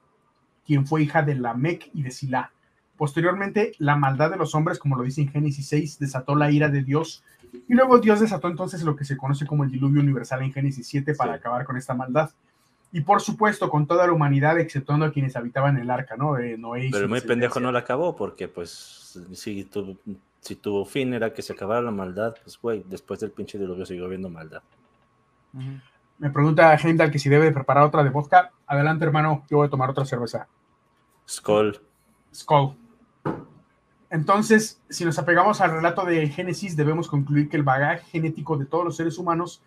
quien 0.66 0.86
fue 0.86 1.02
hija 1.02 1.22
de 1.22 1.34
Lamec 1.34 1.88
y 1.94 2.02
de 2.02 2.10
Silá. 2.10 2.52
Posteriormente, 2.98 3.72
la 3.78 3.96
maldad 3.96 4.30
de 4.30 4.36
los 4.36 4.54
hombres, 4.54 4.78
como 4.78 4.96
lo 4.96 5.02
dice 5.02 5.22
en 5.22 5.30
Génesis 5.30 5.66
6, 5.68 5.98
desató 5.98 6.34
la 6.34 6.50
ira 6.50 6.68
de 6.68 6.82
Dios, 6.82 7.24
y 7.66 7.72
luego 7.72 8.00
Dios 8.00 8.20
desató 8.20 8.48
entonces 8.48 8.82
lo 8.82 8.96
que 8.96 9.06
se 9.06 9.16
conoce 9.16 9.46
como 9.46 9.64
el 9.64 9.70
diluvio 9.70 10.02
universal 10.02 10.42
en 10.42 10.52
Génesis 10.52 10.86
7 10.88 11.14
para 11.14 11.32
acabar 11.32 11.64
con 11.64 11.78
esta 11.78 11.94
maldad 11.94 12.32
y 12.94 13.00
por 13.00 13.20
supuesto 13.20 13.68
con 13.68 13.88
toda 13.88 14.06
la 14.06 14.12
humanidad, 14.12 14.56
exceptuando 14.60 15.04
a 15.04 15.10
quienes 15.10 15.34
habitaban 15.34 15.76
el 15.78 15.90
arca, 15.90 16.16
¿no? 16.16 16.38
Eh, 16.38 16.56
Noé 16.56 16.90
Pero 16.92 17.08
muy 17.08 17.20
pendejo 17.20 17.58
no 17.58 17.72
la 17.72 17.80
acabó, 17.80 18.14
porque 18.14 18.46
pues 18.46 19.18
si 19.32 19.64
tu, 19.64 19.98
si 20.38 20.54
tu 20.54 20.84
fin 20.84 21.12
era 21.12 21.32
que 21.34 21.42
se 21.42 21.54
acabara 21.54 21.82
la 21.82 21.90
maldad, 21.90 22.36
pues 22.40 22.56
güey, 22.56 22.84
después 22.88 23.18
del 23.18 23.32
pinche 23.32 23.58
diluvio 23.58 23.84
siguió 23.84 24.04
habiendo 24.04 24.30
maldad. 24.30 24.62
Me 26.18 26.30
pregunta 26.30 26.72
Heimdall 26.76 27.10
que 27.10 27.18
si 27.18 27.28
debe 27.28 27.50
preparar 27.50 27.82
otra 27.82 28.04
de 28.04 28.10
vodka. 28.10 28.52
Adelante, 28.64 29.04
hermano, 29.04 29.44
yo 29.50 29.56
voy 29.56 29.66
a 29.66 29.70
tomar 29.70 29.90
otra 29.90 30.04
cerveza. 30.04 30.46
Skull. 31.28 31.80
Skull. 32.32 32.76
Entonces, 34.08 34.80
si 34.88 35.04
nos 35.04 35.18
apegamos 35.18 35.60
al 35.60 35.72
relato 35.72 36.04
de 36.04 36.28
Génesis, 36.28 36.76
debemos 36.76 37.08
concluir 37.08 37.48
que 37.48 37.56
el 37.56 37.64
bagaje 37.64 38.04
genético 38.06 38.56
de 38.56 38.66
todos 38.66 38.84
los 38.84 38.96
seres 38.96 39.18
humanos, 39.18 39.64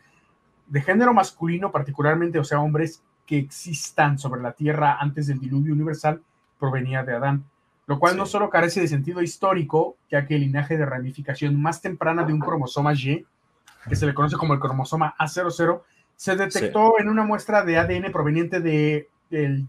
de 0.66 0.82
género 0.82 1.14
masculino 1.14 1.74
particularmente, 1.74 2.40
o 2.40 2.46
sea, 2.46 2.62
hombres, 2.62 3.04
que 3.28 3.38
existan 3.38 4.18
sobre 4.18 4.42
la 4.42 4.54
Tierra 4.54 4.98
antes 5.00 5.28
del 5.28 5.40
diluvio 5.40 5.74
universal 5.74 6.22
provenía 6.58 7.04
de 7.04 7.14
Adán, 7.14 7.44
lo 7.86 8.00
cual 8.00 8.18
no 8.18 8.26
solo 8.26 8.50
carece 8.50 8.82
de 8.82 8.88
sentido 8.88 9.22
histórico, 9.22 9.98
ya 10.10 10.26
que 10.26 10.36
el 10.36 10.42
linaje 10.42 10.78
de 10.78 10.86
ramificación 10.86 11.62
más 11.62 11.82
temprana 11.82 12.24
de 12.24 12.34
un 12.34 12.40
cromosoma 12.40 12.94
Y, 12.94 13.26
que 13.88 13.96
se 13.96 14.06
le 14.06 14.14
conoce 14.14 14.38
como 14.38 14.54
el 14.54 14.60
cromosoma 14.60 15.16
A00, 15.20 15.82
se 16.16 16.36
detectó 16.36 17.00
en 17.00 17.10
una 17.10 17.24
muestra 17.24 17.64
de 17.64 17.78
ADN 17.78 18.12
proveniente 18.12 18.60
de, 18.60 19.10
del 19.30 19.68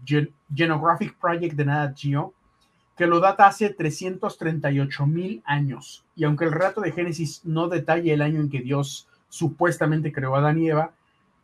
Genographic 0.53 1.15
Project 1.19 1.55
de 1.55 1.65
Nat 1.65 1.97
Geo, 1.97 2.33
que 2.97 3.07
lo 3.07 3.19
data 3.19 3.47
hace 3.47 3.69
338 3.69 5.05
mil 5.05 5.41
años. 5.45 6.03
Y 6.15 6.23
aunque 6.23 6.45
el 6.45 6.51
relato 6.51 6.81
de 6.81 6.91
Génesis 6.91 7.41
no 7.45 7.69
detalla 7.69 8.13
el 8.13 8.21
año 8.21 8.41
en 8.41 8.49
que 8.49 8.61
Dios 8.61 9.07
supuestamente 9.29 10.11
creó 10.11 10.35
a 10.35 10.39
Adán 10.39 10.59
y 10.59 10.69
Eva, 10.69 10.91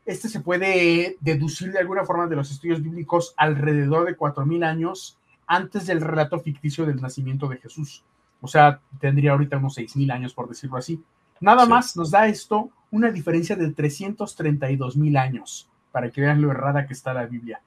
este 0.05 0.29
se 0.29 0.39
puede 0.39 1.17
deducir 1.19 1.71
de 1.71 1.79
alguna 1.79 2.05
forma 2.05 2.27
de 2.27 2.35
los 2.35 2.51
estudios 2.51 2.81
bíblicos 2.81 3.33
alrededor 3.37 4.05
de 4.05 4.17
4.000 4.17 4.65
años 4.65 5.17
antes 5.47 5.87
del 5.87 6.01
relato 6.01 6.39
ficticio 6.39 6.85
del 6.85 7.01
nacimiento 7.01 7.47
de 7.47 7.57
Jesús. 7.57 8.03
O 8.41 8.47
sea, 8.47 8.79
tendría 8.99 9.31
ahorita 9.31 9.57
unos 9.57 9.77
6.000 9.77 10.11
años, 10.11 10.33
por 10.33 10.47
decirlo 10.47 10.77
así. 10.77 11.01
Nada 11.39 11.65
más 11.65 11.97
nos 11.97 12.11
da 12.11 12.27
esto 12.27 12.69
una 12.91 13.11
diferencia 13.11 13.55
de 13.55 13.75
332.000 13.75 15.19
años, 15.19 15.67
para 15.91 16.09
que 16.09 16.21
vean 16.21 16.41
lo 16.41 16.51
errada 16.51 16.85
que 16.85 16.93
está 16.93 17.13
la 17.13 17.25
Biblia, 17.25 17.61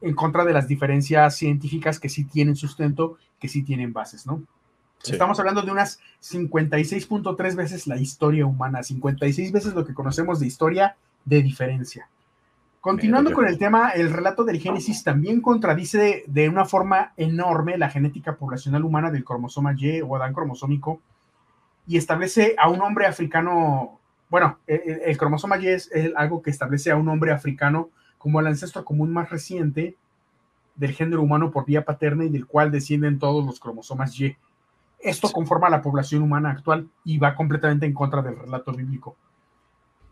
en 0.00 0.14
contra 0.14 0.44
de 0.44 0.52
las 0.52 0.68
diferencias 0.68 1.36
científicas 1.36 1.98
que 1.98 2.08
sí 2.08 2.24
tienen 2.24 2.56
sustento, 2.56 3.18
que 3.38 3.48
sí 3.48 3.62
tienen 3.62 3.92
bases, 3.92 4.26
¿no? 4.26 4.42
Estamos 5.04 5.38
hablando 5.38 5.60
de 5.60 5.70
unas 5.70 6.00
56.3 6.22 7.56
veces 7.56 7.86
la 7.86 7.98
historia 7.98 8.46
humana, 8.46 8.82
56 8.82 9.52
veces 9.52 9.74
lo 9.74 9.84
que 9.84 9.92
conocemos 9.92 10.40
de 10.40 10.46
historia 10.46 10.96
de 11.24 11.42
diferencia. 11.42 12.08
Continuando 12.84 13.32
con 13.32 13.48
el 13.48 13.56
tema, 13.56 13.92
el 13.92 14.12
relato 14.12 14.44
del 14.44 14.60
Génesis 14.60 15.02
también 15.02 15.40
contradice 15.40 16.22
de, 16.26 16.48
una 16.50 16.66
forma 16.66 17.14
enorme 17.16 17.78
la 17.78 17.88
genética 17.88 18.36
poblacional 18.36 18.84
humana 18.84 19.10
del 19.10 19.24
cromosoma 19.24 19.74
Y 19.74 20.02
o 20.02 20.14
Adán 20.16 20.34
cromosómico 20.34 21.00
y 21.86 21.96
establece 21.96 22.54
a 22.58 22.68
un 22.68 22.82
hombre 22.82 23.06
africano, 23.06 23.98
bueno, 24.28 24.58
el, 24.66 25.16
cromosoma 25.16 25.56
Y 25.56 25.68
es, 25.68 25.90
algo 26.14 26.42
que 26.42 26.50
establece 26.50 26.90
a 26.90 26.96
un 26.96 27.08
hombre 27.08 27.32
africano 27.32 27.88
como 28.18 28.40
el 28.40 28.48
ancestro 28.48 28.84
común 28.84 29.14
más 29.14 29.30
reciente 29.30 29.96
del 30.74 30.92
género 30.92 31.22
humano 31.22 31.50
por 31.50 31.64
vía 31.64 31.86
paterna 31.86 32.26
y 32.26 32.28
del 32.28 32.46
cual 32.46 32.70
descienden 32.70 33.18
todos 33.18 33.46
los 33.46 33.60
cromosomas 33.60 34.20
Y. 34.20 34.36
Esto 34.98 35.30
conforma 35.32 35.70
la 35.70 35.80
población 35.80 36.22
humana 36.22 36.50
actual 36.50 36.86
y 37.02 37.16
va 37.16 37.34
completamente 37.34 37.86
en 37.86 37.94
contra 37.94 38.20
del 38.20 38.36
relato 38.36 38.74
bíblico 38.74 39.16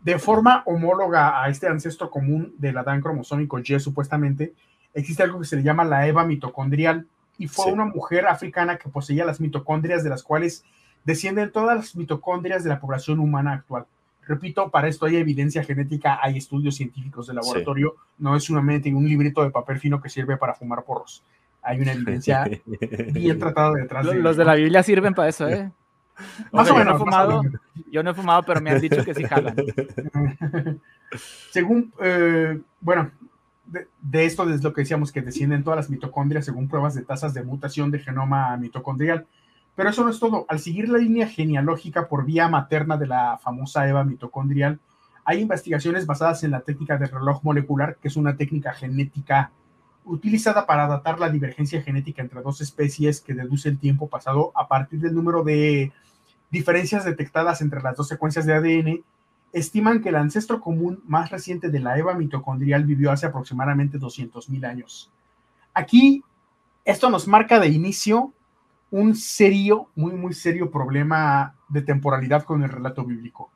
de 0.03 0.19
forma 0.19 0.63
homóloga 0.65 1.41
a 1.41 1.49
este 1.49 1.67
ancestro 1.67 2.09
común 2.09 2.53
del 2.57 2.77
Adán 2.77 3.01
cromosómico 3.01 3.57
Y, 3.59 3.79
supuestamente, 3.79 4.53
existe 4.93 5.23
algo 5.23 5.39
que 5.39 5.45
se 5.45 5.55
le 5.55 5.63
llama 5.63 5.85
la 5.85 6.07
Eva 6.07 6.25
mitocondrial, 6.25 7.07
y 7.37 7.47
fue 7.47 7.71
una 7.71 7.85
mujer 7.85 8.27
africana 8.27 8.77
que 8.77 8.89
poseía 8.89 9.25
las 9.25 9.39
mitocondrias 9.41 10.03
de 10.03 10.09
las 10.09 10.21
cuales 10.21 10.63
descienden 11.03 11.51
todas 11.51 11.75
las 11.75 11.95
mitocondrias 11.95 12.63
de 12.63 12.69
la 12.69 12.79
población 12.79 13.19
humana 13.19 13.53
actual. 13.53 13.85
Repito, 14.25 14.69
para 14.69 14.87
esto 14.87 15.05
hay 15.05 15.17
evidencia 15.17 15.63
genética, 15.63 16.19
hay 16.21 16.37
estudios 16.37 16.75
científicos 16.75 17.27
de 17.27 17.33
laboratorio, 17.33 17.95
no 18.19 18.35
es 18.35 18.43
solamente 18.43 18.93
un 18.93 19.07
librito 19.07 19.43
de 19.43 19.49
papel 19.49 19.79
fino 19.79 19.99
que 20.01 20.09
sirve 20.09 20.37
para 20.37 20.53
fumar 20.53 20.83
porros. 20.83 21.23
Hay 21.61 21.81
una 21.81 21.93
evidencia 21.93 22.45
bien 23.13 23.39
tratada 23.39 23.73
detrás. 23.73 24.05
de 24.05 24.15
Los 24.15 24.37
de 24.37 24.45
la 24.45 24.55
Biblia 24.55 24.83
sirven 24.83 25.13
para 25.13 25.29
eso, 25.29 25.47
¿eh? 25.47 25.71
Más 26.51 26.69
o 26.69 26.75
menos. 26.75 26.99
fumado, 26.99 27.41
yo 27.91 28.03
no 28.03 28.11
he 28.11 28.13
fumado, 28.13 28.43
pero 28.43 28.61
me 28.61 28.71
han 28.71 28.81
dicho 28.81 29.03
que 29.03 29.13
sí 29.13 29.23
jalan. 29.23 29.55
según, 31.51 31.93
eh, 32.01 32.59
bueno, 32.79 33.11
de, 33.65 34.25
esto 34.25 34.49
es 34.49 34.63
lo 34.63 34.73
que 34.73 34.81
decíamos 34.81 35.11
que 35.11 35.21
descienden 35.21 35.63
todas 35.63 35.77
las 35.77 35.89
mitocondrias 35.89 36.45
según 36.45 36.67
pruebas 36.67 36.95
de 36.95 37.03
tasas 37.03 37.33
de 37.33 37.43
mutación 37.43 37.91
de 37.91 37.99
genoma 37.99 38.55
mitocondrial. 38.57 39.25
Pero 39.75 39.89
eso 39.89 40.03
no 40.03 40.11
es 40.11 40.19
todo. 40.19 40.45
Al 40.49 40.59
seguir 40.59 40.89
la 40.89 40.99
línea 40.99 41.27
genealógica 41.27 42.07
por 42.07 42.25
vía 42.25 42.47
materna 42.47 42.97
de 42.97 43.07
la 43.07 43.39
famosa 43.39 43.87
Eva 43.87 44.03
mitocondrial, 44.03 44.79
hay 45.25 45.39
investigaciones 45.39 46.05
basadas 46.05 46.43
en 46.43 46.51
la 46.51 46.61
técnica 46.61 46.97
de 46.97 47.07
reloj 47.07 47.43
molecular, 47.43 47.97
que 47.97 48.09
es 48.09 48.15
una 48.15 48.35
técnica 48.35 48.73
genética 48.73 49.51
utilizada 50.05 50.65
para 50.65 50.87
datar 50.87 51.19
la 51.19 51.29
divergencia 51.29 51.81
genética 51.81 52.21
entre 52.21 52.41
dos 52.41 52.61
especies 52.61 53.21
que 53.21 53.33
deduce 53.33 53.69
el 53.69 53.79
tiempo 53.79 54.09
pasado 54.09 54.51
a 54.53 54.67
partir 54.67 54.99
del 54.99 55.15
número 55.15 55.43
de 55.43 55.91
diferencias 56.53 57.03
detectadas 57.03 57.61
entre 57.61 57.81
las 57.81 57.97
dos 57.97 58.07
secuencias 58.07 58.45
de 58.45 58.53
ADN, 58.53 59.03
estiman 59.53 60.01
que 60.01 60.09
el 60.09 60.15
ancestro 60.15 60.61
común 60.61 61.01
más 61.07 61.31
reciente 61.31 61.69
de 61.69 61.79
la 61.79 61.97
Eva 61.97 62.13
mitocondrial 62.13 62.85
vivió 62.85 63.11
hace 63.11 63.25
aproximadamente 63.25 63.97
200.000 63.97 64.69
años. 64.69 65.11
Aquí, 65.73 66.23
esto 66.85 67.09
nos 67.09 67.27
marca 67.27 67.59
de 67.59 67.69
inicio 67.69 68.33
un 68.91 69.15
serio, 69.15 69.89
muy, 69.95 70.13
muy 70.13 70.33
serio 70.35 70.69
problema 70.69 71.55
de 71.69 71.81
temporalidad 71.81 72.43
con 72.43 72.61
el 72.61 72.69
relato 72.69 73.03
bíblico. 73.03 73.49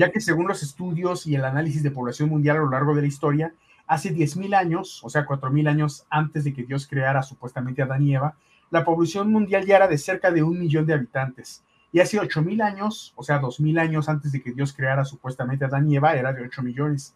Ya 0.00 0.10
que 0.10 0.20
según 0.20 0.48
los 0.48 0.64
estudios 0.64 1.28
y 1.28 1.36
el 1.36 1.44
análisis 1.44 1.84
de 1.84 1.92
población 1.92 2.28
mundial 2.30 2.56
a 2.56 2.60
lo 2.60 2.70
largo 2.70 2.96
de 2.96 3.02
la 3.02 3.06
historia, 3.06 3.54
hace 3.86 4.12
10.000 4.12 4.56
años, 4.56 5.00
o 5.04 5.08
sea, 5.08 5.24
4.000 5.24 5.68
años 5.68 6.04
antes 6.10 6.42
de 6.42 6.52
que 6.52 6.64
Dios 6.64 6.88
creara 6.88 7.22
supuestamente 7.22 7.80
a 7.80 7.84
Adán 7.84 8.02
y 8.02 8.16
Eva, 8.16 8.34
la 8.70 8.84
población 8.84 9.30
mundial 9.30 9.64
ya 9.64 9.76
era 9.76 9.86
de 9.86 9.98
cerca 9.98 10.32
de 10.32 10.42
un 10.42 10.58
millón 10.58 10.86
de 10.86 10.94
habitantes. 10.94 11.62
Y 11.92 12.00
hace 12.00 12.18
8.000 12.18 12.62
años, 12.62 13.12
o 13.16 13.22
sea, 13.22 13.40
2.000 13.40 13.80
años 13.80 14.08
antes 14.08 14.32
de 14.32 14.42
que 14.42 14.52
Dios 14.52 14.72
creara 14.72 15.04
supuestamente 15.04 15.64
a 15.64 15.68
Adán 15.68 15.90
y 15.90 15.96
Eva, 15.96 16.14
era 16.14 16.32
de 16.32 16.42
8 16.42 16.62
millones. 16.62 17.14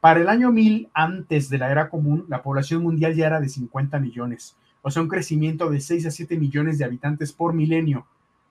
Para 0.00 0.20
el 0.20 0.28
año 0.28 0.50
1000, 0.50 0.90
antes 0.94 1.48
de 1.48 1.58
la 1.58 1.70
era 1.70 1.88
común, 1.88 2.24
la 2.28 2.42
población 2.42 2.82
mundial 2.82 3.14
ya 3.14 3.26
era 3.26 3.40
de 3.40 3.48
50 3.48 3.98
millones 3.98 4.56
o 4.82 4.90
sea, 4.90 5.02
un 5.02 5.08
crecimiento 5.08 5.70
de 5.70 5.80
6 5.80 6.06
a 6.06 6.10
7 6.10 6.36
millones 6.36 6.76
de 6.76 6.84
habitantes 6.84 7.32
por 7.32 7.54
milenio, 7.54 8.06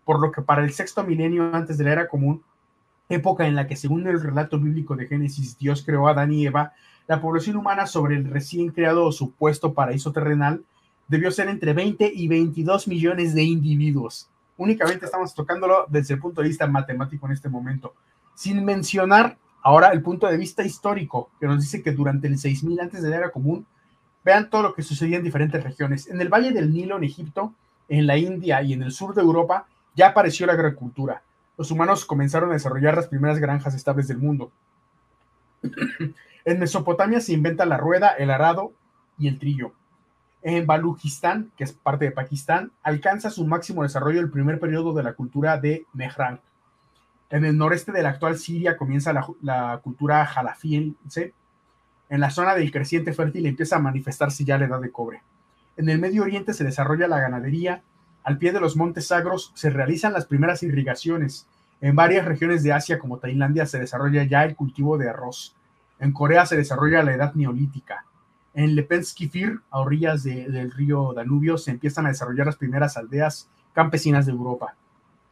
por 0.05 0.19
lo 0.19 0.31
que 0.31 0.41
para 0.41 0.63
el 0.63 0.71
sexto 0.71 1.03
milenio 1.03 1.53
antes 1.53 1.77
de 1.77 1.83
la 1.83 1.91
era 1.91 2.07
común, 2.07 2.41
época 3.09 3.45
en 3.45 3.55
la 3.55 3.67
que 3.67 3.75
según 3.75 4.07
el 4.07 4.21
relato 4.21 4.57
bíblico 4.57 4.95
de 4.95 5.07
Génesis 5.07 5.57
Dios 5.57 5.83
creó 5.85 6.07
a 6.07 6.11
Adán 6.11 6.33
y 6.33 6.47
Eva, 6.47 6.71
la 7.07 7.21
población 7.21 7.57
humana 7.57 7.85
sobre 7.85 8.15
el 8.15 8.25
recién 8.29 8.69
creado 8.69 9.11
supuesto 9.11 9.73
paraíso 9.73 10.13
terrenal 10.13 10.63
debió 11.09 11.29
ser 11.29 11.49
entre 11.49 11.73
20 11.73 12.09
y 12.15 12.29
22 12.29 12.87
millones 12.87 13.35
de 13.35 13.43
individuos. 13.43 14.29
Únicamente 14.61 15.05
estamos 15.05 15.33
tocándolo 15.33 15.85
desde 15.89 16.13
el 16.13 16.19
punto 16.19 16.41
de 16.41 16.47
vista 16.47 16.67
matemático 16.67 17.25
en 17.25 17.33
este 17.33 17.49
momento, 17.49 17.93
sin 18.35 18.63
mencionar 18.63 19.37
ahora 19.63 19.89
el 19.89 20.01
punto 20.01 20.27
de 20.27 20.37
vista 20.37 20.63
histórico, 20.63 21.29
que 21.39 21.47
nos 21.47 21.59
dice 21.61 21.81
que 21.81 21.91
durante 21.91 22.27
el 22.27 22.37
6000 22.37 22.79
antes 22.79 23.01
de 23.01 23.09
la 23.09 23.17
era 23.17 23.31
común, 23.31 23.65
Vean 24.23 24.49
todo 24.49 24.61
lo 24.61 24.73
que 24.73 24.83
sucedía 24.83 25.17
en 25.17 25.23
diferentes 25.23 25.63
regiones. 25.63 26.07
En 26.07 26.21
el 26.21 26.29
Valle 26.29 26.51
del 26.51 26.71
Nilo, 26.71 26.97
en 26.97 27.03
Egipto, 27.03 27.53
en 27.89 28.05
la 28.05 28.17
India 28.17 28.61
y 28.61 28.73
en 28.73 28.83
el 28.83 28.91
sur 28.91 29.15
de 29.15 29.21
Europa, 29.21 29.65
ya 29.95 30.09
apareció 30.09 30.45
la 30.45 30.53
agricultura. 30.53 31.23
Los 31.57 31.71
humanos 31.71 32.05
comenzaron 32.05 32.51
a 32.51 32.53
desarrollar 32.53 32.95
las 32.95 33.07
primeras 33.07 33.39
granjas 33.39 33.73
estables 33.73 34.07
del 34.07 34.19
mundo. 34.19 34.51
en 36.45 36.59
Mesopotamia 36.59 37.19
se 37.19 37.33
inventa 37.33 37.65
la 37.65 37.77
rueda, 37.77 38.09
el 38.09 38.29
arado 38.29 38.73
y 39.17 39.27
el 39.27 39.39
trillo. 39.39 39.73
En 40.41 40.65
Baluchistán, 40.65 41.51
que 41.55 41.63
es 41.63 41.73
parte 41.73 42.05
de 42.05 42.11
Pakistán, 42.11 42.71
alcanza 42.83 43.29
su 43.29 43.45
máximo 43.45 43.83
desarrollo 43.83 44.19
el 44.19 44.31
primer 44.31 44.59
periodo 44.59 44.93
de 44.93 45.03
la 45.03 45.13
cultura 45.13 45.57
de 45.57 45.85
Mehran. 45.93 46.41
En 47.29 47.45
el 47.45 47.57
noreste 47.57 47.91
de 47.91 48.03
la 48.03 48.09
actual 48.09 48.37
Siria 48.37 48.75
comienza 48.75 49.13
la, 49.13 49.27
la 49.41 49.79
cultura 49.83 50.25
jalafiense 50.25 51.33
en 52.11 52.19
la 52.19 52.29
zona 52.29 52.55
del 52.55 52.71
creciente 52.71 53.13
fértil 53.13 53.45
empieza 53.45 53.77
a 53.77 53.79
manifestarse 53.79 54.43
ya 54.43 54.57
la 54.57 54.65
edad 54.65 54.81
de 54.81 54.91
cobre. 54.91 55.23
En 55.77 55.87
el 55.87 55.97
Medio 55.97 56.23
Oriente 56.23 56.53
se 56.53 56.65
desarrolla 56.65 57.07
la 57.07 57.21
ganadería, 57.21 57.83
al 58.23 58.37
pie 58.37 58.51
de 58.51 58.59
los 58.59 58.75
montes 58.75 59.07
sagros 59.07 59.53
se 59.55 59.69
realizan 59.69 60.11
las 60.11 60.25
primeras 60.25 60.61
irrigaciones. 60.61 61.47
En 61.79 61.95
varias 61.95 62.25
regiones 62.25 62.63
de 62.63 62.73
Asia, 62.73 62.99
como 62.99 63.17
Tailandia, 63.17 63.65
se 63.65 63.79
desarrolla 63.79 64.25
ya 64.25 64.43
el 64.43 64.57
cultivo 64.57 64.97
de 64.97 65.09
arroz. 65.09 65.55
En 65.99 66.11
Corea 66.11 66.45
se 66.45 66.57
desarrolla 66.57 67.01
la 67.01 67.13
edad 67.13 67.33
neolítica. 67.33 68.03
En 68.53 68.75
Lepenskifir, 68.75 69.61
a 69.69 69.79
orillas 69.79 70.23
del 70.23 70.71
río 70.71 71.13
Danubio, 71.13 71.57
se 71.57 71.71
empiezan 71.71 72.05
a 72.05 72.09
desarrollar 72.09 72.45
las 72.45 72.57
primeras 72.57 72.97
aldeas 72.97 73.49
campesinas 73.73 74.25
de 74.25 74.33
Europa. 74.33 74.75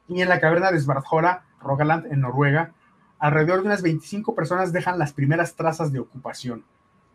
Y 0.07 0.21
en 0.21 0.29
la 0.29 0.39
caverna 0.39 0.71
de 0.71 0.79
Svartjola, 0.79 1.43
Rogaland, 1.61 2.05
en 2.11 2.21
Noruega, 2.21 2.73
alrededor 3.19 3.59
de 3.59 3.67
unas 3.67 3.81
25 3.81 4.33
personas 4.33 4.71
dejan 4.71 4.97
las 4.97 5.13
primeras 5.13 5.55
trazas 5.55 5.91
de 5.91 5.99
ocupación. 5.99 6.63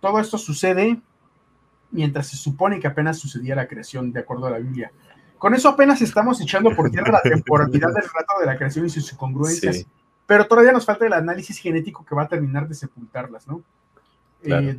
Todo 0.01 0.21
esto 0.21 0.37
sucede 0.37 1.01
mientras 1.91 2.27
se 2.27 2.37
supone 2.37 2.79
que 2.79 2.87
apenas 2.87 3.19
sucedía 3.19 3.55
la 3.55 3.67
creación, 3.67 4.13
de 4.13 4.21
acuerdo 4.21 4.47
a 4.47 4.51
la 4.51 4.59
Biblia. 4.59 4.93
Con 5.39 5.55
eso 5.55 5.69
apenas 5.69 6.03
estamos 6.03 6.41
echando 6.41 6.75
por 6.75 6.91
tierra 6.91 7.13
la 7.13 7.23
temporalidad 7.23 7.89
del 7.89 8.03
relato 8.03 8.41
de 8.41 8.47
la 8.47 8.57
creación 8.57 8.87
y 8.87 8.91
sus 8.91 9.13
incongruencias, 9.13 9.87
pero 10.27 10.47
todavía 10.47 10.73
nos 10.73 10.85
falta 10.85 11.07
el 11.07 11.13
análisis 11.13 11.59
genético 11.59 12.05
que 12.05 12.15
va 12.15 12.25
a 12.25 12.29
terminar 12.29 12.69
de 12.69 12.75
sepultarlas, 12.75 13.47
¿no? 13.47 13.63
Eh, 14.45 14.79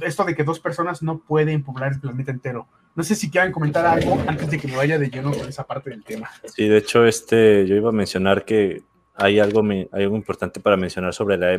esto 0.00 0.24
de 0.24 0.34
que 0.34 0.44
dos 0.44 0.60
personas 0.60 1.02
no 1.02 1.18
pueden 1.18 1.62
poblar 1.62 1.92
el 1.92 2.00
planeta 2.00 2.30
entero. 2.30 2.66
No 2.94 3.02
sé 3.02 3.14
si 3.14 3.30
quieran 3.30 3.52
comentar 3.52 3.84
algo 3.84 4.22
antes 4.26 4.50
de 4.50 4.58
que 4.58 4.68
me 4.68 4.76
vaya 4.76 4.98
de 4.98 5.10
lleno 5.10 5.32
con 5.32 5.48
esa 5.48 5.66
parte 5.66 5.90
del 5.90 6.02
tema. 6.02 6.30
Sí, 6.44 6.66
de 6.66 6.78
hecho, 6.78 7.04
este, 7.04 7.66
yo 7.66 7.76
iba 7.76 7.90
a 7.90 7.92
mencionar 7.92 8.44
que 8.44 8.82
hay 9.14 9.38
algo, 9.38 9.62
hay 9.62 10.02
algo 10.02 10.16
importante 10.16 10.60
para 10.60 10.76
mencionar 10.76 11.14
sobre 11.14 11.36
la 11.36 11.52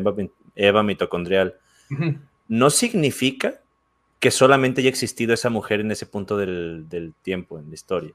Eva, 0.56 0.84
mitocondrial. 0.84 1.56
No 2.48 2.70
significa 2.70 3.62
que 4.20 4.32
solamente 4.32 4.82
haya 4.82 4.90
existido 4.90 5.34
esa 5.34 5.50
mujer 5.50 5.80
en 5.80 5.92
ese 5.92 6.06
punto 6.06 6.38
del, 6.38 6.88
del, 6.90 7.14
tiempo, 7.22 7.60
en 7.60 7.70
la 7.70 7.76
historia. 7.76 8.14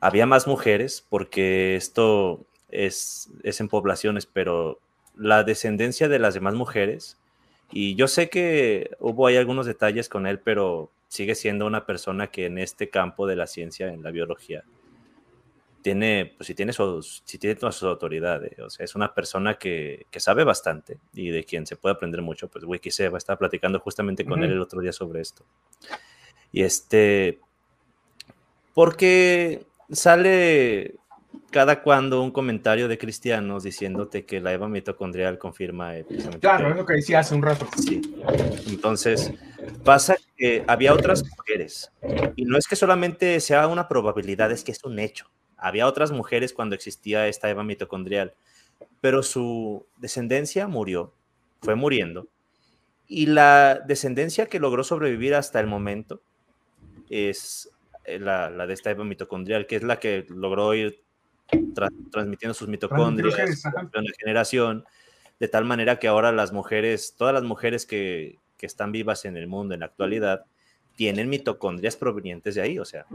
Había 0.00 0.26
más 0.26 0.46
mujeres 0.46 1.04
porque 1.08 1.76
esto 1.76 2.46
es, 2.68 3.30
es 3.42 3.60
en 3.60 3.68
poblaciones, 3.68 4.24
pero 4.26 4.80
la 5.14 5.44
descendencia 5.44 6.08
de 6.08 6.18
las 6.18 6.34
demás 6.34 6.54
mujeres, 6.54 7.17
y 7.70 7.94
yo 7.94 8.08
sé 8.08 8.30
que 8.30 8.90
hubo 8.98 9.26
hay 9.26 9.36
algunos 9.36 9.66
detalles 9.66 10.08
con 10.08 10.26
él, 10.26 10.40
pero 10.40 10.90
sigue 11.08 11.34
siendo 11.34 11.66
una 11.66 11.86
persona 11.86 12.28
que 12.28 12.46
en 12.46 12.58
este 12.58 12.90
campo 12.90 13.26
de 13.26 13.36
la 13.36 13.46
ciencia, 13.46 13.92
en 13.92 14.02
la 14.02 14.10
biología, 14.10 14.64
tiene, 15.82 16.34
pues 16.36 16.46
si 16.46 16.54
tiene, 16.54 16.72
si 16.72 17.38
tiene 17.38 17.56
todas 17.56 17.76
sus 17.76 17.88
autoridades, 17.88 18.58
o 18.58 18.68
sea, 18.68 18.84
es 18.84 18.94
una 18.94 19.14
persona 19.14 19.54
que, 19.54 20.06
que, 20.10 20.20
sabe 20.20 20.44
bastante 20.44 20.98
y 21.14 21.30
de 21.30 21.44
quien 21.44 21.66
se 21.66 21.76
puede 21.76 21.94
aprender 21.94 22.20
mucho, 22.20 22.48
pues 22.48 22.64
Wikiseba 22.64 23.16
estaba 23.16 23.38
platicando 23.38 23.78
justamente 23.80 24.24
con 24.24 24.42
él 24.42 24.52
el 24.52 24.60
otro 24.60 24.80
día 24.80 24.92
sobre 24.92 25.20
esto. 25.20 25.44
Y 26.52 26.62
este, 26.62 27.38
porque 28.74 29.66
sale 29.90 30.96
cada 31.50 31.82
cuando 31.82 32.22
un 32.22 32.30
comentario 32.30 32.88
de 32.88 32.98
cristianos 32.98 33.62
diciéndote 33.62 34.24
que 34.24 34.40
la 34.40 34.52
Eva 34.52 34.68
mitocondrial 34.68 35.38
confirma 35.38 35.94
Claro, 36.40 36.70
es 36.70 36.76
lo 36.76 36.84
que 36.84 36.94
decía 36.94 37.20
hace 37.20 37.34
un 37.34 37.42
rato. 37.42 37.66
Sí. 37.82 38.00
Entonces, 38.68 39.32
pasa 39.84 40.16
que 40.36 40.64
había 40.66 40.92
otras 40.92 41.24
mujeres 41.24 41.90
y 42.36 42.44
no 42.44 42.58
es 42.58 42.66
que 42.66 42.76
solamente 42.76 43.40
sea 43.40 43.66
una 43.66 43.88
probabilidad, 43.88 44.52
es 44.52 44.62
que 44.62 44.72
es 44.72 44.84
un 44.84 44.98
hecho. 44.98 45.30
Había 45.56 45.86
otras 45.86 46.12
mujeres 46.12 46.52
cuando 46.52 46.74
existía 46.74 47.26
esta 47.26 47.50
Eva 47.50 47.64
mitocondrial, 47.64 48.34
pero 49.00 49.22
su 49.22 49.86
descendencia 49.96 50.68
murió, 50.68 51.12
fue 51.62 51.74
muriendo. 51.74 52.28
Y 53.08 53.26
la 53.26 53.80
descendencia 53.86 54.46
que 54.46 54.60
logró 54.60 54.84
sobrevivir 54.84 55.34
hasta 55.34 55.60
el 55.60 55.66
momento 55.66 56.20
es 57.08 57.70
eh, 58.04 58.18
la, 58.18 58.50
de 58.50 58.74
esta 58.74 58.90
Eva 58.90 59.04
mitocondrial, 59.04 59.66
que 59.66 59.76
es 59.76 59.82
la 59.82 59.98
que 59.98 60.26
logró 60.28 60.74
ir 60.74 61.02
transmitiendo 62.10 62.54
sus 62.54 62.68
mitocondrias 62.68 63.62
de 63.62 64.14
generación, 64.18 64.84
de 65.38 65.48
tal 65.48 65.64
manera 65.64 65.98
que 65.98 66.08
ahora 66.08 66.32
las 66.32 66.52
mujeres, 66.52 67.14
todas 67.16 67.32
las 67.32 67.42
mujeres 67.42 67.86
que, 67.86 68.38
que, 68.56 68.66
están 68.66 68.92
vivas 68.92 69.24
en 69.24 69.36
el 69.36 69.46
mundo 69.46 69.74
en 69.74 69.80
la 69.80 69.86
actualidad, 69.86 70.44
tienen 70.96 71.28
mitocondrias 71.28 71.96
provenientes 71.96 72.56
de 72.56 72.62
ahí, 72.62 72.78
o 72.78 72.84
sea, 72.84 73.06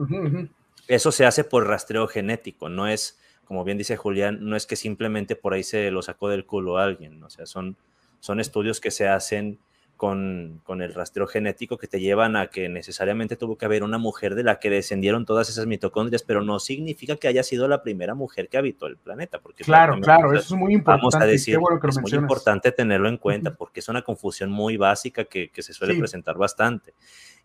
eso 0.88 1.12
se 1.12 1.26
hace 1.26 1.44
por 1.44 1.68
rastreo 1.68 2.08
genético, 2.08 2.70
no 2.70 2.88
es, 2.88 3.20
como 3.46 3.64
bien 3.64 3.78
dice 3.78 3.98
Julián, 3.98 4.40
no 4.42 4.56
es 4.56 4.66
que 4.66 4.76
simplemente 4.76 5.36
por 5.36 5.54
ahí 5.54 5.64
se 5.64 5.92
lo 5.92 6.02
sacó 6.02 6.30
del 6.30 6.46
culo 6.46 6.78
a 6.78 6.86
alguien, 6.86 7.22
o 7.24 7.30
sea, 7.30 7.46
son, 7.46 7.76
son 8.20 8.40
estudios 8.40 8.80
que 8.80 8.90
se 8.90 9.08
hacen 9.08 9.60
con, 10.04 10.60
con, 10.66 10.82
el 10.82 10.94
rastreo 10.94 11.28
genético 11.28 11.78
que 11.78 11.88
te 11.88 12.02
llevan 12.02 12.36
a 12.36 12.48
que 12.48 12.68
necesariamente 12.68 13.38
tuvo 13.38 13.58
que 13.58 13.64
haber 13.64 13.84
una 13.84 13.98
mujer 13.98 14.36
de 14.36 14.44
la 14.44 14.60
que 14.60 14.70
descendieron 14.70 15.26
todas 15.26 15.48
esas 15.48 15.66
mitocondrias, 15.66 16.24
pero 16.24 16.44
no 16.44 16.60
significa 16.60 17.16
que 17.16 17.30
haya 17.30 17.42
sido 17.42 17.70
la 17.70 17.82
primera 17.84 18.14
mujer 18.14 18.50
que 18.50 18.58
habitó 18.58 18.88
el 18.88 18.98
planeta. 18.98 19.40
Porque 19.40 19.64
claro, 19.64 19.98
claro, 20.02 20.34
eso 20.34 20.56
es 20.56 20.60
muy 20.60 20.74
importante. 20.74 21.04
Vamos 21.04 21.16
a 21.16 21.26
decir, 21.26 21.58
es 21.88 22.02
muy 22.02 22.20
importante 22.20 22.74
tenerlo 22.74 23.08
en 23.08 23.16
cuenta 23.16 23.56
porque 23.56 23.80
es 23.80 23.88
una 23.88 24.02
confusión 24.02 24.52
muy 24.52 24.76
básica 24.76 25.24
que, 25.24 25.48
que 25.48 25.64
se 25.64 25.72
suele 25.72 25.96
presentar 25.96 26.38
bastante. 26.38 26.94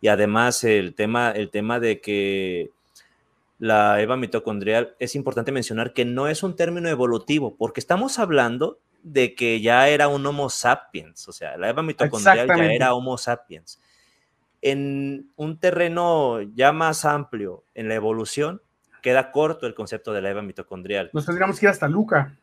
Y 0.01 0.09
además 0.09 0.65
el 0.65 0.97
tema, 0.97 1.31
el 1.31 1.51
tema 1.51 1.79
de 1.79 2.01
que 2.01 2.73
la 3.61 4.03
Eva 4.03 4.17
mitocondrial, 4.17 4.97
es 4.99 5.15
importante 5.15 5.53
mencionar 5.53 5.93
que 5.93 6.05
no 6.05 6.27
es 6.27 6.43
un 6.43 6.57
término 6.57 6.89
evolutivo, 6.89 7.55
porque 7.57 7.79
estamos 7.79 8.19
hablando 8.19 8.81
de 9.13 9.35
que 9.35 9.61
ya 9.61 9.89
era 9.89 10.09
un 10.09 10.25
Homo 10.27 10.51
sapiens, 10.51 11.29
o 11.29 11.33
sea, 11.33 11.57
la 11.57 11.69
Eva 11.69 11.83
mitocondrial 11.83 12.47
ya 12.47 12.73
era 12.73 12.95
Homo 12.95 13.19
sapiens. 13.19 13.81
En 14.61 15.31
un 15.37 15.59
terreno 15.59 16.43
ya 16.43 16.73
más 16.73 17.05
amplio 17.05 17.65
en 17.75 17.89
la 17.89 17.95
evolución, 17.95 18.61
queda 19.03 19.31
corto 19.31 19.67
el 19.67 19.75
concepto 19.75 20.13
de 20.13 20.23
la 20.23 20.31
Eva 20.31 20.43
mitocondrial. 20.43 21.11
Nos 21.13 21.27
tendríamos 21.27 21.59
que 21.59 21.67
ir 21.67 21.71
hasta 21.71 21.89
Luca. 21.89 22.37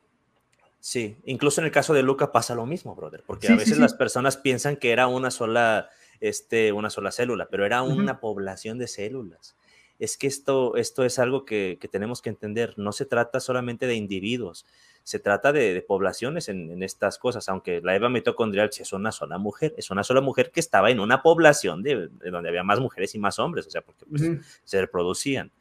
Sí, 0.85 1.17
incluso 1.25 1.61
en 1.61 1.65
el 1.65 1.71
caso 1.71 1.95
de 1.95 2.03
Luca 2.03 2.31
pasa 2.31 2.53
lo 2.53 2.67
mismo, 2.67 2.93
brother, 2.95 3.23
porque 3.25 3.47
a 3.47 3.55
veces 3.55 3.79
las 3.79 3.95
personas 3.95 4.37
piensan 4.37 4.77
que 4.77 4.91
era 4.91 5.07
una 5.07 5.31
sola, 5.31 5.89
este, 6.19 6.71
una 6.73 6.91
sola 6.91 7.11
célula, 7.11 7.47
pero 7.49 7.65
era 7.65 7.81
una 7.81 8.19
población 8.19 8.77
de 8.77 8.87
células. 8.87 9.55
Es 9.97 10.15
que 10.15 10.27
esto, 10.27 10.75
esto 10.75 11.03
es 11.03 11.17
algo 11.17 11.43
que, 11.43 11.79
tenemos 11.91 12.21
que 12.21 12.29
entender. 12.29 12.75
No 12.77 12.91
se 12.91 13.05
trata 13.05 13.39
solamente 13.39 13.87
de 13.87 13.95
individuos, 13.95 14.67
se 15.05 15.19
trata 15.19 15.53
de, 15.53 15.81
poblaciones 15.87 16.49
en, 16.49 16.83
estas 16.83 17.17
cosas, 17.17 17.47
aunque 17.47 17.79
la 17.79 17.95
Eva 17.95 18.09
mitocondrial 18.09 18.69
es 18.77 18.91
una 18.91 19.13
sola 19.13 19.37
mujer, 19.37 19.73
es 19.77 19.89
una 19.89 20.03
sola 20.03 20.19
mujer 20.19 20.51
que 20.51 20.59
estaba 20.59 20.91
en 20.91 20.99
una 20.99 21.21
población 21.21 21.81
de, 21.81 22.09
donde 22.29 22.49
había 22.49 22.63
más 22.63 22.81
mujeres 22.81 23.15
y 23.15 23.19
más 23.19 23.39
hombres, 23.39 23.67
o 23.67 23.69
sea, 23.69 23.81
porque 23.81 24.05
pues, 24.05 24.23
se 24.65 24.81
reproducían. 24.81 25.53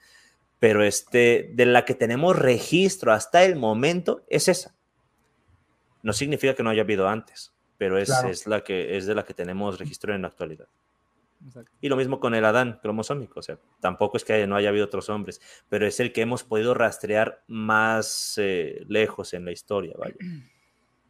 Pero 0.58 0.82
este, 0.82 1.50
de 1.52 1.66
la 1.66 1.84
que 1.84 1.94
tenemos 1.94 2.36
registro 2.36 3.12
hasta 3.12 3.44
el 3.44 3.54
momento 3.54 4.24
es 4.28 4.48
esa 4.48 4.74
no 6.04 6.12
significa 6.12 6.54
que 6.54 6.62
no 6.62 6.68
haya 6.68 6.82
habido 6.82 7.08
antes, 7.08 7.52
pero 7.78 7.98
es, 7.98 8.10
es, 8.28 8.46
la 8.46 8.62
que, 8.62 8.98
es 8.98 9.06
de 9.06 9.14
la 9.14 9.24
que 9.24 9.32
tenemos 9.32 9.78
registro 9.78 10.14
en 10.14 10.22
la 10.22 10.28
actualidad. 10.28 10.68
Y 11.80 11.88
lo 11.88 11.96
mismo 11.96 12.20
con 12.20 12.34
el 12.34 12.44
Adán 12.44 12.78
cromosómico, 12.80 13.40
o 13.40 13.42
sea, 13.42 13.58
tampoco 13.80 14.16
es 14.16 14.24
que 14.24 14.46
no 14.46 14.56
haya 14.56 14.70
habido 14.70 14.86
otros 14.86 15.08
hombres, 15.10 15.40
pero 15.68 15.86
es 15.86 16.00
el 16.00 16.12
que 16.12 16.22
hemos 16.22 16.44
podido 16.44 16.74
rastrear 16.74 17.42
más 17.46 18.34
eh, 18.38 18.84
lejos 18.88 19.34
en 19.34 19.44
la 19.44 19.52
historia, 19.52 19.94
vaya. 19.98 20.16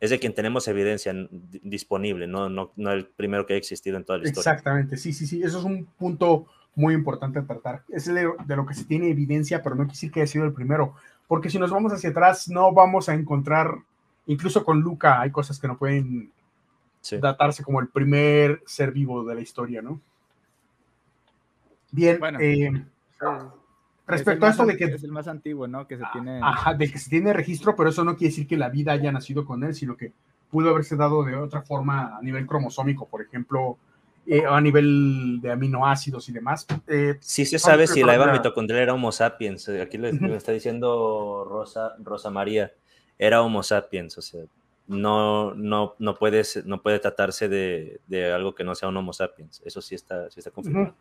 Es 0.01 0.11
de 0.11 0.19
quien 0.19 0.35
tenemos 0.35 0.69
evidencia 0.69 1.15
disponible, 1.31 2.27
no, 2.27 2.51
no, 2.51 2.73
no 2.77 2.93
el 2.93 3.06
primero 3.06 3.47
que 3.47 3.55
ha 3.55 3.56
existido 3.56 3.97
en 3.97 4.05
toda 4.05 4.19
la 4.19 4.28
historia. 4.28 4.52
Exactamente, 4.52 4.98
sí, 4.98 5.15
sí, 5.15 5.27
sí, 5.27 5.43
eso 5.43 5.61
es 5.61 5.65
un 5.65 5.86
punto 5.86 6.47
muy 6.74 6.93
importante 6.93 7.39
a 7.39 7.47
tratar. 7.47 7.85
Es 7.89 8.05
de, 8.05 8.28
de 8.44 8.56
lo 8.56 8.66
que 8.66 8.74
se 8.74 8.85
tiene 8.85 9.09
evidencia, 9.09 9.62
pero 9.62 9.77
no 9.77 9.85
quiere 9.85 9.93
decir 9.93 10.11
que 10.11 10.20
haya 10.20 10.31
sido 10.31 10.44
el 10.44 10.52
primero, 10.52 10.94
porque 11.27 11.48
si 11.48 11.59
nos 11.59 11.70
vamos 11.70 11.90
hacia 11.93 12.11
atrás 12.11 12.48
no 12.51 12.70
vamos 12.74 13.09
a 13.09 13.15
encontrar 13.15 13.78
incluso 14.27 14.65
con 14.65 14.81
Luca 14.81 15.20
hay 15.20 15.31
cosas 15.31 15.59
que 15.59 15.69
no 15.69 15.78
pueden 15.78 16.32
datarse 17.20 17.62
como 17.62 17.81
el 17.81 17.89
primer 17.89 18.62
ser 18.66 18.93
vivo 18.93 19.24
de 19.24 19.35
la 19.35 19.40
historia, 19.40 19.82
¿no? 19.82 20.01
Bien, 21.95 22.19
eh, 22.41 22.73
respecto 24.05 24.47
a 24.47 24.51
esto 24.51 24.66
de 24.66 24.77
que 24.77 24.85
es 24.85 25.05
el 25.05 25.12
más 25.12 25.29
antiguo, 25.29 25.69
¿no? 25.69 25.87
Que 25.87 25.97
se 25.97 26.03
tiene 26.12 26.41
ajá, 26.43 26.75
de 26.75 26.91
que 26.91 26.99
se 26.99 27.09
tiene 27.09 27.33
registro, 27.33 27.77
pero 27.77 27.91
eso 27.91 28.03
no 28.03 28.16
quiere 28.16 28.31
decir 28.31 28.49
que 28.49 28.57
la 28.57 28.69
vida 28.69 28.91
haya 28.91 29.12
nacido 29.12 29.45
con 29.45 29.62
él, 29.62 29.77
sino 29.77 29.97
que 29.97 30.12
pudo 30.51 30.71
haberse 30.71 30.97
dado 30.97 31.23
de 31.23 31.37
otra 31.37 31.62
forma 31.62 32.16
a 32.16 32.21
nivel 32.21 32.49
cromosómico, 32.49 33.07
por 33.07 33.23
ejemplo, 33.23 33.79
eh, 34.27 34.43
a 34.45 34.61
nivel 34.61 35.39
de 35.41 35.53
aminoácidos 35.53 36.29
y 36.29 36.33
demás. 36.33 36.66
Eh, 36.89 37.16
sí 37.21 37.47
se 37.47 37.61
sabe 37.61 37.87
si 37.87 38.03
la 38.03 38.16
Eva 38.16 38.33
mitocondrial 38.33 38.83
era 38.83 38.95
Homo 38.95 39.12
sapiens. 39.12 39.69
Aquí 39.69 39.97
le, 39.97 40.11
está 40.35 40.51
diciendo 40.51 41.47
Rosa, 41.49 41.95
Rosa 42.03 42.29
María 42.29 42.73
era 43.16 43.41
Homo 43.41 43.62
sapiens, 43.62 44.19
o 44.19 44.23
sea, 44.23 44.43
no, 44.89 45.55
no, 45.55 45.95
no, 46.01 46.15
puede, 46.16 46.43
no 46.65 46.83
puede 46.83 46.99
tratarse 46.99 47.49
de, 47.49 48.01
de, 48.09 48.33
algo 48.33 48.53
que 48.53 48.65
no 48.65 48.75
sea 48.75 48.89
un 48.89 48.97
Homo 48.97 49.12
sapiens, 49.12 49.62
eso 49.65 49.81
sí 49.81 49.95
está, 49.95 50.29
sí 50.29 50.41
está 50.41 50.51
confirmado. 50.51 50.97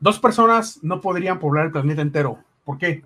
Dos 0.00 0.20
personas 0.20 0.78
no 0.82 1.00
podrían 1.00 1.40
poblar 1.40 1.66
el 1.66 1.72
planeta 1.72 2.02
entero. 2.02 2.38
¿Por 2.64 2.78
qué? 2.78 3.02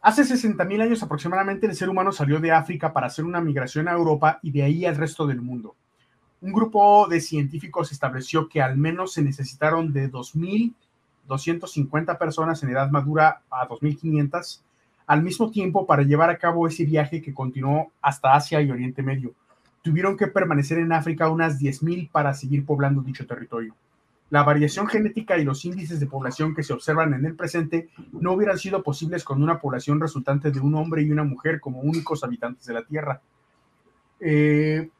Hace 0.00 0.22
60.000 0.22 0.80
años 0.80 1.02
aproximadamente 1.02 1.66
el 1.66 1.74
ser 1.74 1.88
humano 1.88 2.12
salió 2.12 2.38
de 2.38 2.52
África 2.52 2.92
para 2.92 3.08
hacer 3.08 3.24
una 3.24 3.40
migración 3.40 3.88
a 3.88 3.92
Europa 3.92 4.38
y 4.42 4.52
de 4.52 4.62
ahí 4.62 4.86
al 4.86 4.94
resto 4.94 5.26
del 5.26 5.40
mundo. 5.40 5.74
Un 6.40 6.52
grupo 6.52 7.08
de 7.08 7.20
científicos 7.20 7.90
estableció 7.90 8.48
que 8.48 8.62
al 8.62 8.76
menos 8.76 9.12
se 9.12 9.22
necesitaron 9.22 9.92
de 9.92 10.08
2.250 10.08 12.16
personas 12.16 12.62
en 12.62 12.70
edad 12.70 12.90
madura 12.90 13.42
a 13.50 13.66
2.500 13.66 14.60
al 15.08 15.24
mismo 15.24 15.50
tiempo 15.50 15.84
para 15.84 16.04
llevar 16.04 16.30
a 16.30 16.38
cabo 16.38 16.68
ese 16.68 16.84
viaje 16.84 17.20
que 17.20 17.34
continuó 17.34 17.90
hasta 18.00 18.34
Asia 18.34 18.62
y 18.62 18.70
Oriente 18.70 19.02
Medio. 19.02 19.34
Tuvieron 19.82 20.16
que 20.16 20.28
permanecer 20.28 20.78
en 20.78 20.92
África 20.92 21.28
unas 21.28 21.58
10.000 21.58 22.08
para 22.12 22.34
seguir 22.34 22.64
poblando 22.64 23.02
dicho 23.02 23.26
territorio. 23.26 23.74
La 24.30 24.42
variación 24.42 24.86
genética 24.86 25.38
y 25.38 25.44
los 25.44 25.64
índices 25.64 26.00
de 26.00 26.06
población 26.06 26.54
que 26.54 26.62
se 26.62 26.74
observan 26.74 27.14
en 27.14 27.24
el 27.24 27.34
presente 27.34 27.88
no 28.12 28.32
hubieran 28.32 28.58
sido 28.58 28.82
posibles 28.82 29.24
con 29.24 29.42
una 29.42 29.58
población 29.58 30.00
resultante 30.00 30.50
de 30.50 30.60
un 30.60 30.74
hombre 30.74 31.02
y 31.02 31.10
una 31.10 31.24
mujer 31.24 31.60
como 31.60 31.80
únicos 31.80 32.22
habitantes 32.24 32.66
de 32.66 32.74
la 32.74 32.84
Tierra. 32.84 33.22
Eh, 34.20 34.90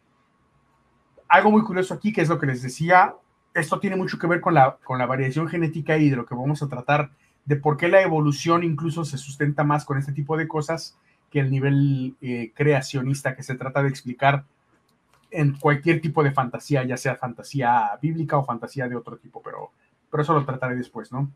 algo 1.29 1.51
muy 1.51 1.63
curioso 1.63 1.93
aquí, 1.93 2.13
que 2.13 2.23
es 2.23 2.29
lo 2.29 2.39
que 2.39 2.47
les 2.47 2.63
decía, 2.63 3.15
esto 3.53 3.79
tiene 3.81 3.97
mucho 3.97 4.19
que 4.19 4.27
ver 4.27 4.41
con 4.41 4.55
la, 4.55 4.79
con 4.83 4.99
la 4.99 5.07
variación 5.07 5.49
genética 5.49 5.99
y 5.99 6.09
de 6.09 6.17
lo 6.17 6.25
que 6.25 6.35
vamos 6.35 6.63
a 6.63 6.69
tratar 6.69 7.11
de 7.45 7.57
por 7.57 7.77
qué 7.77 7.89
la 7.89 8.03
evolución 8.03 8.63
incluso 8.65 9.05
se 9.05 9.19
sustenta 9.19 9.65
más 9.65 9.85
con 9.85 9.99
este 9.99 10.13
tipo 10.13 10.37
de 10.37 10.49
cosas 10.49 10.97
que 11.31 11.41
el 11.41 11.51
nivel 11.51 12.17
eh, 12.21 12.53
creacionista 12.55 13.35
que 13.35 13.43
se 13.43 13.55
trata 13.55 13.83
de 13.83 13.89
explicar 13.89 14.45
en 15.31 15.59
cualquier 15.59 16.01
tipo 16.01 16.23
de 16.23 16.33
fantasía, 16.33 16.85
ya 16.85 16.97
sea 16.97 17.17
fantasía 17.17 17.91
bíblica 18.01 18.37
o 18.39 18.45
fantasía 18.45 18.89
de 18.89 18.97
otro 18.97 19.19
tipo, 19.19 19.43
pero, 19.43 19.73
pero 20.11 20.23
eso 20.23 20.35
lo 20.35 20.45
trataré 20.45 20.77
después, 20.77 21.13
¿no? 21.13 21.31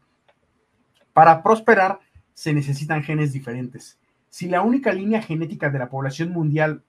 Para 1.13 1.43
prosperar 1.43 2.01
se 2.35 2.55
necesitan 2.55 3.03
genes 3.03 3.33
diferentes. 3.33 3.99
Si 4.31 4.49
la 4.49 4.63
única 4.63 4.93
línea 4.93 5.21
genética 5.21 5.69
de 5.69 5.79
la 5.79 5.91
población 5.91 6.31
mundial 6.31 6.83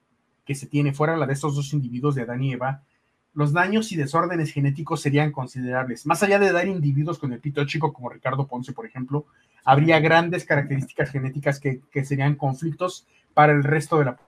que 0.45 0.55
se 0.55 0.67
tiene 0.67 0.93
fuera 0.93 1.17
la 1.17 1.25
de 1.25 1.33
estos 1.33 1.55
dos 1.55 1.73
individuos 1.73 2.15
de 2.15 2.21
Adán 2.23 2.43
y 2.43 2.53
Eva, 2.53 2.83
los 3.33 3.51
daños 3.51 3.91
y 3.91 3.95
desórdenes 3.95 4.51
genéticos 4.51 5.01
serían 5.01 5.31
considerables. 5.31 6.05
Más 6.05 6.21
allá 6.23 6.39
de 6.39 6.51
dar 6.51 6.67
individuos 6.67 7.17
con 7.17 7.33
el 7.33 7.39
pito 7.39 7.65
chico 7.65 7.91
como 7.91 8.09
Ricardo 8.09 8.47
Ponce, 8.47 8.73
por 8.73 8.85
ejemplo, 8.85 9.25
habría 9.65 9.99
grandes 9.99 10.45
características 10.45 11.09
genéticas 11.09 11.59
que, 11.59 11.81
serían 12.05 12.35
conflictos 12.35 13.07
para 13.33 13.53
el 13.53 13.63
resto 13.63 13.97
de 13.97 14.05
la 14.05 14.19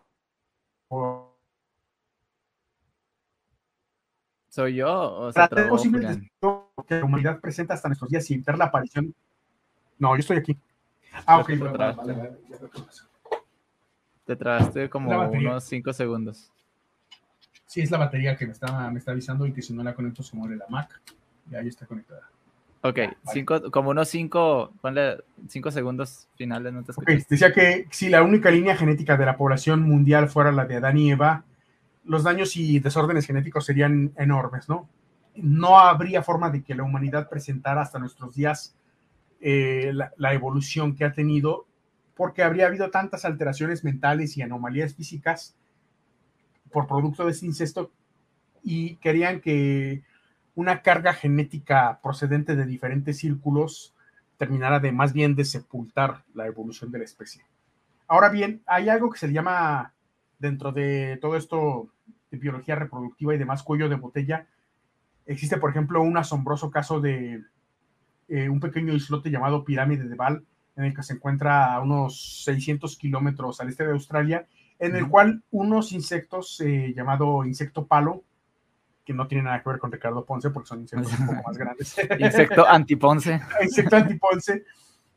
¿Soy 4.55 4.75
yo? 4.75 4.89
O 4.89 5.33
sea, 5.33 5.49
es 5.53 5.67
posible 5.67 6.29
que 6.87 6.95
la 6.95 7.03
humanidad 7.03 7.41
presenta 7.41 7.73
hasta 7.73 7.89
nuestros 7.89 8.09
días 8.09 8.23
sin 8.23 8.35
evitar 8.35 8.57
la 8.57 8.63
aparición. 8.63 9.13
No, 9.99 10.15
yo 10.15 10.21
estoy 10.21 10.37
aquí. 10.37 10.57
Ah, 11.25 11.39
ok. 11.39 11.49
Te 14.23 14.35
traste 14.37 14.89
como 14.89 15.29
unos 15.29 15.61
5 15.65 15.91
segundos. 15.91 16.53
Sí, 17.65 17.81
es 17.81 17.91
la 17.91 17.97
batería 17.97 18.37
que 18.37 18.45
me 18.45 18.53
está, 18.53 18.89
me 18.91 18.99
está 18.99 19.11
avisando 19.11 19.45
y 19.45 19.51
que 19.51 19.61
si 19.61 19.73
no 19.73 19.83
la 19.83 19.93
conecto 19.93 20.23
se 20.23 20.37
muere 20.37 20.55
la 20.55 20.67
Mac. 20.69 21.01
Y 21.51 21.55
ahí 21.55 21.67
está 21.67 21.85
conectada. 21.85 22.21
Ok, 22.79 22.99
cinco, 23.33 23.69
como 23.71 23.89
unos 23.89 24.07
5, 24.07 24.71
ponle 24.79 25.17
5 25.49 25.71
segundos 25.71 26.29
finales, 26.37 26.71
no 26.71 26.81
te 26.81 26.93
decía 27.29 27.51
que 27.51 27.87
si 27.91 28.07
la 28.07 28.23
única 28.23 28.51
línea 28.51 28.77
genética 28.77 29.17
de 29.17 29.25
la 29.25 29.35
población 29.35 29.81
mundial 29.81 30.29
fuera 30.29 30.53
la 30.53 30.63
de 30.63 30.77
Adán 30.77 30.97
y 30.97 31.11
Eva, 31.11 31.43
los 32.05 32.23
daños 32.23 32.55
y 32.55 32.79
desórdenes 32.79 33.25
genéticos 33.25 33.65
serían 33.65 34.13
enormes, 34.17 34.69
¿no? 34.69 34.89
No 35.35 35.79
habría 35.79 36.23
forma 36.23 36.49
de 36.49 36.63
que 36.63 36.75
la 36.75 36.83
humanidad 36.83 37.29
presentara 37.29 37.81
hasta 37.81 37.99
nuestros 37.99 38.35
días 38.35 38.75
eh, 39.41 39.91
la, 39.93 40.13
la, 40.17 40.33
evolución 40.33 40.95
que 40.95 41.03
ha 41.03 41.13
tenido, 41.13 41.65
porque 42.15 42.43
habría 42.43 42.67
habido 42.67 42.89
tantas 42.89 43.25
alteraciones 43.25 43.83
mentales 43.83 44.37
y 44.37 44.41
anomalías 44.41 44.95
físicas 44.95 45.55
por 46.71 46.87
producto 46.87 47.25
de 47.25 47.31
ese 47.31 47.45
incesto 47.45 47.91
y 48.63 48.95
querían 48.97 49.41
que 49.41 50.03
una 50.55 50.81
carga 50.81 51.13
genética 51.13 51.99
procedente 52.01 52.55
de 52.55 52.65
diferentes 52.65 53.17
círculos 53.17 53.93
terminara 54.37 54.79
de 54.79 54.91
más 54.91 55.13
bien 55.13 55.35
de 55.35 55.45
sepultar 55.45 56.23
la 56.33 56.47
evolución 56.47 56.91
de 56.91 56.99
la 56.99 57.05
especie. 57.05 57.45
Ahora 58.07 58.29
bien, 58.29 58.61
hay 58.65 58.89
algo 58.89 59.09
que 59.09 59.19
se 59.19 59.31
llama 59.31 59.93
dentro 60.39 60.71
de 60.71 61.17
todo 61.21 61.35
esto 61.35 61.89
de 62.31 62.37
biología 62.37 62.75
reproductiva 62.75 63.33
y 63.33 63.37
demás 63.37 63.63
cuello 63.63 63.89
de 63.89 63.95
botella. 63.95 64.47
Existe, 65.25 65.57
por 65.57 65.69
ejemplo, 65.69 66.01
un 66.01 66.17
asombroso 66.17 66.71
caso 66.71 67.01
de 67.01 67.43
eh, 68.27 68.49
un 68.49 68.59
pequeño 68.59 68.93
islote 68.93 69.29
llamado 69.29 69.63
Pirámide 69.63 70.07
de 70.07 70.15
Val, 70.15 70.45
en 70.75 70.85
el 70.85 70.93
que 70.93 71.03
se 71.03 71.13
encuentra 71.13 71.73
a 71.73 71.81
unos 71.81 72.43
600 72.43 72.97
kilómetros 72.97 73.61
al 73.61 73.69
este 73.69 73.85
de 73.85 73.91
Australia 73.91 74.47
en 74.79 74.95
el 74.95 75.07
cual 75.07 75.41
unos 75.51 75.91
insectos 75.91 76.59
eh, 76.61 76.93
llamado 76.95 77.45
insecto 77.45 77.85
palo, 77.85 78.23
que 79.05 79.13
no 79.13 79.27
tiene 79.27 79.43
nada 79.43 79.61
que 79.61 79.69
ver 79.69 79.79
con 79.79 79.91
Ricardo 79.91 80.25
Ponce 80.25 80.49
porque 80.49 80.67
son 80.67 80.81
insectos 80.81 81.17
un 81.19 81.27
poco 81.27 81.43
más 81.47 81.57
grandes. 81.57 81.95
insecto 82.19 82.67
antiponce. 82.67 83.39
insecto 83.63 83.95
antiponce. 83.95 84.65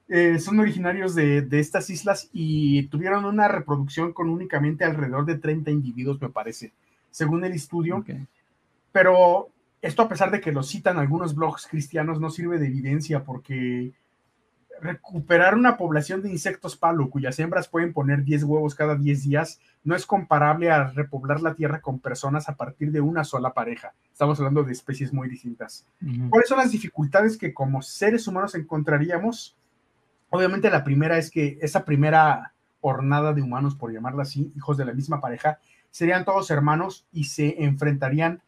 Eh, 0.09 0.39
son 0.39 0.59
originarios 0.61 1.15
de, 1.15 1.47
estas 1.53 1.91
islas 1.91 2.31
y 2.33 2.85
tuvieron 2.85 3.25
una 3.25 3.49
reproducción 3.49 4.13
con 4.13 4.31
únicamente 4.31 4.85
alrededor 4.85 5.27
de 5.27 5.37
30 5.37 5.71
individuos, 5.71 6.21
me 6.21 6.31
parece, 6.31 6.73
según 7.11 7.45
el 7.45 7.53
estudio. 7.53 8.05
Pero 8.93 9.49
esto 9.83 10.03
a 10.03 10.09
pesar 10.09 10.31
de 10.31 10.41
que 10.41 10.53
lo 10.53 10.63
citan 10.63 10.99
algunos 10.99 11.35
blogs 11.35 11.67
cristianos 11.67 12.21
no 12.21 12.31
sirve 12.31 12.59
de 12.59 12.67
evidencia 12.67 13.25
porque 13.25 13.93
recuperar 14.81 15.57
una 15.57 15.77
población 15.77 16.23
de 16.23 16.31
insectos 16.31 16.77
palo 16.77 17.11
cuyas 17.11 17.39
hembras 17.41 17.67
pueden 17.67 17.93
poner 17.93 18.23
10 18.23 18.45
huevos 18.45 18.77
cada 18.77 18.95
10 18.95 19.25
días 19.25 19.61
no 19.83 19.97
es 19.97 20.07
comparable 20.07 20.71
a 20.71 20.85
repoblar 20.85 21.41
la 21.41 21.55
tierra 21.55 21.81
con 21.81 21.99
personas 21.99 22.49
a 22.49 22.57
partir 22.57 22.93
de 22.93 23.01
una 23.01 23.25
sola 23.25 23.53
pareja. 23.53 23.93
Estamos 24.13 24.39
hablando 24.39 24.63
de 24.63 24.73
especies 24.73 25.13
muy 25.13 25.29
distintas. 25.29 25.85
¿Cuáles 26.31 26.49
son 26.49 26.59
las 26.59 26.71
dificultades 26.71 27.37
que 27.37 27.53
como 27.53 27.83
seres 27.83 28.29
humanos 28.29 28.55
encontraríamos 28.55 29.57
Obviamente 30.31 30.71
la 30.71 30.85
primera 30.85 31.17
es 31.19 31.31
que 31.31 31.59
esa 31.63 31.85
primera 31.85 32.53
hornada 32.81 33.33
de 33.33 33.43
humanos, 33.43 33.75
por 33.75 33.93
llamarla 33.93 34.23
así, 34.23 34.53
hijos 34.57 34.77
de 34.77 34.85
la 34.85 34.93
misma 34.93 35.21
pareja, 35.21 35.59
serían 35.91 36.25
todos 36.25 36.51
hermanos 36.51 37.07
y 37.13 37.25
se 37.25 37.63
enfrentarían 37.65 38.43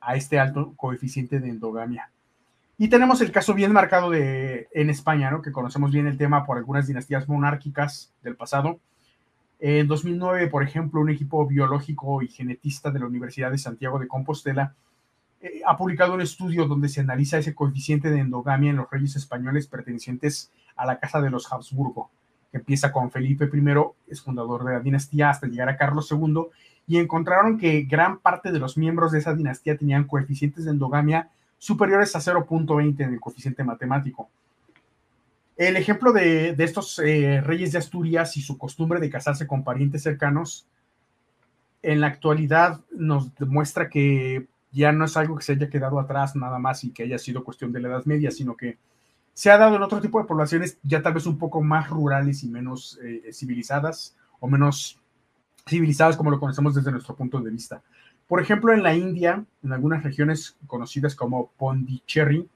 a 0.00 0.16
este 0.16 0.38
alto 0.38 0.74
coeficiente 0.76 1.40
de 1.40 1.48
endogamia. 1.48 2.10
Y 2.78 2.88
tenemos 2.88 3.20
el 3.20 3.30
caso 3.30 3.54
bien 3.54 3.72
marcado 3.72 4.10
de, 4.10 4.68
en 4.72 4.90
España, 4.90 5.30
¿no? 5.30 5.42
que 5.42 5.52
conocemos 5.52 5.92
bien 5.92 6.06
el 6.06 6.18
tema 6.18 6.44
por 6.44 6.58
algunas 6.58 6.86
dinastías 6.86 7.28
monárquicas 7.28 8.12
del 8.22 8.34
pasado. 8.34 8.80
En 9.60 9.86
2009, 9.86 10.48
por 10.48 10.64
ejemplo, 10.64 11.00
un 11.00 11.10
equipo 11.10 11.46
biológico 11.46 12.22
y 12.22 12.28
genetista 12.28 12.90
de 12.90 12.98
la 12.98 13.06
Universidad 13.06 13.52
de 13.52 13.58
Santiago 13.58 14.00
de 14.00 14.08
Compostela 14.08 14.74
eh, 15.40 15.60
ha 15.64 15.76
publicado 15.76 16.14
un 16.14 16.20
estudio 16.20 16.66
donde 16.66 16.88
se 16.88 17.00
analiza 17.00 17.38
ese 17.38 17.54
coeficiente 17.54 18.10
de 18.10 18.20
endogamia 18.20 18.70
en 18.70 18.76
los 18.76 18.90
reyes 18.90 19.14
españoles 19.16 19.66
pertenecientes 19.68 20.50
a 20.74 20.86
la 20.86 20.98
Casa 20.98 21.20
de 21.20 21.30
los 21.30 21.52
Habsburgo, 21.52 22.10
que 22.50 22.58
empieza 22.58 22.90
con 22.90 23.10
Felipe 23.10 23.50
I, 23.52 23.74
es 24.08 24.20
fundador 24.20 24.64
de 24.64 24.72
la 24.72 24.80
dinastía, 24.80 25.30
hasta 25.30 25.46
llegar 25.46 25.68
a 25.68 25.76
Carlos 25.76 26.10
II, 26.10 26.46
y 26.86 26.98
encontraron 26.98 27.58
que 27.58 27.82
gran 27.82 28.18
parte 28.18 28.52
de 28.52 28.58
los 28.58 28.76
miembros 28.76 29.12
de 29.12 29.20
esa 29.20 29.34
dinastía 29.34 29.76
tenían 29.76 30.04
coeficientes 30.04 30.64
de 30.64 30.72
endogamia 30.72 31.30
superiores 31.58 32.14
a 32.16 32.18
0.20 32.18 33.00
en 33.00 33.14
el 33.14 33.20
coeficiente 33.20 33.62
matemático. 33.62 34.28
El 35.56 35.76
ejemplo 35.76 36.12
de, 36.12 36.56
estos 36.58 36.98
eh, 36.98 37.40
reyes 37.40 37.72
de 37.72 37.78
Asturias 37.78 38.36
y 38.36 38.42
su 38.42 38.58
costumbre 38.58 38.98
de 38.98 39.10
casarse 39.10 39.46
con 39.46 39.62
parientes 39.62 40.02
cercanos, 40.02 40.66
en 41.82 42.00
la 42.00 42.08
actualidad 42.08 42.80
nos 42.90 43.34
demuestra 43.34 43.88
que 43.88 44.46
ya 44.70 44.92
no 44.92 45.04
es 45.04 45.16
algo 45.16 45.36
que 45.36 45.44
se 45.44 45.52
haya 45.52 45.68
quedado 45.68 46.00
atrás 46.00 46.34
nada 46.36 46.58
más 46.58 46.84
y 46.84 46.90
que 46.90 47.02
haya 47.02 47.18
sido 47.18 47.44
cuestión 47.44 47.72
de 47.72 47.80
la 47.80 47.88
Edad 47.88 48.04
Media, 48.06 48.30
sino 48.30 48.56
que 48.56 48.78
se 49.34 49.50
ha 49.50 49.58
dado 49.58 49.76
en 49.76 49.82
otro 49.82 50.00
tipo 50.00 50.18
de 50.18 50.26
poblaciones 50.26 50.78
ya 50.82 51.02
tal 51.02 51.14
vez 51.14 51.26
un 51.26 51.38
poco 51.38 51.62
más 51.62 51.88
rurales 51.90 52.42
y 52.44 52.48
menos 52.48 52.98
eh, 53.02 53.30
civilizadas 53.32 54.16
o 54.40 54.48
menos 54.48 55.01
civilizadas 55.66 56.16
como 56.16 56.30
lo 56.30 56.40
conocemos 56.40 56.74
desde 56.74 56.90
nuestro 56.90 57.14
punto 57.14 57.40
de 57.40 57.50
vista. 57.50 57.82
Por 58.26 58.40
ejemplo, 58.40 58.72
en 58.72 58.82
la 58.82 58.94
India, 58.94 59.44
en 59.62 59.72
algunas 59.72 60.02
regiones 60.02 60.56
conocidas 60.66 61.14
como 61.14 61.52
Pondicherry, 61.58 62.48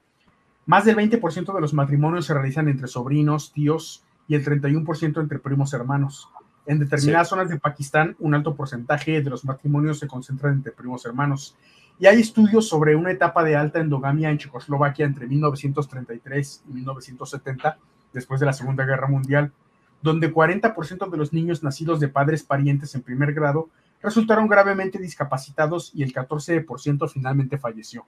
más 0.65 0.85
del 0.85 0.97
20% 0.97 1.53
de 1.53 1.61
los 1.61 1.73
matrimonios 1.73 2.25
se 2.25 2.33
realizan 2.33 2.67
entre 2.67 2.87
sobrinos, 2.87 3.53
tíos 3.53 4.03
y 4.27 4.35
el 4.35 4.43
31% 4.43 5.21
entre 5.21 5.39
primos 5.39 5.73
hermanos. 5.73 6.29
En 6.65 6.79
determinadas 6.79 7.29
zonas 7.29 7.47
de 7.47 7.59
Pakistán, 7.59 8.17
un 8.19 8.35
alto 8.35 8.53
porcentaje 8.53 9.21
de 9.21 9.29
los 9.29 9.45
matrimonios 9.45 9.99
se 9.99 10.07
concentran 10.07 10.55
entre 10.55 10.73
primos 10.73 11.05
hermanos. 11.05 11.55
Y 11.99 12.07
hay 12.07 12.19
estudios 12.19 12.67
sobre 12.67 12.95
una 12.95 13.11
etapa 13.11 13.43
de 13.43 13.55
alta 13.55 13.79
endogamia 13.79 14.29
en 14.29 14.37
Checoslovaquia 14.37 15.05
entre 15.05 15.27
1933 15.27 16.63
y 16.67 16.73
1970, 16.73 17.77
después 18.11 18.39
de 18.41 18.45
la 18.45 18.53
Segunda 18.53 18.85
Guerra 18.85 19.07
Mundial, 19.07 19.53
donde 20.01 20.33
40% 20.33 21.09
de 21.09 21.17
los 21.17 21.33
niños 21.33 21.63
nacidos 21.63 21.99
de 21.99 22.07
padres 22.07 22.43
parientes 22.43 22.93
en 22.95 23.01
primer 23.01 23.33
grado 23.33 23.69
resultaron 24.01 24.47
gravemente 24.47 24.99
discapacitados 24.99 25.91
y 25.93 26.03
el 26.03 26.13
14% 26.13 27.09
finalmente 27.09 27.57
falleció. 27.57 28.05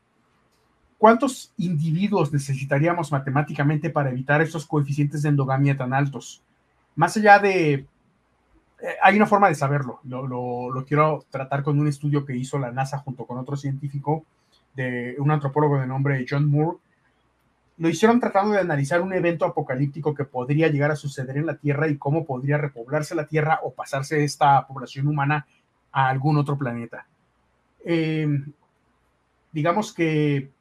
¿Cuántos 0.97 1.53
individuos 1.57 2.33
necesitaríamos 2.33 3.11
matemáticamente 3.11 3.89
para 3.89 4.09
evitar 4.09 4.41
estos 4.41 4.65
coeficientes 4.65 5.21
de 5.21 5.29
endogamia 5.29 5.77
tan 5.77 5.93
altos? 5.93 6.43
Más 6.95 7.15
allá 7.15 7.39
de... 7.39 7.73
Eh, 8.81 8.95
hay 9.01 9.15
una 9.15 9.25
forma 9.25 9.47
de 9.47 9.55
saberlo. 9.55 10.01
Lo, 10.03 10.85
quiero 10.85 11.25
tratar 11.29 11.63
con 11.63 11.79
un 11.79 11.87
estudio 11.87 12.25
que 12.25 12.35
hizo 12.35 12.59
la 12.59 12.71
NASA 12.71 12.99
junto 12.99 13.25
con 13.25 13.37
otro 13.37 13.55
científico, 13.55 14.25
de 14.75 15.15
un 15.19 15.31
antropólogo 15.31 15.79
de 15.79 15.87
nombre 15.87 16.25
John 16.29 16.49
Moore. 16.49 16.77
Lo 17.79 17.87
hicieron 17.87 18.19
tratando 18.19 18.51
de 18.51 18.59
analizar 18.59 18.99
un 19.01 19.13
evento 19.13 19.45
apocalíptico 19.45 20.13
que 20.13 20.25
podría 20.25 20.67
llegar 20.67 20.91
a 20.91 20.97
suceder 20.97 21.37
en 21.37 21.45
la 21.45 21.55
Tierra 21.55 21.87
y 21.87 21.97
cómo 21.97 22.25
podría 22.25 22.57
repoblarse 22.57 23.15
la 23.15 23.25
Tierra 23.25 23.61
o 23.63 23.73
pasarse 23.73 24.21
esta 24.21 24.67
población 24.67 25.07
humana 25.07 25.47
a 25.93 26.09
algún 26.09 26.37
otro 26.37 26.57
planeta. 26.57 27.07
Em, 27.85 28.51
digamos 29.53 29.93
que 29.93 30.51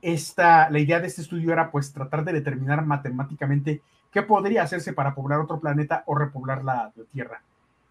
esta, 0.00 0.70
la 0.70 0.78
idea 0.78 0.98
de 0.98 1.08
este 1.08 1.20
estudio 1.20 1.52
era 1.52 1.70
pues 1.70 1.92
tratar 1.92 2.24
de 2.24 2.32
determinar 2.32 2.86
matemáticamente 2.86 3.82
qué 4.10 4.22
podría 4.22 4.62
hacerse 4.62 4.94
para 4.94 5.14
poblar 5.14 5.40
otro 5.40 5.60
planeta 5.60 6.04
o 6.06 6.14
repoblar 6.14 6.64
la, 6.64 6.90
Tierra. 7.12 7.42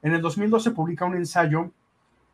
En 0.01 0.15
el 0.15 0.21
2012 0.23 0.71
publica 0.71 1.05
un 1.05 1.15
ensayo 1.15 1.69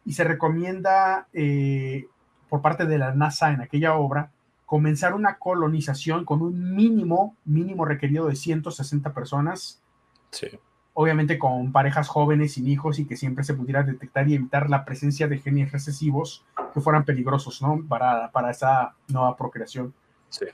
y 0.06 0.14
se 0.14 0.24
recomienda 0.24 1.28
eh, 1.34 2.06
por 2.48 2.62
parte 2.62 2.86
de 2.86 2.98
la 2.98 3.14
NASA 3.14 3.52
en 3.52 3.60
aquella 3.60 3.96
obra 3.96 4.32
comenzar 4.72 5.14
una 5.14 5.38
colonización 5.38 6.24
con 6.24 6.42
un 6.42 6.74
mínimo, 6.74 7.36
mínimo 7.44 7.84
requerido 7.84 8.28
de 8.28 8.38
160 8.38 9.14
personas. 9.14 9.82
Sí 10.30 10.48
obviamente 10.94 11.40
con 11.40 11.74
parejas 11.74 12.08
jóvenes 12.08 12.54
sin 12.54 12.68
hijos 12.68 13.00
y 13.00 13.06
que 13.06 13.18
siempre 13.18 13.44
se 13.44 13.54
pudiera 13.54 13.84
detectar 13.84 14.30
y 14.30 14.36
evitar 14.36 14.70
la 14.70 14.86
presencia 14.86 15.28
de 15.28 15.40
genes 15.40 15.72
recesivos 15.72 16.46
que 16.74 16.80
fueran 16.82 17.06
peligrosos, 17.06 17.62
¿no? 17.62 17.84
Para, 17.88 18.32
para 18.32 18.52
esa 18.52 18.96
nueva 19.08 19.36
procreación. 19.36 19.94
Sí. 20.30 20.46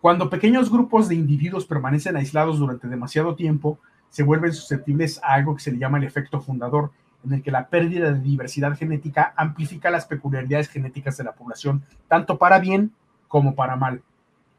Cuando 0.00 0.28
pequeños 0.28 0.70
grupos 0.70 1.08
de 1.08 1.14
individuos 1.14 1.66
permanecen 1.66 2.16
aislados 2.16 2.58
durante 2.58 2.88
demasiado 2.88 3.36
tiempo, 3.36 3.78
se 4.10 4.24
vuelven 4.24 4.52
susceptibles 4.52 5.20
a 5.22 5.34
algo 5.34 5.54
que 5.54 5.62
se 5.62 5.72
le 5.72 5.78
llama 5.78 5.98
el 5.98 6.04
efecto 6.04 6.40
fundador, 6.40 6.90
en 7.24 7.34
el 7.34 7.42
que 7.42 7.52
la 7.52 7.68
pérdida 7.68 8.12
de 8.12 8.20
diversidad 8.20 8.76
genética 8.76 9.32
amplifica 9.36 9.90
las 9.90 10.06
peculiaridades 10.06 10.68
genéticas 10.68 11.16
de 11.16 11.24
la 11.24 11.32
población, 11.32 11.84
tanto 12.08 12.36
para 12.36 12.58
bien 12.58 12.92
como 13.32 13.54
para 13.54 13.76
mal. 13.76 14.02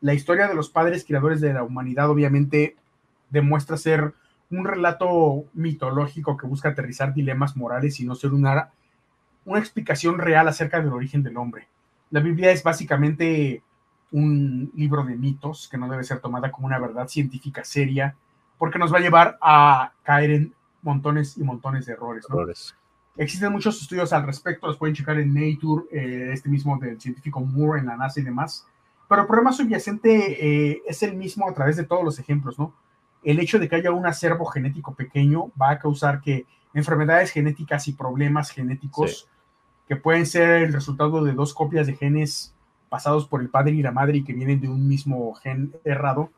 La 0.01 0.15
historia 0.15 0.47
de 0.47 0.55
los 0.55 0.71
padres 0.71 1.05
creadores 1.05 1.39
de 1.41 1.53
la 1.53 1.61
humanidad 1.61 2.09
obviamente 2.09 2.75
demuestra 3.29 3.77
ser 3.77 4.15
un 4.49 4.65
relato 4.65 5.45
mitológico 5.53 6.37
que 6.37 6.47
busca 6.47 6.69
aterrizar 6.69 7.13
dilemas 7.13 7.55
morales 7.55 7.99
y 7.99 8.05
no 8.05 8.15
ser 8.15 8.33
una, 8.33 8.71
una 9.45 9.59
explicación 9.59 10.17
real 10.17 10.47
acerca 10.47 10.81
del 10.81 10.91
origen 10.91 11.21
del 11.21 11.37
hombre. 11.37 11.67
La 12.09 12.19
Biblia 12.19 12.49
es 12.49 12.63
básicamente 12.63 13.61
un 14.11 14.71
libro 14.75 15.03
de 15.03 15.17
mitos 15.17 15.67
que 15.69 15.77
no 15.77 15.87
debe 15.87 16.03
ser 16.03 16.19
tomada 16.19 16.51
como 16.51 16.65
una 16.65 16.79
verdad 16.79 17.07
científica 17.07 17.63
seria, 17.63 18.15
porque 18.57 18.79
nos 18.79 18.91
va 18.91 18.97
a 18.97 19.01
llevar 19.01 19.37
a 19.39 19.91
caer 20.01 20.31
en 20.31 20.55
montones 20.81 21.37
y 21.37 21.43
montones 21.43 21.85
de 21.85 21.93
errores. 21.93 22.25
Existen 23.15 23.51
muchos 23.51 23.81
estudios 23.81 24.11
al 24.11 24.25
respecto, 24.25 24.67
los 24.67 24.77
pueden 24.77 24.95
checar 24.95 25.19
en 25.19 25.33
Nature, 25.33 25.85
eh, 25.91 26.31
este 26.33 26.49
mismo 26.49 26.77
del 26.79 26.99
científico 26.99 27.41
Moore 27.41 27.79
en 27.79 27.85
la 27.85 27.95
NASA 27.95 28.19
y 28.19 28.23
demás, 28.23 28.65
pero 29.07 29.21
el 29.21 29.27
problema 29.27 29.53
subyacente 29.53 30.71
eh, 30.71 30.81
es 30.87 31.03
el 31.03 31.15
mismo 31.15 31.47
a 31.47 31.53
través 31.53 31.77
de 31.77 31.83
todos 31.83 32.03
los 32.03 32.17
ejemplos, 32.17 32.57
¿no? 32.57 32.73
el 33.23 33.39
hecho 33.39 33.59
de 33.59 33.69
que 33.69 33.75
haya 33.75 33.91
un 33.91 34.05
acervo 34.05 34.45
genético 34.45 34.93
pequeño 34.93 35.51
va 35.59 35.71
a 35.71 35.79
causar 35.79 36.21
que 36.21 36.45
enfermedades 36.73 37.31
genéticas 37.31 37.87
y 37.87 37.93
problemas 37.93 38.49
genéticos 38.51 39.27
que 39.87 39.95
pueden 39.95 40.25
ser 40.25 40.63
el 40.63 40.73
resultado 40.73 41.23
de 41.23 41.33
dos 41.33 41.53
copias 41.53 41.87
de 41.87 41.95
genes 41.95 42.53
pasados 42.89 43.27
por 43.27 43.41
el 43.41 43.49
padre 43.49 43.71
y 43.71 43.81
la 43.81 43.91
madre 43.91 44.17
y 44.17 44.23
que 44.23 44.33
vienen 44.33 44.59
de 44.61 44.69
un 44.69 44.87
mismo 44.87 45.33
gen 45.35 45.73
errado, 45.83 46.29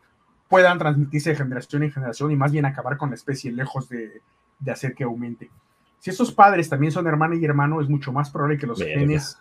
puedan 0.47 0.77
transmitirse 0.77 1.31
de 1.31 1.35
generación 1.35 1.83
en 1.83 1.91
generación 1.91 2.31
y 2.31 2.35
más 2.35 2.51
bien 2.51 2.65
acabar 2.65 2.97
con 2.97 3.09
la 3.09 3.15
especie 3.15 3.51
lejos 3.51 3.89
de, 3.89 4.21
hacer 4.71 4.93
que 4.95 5.03
aumente. 5.03 5.49
Si 5.99 6.09
estos 6.09 6.31
padres 6.31 6.69
también 6.69 6.91
son 6.91 7.07
hermana 7.07 7.35
y 7.35 7.45
hermano, 7.45 7.81
es 7.81 7.89
mucho 7.89 8.11
más 8.11 8.29
probable 8.29 8.57
que 8.57 8.67
los 8.67 8.79
genes 8.79 9.39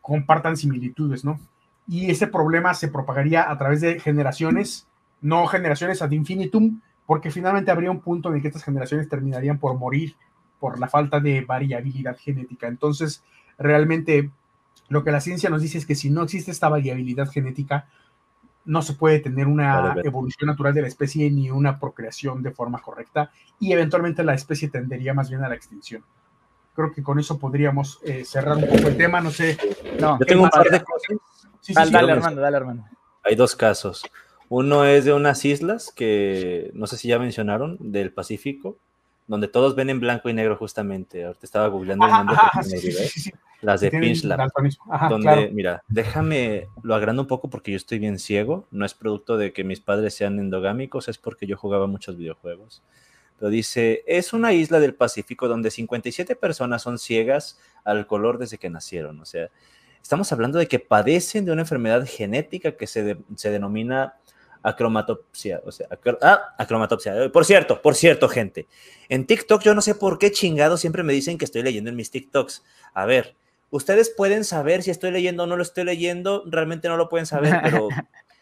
compartan 0.00 0.56
similitudes, 0.56 1.24
¿no? 1.24 1.40
Y 1.88 2.10
ese 2.10 2.26
problema 2.26 2.74
se 2.74 2.88
propagaría 2.88 3.50
a 3.50 3.58
través 3.58 3.80
de 3.80 3.98
generaciones 3.98 4.86
no 5.20 5.46
generaciones 5.46 6.02
ad 6.02 6.10
infinitum, 6.10 6.80
porque 7.06 7.30
finalmente 7.30 7.70
habría 7.70 7.90
un 7.90 8.00
punto 8.00 8.28
en 8.28 8.36
el 8.36 8.42
que 8.42 8.48
estas 8.48 8.64
generaciones 8.64 9.08
terminarían 9.08 9.58
por 9.58 9.76
morir 9.76 10.14
por 10.58 10.78
la 10.78 10.88
falta 10.88 11.20
de 11.20 11.42
variabilidad 11.42 12.16
genética. 12.16 12.66
Entonces, 12.66 13.22
realmente 13.58 14.30
lo 14.88 15.04
que 15.04 15.10
la 15.10 15.20
ciencia 15.20 15.50
nos 15.50 15.62
dice 15.62 15.78
es 15.78 15.86
que 15.86 15.94
si 15.94 16.10
no 16.10 16.22
existe 16.22 16.50
esta 16.50 16.68
variabilidad 16.68 17.28
genética, 17.28 17.86
no 18.66 18.82
se 18.82 18.94
puede 18.94 19.20
tener 19.20 19.46
una 19.46 19.94
evolución 20.04 20.48
natural 20.48 20.74
de 20.74 20.82
la 20.82 20.88
especie 20.88 21.30
ni 21.30 21.50
una 21.50 21.78
procreación 21.78 22.42
de 22.42 22.50
forma 22.50 22.82
correcta 22.82 23.30
y 23.58 23.72
eventualmente 23.72 24.24
la 24.24 24.34
especie 24.34 24.68
tendería 24.68 25.14
más 25.14 25.30
bien 25.30 25.42
a 25.44 25.48
la 25.48 25.54
extinción. 25.54 26.04
Creo 26.74 26.92
que 26.92 27.02
con 27.02 27.18
eso 27.18 27.38
podríamos 27.38 28.00
eh, 28.04 28.24
cerrar 28.24 28.56
un 28.56 28.66
poco 28.66 28.88
el 28.88 28.96
tema, 28.96 29.20
no 29.20 29.30
sé. 29.30 29.56
No, 29.98 30.18
Yo 30.18 30.26
tengo 30.26 30.42
un 30.42 30.50
par 30.50 30.68
de 30.68 30.82
cosas. 30.82 31.16
Sí, 31.60 31.72
sí, 31.72 31.90
dale, 31.90 32.12
hermano, 32.12 32.40
dale, 32.40 32.56
hermano. 32.56 32.88
Hay 33.24 33.34
dos 33.34 33.56
casos. 33.56 34.02
Uno 34.48 34.84
es 34.84 35.04
de 35.04 35.12
unas 35.12 35.44
islas 35.44 35.90
que 35.94 36.70
no 36.74 36.86
sé 36.86 36.96
si 36.98 37.08
ya 37.08 37.18
mencionaron, 37.18 37.78
del 37.80 38.12
Pacífico, 38.12 38.78
donde 39.26 39.48
todos 39.48 39.74
ven 39.74 39.90
en 39.90 40.00
blanco 40.00 40.28
y 40.28 40.32
negro 40.32 40.56
justamente. 40.56 41.24
Ahorita 41.24 41.44
estaba 41.44 41.68
googleando 41.68 42.06
el 42.06 42.12
nombre. 42.12 42.36
las 43.60 43.80
de 43.80 43.90
Pinchla. 43.90 44.48
Donde, 45.08 45.50
mira, 45.52 45.82
déjame, 45.88 46.68
lo 46.82 46.94
agrando 46.94 47.22
un 47.22 47.28
poco 47.28 47.50
porque 47.50 47.72
yo 47.72 47.76
estoy 47.76 47.98
bien 47.98 48.18
ciego. 48.18 48.66
No 48.70 48.84
es 48.84 48.94
producto 48.94 49.36
de 49.36 49.52
que 49.52 49.64
mis 49.64 49.80
padres 49.80 50.14
sean 50.14 50.38
endogámicos, 50.38 51.08
es 51.08 51.18
porque 51.18 51.46
yo 51.46 51.56
jugaba 51.56 51.86
muchos 51.86 52.16
videojuegos. 52.16 52.82
Pero 53.38 53.50
dice, 53.50 54.02
es 54.06 54.32
una 54.32 54.52
isla 54.52 54.80
del 54.80 54.94
Pacífico 54.94 55.48
donde 55.48 55.70
57 55.70 56.36
personas 56.36 56.82
son 56.82 56.98
ciegas 56.98 57.60
al 57.84 58.06
color 58.06 58.38
desde 58.38 58.58
que 58.58 58.70
nacieron. 58.70 59.20
O 59.20 59.26
sea, 59.26 59.50
estamos 60.00 60.32
hablando 60.32 60.58
de 60.58 60.68
que 60.68 60.78
padecen 60.78 61.44
de 61.44 61.52
una 61.52 61.62
enfermedad 61.62 62.06
genética 62.06 62.76
que 62.76 62.86
se, 62.86 63.18
se 63.34 63.50
denomina 63.50 64.14
acromatopsia, 64.66 65.62
o 65.64 65.70
sea, 65.70 65.86
ah, 66.22 66.54
acromatopsia. 66.58 67.30
Por 67.32 67.44
cierto, 67.44 67.80
por 67.80 67.94
cierto, 67.94 68.28
gente, 68.28 68.66
en 69.08 69.24
TikTok 69.24 69.62
yo 69.62 69.74
no 69.74 69.80
sé 69.80 69.94
por 69.94 70.18
qué 70.18 70.32
chingado 70.32 70.76
siempre 70.76 71.04
me 71.04 71.12
dicen 71.12 71.38
que 71.38 71.44
estoy 71.44 71.62
leyendo 71.62 71.88
en 71.88 71.96
mis 71.96 72.10
TikToks. 72.10 72.64
A 72.92 73.06
ver, 73.06 73.36
ustedes 73.70 74.10
pueden 74.10 74.44
saber 74.44 74.82
si 74.82 74.90
estoy 74.90 75.12
leyendo 75.12 75.44
o 75.44 75.46
no 75.46 75.56
lo 75.56 75.62
estoy 75.62 75.84
leyendo, 75.84 76.42
realmente 76.46 76.88
no 76.88 76.96
lo 76.96 77.08
pueden 77.08 77.26
saber, 77.26 77.60
pero 77.62 77.88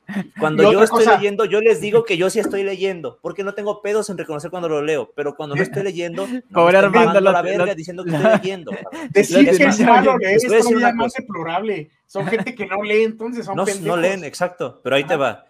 cuando 0.40 0.72
yo 0.72 0.82
estoy 0.82 1.04
leyendo, 1.04 1.44
yo 1.44 1.60
les 1.60 1.82
digo 1.82 2.04
que 2.04 2.16
yo 2.16 2.30
sí 2.30 2.40
estoy 2.40 2.62
leyendo, 2.62 3.18
porque 3.20 3.44
no 3.44 3.52
tengo 3.52 3.82
pedos 3.82 4.08
en 4.08 4.16
reconocer 4.16 4.50
cuando 4.50 4.70
lo 4.70 4.80
leo, 4.80 5.12
pero 5.14 5.36
cuando 5.36 5.54
no 5.54 5.62
estoy 5.62 5.82
leyendo, 5.82 6.26
no 6.48 6.64
me 6.64 6.72
la 7.20 7.42
verga 7.42 7.74
diciendo 7.74 8.02
que 8.02 8.16
estoy 8.16 8.32
leyendo. 8.38 8.72
Decir 9.10 9.44
que 9.58 9.64
es 9.64 9.80
malo 9.80 10.16
leer 10.16 10.38
es 10.42 10.94
más 10.94 11.12
deplorable. 11.12 11.90
Son 12.06 12.26
gente 12.26 12.54
que 12.54 12.64
no 12.64 12.82
lee, 12.82 13.02
entonces 13.02 13.44
son 13.44 13.56
no, 13.56 13.66
pendejos. 13.66 13.88
No 13.88 13.96
leen, 13.98 14.24
exacto, 14.24 14.80
pero 14.82 14.96
ahí 14.96 15.04
te 15.04 15.16
va. 15.16 15.44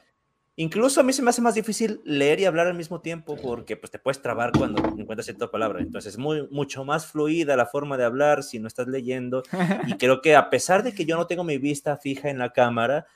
Incluso 0.56 1.01
a 1.01 1.02
mí 1.02 1.12
se 1.12 1.20
me 1.20 1.31
hace 1.31 1.43
más 1.43 1.56
difícil 1.56 2.01
leer 2.05 2.39
y 2.39 2.44
hablar 2.44 2.68
al 2.68 2.74
mismo 2.74 3.01
tiempo 3.01 3.36
porque 3.36 3.76
pues, 3.76 3.90
te 3.90 3.98
puedes 3.98 4.22
trabar 4.22 4.52
cuando 4.56 4.85
encuentras 4.97 5.26
cierta 5.26 5.51
palabra. 5.51 5.81
Entonces 5.81 6.14
es 6.14 6.18
muy, 6.18 6.47
mucho 6.51 6.85
más 6.85 7.06
fluida 7.06 7.56
la 7.56 7.66
forma 7.66 7.97
de 7.97 8.05
hablar 8.05 8.44
si 8.44 8.60
no 8.60 8.68
estás 8.68 8.86
leyendo. 8.86 9.43
Y 9.86 9.94
creo 9.94 10.22
que 10.22 10.36
a 10.36 10.51
pesar 10.51 10.82
de 10.82 10.94
que 10.94 11.05
yo 11.05 11.16
no 11.16 11.26
tengo 11.26 11.43
mi 11.43 11.59
vista 11.59 11.97
fija 11.97 12.31
en 12.31 12.39
la 12.39 12.51
cámara, 12.51 13.06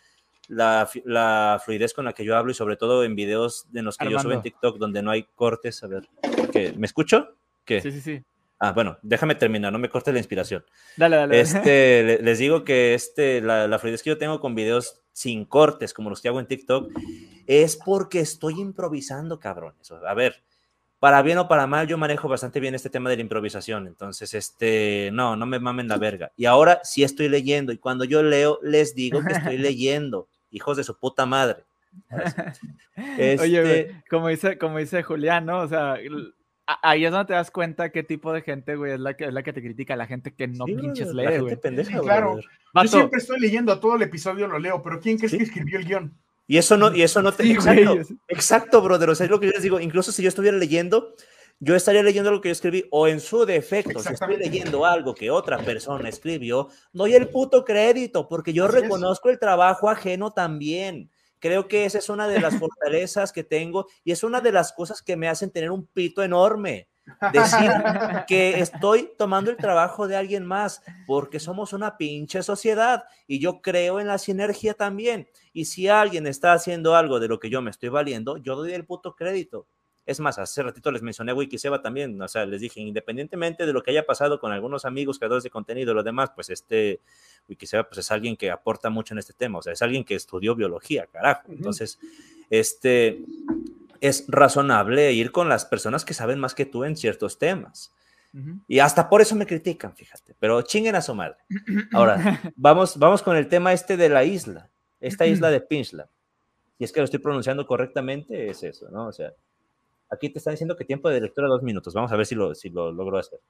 la, 0.49 0.89
la, 1.05 1.61
fluidez 1.65 1.95
con 1.95 2.05
la 2.05 2.13
que 2.13 2.25
yo 2.25 2.37
hablo 2.37 2.51
y 2.51 2.55
sobre 2.55 2.77
todo 2.77 3.05
en 3.05 3.15
videos 3.15 3.67
de 3.71 3.83
los 3.83 3.97
que 3.97 4.11
yo 4.11 4.19
subo 4.19 4.33
en 4.33 4.43
TikTok 4.43 4.79
donde 4.79 5.03
no 5.03 5.11
hay 5.13 5.25
cortes. 5.35 5.83
A 5.85 5.87
ver, 5.87 6.09
¿me 6.77 6.87
escucho? 6.87 7.37
¿Qué? 7.65 7.81
Sí, 7.81 7.93
sí, 7.93 8.01
sí. 8.01 8.23
Ah, 8.61 8.73
bueno, 8.73 8.99
déjame 9.03 9.37
terminar, 9.37 9.73
no 9.73 9.79
me 9.79 9.89
cortes 9.89 10.13
la 10.13 10.19
inspiración. 10.19 10.65
Dale, 10.97 11.17
dale. 11.17 11.41
Este, 11.41 12.19
les 12.23 12.39
digo 12.39 12.65
que 12.65 12.95
este, 12.95 13.41
la, 13.41 13.69
la, 13.69 13.79
fluidez 13.79 14.03
que 14.03 14.11
yo 14.11 14.19
tengo 14.19 14.41
con 14.41 14.57
videos 14.57 15.01
sin 15.19 15.45
cortes, 15.47 15.93
como 15.93 16.11
los 16.11 16.21
que 16.21 16.29
hago 16.29 16.39
en 16.39 16.47
TikTok, 16.47 16.93
es 17.49 17.77
porque 17.77 18.21
estoy 18.21 18.61
improvisando, 18.61 19.41
cabrones. 19.41 19.91
A 19.91 20.15
ver, 20.15 20.45
para 21.01 21.23
bien 21.23 21.39
o 21.39 21.49
para 21.49 21.67
mal, 21.67 21.89
yo 21.89 21.99
manejo 21.99 22.29
bastante 22.29 22.61
bien 22.61 22.77
este 22.77 22.89
tema 22.89 23.11
de 23.11 23.17
la 23.17 23.23
improvisación. 23.23 23.89
Entonces, 23.89 24.33
este, 24.35 25.11
no, 25.13 25.35
no 25.35 25.45
me 25.45 25.59
mamen 25.59 25.89
la 25.89 25.97
verga. 25.97 26.31
Y 26.37 26.45
ahora 26.45 26.81
sí 26.85 27.03
estoy 27.03 27.29
leyendo. 27.29 27.73
Y 27.73 27.79
cuando 27.79 28.05
yo 28.05 28.23
leo, 28.23 28.61
les 28.63 28.95
digo 28.95 29.21
que 29.27 29.33
estoy 29.33 29.59
leyendo 29.59 30.29
hijos 30.53 30.77
de 30.77 30.85
su 30.85 30.97
puta 30.97 31.27
madre. 31.27 31.65
Oye, 33.41 33.81
este 33.81 34.05
como 34.09 34.29
dice, 34.29 34.57
como 34.57 34.79
dice 34.79 35.03
Julián, 35.03 35.47
¿no? 35.47 35.63
O 35.63 35.69
sea, 35.69 35.97
ahí 36.83 37.05
es 37.05 37.11
donde 37.11 37.27
te 37.27 37.33
das 37.33 37.51
cuenta 37.51 37.91
qué 37.91 38.03
tipo 38.03 38.33
de 38.33 38.43
gente, 38.43 38.77
güey, 38.77 38.93
es 38.93 39.01
la 39.01 39.15
que, 39.15 39.25
es 39.25 39.33
la 39.33 39.43
que 39.43 39.53
te 39.53 39.63
critica, 39.63 39.97
la 39.97 40.07
gente 40.07 40.35
que 40.35 40.47
no 40.47 40.67
pinches 40.67 41.13
lee, 41.15 41.39
güey. 41.39 41.57
claro. 42.03 42.39
Yo 42.75 42.89
siempre 42.89 43.19
estoy 43.19 43.41
leyendo, 43.41 43.79
todo 43.81 43.97
el 43.97 44.03
episodio 44.03 44.47
lo 44.47 44.59
leo, 44.59 44.83
pero 44.83 45.01
¿quién 45.01 45.19
crees 45.19 45.33
que 45.33 45.43
escribió 45.43 45.79
el 45.79 45.87
guion? 45.87 46.15
Y 46.47 46.57
eso 46.59 46.77
no, 46.77 46.95
y 46.95 47.03
eso 47.03 47.21
no 47.23 47.33
te... 47.33 47.51
exacto, 47.51 48.15
exacto, 48.29 48.83
brother. 48.83 49.11
O 49.11 49.15
sea, 49.15 49.25
es 49.25 49.31
lo 49.31 49.39
que 49.39 49.47
yo 49.47 49.53
les 49.53 49.63
digo. 49.63 49.81
Incluso 49.81 50.13
si 50.13 50.23
yo 50.23 50.31
estuviera 50.31 50.57
leyendo, 50.57 51.15
yo 51.61 51.77
estaría 51.77 52.03
leyendo 52.03 52.31
lo 52.31 52.41
que 52.41 52.49
yo 52.49 52.53
escribí, 52.53 52.87
o 52.91 53.09
en 53.09 53.21
su 53.21 53.45
defecto, 53.45 53.99
si 54.01 54.13
estoy 54.13 54.37
leyendo 54.37 54.87
algo 54.87 55.15
que 55.15 55.31
otra 55.31 55.59
persona 55.59 56.09
escribió, 56.09 56.69
doy 56.93 57.15
el 57.15 57.29
puto 57.29 57.65
crédito, 57.65 58.29
porque 58.29 58.53
yo 58.53 58.69
reconozco 58.69 59.29
el 59.29 59.39
trabajo 59.39 59.91
ajeno 59.91 60.33
también. 60.33 61.11
Creo 61.39 61.69
que 61.69 61.85
esa 61.85 61.99
es 61.99 62.09
una 62.09 62.29
de 62.29 62.41
las 62.41 62.55
fortalezas 62.59 63.33
que 63.33 63.45
tengo 63.45 63.87
y 64.05 64.13
es 64.13 64.23
una 64.23 64.41
de 64.41 64.53
las 64.53 64.73
cosas 64.73 65.03
que 65.03 65.17
me 65.17 65.29
hacen 65.29 65.51
tener 65.51 65.71
un 65.71 65.87
pito 65.87 66.23
enorme. 66.23 66.89
Decir 67.33 67.71
que 68.29 68.61
estoy 68.61 69.11
tomando 69.17 69.51
el 69.51 69.57
trabajo 69.57 70.07
de 70.09 70.17
alguien 70.17 70.45
más, 70.45 70.83
porque 71.07 71.41
somos 71.41 71.73
una 71.73 71.97
pinche 71.97 72.43
sociedad 72.43 73.05
y 73.27 73.39
yo 73.39 73.63
creo 73.63 73.99
en 73.99 74.07
la 74.07 74.19
sinergia 74.19 74.75
también. 74.75 75.29
Y 75.53 75.65
si 75.65 75.89
alguien 75.89 76.27
está 76.27 76.53
haciendo 76.53 76.95
algo 76.95 77.19
de 77.19 77.29
lo 77.29 77.39
que 77.39 77.51
yo 77.51 77.63
me 77.63 77.71
estoy 77.71 77.89
valiendo, 77.89 78.37
yo 78.37 78.57
doy 78.57 78.73
el 78.73 78.85
puto 78.85 79.15
crédito. 79.15 79.67
Es 80.09 80.21
más, 80.21 80.39
hace 80.39 80.63
ratito 80.63 80.91
les 80.91 81.03
mencioné 81.03 81.35
Wikiseba 81.35 81.83
también, 81.83 82.19
o 82.23 82.29
sea, 82.29 82.47
les 82.47 82.63
dije, 82.63 82.81
independientemente 82.81 83.67
de 83.67 83.75
lo 83.75 83.83
que 83.83 83.91
haya 83.91 84.07
pasado 84.07 84.41
con 84.41 84.53
algunos 84.53 84.87
amigos 84.87 85.19
creadores 85.19 85.45
de 85.45 85.51
contenido 85.51 85.93
lo 85.93 86.03
demás, 86.03 86.31
pues 86.35 86.49
este 86.49 87.03
Wikiseba 87.47 87.85
pues 87.87 87.99
es 87.99 88.11
alguien 88.11 88.35
que 88.35 88.51
aporta 88.51 88.89
mucho 88.89 89.13
en 89.13 89.19
este 89.19 89.35
tema, 89.35 89.59
o 89.59 89.63
sea, 89.63 89.75
es 89.75 89.83
alguien 89.83 90.05
que 90.05 90.15
estudió 90.15 90.55
biología, 90.55 91.07
carajo. 91.13 91.53
Entonces, 91.53 91.99
este 92.49 93.23
es 94.01 94.25
razonable 94.29 95.13
ir 95.13 95.31
con 95.31 95.51
las 95.51 95.67
personas 95.67 96.07
que 96.07 96.15
saben 96.15 96.41
más 96.41 96.55
que 96.55 96.65
tú 96.65 96.85
en 96.85 96.97
ciertos 96.97 97.39
temas. 97.39 97.93
Y 98.67 98.79
hasta 98.79 99.11
por 99.11 99.21
eso 99.21 99.35
me 99.35 99.47
critican, 99.47 99.95
fíjate, 99.95 100.35
pero 100.41 100.63
chinguen 100.63 100.97
a 100.97 101.03
su 101.03 101.15
madre. 101.15 101.37
Ahora, 101.93 102.41
vamos, 102.57 102.99
vamos 102.99 103.23
con 103.23 103.37
el 103.37 103.47
tema 103.47 103.75
este 103.75 103.99
de 103.99 104.09
la 104.09 104.25
isla, 104.25 104.71
esta 105.01 105.27
isla 105.27 105.51
de 105.51 105.61
Pinchla. 105.61 106.09
Y 106.79 106.85
es 106.85 106.93
que 106.93 107.01
lo 107.01 107.05
estoy 107.05 107.21
pronunciando 107.21 107.67
correctamente, 107.67 108.49
es 108.49 108.63
eso, 108.63 108.89
¿no? 108.91 109.09
O 109.09 109.13
sea, 109.13 109.35
Aquí 110.11 110.31
te 110.31 110.39
está 110.39 110.51
diciendo 110.51 110.77
que 110.77 110.85
tiempo 110.85 111.09
de 111.09 111.21
lectura 111.21 111.49
dos 111.49 111.63
minutos. 111.63 111.95
Vamos 111.95 112.13
a 112.13 112.17
ver 112.17 112.27
si 112.27 112.35
lo, 112.35 112.55
si 112.55 112.71
lo 112.71 112.93
logro 112.93 113.19
hacer. 113.19 113.41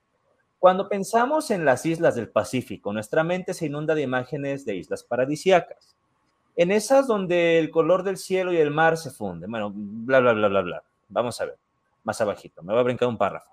Cuando 0.59 0.89
pensamos 0.89 1.51
en 1.51 1.65
las 1.65 1.87
islas 1.87 2.17
del 2.17 2.29
Pacífico, 2.29 2.93
nuestra 2.93 3.23
mente 3.23 3.55
se 3.55 3.67
inunda 3.67 3.95
de 3.95 4.03
imágenes 4.03 4.65
de 4.65 4.75
islas 4.75 5.05
paradisíacas. 5.05 5.97
En 6.57 6.73
esas 6.73 7.07
donde 7.07 7.61
el 7.61 7.71
color 7.71 8.03
del 8.03 8.17
cielo 8.17 8.53
y 8.53 8.57
el 8.57 8.73
mar 8.73 8.97
se 8.97 9.11
funden. 9.11 9.51
Bueno, 9.51 9.73
bla, 9.73 10.19
bla, 10.19 10.33
bla, 10.33 10.49
bla, 10.49 10.61
bla. 10.63 10.83
Vamos 11.09 11.41
a 11.41 11.45
ver. 11.45 11.59
Más 12.03 12.21
abajito. 12.21 12.63
Me 12.63 12.73
voy 12.73 12.81
a 12.81 12.85
brincar 12.85 13.09
un 13.09 13.17
párrafo. 13.17 13.51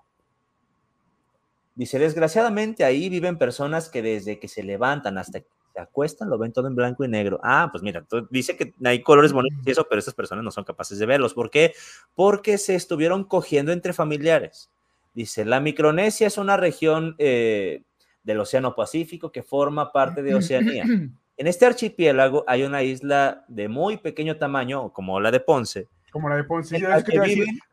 Dice, 1.76 1.98
desgraciadamente 1.98 2.84
ahí 2.84 3.08
viven 3.08 3.38
personas 3.38 3.88
que 3.88 4.02
desde 4.02 4.40
que 4.40 4.48
se 4.48 4.62
levantan 4.62 5.18
hasta 5.18 5.42
se 5.76 5.82
acuestan 5.82 6.30
lo 6.30 6.38
ven 6.38 6.52
todo 6.52 6.68
en 6.68 6.74
blanco 6.74 7.04
y 7.04 7.08
negro. 7.08 7.38
Ah, 7.42 7.68
pues 7.70 7.82
mira, 7.82 8.02
dice 8.30 8.56
que 8.56 8.72
hay 8.82 9.02
colores 9.02 9.32
bonitos 9.32 9.60
y 9.66 9.70
eso, 9.70 9.86
pero 9.86 9.98
estas 9.98 10.14
personas 10.14 10.42
no 10.42 10.50
son 10.50 10.64
capaces 10.64 10.98
de 10.98 11.04
verlos. 11.04 11.34
¿Por 11.34 11.50
qué? 11.50 11.74
Porque 12.14 12.56
se 12.56 12.74
estuvieron 12.74 13.24
cogiendo 13.24 13.72
entre 13.72 13.92
familiares. 13.92 14.70
Dice, 15.12 15.44
la 15.44 15.60
Micronesia 15.60 16.28
es 16.28 16.38
una 16.38 16.56
región 16.56 17.14
eh, 17.18 17.82
del 18.22 18.40
Océano 18.40 18.74
Pacífico 18.74 19.30
que 19.30 19.42
forma 19.42 19.92
parte 19.92 20.22
de 20.22 20.34
Oceanía. 20.34 20.84
En 21.38 21.46
este 21.46 21.66
archipiélago 21.66 22.44
hay 22.46 22.62
una 22.62 22.82
isla 22.82 23.44
de 23.46 23.68
muy 23.68 23.98
pequeño 23.98 24.38
tamaño, 24.38 24.90
como 24.94 25.20
la 25.20 25.30
de 25.30 25.40
Ponce, 25.40 25.86
como 26.16 26.30
la 26.30 26.36
de 26.36 26.44
Ponce. 26.44 26.82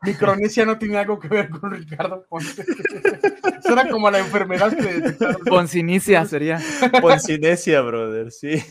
Micronesia 0.02 0.66
no 0.66 0.76
tiene 0.76 0.98
algo 0.98 1.18
que 1.18 1.28
ver 1.28 1.48
con 1.48 1.70
Ricardo 1.70 2.26
Ponce. 2.28 2.62
Era 3.64 3.88
como 3.88 4.10
la 4.10 4.18
enfermedad 4.18 4.76
que 4.76 5.16
Poncinicia 5.48 6.26
sería. 6.26 6.60
Poncinesia, 7.00 7.80
brother, 7.80 8.30
sí. 8.30 8.62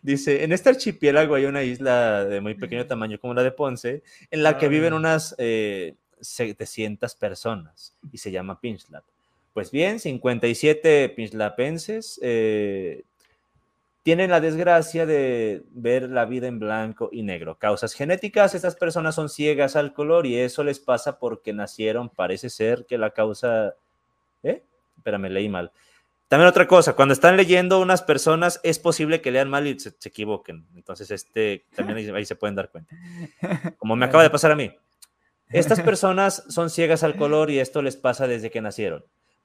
Dice, 0.00 0.44
en 0.44 0.52
este 0.52 0.68
archipiélago 0.68 1.34
hay 1.34 1.46
una 1.46 1.64
isla 1.64 2.24
de 2.24 2.40
muy 2.40 2.54
pequeño 2.54 2.86
tamaño 2.86 3.18
como 3.18 3.34
la 3.34 3.42
de 3.42 3.50
Ponce, 3.50 4.04
en 4.30 4.44
la 4.44 4.58
que 4.58 4.68
viven 4.68 4.92
ah. 4.92 4.96
unas 4.96 5.34
700 6.20 7.12
eh, 7.12 7.16
personas 7.18 7.96
y 8.12 8.18
se 8.18 8.30
llama 8.30 8.60
Pinchlat. 8.60 9.02
Pues 9.52 9.72
bien, 9.72 9.98
57 9.98 11.08
pinchlapenses 11.10 12.20
eh, 12.22 13.02
tienen 14.04 14.30
la 14.30 14.40
desgracia 14.40 15.06
de 15.06 15.64
ver 15.70 16.10
la 16.10 16.26
vida 16.26 16.46
en 16.46 16.58
blanco 16.58 17.08
y 17.10 17.22
negro. 17.22 17.58
Causas 17.58 17.94
genéticas, 17.94 18.54
estas 18.54 18.76
personas 18.76 19.14
son 19.14 19.30
ciegas 19.30 19.76
al 19.76 19.94
color 19.94 20.26
y 20.26 20.38
eso 20.38 20.62
les 20.62 20.78
pasa 20.78 21.18
porque 21.18 21.54
nacieron, 21.54 22.10
parece 22.10 22.50
ser 22.50 22.84
que 22.84 22.98
la 22.98 23.12
causa... 23.12 23.74
¿Eh? 24.42 24.62
Espérame, 24.98 25.30
leí 25.30 25.48
mal. 25.48 25.72
También 26.28 26.48
otra 26.48 26.68
cosa, 26.68 26.92
cuando 26.92 27.14
están 27.14 27.38
leyendo 27.38 27.80
unas 27.80 28.02
personas 28.02 28.60
es 28.62 28.78
posible 28.78 29.22
que 29.22 29.30
lean 29.30 29.48
mal 29.48 29.66
y 29.66 29.80
se, 29.80 29.94
equivoquen. 30.04 30.66
Entonces, 30.74 31.10
este, 31.10 31.64
también 31.74 31.96
ahí, 31.96 32.08
ahí 32.10 32.26
se 32.26 32.36
pueden 32.36 32.56
dar 32.56 32.68
cuenta. 32.68 32.94
Como 33.78 33.96
me 33.96 34.04
acaba 34.04 34.22
de 34.22 34.30
pasar 34.30 34.52
a 34.52 34.56
mí. 34.56 34.70
Estas 35.48 35.80
personas 35.80 36.44
son 36.50 36.68
ciegas 36.68 37.04
al 37.04 37.16
color 37.16 37.50
y 37.50 37.58
esto 37.58 37.80
les 37.80 37.96
pasa 37.96 38.26
desde 38.26 38.50
que 38.50 38.60
nacieron. 38.60 39.02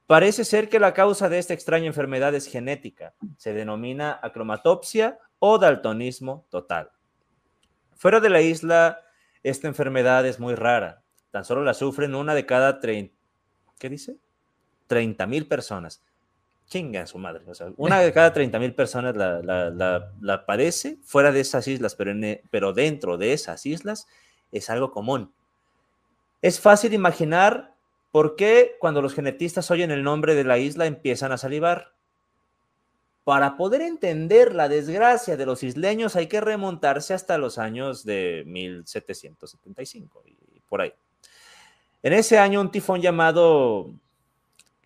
Parece 0.10 0.44
ser 0.44 0.70
que 0.70 0.80
la 0.80 0.96
causa 0.96 1.30
de 1.30 1.38
esta 1.38 1.54
extraña 1.54 1.86
enfermedad 1.86 2.34
es 2.34 2.48
genética. 2.48 3.14
Se 3.38 3.54
denomina 3.54 4.20
acromatopsia 4.24 5.20
o 5.38 5.60
daltonismo 5.60 6.48
total. 6.50 6.90
Fuera 7.96 8.20
de 8.20 8.32
la 8.32 8.42
isla, 8.42 9.02
esta 9.44 9.68
enfermedad 9.68 10.26
es 10.26 10.40
muy 10.40 10.56
rara. 10.56 11.04
Tan 11.30 11.46
solo 11.46 11.64
la 11.64 11.76
sufren 11.76 12.16
una 12.16 12.34
de 12.34 12.48
cada 12.48 12.80
30, 12.80 13.14
¿qué 13.78 13.88
dice? 13.88 14.18
30 14.88 15.28
mil 15.28 15.48
personas. 15.48 16.02
Chinga 16.66 17.06
su 17.06 17.20
madre. 17.20 17.46
una 17.78 18.00
de 18.00 18.12
cada 18.12 18.34
30 18.34 18.58
mil 18.58 18.74
personas 18.74 19.16
la, 19.16 20.44
padece 20.48 20.98
fuera 21.04 21.32
de 21.32 21.42
esas 21.42 21.68
islas, 21.68 21.94
pero, 21.94 22.14
pero 22.50 22.74
dentro 22.74 23.20
de 23.20 23.34
esas 23.34 23.64
islas 23.68 24.08
es 24.52 24.72
algo 24.72 24.90
común. 24.90 25.32
Es 26.42 26.60
fácil 26.60 26.96
imaginar 26.96 27.76
¿Por 28.12 28.36
qué 28.36 28.76
cuando 28.80 29.02
los 29.02 29.14
genetistas 29.14 29.70
oyen 29.72 29.92
el 29.92 30.04
nombre 30.04 30.36
de 30.36 30.44
la 30.44 30.58
isla 30.58 30.86
empiezan 30.86 31.32
a 31.32 31.38
salivar? 31.38 31.94
Para 33.24 33.58
poder 33.58 33.82
entender 33.82 34.56
la 34.56 34.68
desgracia 34.68 35.38
de 35.38 35.46
los 35.46 35.62
isleños 35.62 36.16
hay 36.16 36.28
que 36.28 36.42
remontarse 36.42 37.14
hasta 37.14 37.38
los 37.38 37.60
años 37.60 38.04
de 38.04 38.44
1775 38.48 40.24
y 40.26 40.62
por 40.68 40.82
ahí. 40.82 40.94
En 42.02 42.14
ese 42.14 42.40
año 42.40 42.62
un 42.62 42.72
tifón 42.72 43.02
llamado 43.02 43.94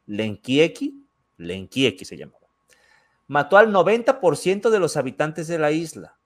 Lenkieki, 0.07 1.05
Lenkieki 1.37 2.05
se 2.05 2.17
llamaba, 2.17 2.47
mató 3.27 3.57
al 3.57 3.71
90% 3.71 4.69
de 4.69 4.79
los 4.79 4.97
habitantes 4.97 5.47
de 5.47 5.59
la 5.59 5.71
isla. 5.71 6.17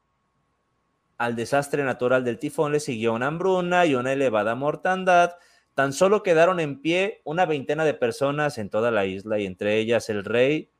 Al 1.17 1.35
desastre 1.35 1.83
natural 1.83 2.23
del 2.23 2.39
tifón 2.39 2.71
le 2.71 2.79
siguió 2.79 3.13
una 3.13 3.27
hambruna 3.27 3.85
y 3.85 3.95
una 3.95 4.13
elevada 4.13 4.55
mortandad. 4.55 5.33
Tan 5.77 5.93
solo 5.93 6.23
quedaron 6.23 6.59
en 6.59 6.81
pie 6.81 7.21
una 7.23 7.45
veintena 7.45 7.85
de 7.85 7.93
personas 7.93 8.57
en 8.57 8.71
toda 8.71 8.89
la 8.89 9.05
isla 9.05 9.37
y 9.37 9.45
entre 9.45 9.77
ellas 9.77 10.09
el 10.09 10.25
rey 10.25 10.71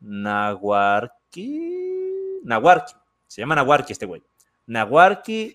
Nahuarqui. 0.00 1.60
Nahuarqui. 2.42 2.94
Se 3.28 3.40
llama 3.40 3.54
Nahuarqui 3.54 3.92
este 3.92 4.06
güey. 4.06 4.20
Nahuarqui 4.66 5.54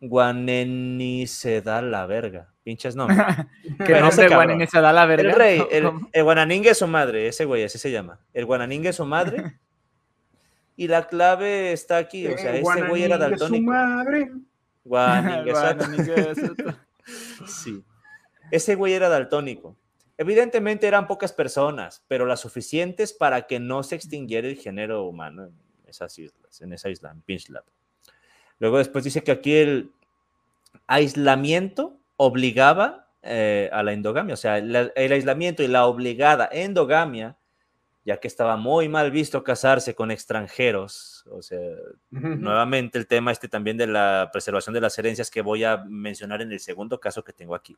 Guaneni 0.00 1.26
la 1.66 2.06
verga. 2.06 2.54
Pinches 2.64 2.96
nombres. 2.96 3.18
que 3.86 4.00
no 4.00 4.10
se 4.10 4.28
Guaneni 4.28 4.66
se 4.66 4.80
da 4.80 4.90
la 4.90 5.04
verga. 5.04 5.28
El 5.28 5.36
rey, 5.36 5.62
el, 5.70 5.90
el 6.10 6.24
Guananingue 6.24 6.70
es 6.70 6.78
su 6.78 6.86
madre, 6.86 7.28
ese 7.28 7.44
güey, 7.44 7.64
así 7.64 7.76
se 7.76 7.90
llama. 7.90 8.18
El 8.32 8.46
Guananingue 8.46 8.88
es 8.88 8.96
su 8.96 9.04
madre. 9.04 9.58
y 10.74 10.88
la 10.88 11.06
clave 11.06 11.72
está 11.72 11.98
aquí, 11.98 12.26
o 12.28 12.38
sea, 12.38 12.56
este 12.56 12.88
güey 12.88 13.02
era 13.02 13.18
daltónico. 13.18 13.56
Su 13.56 13.62
madre. 13.62 14.32
Guananingue, 14.84 15.52
Sí. 17.46 17.84
Ese 18.50 18.74
güey 18.74 18.92
era 18.92 19.08
daltónico. 19.08 19.76
Evidentemente 20.18 20.86
eran 20.86 21.06
pocas 21.06 21.32
personas, 21.32 22.04
pero 22.06 22.26
las 22.26 22.40
suficientes 22.40 23.12
para 23.12 23.46
que 23.46 23.58
no 23.58 23.82
se 23.82 23.96
extinguiera 23.96 24.46
el 24.46 24.56
género 24.56 25.04
humano 25.04 25.46
en 25.46 25.54
esas 25.86 26.18
islas, 26.18 26.60
en 26.60 26.72
esa 26.72 26.90
isla, 26.90 27.10
en 27.10 27.22
Pinchlap. 27.22 27.64
Luego 28.58 28.78
después 28.78 29.04
dice 29.04 29.24
que 29.24 29.32
aquí 29.32 29.54
el 29.54 29.90
aislamiento 30.86 31.98
obligaba 32.16 33.08
eh, 33.22 33.70
a 33.72 33.82
la 33.82 33.92
endogamia, 33.92 34.34
o 34.34 34.36
sea, 34.36 34.58
el, 34.58 34.92
aislamiento 34.94 35.62
y 35.62 35.68
la 35.68 35.86
obligada 35.86 36.48
endogamia, 36.52 37.36
ya 38.04 38.18
que 38.18 38.28
estaba 38.28 38.56
muy 38.56 38.88
mal 38.88 39.10
visto 39.10 39.44
casarse 39.44 39.94
con 39.94 40.10
extranjeros, 40.10 41.24
o 41.30 41.40
sea, 41.40 41.60
nuevamente 42.10 42.98
el 42.98 43.06
tema 43.06 43.30
este 43.30 43.48
también 43.48 43.76
de 43.76 43.86
la 43.86 44.30
preservación 44.32 44.74
de 44.74 44.80
las 44.80 44.98
herencias 44.98 45.30
que 45.30 45.42
voy 45.42 45.64
a 45.64 45.78
mencionar 45.78 46.42
en 46.42 46.50
el 46.50 46.60
segundo 46.60 46.98
caso 46.98 47.22
que 47.22 47.32
tengo 47.32 47.54
aquí. 47.54 47.76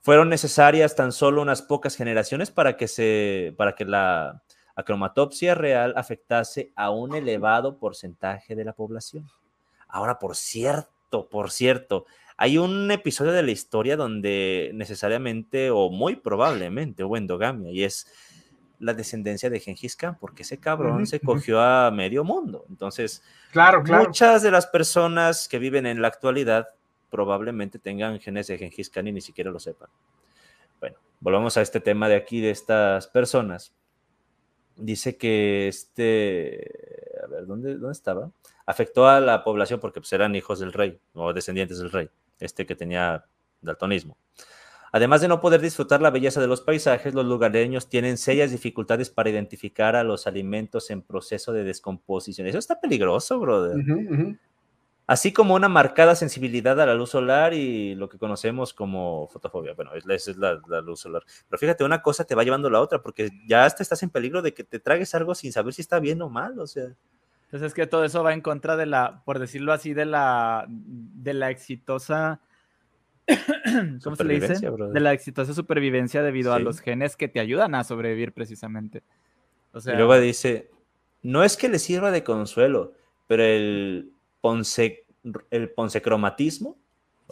Fueron 0.00 0.28
necesarias 0.28 0.94
tan 0.94 1.12
solo 1.12 1.40
unas 1.40 1.62
pocas 1.62 1.96
generaciones 1.96 2.50
para 2.50 2.76
que, 2.76 2.88
se, 2.88 3.54
para 3.56 3.74
que 3.74 3.86
la 3.86 4.42
acromatopsia 4.76 5.54
real 5.54 5.94
afectase 5.96 6.72
a 6.76 6.90
un 6.90 7.14
elevado 7.14 7.78
porcentaje 7.78 8.54
de 8.54 8.64
la 8.64 8.74
población. 8.74 9.26
Ahora, 9.88 10.18
por 10.18 10.36
cierto, 10.36 11.28
por 11.30 11.50
cierto, 11.50 12.04
hay 12.36 12.58
un 12.58 12.90
episodio 12.90 13.32
de 13.32 13.44
la 13.44 13.52
historia 13.52 13.96
donde 13.96 14.72
necesariamente 14.74 15.70
o 15.70 15.88
muy 15.88 16.16
probablemente 16.16 17.04
hubo 17.04 17.16
endogamia 17.16 17.70
y 17.70 17.84
es 17.84 18.06
la 18.84 18.94
descendencia 18.94 19.50
de 19.50 19.60
Gengis 19.60 19.96
Khan, 19.96 20.16
porque 20.18 20.42
ese 20.42 20.58
cabrón 20.58 21.06
se 21.06 21.20
cogió 21.20 21.60
a 21.60 21.90
medio 21.90 22.24
mundo. 22.24 22.64
Entonces, 22.68 23.22
claro, 23.52 23.82
muchas 23.82 24.42
de 24.42 24.50
las 24.50 24.66
personas 24.66 25.48
que 25.48 25.58
viven 25.58 25.86
en 25.86 26.02
la 26.02 26.08
actualidad 26.08 26.68
probablemente 27.10 27.78
tengan 27.78 28.20
genes 28.20 28.46
de 28.48 28.58
Gengis 28.58 28.90
Khan 28.90 29.06
y 29.08 29.12
ni 29.12 29.20
siquiera 29.20 29.50
lo 29.50 29.58
sepan. 29.58 29.88
Bueno, 30.80 30.96
volvamos 31.20 31.56
a 31.56 31.62
este 31.62 31.80
tema 31.80 32.08
de 32.08 32.16
aquí, 32.16 32.40
de 32.40 32.50
estas 32.50 33.06
personas. 33.08 33.72
Dice 34.76 35.16
que 35.16 35.68
este, 35.68 36.70
a 37.22 37.26
ver, 37.28 37.46
¿dónde, 37.46 37.76
dónde 37.76 37.92
estaba? 37.92 38.30
afectó 38.66 39.06
a 39.06 39.20
la 39.20 39.44
población 39.44 39.80
porque 39.80 40.00
pues, 40.00 40.12
eran 40.12 40.34
hijos 40.34 40.58
del 40.58 40.72
rey 40.72 40.98
o 41.14 41.32
descendientes 41.32 41.78
del 41.78 41.90
rey, 41.90 42.08
este 42.40 42.66
que 42.66 42.74
tenía 42.74 43.24
daltonismo. 43.60 44.16
Además 44.94 45.20
de 45.20 45.26
no 45.26 45.40
poder 45.40 45.60
disfrutar 45.60 46.00
la 46.00 46.10
belleza 46.10 46.40
de 46.40 46.46
los 46.46 46.60
paisajes, 46.60 47.14
los 47.14 47.26
lugareños 47.26 47.88
tienen 47.88 48.16
serias 48.16 48.52
dificultades 48.52 49.10
para 49.10 49.28
identificar 49.28 49.96
a 49.96 50.04
los 50.04 50.28
alimentos 50.28 50.88
en 50.88 51.02
proceso 51.02 51.52
de 51.52 51.64
descomposición. 51.64 52.46
Eso 52.46 52.58
está 52.58 52.80
peligroso, 52.80 53.40
brother. 53.40 53.84
Así 55.08 55.32
como 55.32 55.56
una 55.56 55.68
marcada 55.68 56.14
sensibilidad 56.14 56.80
a 56.80 56.86
la 56.86 56.94
luz 56.94 57.10
solar 57.10 57.54
y 57.54 57.96
lo 57.96 58.08
que 58.08 58.18
conocemos 58.18 58.72
como 58.72 59.26
fotofobia. 59.32 59.74
Bueno, 59.74 59.90
esa 59.94 60.30
es 60.30 60.36
la, 60.36 60.60
la, 60.68 60.80
luz 60.80 61.00
solar. 61.00 61.24
Pero 61.48 61.58
fíjate, 61.58 61.82
una 61.82 62.00
cosa 62.00 62.22
te 62.22 62.36
va 62.36 62.44
llevando 62.44 62.68
a 62.68 62.70
la 62.70 62.80
otra, 62.80 63.02
porque 63.02 63.30
ya 63.48 63.64
hasta 63.64 63.82
estás 63.82 64.00
en 64.04 64.10
peligro 64.10 64.42
de 64.42 64.54
que 64.54 64.62
te 64.62 64.78
tragues 64.78 65.12
algo 65.16 65.34
sin 65.34 65.50
saber 65.50 65.74
si 65.74 65.82
está 65.82 65.98
bien 65.98 66.22
o 66.22 66.28
mal. 66.28 66.60
O 66.60 66.68
sea. 66.68 66.84
Entonces 67.46 67.66
es 67.66 67.74
que 67.74 67.88
todo 67.88 68.04
eso 68.04 68.22
va 68.22 68.32
en 68.32 68.42
contra 68.42 68.76
de 68.76 68.86
la, 68.86 69.24
por 69.24 69.40
decirlo 69.40 69.72
así, 69.72 69.92
de 69.92 70.04
la, 70.04 70.66
de 70.68 71.34
la 71.34 71.50
exitosa, 71.50 72.40
¿cómo 74.04 74.16
se 74.16 74.24
le 74.24 74.40
dice? 74.40 74.70
De 74.92 75.00
la 75.00 75.12
exitosa 75.12 75.54
supervivencia 75.54 76.22
debido 76.22 76.52
a 76.52 76.58
los 76.58 76.80
genes 76.80 77.16
que 77.16 77.28
te 77.28 77.40
ayudan 77.40 77.74
a 77.74 77.84
sobrevivir 77.84 78.32
precisamente. 78.32 79.02
O 79.72 79.80
sea, 79.80 79.94
y 79.94 79.96
luego 79.96 80.18
dice, 80.18 80.70
no 81.22 81.42
es 81.42 81.56
que 81.56 81.68
le 81.68 81.78
sirva 81.78 82.10
de 82.10 82.22
consuelo, 82.22 82.92
pero 83.26 83.42
el, 83.42 84.12
ponce, 84.40 85.04
el 85.50 85.70
poncecromatismo, 85.70 86.76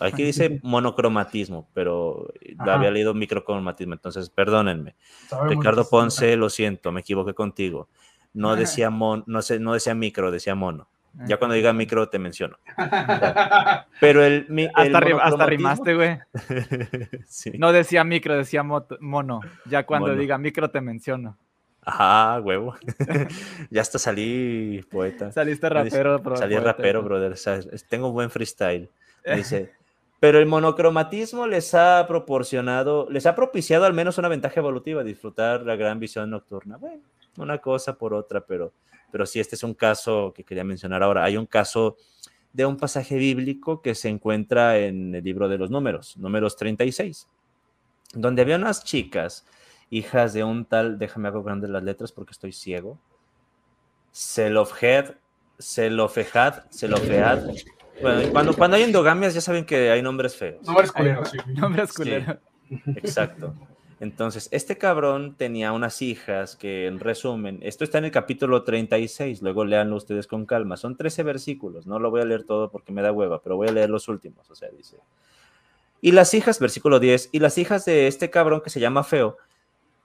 aquí 0.00 0.24
dice 0.24 0.60
monocromatismo, 0.62 1.68
pero 1.74 2.32
había 2.58 2.90
leído 2.90 3.14
microcromatismo, 3.14 3.92
entonces 3.94 4.30
perdónenme. 4.30 4.96
Ricardo 5.46 5.88
Ponce, 5.88 6.36
lo 6.36 6.48
siento, 6.50 6.90
me 6.90 7.00
equivoqué 7.00 7.34
contigo. 7.34 7.88
No 8.34 8.56
decía, 8.56 8.88
mon, 8.88 9.24
no, 9.26 9.42
sé, 9.42 9.60
no 9.60 9.74
decía 9.74 9.94
micro, 9.94 10.30
decía 10.30 10.54
mono. 10.54 10.88
Ya 11.26 11.36
cuando 11.36 11.54
diga 11.54 11.72
micro 11.72 12.08
te 12.08 12.18
menciono. 12.18 12.56
Pero 14.00 14.24
el, 14.24 14.70
hasta, 14.74 15.46
rimaste, 15.46 15.94
güey. 15.94 16.18
No 17.58 17.72
decía 17.72 18.04
micro, 18.04 18.36
decía 18.36 18.62
mono. 18.62 19.40
Ya 19.66 19.84
cuando 19.84 20.14
diga 20.14 20.38
micro 20.38 20.70
te 20.70 20.80
menciono. 20.80 21.38
Ajá, 21.84 22.40
huevo. 22.40 22.76
ya 23.70 23.80
hasta 23.80 23.98
salí 23.98 24.84
poeta. 24.90 25.32
Saliste 25.32 25.68
rapero, 25.68 26.18
bro. 26.20 26.36
Salí 26.36 26.56
rapero, 26.56 27.02
brother. 27.02 27.34
tengo 27.88 28.12
buen 28.12 28.30
freestyle. 28.30 28.88
dice, 29.36 29.72
pero 30.20 30.38
el 30.38 30.46
monocromatismo 30.46 31.48
les 31.48 31.74
ha 31.74 32.06
proporcionado, 32.06 33.08
les 33.10 33.26
ha 33.26 33.34
propiciado 33.34 33.84
al 33.84 33.92
menos 33.92 34.18
una 34.18 34.28
ventaja 34.28 34.60
evolutiva, 34.60 35.02
disfrutar 35.02 35.62
la 35.62 35.74
gran 35.74 35.98
visión 35.98 36.30
nocturna. 36.30 36.76
Bueno, 36.76 37.02
una 37.38 37.58
cosa 37.58 37.98
por 37.98 38.14
otra, 38.14 38.42
pero, 38.42 38.72
pero 39.12 39.26
sí, 39.26 39.38
este 39.38 39.54
es 39.54 39.62
un 39.62 39.74
caso 39.74 40.32
que 40.34 40.42
quería 40.42 40.64
mencionar 40.64 41.02
ahora. 41.02 41.22
Hay 41.22 41.36
un 41.36 41.46
caso 41.46 41.96
de 42.52 42.66
un 42.66 42.76
pasaje 42.76 43.16
bíblico 43.16 43.82
que 43.82 43.94
se 43.94 44.08
encuentra 44.08 44.78
en 44.78 45.14
el 45.14 45.22
libro 45.22 45.48
de 45.48 45.58
los 45.58 45.70
números, 45.70 46.16
números 46.16 46.56
36, 46.56 47.28
donde 48.14 48.42
había 48.42 48.56
unas 48.56 48.82
chicas, 48.84 49.46
hijas 49.90 50.32
de 50.32 50.42
un 50.42 50.64
tal, 50.64 50.98
déjame 50.98 51.28
hago 51.28 51.42
grandes 51.42 51.70
las 51.70 51.82
letras 51.82 52.10
porque 52.10 52.32
estoy 52.32 52.52
ciego, 52.52 52.98
Selofhed, 54.10 55.12
Selofejad, 55.58 56.64
Selofead. 56.70 57.46
Bueno, 58.00 58.32
cuando, 58.32 58.54
cuando 58.54 58.76
hay 58.76 58.82
endogamias 58.82 59.34
ya 59.34 59.40
saben 59.40 59.64
que 59.64 59.90
hay 59.90 60.02
nombres 60.02 60.34
feos. 60.34 60.66
Nombres 60.66 60.90
culeros, 60.90 61.30
sí. 61.30 61.38
Nombres 61.54 61.92
culeros. 61.92 62.36
exacto. 62.96 63.54
Entonces, 64.02 64.48
este 64.50 64.78
cabrón 64.78 65.36
tenía 65.36 65.70
unas 65.70 66.02
hijas 66.02 66.56
que, 66.56 66.88
en 66.88 66.98
resumen, 66.98 67.60
esto 67.62 67.84
está 67.84 67.98
en 67.98 68.06
el 68.06 68.10
capítulo 68.10 68.64
36, 68.64 69.42
luego 69.42 69.64
leanlo 69.64 69.94
ustedes 69.94 70.26
con 70.26 70.44
calma. 70.44 70.76
Son 70.76 70.96
13 70.96 71.22
versículos, 71.22 71.86
no 71.86 72.00
lo 72.00 72.10
voy 72.10 72.20
a 72.20 72.24
leer 72.24 72.42
todo 72.42 72.68
porque 72.68 72.90
me 72.90 73.00
da 73.00 73.12
hueva, 73.12 73.40
pero 73.40 73.54
voy 73.54 73.68
a 73.68 73.70
leer 73.70 73.90
los 73.90 74.08
últimos. 74.08 74.50
O 74.50 74.56
sea, 74.56 74.70
dice. 74.70 74.96
Y 76.00 76.10
las 76.10 76.34
hijas, 76.34 76.58
versículo 76.58 76.98
10, 76.98 77.28
y 77.30 77.38
las 77.38 77.58
hijas 77.58 77.84
de 77.84 78.08
este 78.08 78.28
cabrón 78.28 78.60
que 78.60 78.70
se 78.70 78.80
llama 78.80 79.04
Feo, 79.04 79.36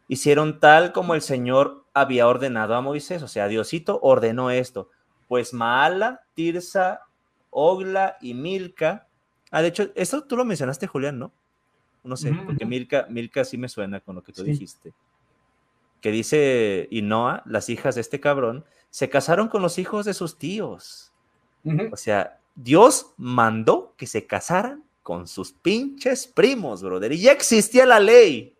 hicieron 0.07 0.59
tal 0.59 0.91
como 0.91 1.15
el 1.15 1.23
Señor 1.23 1.83
había 1.95 2.27
ordenado 2.27 2.75
a 2.75 2.81
Moisés. 2.81 3.23
O 3.23 3.27
sea, 3.27 3.47
Diosito 3.47 3.97
ordenó 4.03 4.51
esto. 4.51 4.91
Pues 5.27 5.55
Maala, 5.55 6.21
Tirsa, 6.35 7.01
Ogla 7.49 8.17
y 8.21 8.35
Milca. 8.35 9.07
Ah, 9.49 9.63
de 9.63 9.69
hecho, 9.69 9.89
esto 9.95 10.23
tú 10.25 10.37
lo 10.37 10.45
mencionaste, 10.45 10.85
Julián, 10.85 11.17
¿no? 11.17 11.31
No 12.07 12.17
sé, 12.17 12.31
porque 12.45 12.65
Milka, 12.65 13.05
Milka 13.09 13.45
sí 13.45 13.57
me 13.57 13.69
suena 13.69 13.99
con 13.99 14.15
lo 14.15 14.23
que 14.23 14.33
tú 14.33 14.43
dijiste. 14.43 14.93
Que 16.01 16.11
dice 16.11 16.87
Inoa, 16.91 17.43
las 17.45 17.69
hijas 17.69 17.95
de 17.95 18.01
este 18.01 18.19
cabrón, 18.19 18.65
se 18.89 19.09
casaron 19.09 19.47
con 19.47 19.61
los 19.61 19.77
hijos 19.77 20.05
de 20.05 20.13
sus 20.13 20.37
tíos. 20.37 21.11
O 21.91 21.97
sea, 21.97 22.39
Dios 22.55 23.13
mandó 23.17 23.93
que 23.97 24.07
se 24.07 24.25
casaran 24.25 24.83
con 25.03 25.27
sus 25.27 25.51
pinches 25.51 26.27
primos, 26.27 26.81
brother. 26.81 27.11
Y 27.11 27.19
ya 27.19 27.31
existía 27.31 27.85
la 27.85 27.99
ley. 27.99 28.56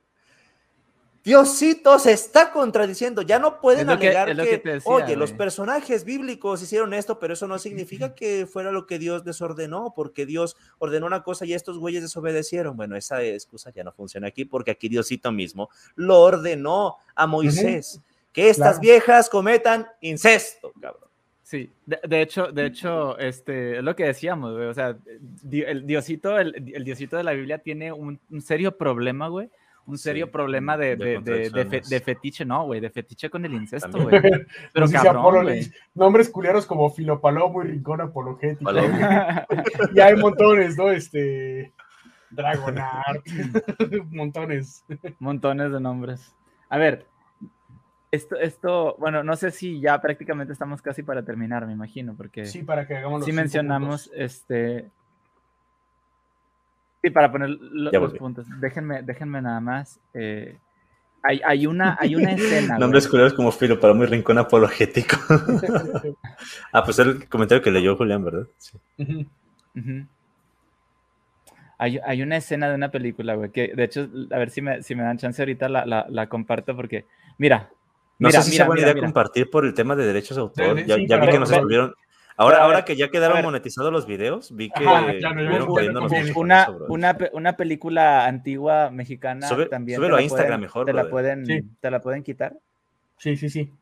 Diosito 1.27 1.99
se 1.99 2.13
está 2.13 2.53
contradiciendo. 2.53 3.21
Ya 3.21 3.37
no 3.37 3.59
pueden 3.59 3.89
alegar 3.89 4.33
que, 4.33 4.79
oye, 4.85 5.17
los 5.17 5.33
personajes 5.33 6.05
bíblicos 6.05 6.63
hicieron 6.63 6.93
esto, 6.93 7.19
pero 7.19 7.33
eso 7.33 7.49
no 7.49 7.59
significa 7.59 8.15
que 8.15 8.47
fuera 8.47 8.71
lo 8.71 8.87
que 8.87 8.97
Dios 8.97 9.25
desordenó, 9.25 9.91
porque 9.93 10.25
Dios 10.25 10.55
ordenó 10.77 11.05
una 11.05 11.23
cosa 11.23 11.45
y 11.45 11.53
estos 11.53 11.79
güeyes 11.79 12.01
desobedecieron. 12.01 12.77
Bueno, 12.77 12.95
esa 12.95 13.21
excusa 13.23 13.71
ya 13.71 13.83
no 13.83 13.91
funciona 13.91 14.27
aquí, 14.27 14.45
porque 14.45 14.71
aquí 14.71 14.87
Diosito 14.87 15.33
mismo 15.33 15.69
lo 15.95 16.21
ordenó 16.21 16.95
a 17.13 17.27
Moisés. 17.27 17.99
Que 18.31 18.49
estas 18.49 18.79
viejas 18.79 19.29
cometan 19.29 19.85
incesto, 19.99 20.71
cabrón. 20.79 21.09
Sí, 21.43 21.69
de, 21.85 22.21
hecho, 22.21 22.53
de 22.53 22.67
hecho, 22.67 23.17
este, 23.17 23.79
es 23.79 23.83
lo 23.83 23.97
que 23.97 24.05
decíamos, 24.05 24.53
güey. 24.53 24.67
O 24.67 24.73
sea, 24.73 24.97
el 25.51 25.85
Diosito, 25.85 26.39
el, 26.39 26.53
Diosito 26.85 27.17
de 27.17 27.23
la 27.23 27.33
Biblia 27.33 27.57
tiene 27.57 27.91
un 27.91 28.17
serio 28.39 28.77
problema, 28.77 29.27
güey 29.27 29.49
un 29.87 29.97
serio 29.97 30.29
problema 30.29 30.77
de, 30.77 30.97
de 30.97 31.19
de, 31.19 31.99
fetiche, 32.01 32.43
no, 32.45 32.65
güey, 32.65 32.81
de 32.81 32.89
fetiche 32.89 33.29
con 33.29 33.45
el 33.45 33.53
incesto, 33.53 33.97
güey. 33.97 34.21
Pero 34.73 34.85
dice 34.85 34.99
cabrón, 35.01 35.45
güey. 35.45 35.71
Nombres 35.95 36.29
culeros 36.29 36.65
como 36.65 36.89
Filopalomo 36.89 37.63
y 37.63 37.67
Rincón 37.67 38.01
Apologético. 38.01 38.69
Y 39.95 39.99
hay 39.99 40.15
montones, 40.17 40.77
¿no? 40.77 40.89
Este. 40.91 41.71
Dragonart. 42.29 43.25
montones. 44.11 44.83
Montones 45.19 45.71
de 45.71 45.79
nombres. 45.79 46.35
A 46.69 46.77
ver, 46.77 47.07
esto, 48.11 48.35
esto, 48.35 48.95
bueno, 48.99 49.23
no 49.23 49.37
sé 49.37 49.51
si 49.51 49.79
ya 49.79 50.01
prácticamente 50.01 50.51
estamos 50.51 50.81
casi 50.81 51.01
para 51.01 51.23
terminar, 51.23 51.65
me 51.65 51.71
imagino, 51.73 52.13
porque 52.15 52.45
Sí, 52.45 52.63
para 52.63 52.85
que 52.85 52.97
hagamos 52.97 53.21
los 53.21 53.25
sí 53.25 53.31
mencionamos, 53.31 54.09
puntos. 54.09 54.19
este... 54.19 54.89
Sí, 57.03 57.09
para 57.11 57.31
poner 57.31 57.49
lo- 57.49 57.91
los 57.91 58.01
volví. 58.01 58.17
puntos. 58.19 58.45
Déjenme, 58.59 59.01
déjenme 59.03 59.41
nada 59.41 59.59
más. 59.59 59.99
eh, 60.13 60.57
hay, 61.23 61.41
hay, 61.45 61.67
una, 61.67 61.97
hay 61.99 62.15
una 62.15 62.31
escena. 62.31 62.77
Nombres 62.79 63.07
culeros 63.07 63.33
como 63.33 63.51
Filo 63.51 63.79
para 63.79 63.93
muy 63.93 64.05
rincón 64.05 64.37
apologético. 64.37 65.17
ah, 66.73 66.83
pues 66.83 66.97
era 66.99 67.09
el 67.11 67.27
comentario 67.27 67.61
que 67.61 67.71
leyó 67.71 67.95
Julián, 67.97 68.23
¿verdad? 68.23 68.47
Sí. 68.57 68.77
Hay, 71.79 71.99
hay 72.03 72.21
una 72.23 72.37
escena 72.37 72.69
de 72.69 72.75
una 72.75 72.89
película, 72.89 73.35
güey, 73.35 73.51
que 73.51 73.71
de 73.75 73.83
hecho, 73.83 74.07
a 74.31 74.37
ver 74.39 74.49
si 74.49 74.61
me, 74.63 74.81
si 74.81 74.95
me 74.95 75.03
dan 75.03 75.17
chance 75.19 75.39
ahorita 75.41 75.69
la, 75.69 75.85
la, 75.85 76.07
la 76.09 76.27
comparto 76.27 76.75
porque, 76.75 77.05
mira, 77.37 77.69
No 78.17 78.29
mira, 78.29 78.41
sé 78.41 78.45
si 78.45 78.51
mira, 78.51 78.63
sea 78.63 78.65
buena 78.65 78.79
mira, 78.79 78.87
idea 78.87 78.95
mira. 78.95 79.07
compartir 79.07 79.49
por 79.51 79.63
el 79.65 79.75
tema 79.75 79.95
de 79.95 80.05
derechos 80.07 80.37
de 80.37 80.41
autor. 80.41 80.83
Ya 80.85 80.95
sí, 80.95 81.05
ya 81.07 81.17
vi 81.17 81.27
que 81.29 81.37
nos 81.39 81.51
estuvieron. 81.51 81.93
Ahora, 82.39 82.63
ahora 82.63 82.85
que 82.85 82.95
ya 82.95 83.09
quedaron 83.09 83.41
monetizados 83.43 83.91
los 83.91 84.05
videos, 84.05 84.55
vi 84.55 84.69
que 84.69 84.85
Ajá, 84.85 85.05
una, 86.35 86.67
una, 86.87 87.17
una 87.33 87.57
película 87.57 88.25
antigua 88.27 88.91
mexicana 88.91 89.47
Sube- 89.49 89.69
también. 89.69 89.97
súbelo 89.97 90.15
te 90.15 90.17
a 90.17 90.21
la 90.21 90.23
Instagram 90.23 90.47
pueden- 90.49 90.61
mejor, 90.61 90.85
Te 90.85 90.93
la, 90.93 91.09
pueden, 91.09 91.45
Sí. 91.47 91.61
te 91.81 91.91
la 91.91 91.99
pueden 91.99 92.21
quitar. 92.23 92.53
Sí, 93.17 93.35
sí, 93.37 93.49
sí. 93.49 93.73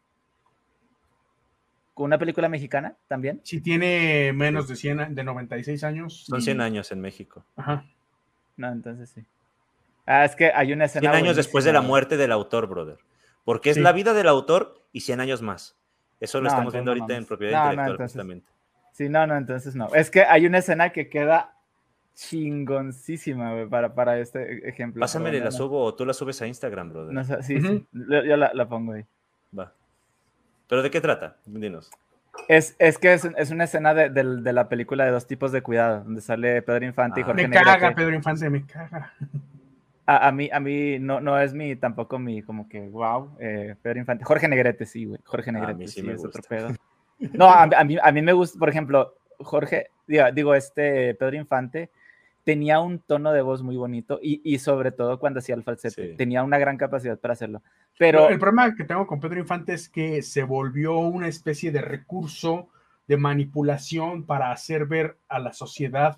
¿Con 1.94 2.06
una 2.06 2.18
película 2.18 2.50
mexicana 2.50 2.96
también? 3.08 3.40
Si 3.44 3.62
tiene 3.62 4.32
menos 4.34 4.68
de 4.68 4.76
100, 4.76 5.00
a- 5.00 5.10
de 5.10 5.24
96 5.24 5.84
años. 5.84 6.26
Son 6.26 6.42
100 6.42 6.62
años 6.62 6.92
en 6.92 7.00
México. 7.02 7.44
Ajá. 7.56 7.86
No, 8.58 8.70
entonces 8.72 9.10
sí. 9.10 9.24
Ah, 10.06 10.24
es 10.26 10.36
que 10.36 10.52
hay 10.54 10.72
una 10.72 10.86
escena. 10.86 11.02
100 11.12 11.14
años 11.24 11.36
después 11.36 11.66
de 11.66 11.74
la 11.74 11.82
muerte 11.82 12.16
del 12.18 12.32
autor, 12.32 12.68
brother. 12.68 12.98
Porque 13.44 13.70
es 13.72 13.76
Sí. 13.76 13.82
la 13.82 13.92
vida 13.92 14.14
del 14.14 14.28
autor 14.28 14.82
y 14.92 15.02
100 15.02 15.20
años 15.20 15.42
más. 15.42 15.76
Eso 16.26 16.40
lo 16.40 16.44
No, 16.44 16.50
estamos 16.50 16.74
viendo 16.74 16.94
no 16.94 17.02
ahorita 17.02 17.18
en 17.18 17.26
propiedad 17.26 17.52
No, 17.54 17.58
no, 17.66 17.72
intelectual, 17.72 17.92
entonces- 17.96 18.14
justamente. 18.14 18.48
Sí, 18.92 19.10
no, 19.10 19.28
no, 19.28 19.36
entonces 19.36 19.76
no. 19.76 19.88
Es 19.96 20.10
que 20.12 20.22
hay 20.24 20.46
una 20.46 20.60
escena 20.60 20.90
que 20.92 21.10
queda 21.10 21.54
chingoncísima, 22.14 23.54
güey, 23.54 23.68
para, 23.68 23.94
para 23.94 24.20
este 24.20 24.68
ejemplo. 24.70 25.02
Pásamele, 25.02 25.40
la 25.40 25.46
no, 25.46 25.52
subo 25.52 25.84
o 25.84 25.94
tú 25.96 26.06
la 26.06 26.14
subes 26.14 26.42
a 26.42 26.48
Instagram, 26.48 26.90
brother. 26.92 27.14
no 27.14 27.24
sé, 27.24 27.44
sí, 27.44 27.60
sí, 27.60 27.86
yo, 27.92 28.24
yo 28.24 28.38
la, 28.38 28.52
la 28.54 28.68
pongo 28.68 28.94
ahí. 28.94 29.06
Va. 29.58 29.72
¿Pero 30.70 30.82
de 30.82 30.90
qué 30.92 31.02
trata? 31.02 31.36
Dinos. 31.46 31.92
Es, 32.48 32.76
es 32.80 32.98
que 32.98 33.14
es, 33.14 33.26
es 33.38 33.52
una 33.52 33.64
escena 33.66 33.94
de, 33.94 34.10
de 34.10 34.54
la 34.54 34.68
película 34.68 35.06
de 35.06 35.12
Dos 35.12 35.26
tipos 35.28 35.52
de 35.52 35.62
cuidado, 35.62 36.04
donde 36.04 36.22
sale 36.22 36.62
Pedro 36.62 36.86
Infante 36.86 37.20
y 37.22 37.24
Ah. 37.24 37.26
Jorge 37.28 37.48
Me 37.48 37.54
caga 37.56 37.74
Negrete. 37.76 37.96
Pedro 37.96 38.16
Infante, 38.16 38.50
me 38.50 38.66
caga. 38.66 39.14
A, 40.08 40.28
a 40.28 40.32
mí, 40.32 40.50
a 40.52 40.60
mí 40.60 41.00
no, 41.00 41.20
no 41.20 41.40
es 41.40 41.54
mi, 41.54 41.76
tampoco 41.76 42.20
mi, 42.20 42.42
como 42.44 42.70
que, 42.70 42.80
wow, 42.90 43.36
eh, 43.40 43.76
Pedro 43.82 44.00
Infante. 44.00 44.24
Jorge 44.24 44.48
Negrete, 44.48 44.86
sí, 44.86 45.06
güey. 45.06 45.20
Jorge 45.24 45.50
A 45.50 45.54
mí 45.54 45.60
Negrete, 45.60 45.88
sí 45.88 46.02
sí, 46.02 46.06
me 46.08 46.14
es 46.14 46.24
otro 46.26 46.42
pedo. 46.48 46.70
No, 47.34 47.46
a, 47.46 47.64
a 47.64 47.84
mí, 47.86 47.98
a 48.04 48.12
mí 48.12 48.22
me 48.22 48.34
gusta, 48.34 48.60
por 48.60 48.68
ejemplo, 48.68 49.16
Jorge, 49.40 49.88
digo, 50.06 50.26
digo, 50.34 50.54
este 50.54 51.16
Pedro 51.16 51.38
Infante 51.38 51.90
tenía 52.44 52.82
un 52.82 53.00
tono 53.00 53.32
de 53.32 53.42
voz 53.42 53.64
muy 53.64 53.78
bonito 53.78 54.20
y, 54.22 54.42
y 54.44 54.60
sobre 54.60 54.92
todo 54.92 55.18
cuando 55.18 55.40
hacía 55.40 55.56
el 55.56 55.64
falsete, 55.64 56.10
Sí. 56.12 56.18
tenía 56.18 56.44
una 56.44 56.58
gran 56.58 56.76
capacidad 56.78 57.18
para 57.18 57.32
hacerlo. 57.34 57.64
Pero, 57.98 58.28
el 58.28 58.38
problema 58.38 58.76
que 58.76 58.84
tengo 58.84 59.08
con 59.08 59.22
Pedro 59.22 59.40
Infante 59.40 59.74
es 59.74 59.88
que 59.88 60.22
se 60.22 60.44
volvió 60.44 60.98
una 61.00 61.30
especie 61.30 61.72
de 61.72 61.82
recurso 61.82 62.68
de 63.08 63.16
manipulación 63.16 64.26
para 64.26 64.52
hacer 64.52 64.86
ver 64.86 65.18
a 65.30 65.40
la 65.40 65.54
sociedad 65.54 66.18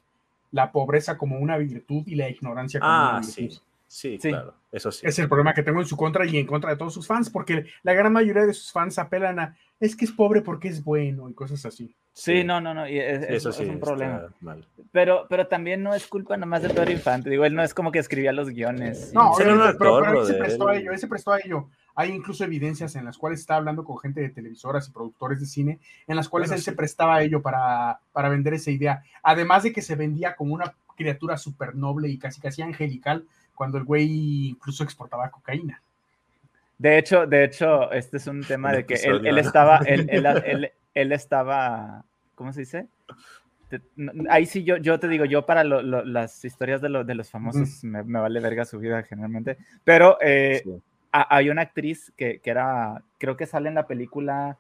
la 0.52 0.72
pobreza 0.72 1.18
como 1.18 1.38
una 1.38 1.58
virtud 1.58 2.04
y 2.08 2.16
la 2.16 2.28
ignorancia 2.28 2.80
como 2.80 2.92
Ah, 2.92 3.10
una 3.12 3.20
virtud. 3.20 3.34
sí. 3.34 3.62
Sí, 3.88 4.18
Sí. 4.22 4.30
claro. 4.30 4.54
Eso 4.72 4.92
sí. 4.92 5.06
Es 5.08 5.18
el 5.20 5.28
problema 5.30 5.54
que 5.54 5.64
tengo 5.64 5.80
en 5.80 5.86
su 5.88 5.96
contra 5.96 6.26
y 6.26 6.38
en 6.38 6.46
contra 6.46 6.70
de 6.72 6.76
todos 6.78 6.94
sus 6.94 7.08
fans, 7.08 7.30
porque 7.30 7.66
la 7.84 7.94
gran 7.94 8.12
mayoría 8.14 8.46
de 8.46 8.54
sus 8.54 8.72
fans 8.72 9.00
apelan 9.00 9.40
a 9.40 9.58
es 9.80 9.96
que 9.96 10.06
es 10.06 10.12
pobre 10.12 10.42
porque 10.42 10.68
es 10.68 10.84
bueno 10.84 11.30
y 11.30 11.34
cosas 11.34 11.66
así. 11.66 11.96
sí, 12.12 12.44
no, 12.44 12.60
no, 12.60 12.74
no, 12.74 12.90
y 12.90 12.98
es, 13.00 13.20
Sí, 13.20 13.26
es- 13.30 13.36
eso 13.36 13.50
es 13.52 13.56
sí. 13.58 13.66
un 13.66 13.80
problema. 13.80 14.24
mal. 14.42 14.66
Pero, 14.92 15.26
pero 15.30 15.48
también 15.48 15.84
no 15.84 15.94
es 15.94 16.08
culpa 16.08 16.36
nomás 16.36 16.64
de 16.64 16.70
Pedro 16.70 16.92
Infante, 16.92 17.30
digo, 17.30 17.46
él 17.46 17.54
no 17.54 17.62
es 17.64 17.74
como 17.76 17.92
que 17.92 18.00
escribía 18.00 18.34
los 18.34 18.50
guiones. 18.50 19.14
No, 19.14 19.30
un 19.30 19.36
obviamente, 19.36 19.78
pero, 19.78 19.96
actor, 19.98 20.04
pero 20.06 20.22
él 20.22 20.28
se 20.28 20.34
prestó 20.34 20.68
a 20.68 20.76
ello, 20.76 20.92
él 20.92 20.98
se 21.00 21.08
prestó 21.08 21.32
a 21.34 21.40
ello. 21.40 21.70
Hay 21.96 22.12
incluso 22.12 22.44
evidencias 22.44 22.96
en 22.96 23.06
las 23.06 23.18
cuales 23.18 23.40
está 23.40 23.56
hablando 23.56 23.84
con 23.84 23.98
gente 24.00 24.20
de 24.22 24.30
televisoras 24.30 24.88
y 24.88 24.92
productores 24.92 25.40
de 25.40 25.46
cine, 25.46 25.80
en 26.08 26.16
las 26.16 26.28
cuales 26.28 26.50
Bueno, 26.50 26.58
él 26.58 26.64
se 26.64 26.72
prestaba 26.74 27.16
a 27.16 27.24
ello 27.24 27.42
para, 27.42 28.00
para 28.12 28.30
vender 28.30 28.54
esa 28.56 28.70
idea. 28.72 29.04
Además 29.24 29.64
de 29.64 29.72
que 29.74 29.82
se 29.82 29.96
vendía 29.96 30.36
como 30.36 30.54
una 30.56 30.74
criatura 30.96 31.38
súper 31.38 31.76
noble 31.76 32.10
y 32.10 32.18
casi 32.18 32.42
casi 32.42 32.62
angelical, 32.64 33.26
cuando 33.58 33.80
el 33.80 33.84
güey 33.84 34.50
incluso 34.50 34.84
exportaba 34.84 35.32
cocaína. 35.32 35.82
De 36.78 37.00
hecho, 37.00 37.26
de 37.26 37.44
hecho, 37.44 37.92
este 37.92 38.18
es 38.18 38.28
un 38.28 38.44
tema 38.44 38.72
de 38.72 38.86
que 38.86 38.94
él, 38.94 39.38
estaba, 39.40 39.78
él, 39.80 40.08
él- 40.12 40.26
él- 40.46 40.72
él 40.94 41.12
estaba, 41.12 42.06
¿cómo 42.36 42.54
se 42.54 42.60
dice? 42.62 42.88
Te- 43.70 43.82
no, 43.96 44.32
ahí 44.32 44.46
sí 44.46 44.64
yo, 44.64 44.78
yo 44.78 45.00
te 45.00 45.08
digo, 45.08 45.26
yo 45.26 45.46
para 45.48 45.64
lo- 45.64 45.82
lo- 45.82 46.06
las 46.06 46.46
historias 46.46 46.80
de, 46.82 46.90
lo- 46.90 47.04
de 47.04 47.16
los 47.16 47.32
famosos 47.32 47.84
me, 47.84 48.04
me 48.04 48.20
vale 48.20 48.40
verga 48.40 48.64
su 48.64 48.78
vida 48.78 49.02
generalmente, 49.02 49.58
pero 49.84 50.18
eh, 50.22 50.62
Sí. 50.64 50.72
a- 51.12 51.36
hay 51.36 51.50
una 51.50 51.64
actriz 51.64 52.14
que, 52.16 52.40
que 52.40 52.50
era, 52.52 53.02
creo 53.18 53.36
que 53.38 53.48
sale 53.48 53.70
en 53.70 53.76
la 53.76 53.88
película 53.88 54.58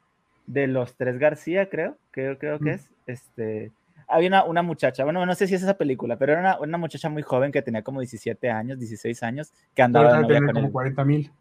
de 0.48 0.66
los 0.66 0.96
tres 0.96 1.20
García, 1.20 1.70
creo, 1.70 1.98
creo, 2.10 2.40
creo 2.40 2.58
que 2.58 2.72
Mm. 2.72 2.76
es, 2.76 2.90
este, 3.06 3.72
había 4.08 4.28
una, 4.30 4.44
una 4.46 4.62
muchacha, 4.62 5.04
bueno, 5.04 5.26
no 5.26 5.36
sé 5.36 5.48
si 5.48 5.56
es 5.56 5.64
esa 5.64 5.78
película, 5.78 6.18
pero 6.18 6.34
era 6.34 6.42
una, 6.42 6.60
una 6.60 6.78
muchacha 6.78 7.10
muy 7.10 7.24
joven 7.24 7.52
que 7.52 7.62
tenía 7.62 7.82
como 7.84 8.00
17 8.00 8.50
años, 8.50 8.80
16 8.80 9.22
años, 9.24 9.52
que 9.76 9.82
andaba 9.82 10.14
de 10.16 10.22
novia 10.22 10.40
con 10.40 10.54
como 10.54 10.68
él. 10.68 10.72
40 10.72 11.06
mil. 11.06 11.32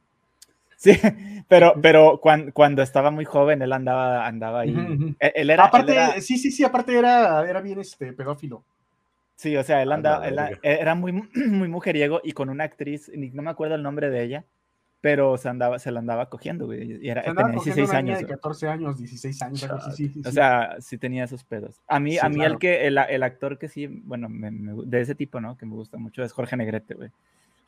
Sí, 0.77 0.93
pero, 1.49 1.75
pero 1.81 2.21
cuan- 2.21 2.51
cuando, 2.53 2.83
estaba 2.83 3.11
muy 3.11 3.25
joven, 3.25 3.63
él 3.63 3.73
andaba, 3.73 4.27
andaba 4.27 4.61
ahí. 4.61 4.75
Ujú. 4.77 5.15
Él, 5.19 5.33
él 5.35 5.51
era, 5.51 5.63
él 5.65 5.69
aparte, 5.69 5.93
era- 5.93 6.21
sí, 6.21 6.37
sí, 6.39 6.51
sí, 6.51 6.65
aparte 6.65 6.97
era, 6.99 7.49
era 7.49 7.61
bien 7.61 7.81
este 7.81 8.13
pedófilo. 8.13 8.63
sí, 9.37 9.57
o 9.57 9.63
sea, 9.63 9.83
él 9.83 9.93
andaba, 9.93 10.27
él 10.27 10.39
era 10.63 10.95
muy, 10.95 11.13
muy 11.35 11.69
mujeriego 11.69 12.21
y 12.23 12.33
con 12.33 12.49
una 12.51 12.65
actriz, 12.65 13.11
no 13.15 13.43
me 13.43 13.51
acuerdo 13.51 13.75
el 13.77 13.83
nombre 13.83 14.11
de 14.11 14.23
ella, 14.23 14.45
pero 15.07 15.37
se 15.39 15.49
andaba, 15.49 15.79
se 15.79 15.93
la 15.93 16.01
andaba 16.01 16.29
cogiendo, 16.29 16.67
güey, 16.67 16.99
y 17.01 17.09
era, 17.09 17.23
tenía 17.23 17.35
cogiendo 17.43 17.63
16 17.63 17.91
una 17.91 18.03
niña 18.03 18.15
años. 18.15 18.19
de 18.19 18.25
güey. 18.25 18.35
14 18.37 18.69
años, 18.69 18.99
16 18.99 19.43
años, 19.43 19.63
algo 19.63 19.77
así, 19.77 20.09
sí, 20.09 20.13
sí, 20.15 20.21
O 20.21 20.25
sí. 20.25 20.33
sea, 20.33 20.77
sí 20.81 20.99
tenía 20.99 21.23
esos 21.25 21.45
pedos. 21.45 21.81
A 21.87 22.01
mí, 22.01 22.13
Sí, 22.15 22.19
a 22.21 22.29
mí 22.29 22.35
claro. 22.37 22.55
el 22.55 22.59
que, 22.59 22.87
el, 22.89 22.99
el 22.99 23.23
actor 23.23 23.57
que 23.57 23.69
sí, 23.69 23.87
bueno, 23.87 24.29
me- 24.29 24.51
me 24.51 24.73
de 24.85 25.01
ese 25.01 25.15
tipo, 25.15 25.41
¿no? 25.41 25.57
Que 25.57 25.65
me 25.65 25.75
gusta 25.75 25.97
mucho 25.97 26.25
es 26.25 26.33
Jorge 26.33 26.57
Negrete, 26.57 26.95
güey. 26.95 27.11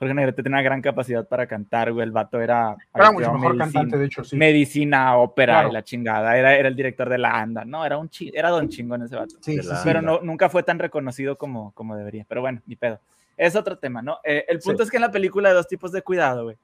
Jorge 0.00 0.14
Negrete 0.14 0.42
tiene 0.42 0.56
una 0.56 0.62
gran 0.62 0.82
capacidad 0.82 1.26
para 1.28 1.46
cantar, 1.46 1.92
güey. 1.92 2.04
El 2.04 2.10
vato 2.12 2.40
era. 2.40 2.76
era 2.94 3.12
mucho 3.12 3.32
mejor 3.32 3.54
medicina- 3.54 3.64
cantante, 3.80 3.98
de 3.98 4.06
hecho, 4.06 4.24
sí. 4.24 4.36
medicina, 4.36 5.16
ópera 5.16 5.54
Claro. 5.54 5.68
y 5.68 5.72
la 5.72 5.82
chingada. 5.84 6.36
Era, 6.36 6.56
era 6.56 6.68
el 6.68 6.74
director 6.76 7.08
de 7.08 7.18
la 7.18 7.30
ANDA, 7.40 7.64
¿no? 7.64 7.84
Era 7.86 7.98
un 7.98 8.08
chi- 8.08 8.32
era 8.34 8.50
don 8.50 8.68
chingón 8.68 9.02
ese 9.02 9.14
vato. 9.16 9.36
Sí, 9.40 9.60
sí, 9.60 9.68
la- 9.68 9.76
sí. 9.76 9.82
Pero 9.84 10.02
no, 10.02 10.20
nunca 10.22 10.48
fue 10.48 10.62
tan 10.64 10.78
reconocido 10.78 11.36
como, 11.36 11.70
como 11.72 11.96
debería. 11.96 12.24
Pero 12.28 12.40
bueno, 12.40 12.60
ni 12.66 12.74
pedo. 12.74 12.98
Es 13.36 13.54
otro 13.54 13.78
tema, 13.78 14.02
¿no? 14.02 14.18
Eh, 14.24 14.44
el 14.48 14.58
punto 14.58 14.78
Sí. 14.82 14.86
es 14.86 14.90
que 14.90 14.96
en 14.96 15.02
la 15.02 15.12
película 15.12 15.48
de 15.48 15.54
dos 15.54 15.68
tipos 15.68 15.92
de 15.92 16.02
cuidado, 16.02 16.42
güey, 16.44 16.56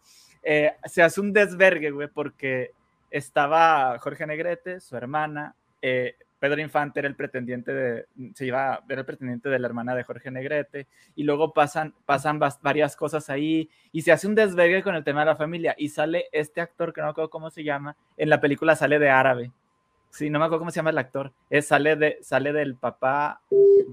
eh, 0.44 0.72
se 0.84 1.02
hace 1.02 1.20
un 1.20 1.32
desvergue, 1.32 1.90
güey, 1.90 2.08
porque 2.08 2.72
estaba 3.10 3.98
Jorge 3.98 4.26
Negrete, 4.26 4.80
su 4.80 4.96
hermana, 4.96 5.54
eh, 5.80 6.16
Pedro 6.38 6.60
Infante 6.60 7.00
era 7.00 7.08
el 7.08 7.14
pretendiente 7.14 7.72
de, 7.72 8.06
se 8.34 8.44
iba, 8.44 8.82
era 8.88 9.00
el 9.00 9.06
pretendiente 9.06 9.48
de 9.48 9.58
la 9.58 9.66
hermana 9.66 9.94
de 9.94 10.02
Jorge 10.02 10.30
Negrete, 10.30 10.86
y 11.16 11.22
luego 11.22 11.54
pasan, 11.54 11.94
pasan 12.04 12.38
varias 12.60 12.96
cosas 12.96 13.30
ahí, 13.30 13.70
y 13.92 14.02
se 14.02 14.12
hace 14.12 14.26
un 14.26 14.34
desvergue 14.34 14.82
con 14.82 14.94
el 14.94 15.04
tema 15.04 15.20
de 15.20 15.26
la 15.26 15.36
familia, 15.36 15.74
y 15.78 15.88
sale 15.88 16.26
este 16.32 16.60
actor, 16.60 16.92
que 16.92 17.00
no 17.00 17.06
me 17.06 17.10
acuerdo 17.12 17.30
cómo 17.30 17.48
se 17.50 17.64
llama, 17.64 17.96
en 18.16 18.28
la 18.28 18.40
película 18.40 18.76
sale 18.76 18.98
de 18.98 19.08
árabe, 19.08 19.52
sí, 20.10 20.28
no 20.28 20.38
me 20.38 20.44
acuerdo 20.44 20.60
cómo 20.60 20.70
se 20.70 20.76
llama 20.76 20.90
el 20.90 20.98
actor, 20.98 21.32
es, 21.48 21.66
sale, 21.66 21.96
de, 21.96 22.18
sale 22.20 22.52
del 22.52 22.74
papá 22.74 23.40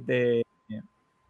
de, 0.06 0.44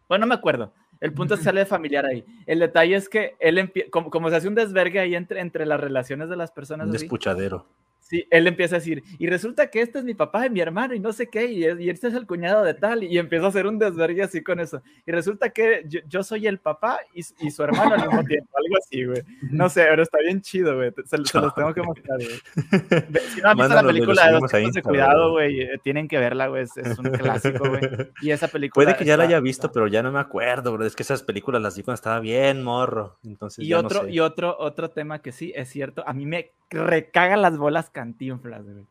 bueno, 0.08 0.26
no 0.26 0.28
me 0.30 0.34
acuerdo, 0.34 0.72
el 1.02 1.12
punto 1.12 1.34
es 1.34 1.40
que 1.40 1.44
sale 1.44 1.60
de 1.60 1.66
familiar 1.66 2.06
ahí, 2.06 2.24
el 2.46 2.60
detalle 2.60 2.94
es 2.96 3.08
que 3.08 3.34
él, 3.40 3.70
como, 3.90 4.08
como 4.08 4.30
se 4.30 4.36
hace 4.36 4.48
un 4.48 4.54
desvergue 4.54 5.00
ahí 5.00 5.14
entre, 5.14 5.40
entre 5.40 5.66
las 5.66 5.78
relaciones 5.78 6.30
de 6.30 6.36
las 6.36 6.50
personas, 6.50 6.86
Un 6.88 6.94
así, 6.94 7.04
despuchadero. 7.04 7.66
Sí, 8.12 8.26
él 8.28 8.46
empieza 8.46 8.76
a 8.76 8.78
decir, 8.78 9.02
y 9.18 9.26
resulta 9.26 9.70
que 9.70 9.80
este 9.80 9.98
es 9.98 10.04
mi 10.04 10.12
papá 10.12 10.44
y 10.44 10.50
mi 10.50 10.60
hermano 10.60 10.94
y 10.94 11.00
no 11.00 11.14
sé 11.14 11.30
qué, 11.30 11.46
y, 11.46 11.64
este 11.88 12.08
es 12.08 12.14
el 12.14 12.26
cuñado 12.26 12.62
de 12.62 12.74
tal, 12.74 13.04
y 13.04 13.16
empieza 13.16 13.46
a 13.46 13.48
hacer 13.48 13.66
un 13.66 13.78
desvergue 13.78 14.22
así 14.22 14.42
con 14.42 14.60
eso. 14.60 14.82
Y 15.06 15.12
resulta 15.12 15.48
que 15.48 15.86
yo, 16.06 16.22
soy 16.22 16.46
el 16.46 16.58
papá 16.58 17.00
y, 17.14 17.22
su 17.22 17.62
hermano 17.62 17.94
al 17.94 18.06
mismo 18.06 18.22
tiempo, 18.26 18.50
algo 18.54 18.76
así, 18.76 19.04
güey. 19.06 19.22
No 19.50 19.70
sé, 19.70 19.86
pero 19.88 20.02
está 20.02 20.18
bien 20.18 20.42
chido, 20.42 20.76
güey. 20.76 20.92
Se, 21.06 21.16
los 21.16 21.54
tengo 21.54 21.72
que 21.72 21.80
mostrar, 21.80 22.18
güey. 22.18 23.24
Si 23.34 23.40
no 23.40 23.48
han 23.48 23.56
visto 23.56 23.74
la 23.74 23.82
película 23.82 24.26
de 24.26 24.32
Dos 24.32 24.74
de 24.74 24.82
Cuidado, 24.82 25.30
güey, 25.30 25.62
eh, 25.62 25.80
tienen 25.82 26.06
que 26.06 26.18
verla, 26.18 26.48
güey. 26.48 26.64
Es, 26.64 26.98
un 26.98 27.06
clásico, 27.12 27.66
güey. 27.66 27.80
Y 28.20 28.30
esa 28.30 28.48
película. 28.48 28.84
Puede 28.84 28.94
que 28.94 29.06
ya 29.06 29.16
la 29.16 29.24
haya 29.24 29.40
visto, 29.40 29.72
pero 29.72 29.86
ya 29.86 30.02
no 30.02 30.12
me 30.12 30.20
acuerdo, 30.20 30.74
bro. 30.74 30.84
Es 30.84 30.94
que 30.94 31.02
esas 31.02 31.22
películas 31.22 31.62
las 31.62 31.78
vi 31.78 31.82
cuando 31.82 31.94
estaba 31.94 32.20
bien 32.20 32.62
morro. 32.62 33.16
Entonces, 33.24 33.64
y 33.64 33.72
otro, 33.72 34.06
y 34.06 34.20
otro, 34.20 34.54
otro 34.58 34.90
tema 34.90 35.22
que 35.22 35.32
sí 35.32 35.50
es 35.56 35.70
cierto, 35.70 36.04
a 36.06 36.12
mí 36.12 36.26
me 36.26 36.52
recaga 36.70 37.36
las 37.36 37.56
bolas 37.56 37.90
cantinflas, 38.02 38.64
güey. 38.64 38.84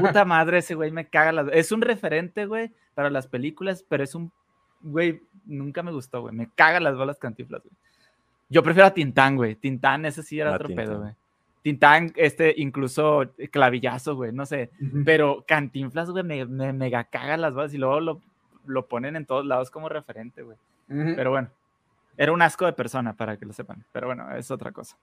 Puta 0.00 0.24
madre, 0.24 0.58
ese 0.58 0.74
güey 0.74 0.90
me 0.92 1.08
caga 1.08 1.32
las. 1.32 1.48
Es 1.52 1.72
un 1.72 1.82
referente, 1.82 2.46
güey, 2.46 2.72
para 2.94 3.10
las 3.10 3.26
películas, 3.26 3.84
pero 3.88 4.04
es 4.04 4.14
un. 4.14 4.30
Güey, 4.80 5.20
nunca 5.44 5.82
me 5.82 5.90
gustó, 5.90 6.22
güey. 6.22 6.34
Me 6.34 6.48
caga 6.54 6.78
las 6.78 6.96
bolas 6.96 7.18
cantinflas, 7.18 7.62
güey. 7.62 7.74
Yo 8.48 8.62
prefiero 8.62 8.86
a 8.86 8.94
Tintán, 8.94 9.36
güey. 9.36 9.56
Tintán, 9.56 10.04
ese 10.04 10.22
sí 10.22 10.38
era 10.38 10.52
ah, 10.52 10.54
otro 10.54 10.68
pedo, 10.68 11.00
güey. 11.00 11.12
Tintán, 11.62 12.12
este, 12.14 12.54
incluso 12.56 13.34
clavillazo, 13.50 14.14
güey, 14.14 14.32
no 14.32 14.46
sé. 14.46 14.70
Pero 15.04 15.44
Cantinflas, 15.46 16.08
güey, 16.10 16.22
me, 16.22 16.46
me, 16.46 16.72
mega 16.72 17.04
caga 17.04 17.36
las 17.36 17.52
bolas 17.52 17.74
y 17.74 17.78
luego 17.78 18.00
lo, 18.00 18.20
lo 18.64 18.86
ponen 18.86 19.16
en 19.16 19.26
todos 19.26 19.44
lados 19.44 19.70
como 19.70 19.88
referente, 19.88 20.42
güey. 20.42 20.56
Pero 20.86 21.30
bueno, 21.30 21.50
era 22.16 22.32
un 22.32 22.40
asco 22.40 22.64
de 22.64 22.72
persona, 22.72 23.12
para 23.12 23.36
que 23.36 23.44
lo 23.44 23.52
sepan. 23.52 23.84
Pero 23.92 24.06
bueno, 24.06 24.34
es 24.34 24.50
otra 24.50 24.72
cosa. 24.72 24.96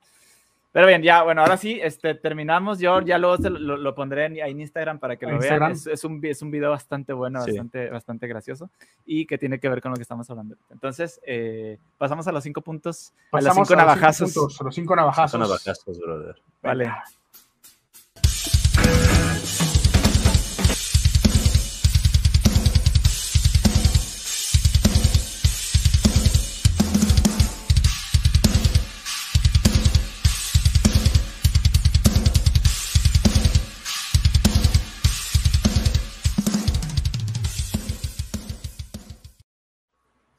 Pero 0.76 0.88
bien, 0.88 1.02
ya, 1.02 1.24
bueno, 1.24 1.40
ahora 1.40 1.56
sí, 1.56 1.80
este, 1.82 2.16
terminamos. 2.16 2.80
Yo 2.80 3.00
ya 3.00 3.18
luego 3.18 3.38
lo, 3.48 3.96
pondré 3.96 4.26
en, 4.26 4.34
ahí 4.42 4.52
en 4.52 4.60
Instagram 4.60 5.00
para 5.00 5.16
que 5.16 5.26
lo 5.26 5.40
vean. 5.40 5.72
Es, 5.72 6.04
un, 6.04 6.20
es 6.22 6.42
un 6.42 6.52
video 6.52 6.72
bastante 6.72 7.14
bueno, 7.14 7.40
bastante, 7.40 7.90
bastante 7.90 8.28
gracioso 8.28 8.70
y 9.06 9.26
que 9.26 9.38
tiene 9.38 9.58
que 9.58 9.70
ver 9.70 9.82
con 9.82 9.92
lo 9.92 9.96
que 9.96 10.02
estamos 10.02 10.30
hablando. 10.30 10.58
Entonces, 10.70 11.22
eh, 11.26 11.78
pasamos 11.98 12.28
a 12.28 12.34
los 12.34 12.44
cinco 12.44 12.60
puntos. 12.60 13.14
Pasamos 13.32 13.56
a 13.56 13.60
los 13.62 13.68
cinco 13.70 13.78
navajazos. 13.78 14.36
los 14.36 14.76
cinco 14.76 14.98
navajazos. 14.98 15.40
navajazos, 15.40 15.98
brother. 15.98 16.36
Vale. 16.62 16.92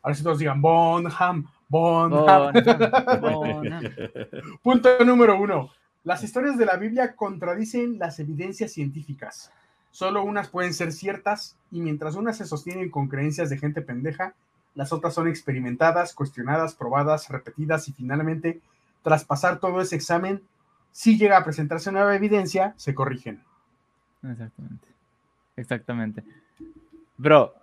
Ahora 0.06 0.14
sí 0.14 0.22
todos 0.22 0.38
digan 0.38 0.62
Bonham, 0.62 1.44
Bonham. 1.68 2.52
Punto 4.62 5.04
número 5.04 5.36
uno. 5.36 5.70
Las 6.04 6.22
historias 6.22 6.56
de 6.56 6.64
la 6.64 6.76
Biblia 6.76 7.16
contradicen 7.16 7.98
las 7.98 8.20
evidencias 8.20 8.70
científicas. 8.70 9.50
Solo 9.90 10.22
unas 10.22 10.48
pueden 10.48 10.74
ser 10.74 10.92
ciertas 10.92 11.56
y 11.72 11.80
mientras 11.80 12.14
unas 12.14 12.36
se 12.36 12.46
sostienen 12.46 12.88
con 12.88 13.08
creencias 13.08 13.50
de 13.50 13.58
gente 13.58 13.82
pendeja, 13.82 14.34
las 14.76 14.92
otras 14.92 15.12
son 15.12 15.26
experimentadas, 15.26 16.14
cuestionadas, 16.14 16.76
probadas, 16.76 17.28
repetidas 17.28 17.88
y 17.88 17.92
finalmente, 17.92 18.60
tras 19.02 19.24
pasar 19.24 19.58
todo 19.58 19.80
ese 19.80 19.96
examen, 19.96 20.40
si 20.92 21.18
llega 21.18 21.36
a 21.36 21.42
presentarse 21.42 21.90
nueva 21.90 22.14
evidencia, 22.14 22.74
se 22.76 22.94
corrigen. 22.94 23.42
Exactamente. 24.22 24.86
Exactamente. 25.56 26.24
Bro, 27.16 27.54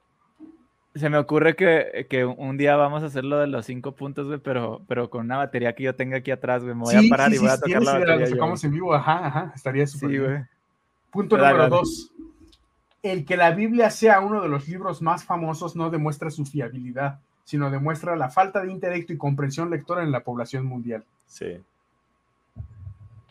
se 0.95 1.09
me 1.09 1.17
ocurre 1.17 1.55
que, 1.55 2.05
que, 2.09 2.23
un 2.23 2.57
día 2.57 2.75
vamos 2.75 3.01
a 3.01 3.07
hacer 3.07 3.23
lo 3.23 3.39
de 3.39 3.47
los 3.47 3.65
cinco 3.65 3.93
puntos, 3.93 4.27
güey, 4.27 4.39
pero, 4.39 4.81
pero 4.87 5.09
con 5.09 5.25
una 5.25 5.37
batería 5.37 5.73
que 5.73 5.83
yo 5.83 5.95
tenga 5.95 6.17
aquí 6.17 6.29
atrás, 6.29 6.63
güey. 6.63 6.75
Me 6.75 6.81
voy 6.81 6.95
a 6.95 7.01
parar 7.09 7.33
y 7.33 7.39
voy 7.39 7.49
a 7.49 7.59
tocar 7.59 7.81
la 7.81 7.93
batería. 7.93 8.35
Lo 8.35 8.55
en 8.55 8.71
vivo, 8.71 8.93
ajá, 8.93 9.25
ajá. 9.25 9.53
Estaría 9.55 9.87
súper 9.87 10.09
sí, 10.09 10.17
güey. 10.17 10.43
Punto 11.11 11.37
número 11.37 11.69
dos. 11.69 12.11
El 13.01 13.25
que 13.25 13.35
la 13.35 13.51
Biblia 13.51 13.89
sea 13.89 14.19
uno 14.19 14.41
de 14.41 14.47
los 14.47 14.67
libros 14.67 15.01
más 15.01 15.23
famosos 15.23 15.75
no 15.75 15.89
demuestra 15.89 16.29
su 16.29 16.45
fiabilidad, 16.45 17.19
sino 17.43 17.71
demuestra 17.71 18.15
la 18.15 18.29
falta 18.29 18.63
de 18.63 18.71
intelecto 18.71 19.13
y 19.13 19.17
comprensión 19.17 19.69
lectora 19.69 20.03
en 20.03 20.11
la 20.11 20.21
población 20.21 20.65
mundial. 20.65 21.03
Sí. 21.27 21.59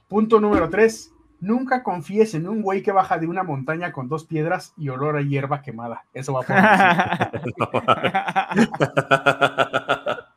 Punto 0.08 0.40
número 0.40 0.68
tres 0.68 1.11
Nunca 1.42 1.82
confíes 1.82 2.32
en 2.34 2.48
un 2.48 2.62
güey 2.62 2.82
que 2.84 2.92
baja 2.92 3.18
de 3.18 3.26
una 3.26 3.42
montaña 3.42 3.90
con 3.90 4.08
dos 4.08 4.24
piedras 4.24 4.74
y 4.76 4.90
olor 4.90 5.16
a 5.16 5.22
hierba 5.22 5.60
quemada. 5.60 6.04
Eso 6.14 6.34
va 6.34 6.44
a 6.46 7.32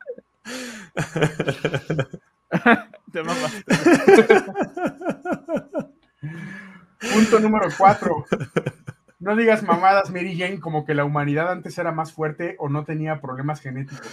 Te 3.12 3.22
Punto 7.14 7.38
número 7.38 7.68
cuatro. 7.78 8.24
No 9.20 9.36
digas 9.36 9.62
mamadas, 9.62 10.10
Mary 10.10 10.36
Jane, 10.36 10.58
como 10.58 10.84
que 10.84 10.94
la 10.94 11.04
humanidad 11.04 11.52
antes 11.52 11.78
era 11.78 11.92
más 11.92 12.12
fuerte 12.12 12.56
o 12.58 12.68
no 12.68 12.84
tenía 12.84 13.20
problemas 13.20 13.60
genéticos. 13.60 14.10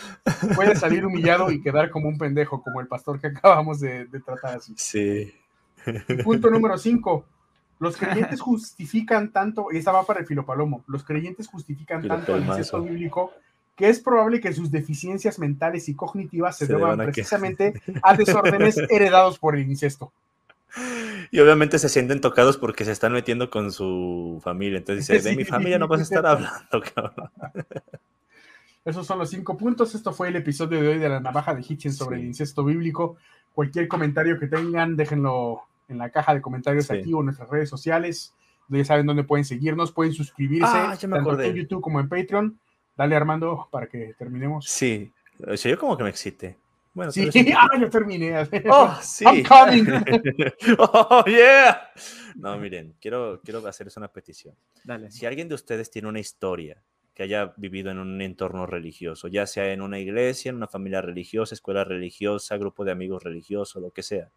Puedes 0.56 0.80
salir 0.80 1.08
humillado 1.08 1.50
y 1.50 1.60
quedar 1.60 1.90
como 1.90 2.08
un 2.08 2.20
pendejo, 2.20 2.62
como 2.62 2.82
el 2.82 2.88
pastor 2.88 3.20
que 3.20 3.26
acabamos 3.28 3.80
de, 3.80 4.06
de 4.06 4.20
tratar 4.20 4.58
así. 4.58 4.76
Sí. 4.78 5.34
Punto 6.24 6.50
número 6.50 6.78
5. 6.78 7.26
Los 7.80 7.98
creyentes 7.98 8.40
justifican 8.40 9.32
tanto, 9.32 9.68
y 9.72 9.78
esta 9.78 9.92
va 9.92 10.06
para 10.06 10.22
el 10.22 10.26
filopalomo, 10.26 10.84
los 10.88 11.04
creyentes 11.04 11.48
justifican 11.48 12.08
tanto 12.08 12.36
el 12.36 12.46
incesto 12.46 12.82
bíblico 12.82 13.34
que 13.76 13.90
es 13.90 14.00
probable 14.00 14.40
que 14.40 14.54
sus 14.54 14.72
deficiencias 14.72 15.40
mentales 15.40 15.90
y 15.90 15.96
cognitivas 15.96 16.58
se, 16.58 16.68
deban 16.68 16.98
precisamente 16.98 17.82
a 18.04 18.16
desórdenes 18.16 18.78
heredados 18.90 19.40
por 19.40 19.56
el 19.56 19.70
incesto. 19.70 20.12
Y 21.32 21.40
obviamente 21.40 21.80
se 21.80 21.90
sienten 21.90 22.22
tocados 22.22 22.58
porque 22.58 22.86
se 22.86 22.92
están 22.92 23.14
metiendo 23.14 23.50
con 23.50 23.72
su 23.72 24.40
familia. 24.44 24.78
Entonces 24.78 25.08
dice, 25.08 25.30
de 25.30 25.36
mi 25.38 25.46
familia 25.46 25.80
no 25.80 25.88
vas 25.88 26.02
a 26.02 26.04
estar 26.04 26.26
hablando, 26.26 26.84
cabrón. 26.94 27.30
Esos 28.86 29.08
son 29.08 29.18
los 29.18 29.30
cinco 29.30 29.58
puntos. 29.58 29.96
Esto 29.96 30.14
fue 30.14 30.28
el 30.28 30.36
episodio 30.36 30.82
de 30.82 30.88
hoy 30.90 31.00
de 31.00 31.10
la 31.10 31.20
navaja 31.20 31.56
de 31.56 31.62
Hitchens 31.68 31.96
sobre 31.96 32.18
el 32.18 32.26
incesto 32.26 32.64
bíblico. 32.66 33.16
Cualquier 33.54 33.88
comentario 33.88 34.38
que 34.38 34.48
tengan, 34.48 34.96
déjenlo 34.96 35.64
en 35.88 35.98
la 35.98 36.10
caja 36.10 36.34
de 36.34 36.42
comentarios 36.42 36.90
aquí 36.92 37.14
o 37.14 37.20
en 37.20 37.26
nuestras 37.26 37.50
redes 37.50 37.70
sociales. 37.70 38.34
Ya 38.70 38.86
saben 38.86 39.06
dónde 39.06 39.24
pueden 39.24 39.46
seguirnos, 39.46 39.92
pueden 39.92 40.14
suscribirse 40.14 40.72
ah, 40.72 40.98
tanto 41.00 41.40
en 41.40 41.56
YouTube 41.56 41.82
como 41.82 42.00
en 42.00 42.10
Patreon. 42.10 42.60
Dale, 42.96 43.16
Armando, 43.16 43.68
para 43.72 43.88
que 43.88 44.14
terminemos. 44.18 44.66
Sí, 44.68 45.12
o 45.46 45.58
sea, 45.58 45.72
yo 45.72 45.78
como 45.78 45.98
que 45.98 46.04
me 46.04 46.10
excite. 46.10 46.58
Bueno, 46.94 47.12
sí, 47.12 47.30
ah, 47.58 47.68
yo 47.80 47.90
terminé. 47.90 48.34
Oh, 48.70 48.98
sí. 49.02 49.26
I'm 49.26 49.44
coming. 49.44 49.86
oh, 50.78 51.24
yeah. 51.26 51.90
No, 52.36 52.58
miren, 52.58 52.96
quiero, 53.02 53.42
quiero 53.44 53.66
hacerles 53.68 53.98
una 53.98 54.08
petición. 54.08 54.56
Dale. 54.84 55.12
Si 55.12 55.26
alguien 55.26 55.50
de 55.50 55.56
ustedes 55.56 55.90
tiene 55.90 56.08
una 56.08 56.20
historia 56.20 56.82
que 57.14 57.24
haya 57.24 57.54
vivido 57.58 57.92
en 57.92 58.00
un 58.00 58.22
entorno 58.22 58.66
religioso, 58.66 59.28
ya 59.28 59.46
sea 59.46 59.72
en 59.72 59.82
una 59.82 60.00
iglesia, 60.00 60.50
en 60.50 60.56
una 60.56 60.68
familia 60.68 61.02
religiosa, 61.02 61.54
escuela 61.54 61.84
religiosa, 61.84 62.58
grupo 62.58 62.86
de 62.86 62.92
amigos 62.92 63.24
religiosos, 63.24 63.82
lo 63.82 63.92
que 63.92 64.02
sea, 64.02 64.30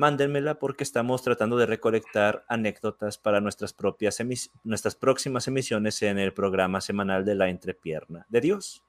mándenmela 0.00 0.58
porque 0.58 0.82
estamos 0.82 1.22
tratando 1.22 1.58
de 1.58 1.66
recolectar 1.66 2.44
anécdotas 2.48 3.18
para 3.18 3.42
nuestras 3.42 3.74
propias 3.74 4.18
nuestras 4.64 4.94
próximas 4.94 5.46
emisiones 5.46 6.00
en 6.00 6.18
el 6.18 6.32
programa 6.32 6.80
semanal 6.80 7.24
de 7.24 7.34
la 7.34 7.50
entrepierna 7.50 8.26
de 8.30 8.40
Dios. 8.40 8.82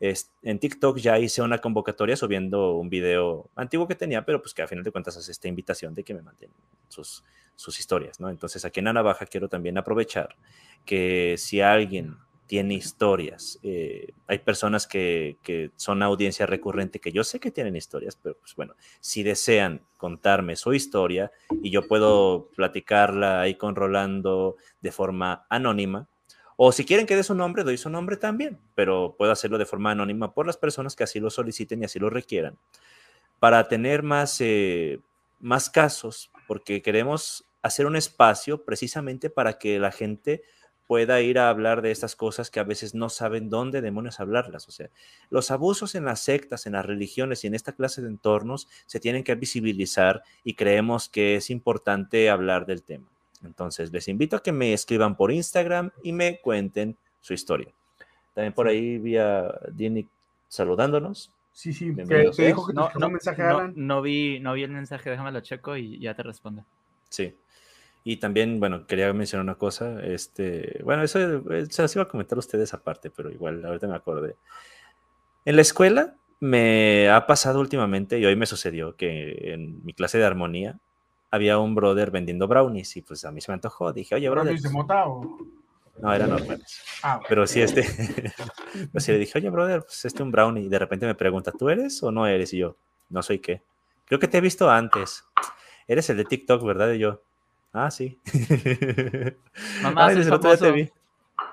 en 0.00 0.58
TikTok 0.58 0.96
ya 0.96 1.18
hice 1.18 1.42
una 1.42 1.58
convocatoria 1.58 2.16
subiendo 2.16 2.76
un 2.76 2.88
video 2.88 3.50
antiguo 3.54 3.86
que 3.86 3.94
tenía, 3.94 4.24
pero 4.24 4.40
pues 4.40 4.54
que 4.54 4.62
a 4.62 4.66
final 4.66 4.82
de 4.82 4.90
cuentas 4.90 5.14
hace 5.18 5.30
esta 5.30 5.46
invitación 5.46 5.94
de 5.94 6.04
que 6.04 6.14
me 6.14 6.22
manden 6.22 6.50
sus, 6.88 7.22
sus 7.54 7.78
historias, 7.78 8.18
¿no? 8.18 8.30
Entonces 8.30 8.64
aquí 8.64 8.80
en 8.80 8.86
la 8.86 8.94
navaja 8.94 9.26
quiero 9.26 9.50
también 9.50 9.76
aprovechar 9.76 10.36
que 10.86 11.34
si 11.36 11.60
alguien 11.60 12.16
tiene 12.50 12.74
historias. 12.74 13.60
Eh, 13.62 14.08
hay 14.26 14.40
personas 14.40 14.88
que, 14.88 15.36
son 15.76 16.02
audiencia 16.02 16.46
recurrente 16.46 16.98
que 16.98 17.12
yo 17.12 17.22
sé 17.22 17.38
que 17.38 17.52
tienen 17.52 17.76
historias, 17.76 18.18
pero 18.20 18.36
pues 18.38 18.56
bueno, 18.56 18.74
si 18.98 19.22
desean 19.22 19.82
contarme 19.96 20.56
su 20.56 20.72
historia 20.74 21.30
y 21.62 21.70
yo 21.70 21.86
puedo 21.86 22.48
platicarla 22.56 23.40
ahí 23.40 23.54
con 23.54 23.76
Rolando 23.76 24.56
de 24.80 24.90
forma 24.90 25.46
anónima, 25.48 26.08
o 26.56 26.72
si 26.72 26.84
quieren 26.84 27.06
que 27.06 27.14
dé 27.14 27.22
su 27.22 27.36
nombre, 27.36 27.62
doy 27.62 27.78
su 27.78 27.88
nombre 27.88 28.16
también, 28.16 28.58
pero 28.74 29.14
puedo 29.16 29.30
hacerlo 29.30 29.56
de 29.56 29.64
forma 29.64 29.92
anónima 29.92 30.34
por 30.34 30.44
las 30.44 30.56
personas 30.56 30.96
que 30.96 31.04
así 31.04 31.20
lo 31.20 31.30
soliciten 31.30 31.82
y 31.82 31.84
así 31.84 32.00
lo 32.00 32.10
requieran, 32.10 32.58
para 33.38 33.68
tener 33.68 34.02
más, 34.02 34.40
eh, 34.40 34.98
más 35.38 35.70
casos, 35.70 36.32
porque 36.48 36.82
queremos 36.82 37.44
hacer 37.62 37.86
un 37.86 37.94
espacio 37.94 38.64
precisamente 38.64 39.30
para 39.30 39.56
que 39.56 39.78
la 39.78 39.92
gente 39.92 40.42
pueda 40.90 41.20
ir 41.20 41.38
a 41.38 41.50
hablar 41.50 41.82
de 41.82 41.92
estas 41.92 42.16
cosas 42.16 42.50
que 42.50 42.58
a 42.58 42.64
veces 42.64 42.96
no 42.96 43.10
saben 43.10 43.48
dónde 43.48 43.80
demonios 43.80 44.18
hablarlas. 44.18 44.66
O 44.66 44.72
sea, 44.72 44.90
los 45.28 45.52
abusos 45.52 45.94
en 45.94 46.04
las 46.04 46.18
sectas, 46.18 46.66
en 46.66 46.72
las 46.72 46.84
religiones 46.84 47.44
y 47.44 47.46
en 47.46 47.54
esta 47.54 47.76
clase 47.76 48.02
de 48.02 48.08
entornos 48.08 48.66
se 48.86 48.98
tienen 48.98 49.22
que 49.22 49.36
visibilizar 49.36 50.24
y 50.42 50.54
creemos 50.54 51.08
que 51.08 51.36
es 51.36 51.48
importante 51.48 52.28
hablar 52.28 52.66
del 52.66 52.82
tema. 52.82 53.06
Entonces, 53.44 53.92
les 53.92 54.08
invito 54.08 54.34
a 54.34 54.42
que 54.42 54.50
me 54.50 54.72
escriban 54.72 55.16
por 55.16 55.30
Instagram 55.30 55.92
y 56.02 56.10
me 56.10 56.40
cuenten 56.40 56.96
su 57.20 57.34
historia. 57.34 57.72
También 58.34 58.52
por 58.52 58.66
ahí 58.66 58.98
vi 58.98 59.16
a 59.16 59.48
Dini 59.70 60.08
saludándonos. 60.48 61.30
Sí, 61.52 61.72
sí, 61.72 61.94
que, 61.94 62.32
dijo 62.46 62.66
que 62.66 62.72
no, 62.72 62.90
no, 62.98 63.10
mensaje, 63.10 63.44
no, 63.44 63.68
no, 63.76 64.02
vi, 64.02 64.40
no 64.40 64.54
vi 64.54 64.64
el 64.64 64.72
mensaje, 64.72 65.08
déjame 65.08 65.30
lo 65.30 65.40
checo 65.40 65.76
y 65.76 66.00
ya 66.00 66.14
te 66.14 66.24
respondo. 66.24 66.64
Sí. 67.08 67.32
Y 68.10 68.16
también, 68.16 68.58
bueno, 68.58 68.88
quería 68.88 69.12
mencionar 69.12 69.44
una 69.44 69.54
cosa. 69.54 70.02
Este, 70.02 70.80
bueno, 70.82 71.04
eso 71.04 71.20
eh, 71.20 71.66
se 71.70 71.82
los 71.82 71.94
iba 71.94 72.02
a 72.02 72.08
comentar 72.08 72.36
a 72.36 72.40
ustedes 72.40 72.74
aparte, 72.74 73.08
pero 73.08 73.30
igual 73.30 73.64
ahorita 73.64 73.86
me 73.86 73.94
acordé. 73.94 74.34
En 75.44 75.54
la 75.54 75.62
escuela 75.62 76.16
me 76.40 77.08
ha 77.08 77.28
pasado 77.28 77.60
últimamente, 77.60 78.18
y 78.18 78.24
hoy 78.24 78.34
me 78.34 78.46
sucedió, 78.46 78.96
que 78.96 79.52
en 79.52 79.84
mi 79.84 79.94
clase 79.94 80.18
de 80.18 80.24
armonía 80.24 80.80
había 81.30 81.58
un 81.58 81.76
brother 81.76 82.10
vendiendo 82.10 82.48
brownies 82.48 82.96
y 82.96 83.02
pues 83.02 83.24
a 83.24 83.30
mí 83.30 83.40
se 83.40 83.52
me 83.52 83.54
antojó. 83.54 83.92
Dije, 83.92 84.16
oye, 84.16 84.28
brother. 84.28 84.54
¿Brownies 84.54 84.62
de 84.64 84.70
mota 84.70 85.06
o...? 85.06 85.38
No, 86.00 86.12
eran 86.12 86.30
normales. 86.30 86.82
Ah, 87.04 87.20
Pero 87.28 87.46
sí, 87.46 87.62
este. 87.62 87.84
pues 88.90 89.04
sí 89.04 89.12
le 89.12 89.18
dije, 89.18 89.38
oye, 89.38 89.50
brother, 89.50 89.82
pues 89.82 90.04
este 90.04 90.24
un 90.24 90.32
brownie. 90.32 90.64
Y 90.64 90.68
de 90.68 90.80
repente 90.80 91.06
me 91.06 91.14
pregunta, 91.14 91.52
¿tú 91.52 91.68
eres 91.68 92.02
o 92.02 92.10
no 92.10 92.26
eres? 92.26 92.52
Y 92.54 92.58
yo, 92.58 92.76
no 93.08 93.22
soy 93.22 93.38
qué. 93.38 93.62
Creo 94.06 94.18
que 94.18 94.26
te 94.26 94.38
he 94.38 94.40
visto 94.40 94.68
antes. 94.68 95.22
Eres 95.86 96.10
el 96.10 96.16
de 96.16 96.24
TikTok, 96.24 96.64
¿verdad? 96.64 96.90
Y 96.90 96.98
yo, 96.98 97.22
Ah, 97.72 97.90
sí. 97.90 98.18
Mamá, 99.82 100.10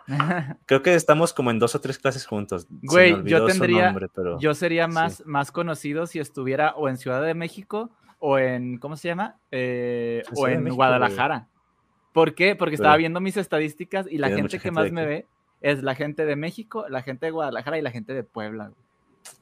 Creo 0.65 0.81
que 0.81 0.93
estamos 0.95 1.33
como 1.33 1.51
en 1.51 1.59
dos 1.59 1.75
o 1.75 1.81
tres 1.81 1.97
clases 1.97 2.25
juntos. 2.25 2.67
Güey, 2.69 3.23
yo 3.25 3.45
tendría, 3.45 3.95
yo 4.39 4.53
sería 4.53 4.87
más, 4.87 5.25
más 5.25 5.51
conocido 5.51 6.07
si 6.07 6.19
estuviera 6.19 6.73
o 6.75 6.89
en 6.89 6.97
Ciudad 6.97 7.21
de 7.21 7.33
México 7.33 7.91
o 8.19 8.37
en, 8.39 8.77
¿cómo 8.77 8.95
se 8.95 9.09
llama? 9.09 9.35
Eh, 9.51 10.23
o 10.35 10.47
en 10.47 10.69
Guadalajara. 10.69 11.47
¿Por 12.13 12.33
qué? 12.33 12.55
Porque 12.55 12.75
estaba 12.75 12.97
viendo 12.97 13.19
mis 13.19 13.37
estadísticas 13.37 14.07
y 14.09 14.17
la 14.17 14.29
gente 14.29 14.59
que 14.59 14.71
más 14.71 14.91
me 14.91 15.05
ve 15.05 15.27
es 15.61 15.83
la 15.83 15.95
gente 15.95 16.25
de 16.25 16.35
México, 16.35 16.85
la 16.89 17.01
gente 17.01 17.27
de 17.27 17.31
Guadalajara 17.31 17.77
y 17.77 17.81
la 17.81 17.91
gente 17.91 18.13
de 18.13 18.23
Puebla. 18.23 18.71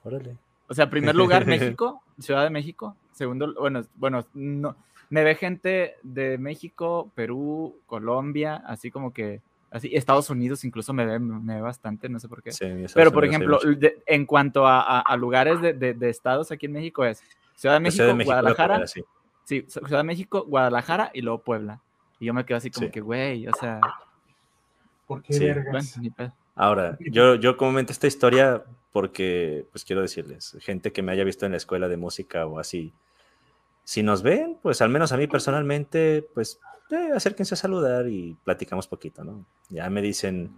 Órale. 0.03 0.37
O 0.67 0.73
sea, 0.73 0.89
primer 0.89 1.15
lugar 1.15 1.45
México, 1.45 2.01
Ciudad 2.19 2.43
de 2.43 2.49
México. 2.49 2.95
Segundo, 3.11 3.53
bueno, 3.59 3.83
bueno, 3.95 4.25
no, 4.33 4.75
me 5.09 5.23
ve 5.23 5.35
gente 5.35 5.95
de 6.03 6.37
México, 6.37 7.11
Perú, 7.15 7.79
Colombia, 7.85 8.63
así 8.67 8.91
como 8.91 9.13
que, 9.13 9.41
así, 9.71 9.89
Estados 9.93 10.29
Unidos 10.29 10.63
incluso 10.63 10.93
me 10.93 11.05
ve, 11.05 11.19
me 11.19 11.55
ve 11.55 11.61
bastante, 11.61 12.09
no 12.09 12.19
sé 12.19 12.27
por 12.27 12.41
qué. 12.41 12.51
Pero, 12.93 13.11
por 13.11 13.25
ejemplo, 13.25 13.59
en 14.05 14.25
cuanto 14.25 14.65
a, 14.67 15.15
lugares 15.17 15.61
de, 15.61 15.97
estados 16.09 16.51
aquí 16.51 16.65
en 16.65 16.73
México 16.73 17.05
es 17.05 17.21
Ciudad 17.55 17.75
de 17.75 17.79
México, 17.79 18.05
Guadalajara. 18.23 18.87
sí. 18.87 19.03
Ciudad 19.67 19.99
de 19.99 20.03
México, 20.03 20.45
Guadalajara 20.45 21.11
y 21.13 21.21
luego 21.21 21.43
Puebla. 21.43 21.81
Y 22.19 22.25
yo 22.25 22.33
me 22.33 22.45
quedo 22.45 22.57
así 22.57 22.71
como 22.71 22.89
que, 22.89 23.01
güey, 23.01 23.47
o 23.47 23.53
sea... 23.59 23.79
¿Por 25.05 25.21
qué 25.21 25.63
Ahora, 26.55 26.97
yo, 26.99 27.35
yo 27.35 27.57
comento 27.57 27.91
esta 27.91 28.07
historia 28.07 28.63
porque, 28.91 29.67
pues 29.71 29.83
quiero 29.83 30.01
decirles, 30.01 30.57
gente 30.61 30.93
que 30.93 31.03
me 31.03 31.11
haya 31.11 31.25
visto 31.25 31.45
en 31.45 31.51
la 31.51 31.57
escuela 31.57 31.89
de 31.89 31.97
música 31.97 32.45
o 32.47 32.59
así, 32.59 32.93
si 33.85 34.03
nos 34.03 34.23
ven, 34.23 34.57
pues 34.61 34.81
al 34.81 34.89
menos 34.89 35.13
a 35.13 35.17
mí 35.17 35.27
personalmente, 35.27 36.27
pues 36.33 36.59
eh, 36.89 37.11
acérquense 37.15 37.53
a 37.53 37.57
saludar 37.57 38.07
y 38.07 38.35
platicamos 38.43 38.87
poquito, 38.87 39.23
¿no? 39.23 39.45
Ya 39.69 39.89
me 39.89 40.01
dicen, 40.01 40.51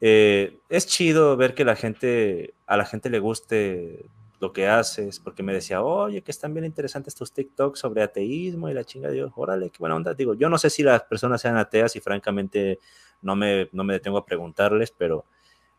eh, 0.00 0.58
es 0.68 0.86
chido 0.86 1.36
ver 1.36 1.54
que 1.54 1.64
la 1.64 1.76
gente, 1.76 2.54
a 2.66 2.76
la 2.76 2.86
gente 2.86 3.10
le 3.10 3.18
guste 3.18 4.06
lo 4.40 4.54
que 4.54 4.66
haces, 4.66 5.20
porque 5.20 5.42
me 5.42 5.52
decía, 5.52 5.82
oye, 5.82 6.22
que 6.22 6.30
están 6.30 6.54
bien 6.54 6.64
interesantes 6.64 7.14
tus 7.14 7.30
TikToks 7.30 7.78
sobre 7.78 8.02
ateísmo 8.02 8.70
y 8.70 8.74
la 8.74 8.84
chinga 8.84 9.08
de 9.08 9.14
Dios, 9.14 9.32
órale, 9.36 9.68
qué 9.68 9.76
buena 9.78 9.96
onda. 9.96 10.14
Digo, 10.14 10.32
yo 10.32 10.48
no 10.48 10.56
sé 10.56 10.70
si 10.70 10.82
las 10.82 11.02
personas 11.02 11.42
sean 11.42 11.58
ateas 11.58 11.94
y 11.94 12.00
francamente 12.00 12.80
no 13.20 13.36
me, 13.36 13.68
no 13.72 13.84
me 13.84 13.92
detengo 13.92 14.16
a 14.16 14.24
preguntarles, 14.24 14.90
pero 14.92 15.26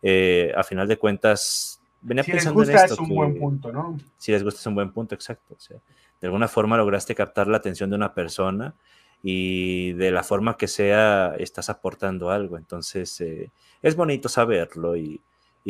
eh, 0.04 0.54
a 0.56 0.64
final 0.64 0.88
de 0.88 0.98
cuentas, 0.98 1.82
venía 2.02 2.24
si 2.24 2.32
pensando 2.32 2.60
les 2.60 2.70
gusta, 2.70 2.86
es 2.86 3.00
un 3.00 3.10
buen 3.10 3.40
punto, 3.40 3.72
¿no? 3.72 3.98
Si 4.18 4.32
les 4.32 4.44
gusta 4.44 4.60
es 4.60 4.66
un 4.68 4.76
buen 4.76 4.92
punto, 4.92 5.16
exacto. 5.16 5.56
O 5.56 5.60
sea, 5.60 5.80
de 6.22 6.27
alguna 6.27 6.48
forma 6.48 6.77
lograste 6.77 7.15
captar 7.15 7.48
la 7.48 7.57
atención 7.57 7.89
de 7.89 7.95
una 7.95 8.14
persona 8.14 8.76
y 9.23 9.93
de 9.93 10.11
la 10.11 10.23
forma 10.23 10.56
que 10.56 10.68
sea 10.68 11.35
estás 11.38 11.69
aportando 11.69 12.30
algo. 12.30 12.57
Entonces 12.57 13.19
eh, 13.22 13.52
es 13.81 13.95
bonito 13.95 14.30
saberlo 14.30 14.95
y, 14.95 15.22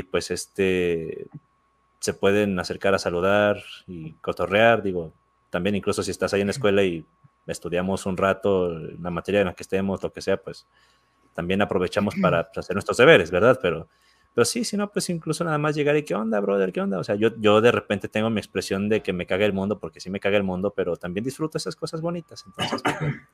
pues 0.10 0.32
este 0.32 1.28
se 2.00 2.14
pueden 2.14 2.60
acercar 2.60 2.96
a 2.96 3.00
saludar 3.00 3.62
y 3.86 4.14
cotorrear, 4.14 4.82
digo, 4.82 5.14
también 5.52 5.76
incluso 5.76 6.02
si 6.02 6.10
estás 6.10 6.34
ahí 6.34 6.42
en 6.42 6.48
la 6.48 6.52
escuela 6.52 6.84
y 6.84 7.06
estudiamos 7.46 8.08
un 8.08 8.18
rato 8.18 8.74
la 8.74 9.12
materia 9.12 9.42
en 9.42 9.48
la 9.48 9.54
que 9.54 9.62
estemos, 9.62 10.02
lo 10.02 10.12
que 10.12 10.22
sea, 10.22 10.38
pues 10.38 10.66
también 11.36 11.62
aprovechamos 11.62 12.16
para 12.22 12.50
hacer 12.56 12.76
nuestros 12.76 12.98
deberes, 12.98 13.30
¿verdad? 13.30 13.60
Pero 13.62 13.88
pero 14.34 14.46
sí, 14.46 14.64
si 14.64 14.78
no, 14.78 14.90
pues 14.92 15.10
incluso 15.10 15.44
nada 15.44 15.58
más 15.58 15.76
llegar 15.76 15.98
y 15.98 16.04
qué 16.04 16.16
onda, 16.16 16.40
brother, 16.40 16.72
qué 16.72 16.80
onda. 16.80 17.00
O 17.00 17.04
sea, 17.04 17.16
yo, 17.16 17.30
yo 17.38 17.60
de 17.60 17.72
repente 17.72 18.08
tengo 18.08 18.30
mi 18.30 18.40
expresión 18.40 18.88
de 18.88 19.02
que 19.02 19.12
me 19.12 19.26
caga 19.26 19.46
el 19.46 19.52
mundo, 19.52 19.78
porque 19.80 20.00
sí 20.00 20.10
me 20.10 20.22
caga 20.22 20.38
el 20.38 20.44
mundo, 20.44 20.74
pero 20.74 20.96
también 20.96 21.24
disfruto 21.26 21.58
esas 21.58 21.76
cosas 21.76 22.00
bonitas. 22.00 22.46
Entonces, 22.46 22.82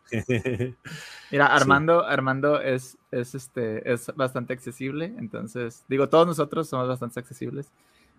pues, 0.09 0.75
Mira, 1.31 1.47
Armando, 1.47 2.03
Armando 2.03 2.59
es, 2.59 2.97
es, 3.11 3.35
este, 3.35 3.91
es 3.91 4.11
bastante 4.15 4.53
accesible. 4.53 5.13
Entonces, 5.19 5.85
digo, 5.87 6.09
todos 6.09 6.25
nosotros 6.25 6.67
somos 6.67 6.87
bastante 6.87 7.19
accesibles. 7.19 7.71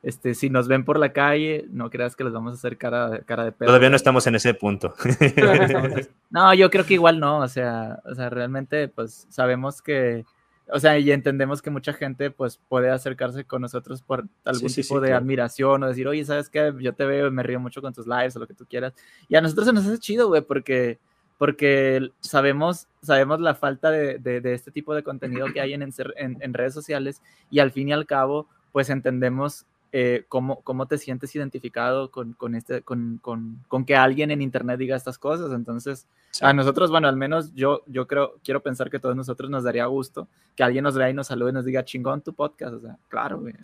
Este, 0.04 0.36
si 0.36 0.48
nos 0.48 0.68
ven 0.68 0.84
por 0.84 1.00
la 1.00 1.12
calle, 1.12 1.66
no 1.70 1.90
creas 1.90 2.14
que 2.14 2.22
les 2.22 2.32
vamos 2.32 2.52
a 2.52 2.54
hacer 2.54 2.78
cara, 2.78 3.22
cara 3.26 3.44
de 3.44 3.50
pedo. 3.50 3.66
Todavía 3.66 3.90
no 3.90 3.96
estamos 3.96 4.24
en 4.28 4.36
ese 4.36 4.54
punto. 4.54 4.94
no, 6.30 6.54
yo 6.54 6.70
creo 6.70 6.86
que 6.86 6.94
igual 6.94 7.18
no. 7.18 7.40
O 7.40 7.48
sea, 7.48 8.00
o 8.04 8.14
sea, 8.14 8.30
realmente, 8.30 8.86
pues 8.86 9.26
sabemos 9.30 9.82
que 9.82 10.24
o 10.70 10.78
sea, 10.78 10.98
y 10.98 11.10
entendemos 11.10 11.62
que 11.62 11.70
mucha 11.70 11.92
gente 11.92 12.30
pues 12.30 12.60
puede 12.68 12.90
acercarse 12.90 13.44
con 13.44 13.62
nosotros 13.62 14.02
por 14.02 14.26
algún 14.44 14.72
tipo 14.72 15.00
de 15.00 15.12
admiración 15.12 15.82
o 15.82 15.88
decir, 15.88 16.06
oye, 16.06 16.24
¿sabes 16.24 16.48
qué? 16.48 16.72
Yo 16.80 16.94
te 16.94 17.04
veo 17.04 17.30
me 17.30 17.42
río 17.42 17.60
mucho 17.60 17.80
con 17.80 17.92
tus 17.92 18.06
lives 18.06 18.36
o 18.36 18.40
lo 18.40 18.46
que 18.46 18.54
tú 18.54 18.66
quieras. 18.66 18.94
Y 19.28 19.36
a 19.36 19.40
nosotros 19.40 19.66
se 19.66 19.72
nos 19.72 19.86
hace 19.86 19.98
chido, 19.98 20.28
güey, 20.28 20.42
porque, 20.42 20.98
porque 21.38 22.10
sabemos, 22.20 22.86
sabemos 23.02 23.40
la 23.40 23.54
falta 23.54 23.90
de, 23.90 24.18
de, 24.18 24.54
este 24.54 24.70
tipo 24.70 24.94
de 24.94 25.02
contenido 25.02 25.46
que 25.52 25.60
hay 25.60 25.72
en, 25.72 25.82
en, 25.82 25.92
en 26.16 26.54
redes 26.54 26.74
sociales 26.74 27.22
y 27.50 27.60
al 27.60 27.70
fin 27.70 27.88
y 27.88 27.92
al 27.92 28.06
cabo, 28.06 28.48
pues 28.72 28.90
entendemos 28.90 29.66
eh, 29.92 30.24
cómo, 30.28 30.62
cómo, 30.62 30.86
te 30.86 30.98
sientes 30.98 31.34
identificado 31.34 32.10
con, 32.10 32.34
con 32.34 32.54
este, 32.54 32.82
con, 32.82 33.18
con, 33.22 33.64
con, 33.68 33.84
que 33.84 33.96
alguien 33.96 34.30
en 34.30 34.42
internet 34.42 34.78
diga 34.78 34.96
estas 34.96 35.18
cosas. 35.18 35.52
Entonces, 35.52 36.06
a 36.40 36.52
nosotros, 36.52 36.90
bueno, 36.90 37.08
al 37.08 37.16
menos 37.16 37.54
yo, 37.54 37.82
yo 37.86 38.06
creo, 38.06 38.34
quiero 38.44 38.62
pensar 38.62 38.90
que 38.90 38.98
a 38.98 39.00
todos 39.00 39.16
nosotros 39.16 39.50
nos 39.50 39.64
daría 39.64 39.86
gusto 39.86 40.28
que 40.54 40.62
alguien 40.62 40.84
nos 40.84 40.96
vea 40.96 41.08
y 41.08 41.14
nos 41.14 41.28
salude 41.28 41.50
y 41.50 41.54
nos 41.54 41.64
diga 41.64 41.84
chingón 41.84 42.20
tu 42.20 42.34
podcast. 42.34 42.74
O 42.74 42.80
sea, 42.80 42.98
claro, 43.08 43.40
güey. 43.40 43.54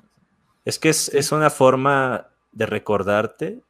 Es 0.65 0.79
que 0.79 0.89
es, 0.89 1.13
es 1.13 1.33
una 1.33 1.51
forma 1.51 2.29
de 2.53 2.67
recordarte 2.67 3.61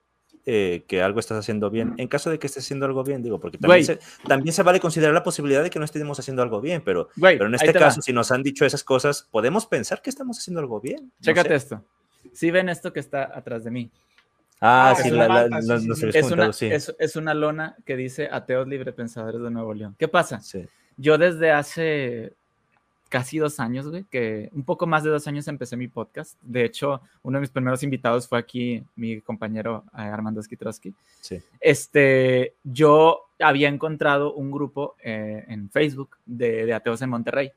eh, 0.47 0.85
que 0.87 1.03
algo 1.03 1.21
estás 1.21 1.39
haciendo 1.39 1.71
bien. 1.71 1.95
En 1.97 2.07
caso 2.07 2.29
de 2.29 2.39
que 2.39 2.47
estés 2.47 2.65
haciendo 2.65 2.85
algo 2.85 3.03
bien, 3.03 3.23
digo, 3.23 3.41
porque 3.41 3.57
también, 3.57 3.85
se, 3.85 3.99
también 4.29 4.53
se, 4.53 4.63
vale 4.63 4.79
considerar 4.79 5.15
la 5.15 5.23
posibilidad 5.23 5.63
de 5.63 5.71
que 5.71 5.79
no 5.79 5.87
estemos 5.87 6.21
haciendo 6.21 6.43
algo 6.43 6.61
bien, 6.61 6.83
pero, 6.85 7.09
pero 7.19 7.47
en 7.47 7.55
este 7.55 7.73
caso, 7.73 8.03
si 8.03 8.13
nos 8.13 8.31
han 8.31 8.43
dicho 8.43 8.67
esas 8.67 8.85
cosas, 8.85 9.27
podemos 9.31 9.65
pensar 9.65 10.03
que 10.03 10.11
estamos 10.11 10.39
haciendo 10.39 10.61
algo 10.61 10.83
bien. 10.83 11.11
Chécate 11.23 11.55
esto. 11.55 11.83
Si 12.35 12.51
ven 12.51 12.69
esto 12.69 12.93
que 12.93 13.01
está 13.01 13.31
atrás 13.37 13.65
de 13.65 13.71
mí. 13.71 13.91
Ah, 14.61 14.95
sí, 14.97 15.09
es, 16.99 17.17
una, 17.17 17.35
lona 17.35 17.77
que 17.85 17.97
dice 17.97 18.29
Ateos 18.31 18.67
Libre 18.67 18.93
Pensadores 18.93 19.43
de 19.43 19.51
Nuevo 19.51 19.75
León. 19.75 19.95
¿Qué 19.99 20.09
pasa? 20.09 20.41
Yo 20.97 21.19
desde 21.19 21.51
hace 21.51 22.33
casi 23.09 23.39
dos 23.39 23.61
años, 23.61 23.89
güey, 23.89 24.05
que 24.05 24.49
un 24.53 24.65
poco 24.65 24.87
más 24.87 25.05
de 25.05 25.11
dos 25.11 25.27
años 25.29 25.47
empecé 25.49 25.77
mi 25.77 25.89
podcast. 25.89 26.39
De 26.43 26.65
hecho, 26.65 27.01
uno 27.23 27.37
de 27.37 27.43
mis 27.43 27.51
primeros 27.51 27.83
invitados 27.83 28.27
fue 28.27 28.39
aquí 28.39 28.83
mi 28.97 29.21
compañero 29.21 29.85
eh, 29.93 30.01
Armando 30.01 30.43
Skitrowski. 30.43 30.95
Sí. 31.21 31.41
Este, 31.61 32.55
yo 32.65 33.27
había 33.39 33.69
encontrado 33.69 34.35
un 34.35 34.51
grupo 34.51 34.97
eh, 35.03 35.45
en 35.47 35.69
Facebook 35.71 36.17
de, 36.25 36.67
de 36.67 36.75
ateos 36.75 37.03
en 37.03 37.11
Monterrey. 37.11 37.53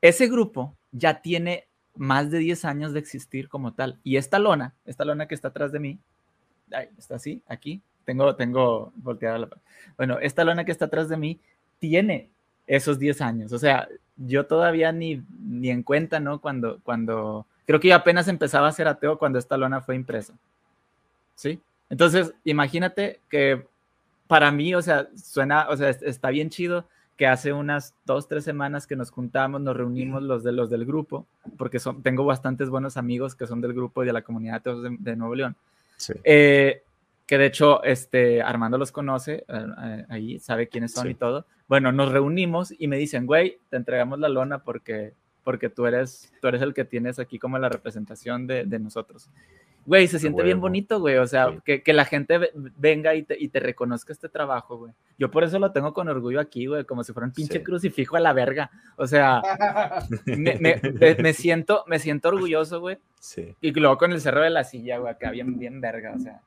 Ese 0.00 0.28
grupo 0.28 0.74
ya 0.92 1.20
tiene 1.20 1.66
más 1.96 2.30
de 2.30 2.38
10 2.38 2.64
años 2.64 2.92
de 2.92 3.00
existir 3.00 3.48
como 3.48 3.72
tal. 3.72 3.98
Y 4.02 4.16
esta 4.16 4.38
lona, 4.38 4.74
esta 4.84 5.04
lona 5.04 5.26
que 5.26 5.34
está 5.34 5.48
atrás 5.48 5.72
de 5.72 5.80
mí, 5.80 5.98
está 6.98 7.16
así, 7.16 7.42
aquí, 7.46 7.80
tengo, 8.04 8.34
tengo 8.36 8.92
volteada 8.96 9.38
la... 9.38 9.48
Bueno, 9.96 10.18
esta 10.20 10.44
lona 10.44 10.64
que 10.64 10.72
está 10.72 10.86
atrás 10.86 11.08
de 11.08 11.16
mí 11.16 11.38
tiene 11.78 12.28
esos 12.66 12.98
10 12.98 13.20
años. 13.20 13.52
O 13.52 13.58
sea, 13.58 13.88
yo 14.16 14.46
todavía 14.46 14.92
ni, 14.92 15.22
ni 15.40 15.70
en 15.70 15.82
cuenta, 15.82 16.20
¿no? 16.20 16.40
Cuando, 16.40 16.80
cuando, 16.82 17.46
creo 17.66 17.80
que 17.80 17.88
yo 17.88 17.94
apenas 17.94 18.28
empezaba 18.28 18.68
a 18.68 18.72
ser 18.72 18.88
ateo 18.88 19.18
cuando 19.18 19.38
esta 19.38 19.56
lona 19.56 19.80
fue 19.80 19.96
impresa. 19.96 20.34
¿Sí? 21.34 21.60
Entonces, 21.90 22.32
imagínate 22.44 23.20
que 23.28 23.66
para 24.26 24.50
mí, 24.50 24.74
o 24.74 24.82
sea, 24.82 25.08
suena, 25.16 25.68
o 25.68 25.76
sea, 25.76 25.90
está 25.90 26.30
bien 26.30 26.50
chido 26.50 26.86
que 27.16 27.26
hace 27.26 27.52
unas 27.52 27.94
dos, 28.04 28.26
tres 28.26 28.44
semanas 28.44 28.86
que 28.86 28.96
nos 28.96 29.10
juntamos, 29.10 29.60
nos 29.60 29.76
reunimos 29.76 30.22
los, 30.22 30.42
de, 30.42 30.52
los 30.52 30.68
del 30.68 30.84
grupo, 30.84 31.26
porque 31.56 31.78
son, 31.78 32.02
tengo 32.02 32.24
bastantes 32.24 32.70
buenos 32.70 32.96
amigos 32.96 33.34
que 33.34 33.46
son 33.46 33.60
del 33.60 33.72
grupo 33.72 34.02
y 34.02 34.06
de 34.06 34.12
la 34.12 34.22
comunidad 34.22 34.62
de, 34.62 34.96
de 34.98 35.16
Nuevo 35.16 35.34
León. 35.34 35.56
Sí. 35.96 36.14
Eh, 36.24 36.82
que 37.26 37.38
de 37.38 37.46
hecho 37.46 37.82
este, 37.84 38.42
Armando 38.42 38.78
los 38.78 38.92
conoce, 38.92 39.44
eh, 39.48 39.66
eh, 39.82 40.06
ahí 40.08 40.38
sabe 40.40 40.68
quiénes 40.68 40.92
son 40.92 41.08
y 41.08 41.14
todo. 41.14 41.46
Bueno, 41.68 41.92
nos 41.92 42.12
reunimos 42.12 42.74
y 42.76 42.88
me 42.88 42.98
dicen, 42.98 43.26
güey, 43.26 43.58
te 43.70 43.76
entregamos 43.76 44.18
la 44.18 44.28
lona 44.28 44.58
porque, 44.58 45.14
porque 45.42 45.70
tú, 45.70 45.86
eres, 45.86 46.32
tú 46.40 46.48
eres 46.48 46.62
el 46.62 46.74
que 46.74 46.84
tienes 46.84 47.18
aquí 47.18 47.38
como 47.38 47.58
la 47.58 47.68
representación 47.68 48.46
de, 48.46 48.64
de 48.64 48.78
nosotros. 48.78 49.30
Güey, 49.86 50.08
se 50.08 50.18
siente 50.18 50.42
bien 50.42 50.60
bonito, 50.60 51.00
güey. 51.00 51.16
O 51.16 51.26
sea, 51.26 51.58
que, 51.64 51.82
que, 51.82 51.92
la 51.92 52.04
gente 52.04 52.50
venga 52.76 53.14
y 53.14 53.22
te, 53.22 53.36
y 53.38 53.48
te, 53.48 53.60
reconozca 53.60 54.12
este 54.12 54.28
trabajo, 54.28 54.78
güey. 54.78 54.92
Yo 55.18 55.30
por 55.30 55.44
eso 55.44 55.58
lo 55.58 55.72
tengo 55.72 55.92
con 55.92 56.08
orgullo 56.08 56.40
aquí, 56.40 56.66
güey, 56.66 56.84
como 56.84 57.04
si 57.04 57.12
fuera 57.12 57.26
un 57.26 57.32
pinche 57.32 57.62
crucifijo 57.62 58.16
a 58.16 58.20
la 58.20 58.32
verga. 58.32 58.70
O 58.96 59.06
sea, 59.06 59.42
me, 60.26 60.58
me, 60.58 60.80
me, 61.18 61.32
siento, 61.34 61.84
me 61.86 61.98
siento 61.98 62.28
orgulloso, 62.28 62.80
güey. 62.80 62.98
Sí. 63.20 63.54
Y 63.60 63.72
luego 63.72 63.98
con 63.98 64.12
el 64.12 64.20
cerro 64.20 64.42
de 64.42 64.50
la 64.50 64.64
silla, 64.64 64.98
güey, 64.98 65.12
acá 65.12 65.30
bien, 65.30 65.58
bien 65.58 65.80
verga, 65.80 66.14
o 66.14 66.18
sea. 66.18 66.40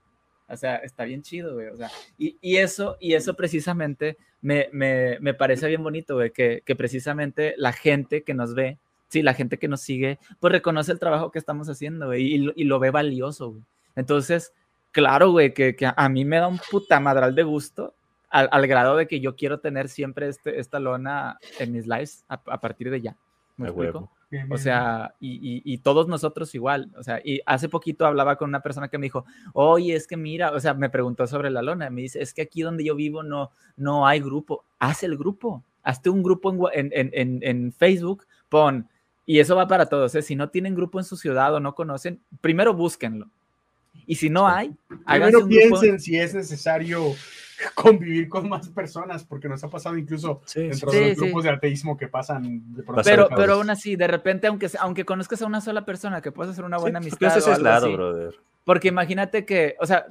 O 0.50 0.56
sea, 0.56 0.78
está 0.78 1.04
bien 1.04 1.22
chido, 1.22 1.56
güey. 1.56 1.68
O 1.68 1.76
sea, 1.76 1.92
y, 2.18 2.38
y 2.42 2.58
eso, 2.58 2.98
y 3.00 3.14
eso 3.14 3.36
precisamente 3.36 4.18
me, 4.42 4.70
me, 4.72 5.20
me 5.20 5.34
parece 5.34 5.68
bien 5.68 5.84
bonito, 5.84 6.16
güey, 6.16 6.32
que, 6.32 6.64
que 6.66 6.76
precisamente 6.76 7.54
la 7.58 7.74
gente 7.74 8.24
que 8.24 8.34
nos 8.34 8.56
ve 8.56 8.80
sí, 9.08 9.22
la 9.22 9.34
gente 9.34 9.58
que 9.58 9.68
nos 9.68 9.82
sigue, 9.82 10.20
pues 10.40 10.52
reconoce 10.52 10.92
el 10.92 11.00
trabajo 11.00 11.32
que 11.32 11.40
estamos 11.40 11.70
haciendo, 11.70 12.08
güey, 12.08 12.36
y, 12.36 12.52
y, 12.56 12.64
lo 12.64 12.80
ve 12.80 12.92
valioso, 12.92 13.52
güey. 13.52 13.64
Entonces, 13.96 14.54
claro, 14.92 15.32
güey, 15.32 15.54
que, 15.54 15.76
que, 15.76 15.92
a 15.96 16.10
mí 16.10 16.26
me 16.26 16.38
da 16.38 16.48
un 16.48 16.60
puta 16.72 17.00
madral 17.00 17.36
de 17.36 17.44
gusto 17.44 17.96
al, 18.30 18.50
al, 18.52 18.68
grado 18.68 18.96
de 18.96 19.08
que 19.08 19.20
yo 19.20 19.36
quiero 19.36 19.60
tener 19.60 19.90
siempre 19.90 20.28
este, 20.28 20.60
esta 20.60 20.80
lona 20.80 21.40
en 21.60 21.72
mis 21.72 21.88
lives 21.88 22.26
a, 22.28 22.36
a 22.46 22.60
partir 22.60 22.90
de 22.92 23.02
ya. 23.02 23.18
¿Me 23.58 23.70
explico? 23.70 24.12
O 24.50 24.58
sea, 24.58 25.16
y, 25.22 25.36
y, 25.36 25.62
y, 25.64 25.78
todos 25.78 26.08
nosotros 26.08 26.54
igual. 26.54 26.92
O 26.98 27.04
sea, 27.04 27.22
y 27.24 27.40
hace 27.46 27.70
poquito 27.70 28.06
hablaba 28.06 28.36
con 28.36 28.50
una 28.50 28.62
persona 28.62 28.90
que 28.90 28.98
me 28.98 29.06
dijo, 29.06 29.26
oye, 29.54 29.96
es 29.96 30.06
que 30.06 30.18
mira, 30.18 30.52
o 30.52 30.60
sea, 30.60 30.74
me 30.74 30.90
preguntó 30.90 31.26
sobre 31.28 31.50
la 31.50 31.62
lona. 31.62 31.90
Me 31.90 32.02
dice, 32.02 32.22
es 32.22 32.34
que 32.34 32.42
aquí 32.42 32.62
donde 32.62 32.84
yo 32.84 32.94
vivo 32.94 33.24
no, 33.24 33.52
no 33.78 34.06
hay 34.06 34.20
grupo. 34.20 34.66
Haz 34.80 35.04
el 35.04 35.18
grupo. 35.18 35.64
Hazte 35.82 36.10
un 36.10 36.24
grupo 36.24 36.70
en, 36.74 36.92
en, 36.94 37.10
en, 37.14 37.40
en 37.42 37.72
Facebook. 37.72 38.26
Pon 38.50 38.90
y 39.28 39.40
eso 39.40 39.58
va 39.58 39.68
para 39.68 39.86
todos. 39.88 40.16
¿eh? 40.16 40.22
Si 40.22 40.36
no 40.36 40.50
tienen 40.50 40.74
grupo 40.74 41.00
en 41.00 41.06
su 41.06 41.18
ciudad 41.18 41.54
o 41.54 41.60
no 41.60 41.76
conocen, 41.76 42.22
primero 42.40 42.74
búsquenlo. 42.74 43.30
Y 44.08 44.16
si 44.16 44.30
no 44.30 44.48
hay, 44.48 44.74
primero 45.06 45.42
un 45.42 45.50
piensen 45.50 45.90
grupo... 45.90 46.00
si 46.00 46.18
es 46.18 46.34
necesario 46.34 47.14
convivir 47.76 48.30
con 48.30 48.48
más 48.48 48.70
personas, 48.70 49.26
porque 49.26 49.50
nos 49.50 49.62
ha 49.66 49.70
pasado 49.70 49.98
incluso 49.98 50.42
sí, 50.46 50.62
dentro 50.62 50.90
sí, 50.90 50.98
de 50.98 51.10
los 51.10 51.18
grupos 51.18 51.44
de 51.44 51.50
ateísmo 51.50 51.98
que 51.98 52.08
pasan 52.08 52.74
de 52.74 52.84
pronto. 52.84 53.02
Pero, 53.04 53.28
pero 53.36 53.56
aún 53.56 53.70
así, 53.70 53.98
de 53.98 54.08
repente, 54.08 54.48
aunque, 54.48 54.70
aunque 54.80 55.04
conozcas 55.04 55.42
a 55.42 55.46
una 55.46 55.60
sola 55.60 55.84
persona, 55.84 56.22
que 56.22 56.32
puedas 56.32 56.54
hacer 56.54 56.64
una 56.64 56.78
buena 56.78 57.00
amistad. 57.00 57.38
Lado, 57.60 57.92
brother. 57.92 58.34
Porque 58.64 58.88
imagínate 58.88 59.46
que, 59.46 59.76
o 59.82 59.86
sea, 59.86 60.08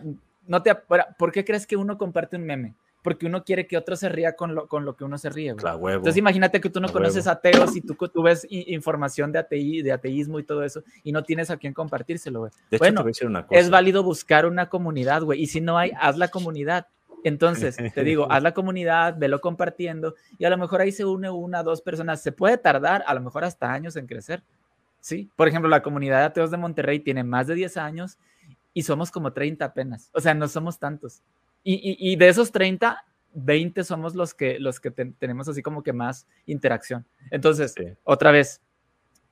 no 0.46 0.62
te, 0.62 0.74
¿por 0.74 1.32
qué 1.32 1.42
crees 1.42 1.66
que 1.66 1.76
uno 1.76 1.96
comparte 1.96 2.36
un 2.36 2.44
meme? 2.44 2.74
Porque 3.06 3.24
uno 3.24 3.44
quiere 3.44 3.68
que 3.68 3.76
otro 3.76 3.94
se 3.94 4.08
ría 4.08 4.34
con 4.34 4.56
lo, 4.56 4.66
con 4.66 4.84
lo 4.84 4.96
que 4.96 5.04
uno 5.04 5.16
se 5.16 5.30
ríe. 5.30 5.54
Claro, 5.54 5.78
Entonces 5.90 6.16
imagínate 6.16 6.60
que 6.60 6.68
tú 6.68 6.80
no 6.80 6.88
conoces 6.88 7.24
huevo. 7.26 7.38
ateos 7.38 7.76
y 7.76 7.80
tú, 7.80 7.94
tú 7.94 8.20
ves 8.20 8.44
información 8.50 9.30
de, 9.30 9.38
atei, 9.38 9.80
de 9.80 9.92
ateísmo 9.92 10.40
y 10.40 10.42
todo 10.42 10.64
eso 10.64 10.82
y 11.04 11.12
no 11.12 11.22
tienes 11.22 11.48
a 11.52 11.56
quién 11.56 11.72
compartírselo, 11.72 12.40
güey. 12.40 12.52
Bueno, 12.80 13.04
es 13.50 13.70
válido 13.70 14.02
buscar 14.02 14.44
una 14.44 14.68
comunidad, 14.68 15.22
güey. 15.22 15.40
Y 15.40 15.46
si 15.46 15.60
no 15.60 15.78
hay, 15.78 15.92
haz 16.00 16.18
la 16.18 16.26
comunidad. 16.26 16.88
Entonces, 17.22 17.76
te 17.94 18.02
digo, 18.02 18.26
haz 18.32 18.42
la 18.42 18.52
comunidad, 18.52 19.16
velo 19.16 19.40
compartiendo 19.40 20.16
y 20.36 20.44
a 20.44 20.50
lo 20.50 20.58
mejor 20.58 20.80
ahí 20.80 20.90
se 20.90 21.04
une 21.04 21.30
una, 21.30 21.62
dos 21.62 21.82
personas. 21.82 22.20
Se 22.20 22.32
puede 22.32 22.58
tardar 22.58 23.04
a 23.06 23.14
lo 23.14 23.20
mejor 23.20 23.44
hasta 23.44 23.72
años 23.72 23.94
en 23.94 24.08
crecer. 24.08 24.42
Sí, 24.98 25.30
por 25.36 25.46
ejemplo, 25.46 25.70
la 25.70 25.80
comunidad 25.80 26.18
de 26.18 26.24
ateos 26.24 26.50
de 26.50 26.56
Monterrey 26.56 26.98
tiene 26.98 27.22
más 27.22 27.46
de 27.46 27.54
10 27.54 27.76
años 27.76 28.18
y 28.74 28.82
somos 28.82 29.12
como 29.12 29.32
30 29.32 29.64
apenas. 29.64 30.10
O 30.12 30.20
sea, 30.20 30.34
no 30.34 30.48
somos 30.48 30.80
tantos. 30.80 31.22
Y, 31.68 31.74
y, 31.74 32.12
y, 32.12 32.14
de 32.14 32.28
esos 32.28 32.52
30, 32.52 33.04
20 33.34 33.82
somos 33.82 34.14
los 34.14 34.34
que, 34.34 34.60
los 34.60 34.78
que 34.78 34.92
te, 34.92 35.04
tenemos 35.06 35.48
así 35.48 35.62
como 35.62 35.82
que 35.82 35.92
más 35.92 36.28
interacción. 36.46 37.04
Entonces, 37.32 37.74
sí. 37.76 37.86
otra 38.04 38.30
vez, 38.30 38.60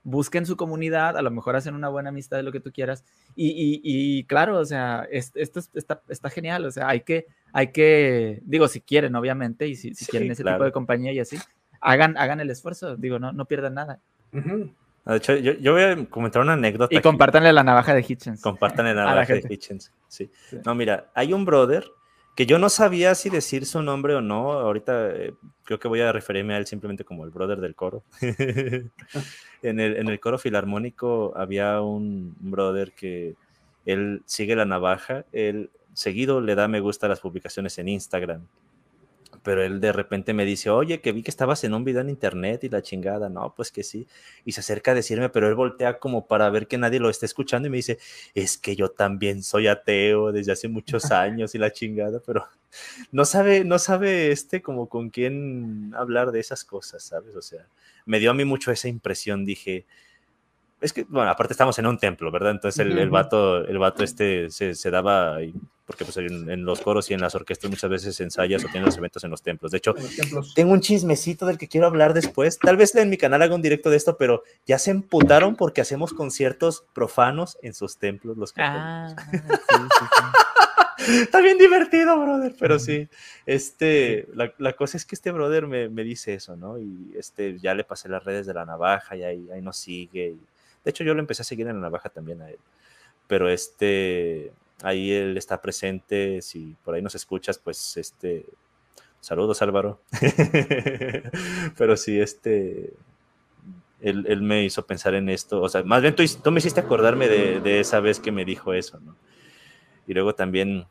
busquen 0.03 0.45
su 0.45 0.57
comunidad, 0.57 1.17
a 1.17 1.23
lo 1.23 1.31
mejor 1.31 1.55
hacen 1.55 1.77
una 1.77 1.89
buena 1.91 2.09
amistad 2.09 2.39
de 2.39 2.43
lo 2.43 2.51
que 2.51 2.59
tú 2.59 2.73
quieras. 2.73 3.05
Y, 3.37 3.81
y 3.85 4.25
claro, 4.25 4.59
o 4.59 4.65
sea, 4.65 5.07
esto, 5.13 5.39
esto 5.39 5.61
está, 5.75 6.03
está, 6.09 6.29
genial. 6.29 6.65
O 6.65 6.73
sea, 6.73 6.89
hay 6.89 7.03
que, 7.03 7.27
hay 7.53 7.69
que, 7.69 8.43
digo, 8.45 8.67
si 8.67 8.81
quieren, 8.81 9.15
obviamente, 9.15 9.69
y 9.69 9.77
si, 9.77 9.95
si 9.95 10.07
sí, 10.07 10.11
quieren 10.11 10.33
ese 10.33 10.43
claro. 10.43 10.59
tipo 10.59 10.65
de 10.65 10.73
compañía 10.73 11.13
y 11.13 11.21
así, 11.21 11.39
hagan, 11.81 12.17
hagan 12.17 12.41
el 12.41 12.51
esfuerzo. 12.51 12.97
Digo, 12.97 13.21
no, 13.21 13.31
no 13.31 13.45
pierdan 13.45 13.75
nada. 13.75 14.01
Uh 14.33 14.39
-huh. 14.39 14.75
De 15.07 15.17
hecho, 15.19 15.37
yo, 15.37 15.53
yo, 15.53 15.73
voy 15.73 15.83
a 15.83 16.05
comentar 16.07 16.43
una 16.43 16.55
anécdota. 16.55 16.93
Y 16.93 17.01
compártanle 17.01 17.53
la 17.53 17.63
navaja 17.63 17.95
de 17.95 18.05
Hitchens. 18.07 18.43
Compártanle 18.43 18.93
la 18.93 19.05
navaja 19.05 19.35
la 19.35 19.41
de 19.41 19.55
Hitchens. 19.55 19.93
Sí. 20.09 20.31
sí. 20.49 20.59
No, 20.65 20.75
mira, 20.75 21.11
hay 21.15 21.33
un 21.33 21.45
brother 21.45 21.85
que 22.35 22.47
yo 22.47 22.59
no 22.59 22.69
sabía 22.69 23.15
si 23.15 23.31
decir 23.31 23.67
su 23.67 23.83
nombre 23.83 24.15
o 24.15 24.21
no. 24.21 24.53
Ahorita 24.53 25.11
eh, 25.11 25.35
creo 25.65 25.79
que 25.79 25.89
voy 25.89 26.01
a 26.01 26.13
referirme 26.13 26.55
a 26.55 26.59
él 26.59 26.67
simplemente 26.67 27.05
como 27.05 27.25
el 27.25 27.31
brother 27.31 27.61
del 27.61 27.75
coro. 27.75 28.03
en, 28.21 29.81
el, 29.81 29.97
en 29.97 30.09
el 30.09 30.21
coro 30.21 30.39
filarmónico 30.39 31.33
había 31.37 31.81
un 31.81 32.35
brother 32.41 32.93
que 32.93 33.35
él 33.87 34.23
sigue 34.27 34.57
la 34.57 34.65
navaja, 34.65 35.25
él 35.33 35.71
seguido 35.93 36.41
le 36.41 36.55
da 36.55 36.69
me 36.69 36.81
gusta 36.81 37.07
a 37.07 37.11
las 37.11 37.21
publicaciones 37.21 37.79
en 37.79 37.89
Instagram 37.89 38.47
pero 39.45 39.63
él 39.63 39.79
de 39.79 39.93
repente 39.93 40.33
me 40.33 40.47
dice, 40.47 40.71
oye, 40.71 41.01
que 41.01 41.13
vi 41.13 41.23
que 41.23 41.31
estabas 41.31 41.63
en 41.65 41.75
un 41.75 41.85
video 41.85 42.01
en 42.01 42.09
internet 42.09 42.65
y 42.65 42.71
la 42.71 42.83
chingada, 42.83 43.29
no, 43.29 43.55
pues 43.55 43.71
que 43.71 43.85
sí, 43.85 44.09
y 44.45 44.53
se 44.53 44.61
acerca 44.61 44.93
a 44.93 44.95
decirme, 44.95 45.29
pero 45.29 45.49
él 45.49 45.55
voltea 45.55 45.99
como 45.99 46.27
para 46.27 46.49
ver 46.49 46.67
que 46.67 46.79
nadie 46.79 46.99
lo 46.99 47.11
está 47.11 47.27
escuchando 47.27 47.69
y 47.69 47.71
me 47.71 47.77
dice, 47.77 47.99
es 48.35 48.57
que 48.57 48.75
yo 48.75 48.91
también 48.91 49.43
soy 49.43 49.69
ateo 49.69 50.33
desde 50.33 50.53
hace 50.53 50.69
muchos 50.69 51.05
años 51.13 51.55
y 51.55 51.59
la 51.59 51.71
chingada, 51.71 52.21
pero 52.27 52.49
no 53.13 53.27
sabe, 53.27 53.65
no 53.65 53.79
sabe 53.79 54.33
este 54.33 54.63
como 54.63 54.89
con 54.89 55.11
quién 55.11 55.93
hablar 55.95 56.33
de 56.33 56.41
esas 56.41 56.65
cosas, 56.65 57.05
¿sabes? 57.05 57.37
O 57.37 57.43
sea, 57.43 57.67
me 58.07 58.19
dio 58.19 58.31
a 58.31 58.35
mí 58.35 58.47
mucho 58.47 58.73
esa 58.73 58.89
impresión, 58.89 59.45
dije, 59.45 59.85
es 60.81 60.95
que, 60.95 61.05
bueno, 61.05 61.31
aparte 61.31 61.53
estamos 61.53 61.79
en 61.79 61.87
un 61.87 61.99
templo, 61.99 62.31
¿verdad? 62.31 62.53
Entonces 62.53 62.79
el, 62.85 62.99
el 62.99 63.11
vato, 63.11 63.65
el 63.65 63.79
vato 63.79 64.03
este 64.03 64.51
se, 64.51 64.75
se 64.75 64.91
daba 64.91 65.39
porque 65.87 66.05
pues 66.05 66.17
en, 66.17 66.51
en, 66.51 66.65
los 66.65 66.81
coros 66.81 67.11
y 67.11 67.15
en 67.15 67.21
las 67.21 67.35
orquestas 67.35 67.71
muchas 67.71 67.91
veces 67.91 68.19
ensayas 68.21 68.65
o 68.65 68.69
tienen 68.69 68.87
los 68.87 68.97
eventos 68.97 69.23
en 69.25 69.31
los 69.31 69.43
templos. 69.43 69.71
De 69.71 69.79
hecho, 69.79 69.95
tengo 70.55 70.73
un 70.73 70.81
chismecito 70.81 71.45
del 71.45 71.59
que 71.59 71.69
quiero 71.69 71.87
hablar 71.87 72.15
después. 72.15 72.59
Tal 72.59 72.77
vez 72.77 72.95
en 72.95 73.11
mi 73.11 73.19
canal 73.19 73.43
haga 73.43 73.55
un 73.55 73.63
directo 73.63 73.91
de 73.91 73.97
esto, 73.97 74.17
pero 74.17 74.43
ya 74.67 74.79
se 74.79 74.91
emputaron 74.91 75.57
porque 75.57 75.81
hacemos 75.83 76.15
conciertos 76.15 76.85
profanos 76.95 77.59
en 77.63 77.75
sus 77.75 77.99
templos 77.99 78.37
los 78.39 78.53
católicos. 78.53 79.25
Ah, 79.29 79.31
sí, 79.31 79.39
sí, 79.39 80.05
sí. 80.09 80.25
Está 81.23 81.41
bien 81.41 81.59
divertido, 81.59 82.19
brother, 82.19 82.55
pero 82.59 82.79
sí, 82.79 83.09
este, 83.45 84.27
la, 84.33 84.55
la, 84.59 84.73
cosa 84.75 84.97
es 84.97 85.05
que 85.05 85.15
este 85.15 85.33
brother 85.33 85.67
me, 85.67 85.89
me, 85.91 86.03
dice 86.03 86.35
eso, 86.35 86.57
¿no? 86.57 86.79
Y 86.79 87.13
este, 87.19 87.59
ya 87.59 87.75
le 87.75 87.85
pasé 87.85 88.09
las 88.09 88.25
redes 88.25 88.47
de 88.47 88.55
la 88.55 88.65
navaja 88.65 89.15
y 89.17 89.23
ahí, 89.23 89.49
ahí 89.53 89.61
nos 89.61 89.77
sigue. 89.77 90.29
Y, 90.29 90.41
de 90.85 90.91
hecho, 90.91 91.05
yo 91.05 91.13
lo 91.13 91.21
empecé 91.21 91.43
a 91.43 91.45
seguir 91.45 91.67
en 91.67 91.75
la 91.75 91.83
navaja 91.83 92.09
también 92.09 92.41
a 92.43 92.49
él. 92.49 92.59
Pero 93.27 93.49
este, 93.49 94.53
ahí 94.85 95.11
él 95.11 95.37
está 95.37 95.61
presente, 95.61 96.43
si 96.43 96.77
por 96.85 96.95
ahí 96.95 97.03
nos 97.03 97.15
escuchas, 97.15 97.59
pues 97.59 97.97
este, 97.97 98.45
saludos 99.21 99.63
Álvaro, 99.63 100.01
pero 101.79 101.97
sí, 101.97 102.21
este, 102.21 102.93
él, 104.01 104.27
él, 104.29 104.43
me 104.43 104.63
hizo 104.65 104.87
pensar 104.87 105.15
en 105.15 105.31
esto, 105.31 105.63
o 105.63 105.69
sea, 105.69 105.83
más 105.83 106.03
bien 106.03 106.15
tú, 106.15 106.23
tú 106.43 106.51
me 106.53 106.59
hiciste 106.59 106.81
acordarme 106.81 107.29
de, 107.29 107.61
de, 107.61 107.81
esa 107.81 108.01
vez 108.01 108.21
que 108.21 108.31
me 108.31 108.45
dijo 108.45 108.75
eso, 108.75 109.01
¿no? 109.01 109.17
Y 110.07 110.13
luego 110.13 110.35
también 110.35 110.87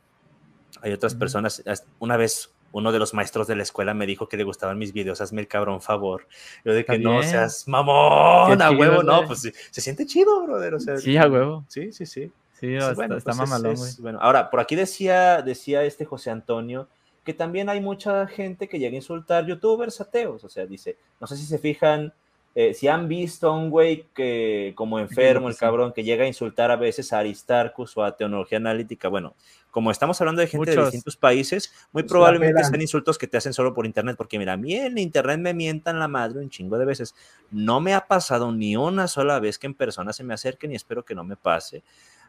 hay 0.82 0.92
otras 0.92 1.14
personas, 1.14 1.62
una 2.00 2.16
vez 2.16 2.52
uno 2.72 2.90
de 2.90 2.98
los 2.98 3.14
maestros 3.14 3.46
de 3.46 3.54
la 3.54 3.62
escuela 3.62 3.94
me 3.94 4.04
dijo 4.04 4.28
que 4.28 4.36
le 4.36 4.42
gustaban 4.42 4.76
mis 4.76 4.92
videos, 4.92 5.20
hazme 5.20 5.40
el 5.40 5.46
cabrón 5.46 5.80
favor. 5.80 6.26
Yo 6.64 6.72
de 6.72 6.84
que 6.84 6.98
no 6.98 7.22
seas 7.22 7.68
mamón, 7.68 8.60
a 8.60 8.70
huevo, 8.72 9.04
no, 9.04 9.24
pues 9.28 9.48
se 9.70 9.80
siente 9.80 10.04
chido, 10.06 10.42
brother. 10.42 10.74
O 10.74 10.80
sea, 10.80 10.96
sí, 10.96 11.16
a 11.16 11.28
huevo. 11.28 11.64
Sí, 11.68 11.92
sí, 11.92 12.04
sí. 12.04 12.32
Sí, 12.64 12.74
está, 12.74 12.94
bueno, 12.94 13.16
está 13.16 13.32
pues 13.32 13.38
mamalón, 13.38 13.72
es, 13.72 13.80
es, 13.82 14.00
bueno, 14.00 14.18
ahora, 14.20 14.50
por 14.50 14.60
aquí 14.60 14.76
decía, 14.76 15.42
decía 15.42 15.84
este 15.84 16.04
José 16.04 16.30
Antonio 16.30 16.88
que 17.24 17.32
también 17.32 17.68
hay 17.68 17.80
mucha 17.80 18.26
gente 18.26 18.68
que 18.68 18.78
llega 18.78 18.92
a 18.92 18.96
insultar 18.96 19.46
youtubers 19.46 20.00
ateos, 20.00 20.44
o 20.44 20.48
sea, 20.48 20.66
dice, 20.66 20.98
no 21.20 21.26
sé 21.26 21.36
si 21.36 21.46
se 21.46 21.58
fijan, 21.58 22.12
eh, 22.54 22.74
si 22.74 22.86
han 22.86 23.08
visto 23.08 23.48
a 23.48 23.56
un 23.56 23.70
güey 23.70 24.06
que 24.14 24.72
como 24.76 24.98
enfermo, 24.98 25.48
el 25.48 25.56
cabrón, 25.56 25.92
que 25.92 26.04
llega 26.04 26.24
a 26.24 26.28
insultar 26.28 26.70
a 26.70 26.76
veces 26.76 27.12
a 27.12 27.20
Aristarchus 27.20 27.96
o 27.96 28.04
a 28.04 28.16
Teología 28.16 28.58
Analítica, 28.58 29.08
bueno, 29.08 29.34
como 29.70 29.90
estamos 29.90 30.20
hablando 30.20 30.40
de 30.40 30.46
gente 30.46 30.70
Muchos. 30.70 30.76
de 30.76 30.82
distintos 30.82 31.16
países, 31.16 31.72
muy 31.92 32.04
probablemente 32.04 32.62
sean 32.62 32.80
insultos 32.80 33.18
que 33.18 33.26
te 33.26 33.38
hacen 33.38 33.54
solo 33.54 33.74
por 33.74 33.86
internet, 33.86 34.16
porque 34.16 34.38
mira, 34.38 34.52
a 34.52 34.56
mí 34.56 34.74
en 34.76 34.98
internet 34.98 35.40
me 35.40 35.54
mientan 35.54 35.98
la 35.98 36.06
madre 36.06 36.38
un 36.38 36.50
chingo 36.50 36.78
de 36.78 36.84
veces. 36.84 37.14
No 37.50 37.80
me 37.80 37.94
ha 37.94 38.06
pasado 38.06 38.52
ni 38.52 38.76
una 38.76 39.08
sola 39.08 39.40
vez 39.40 39.58
que 39.58 39.66
en 39.66 39.74
persona 39.74 40.12
se 40.12 40.22
me 40.22 40.34
acerquen 40.34 40.70
y 40.70 40.76
espero 40.76 41.04
que 41.04 41.16
no 41.16 41.24
me 41.24 41.34
pase 41.34 41.82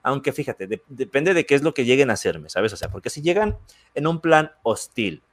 aunque 0.05 0.31
fíjate, 0.31 0.67
de, 0.67 0.83
depende 0.87 1.33
de 1.33 1.47
qué 1.47 1.55
es 1.55 1.63
lo 1.63 1.73
que 1.73 1.83
lleguen 1.83 2.11
a 2.11 2.13
hacerme, 2.13 2.47
¿sabes? 2.47 2.71
O 2.71 2.77
sea, 2.77 2.89
porque 2.89 3.09
si 3.09 3.23
llegan 3.23 3.57
en 3.95 4.05
un 4.05 4.21
plan 4.21 4.51
hostil, 4.61 5.23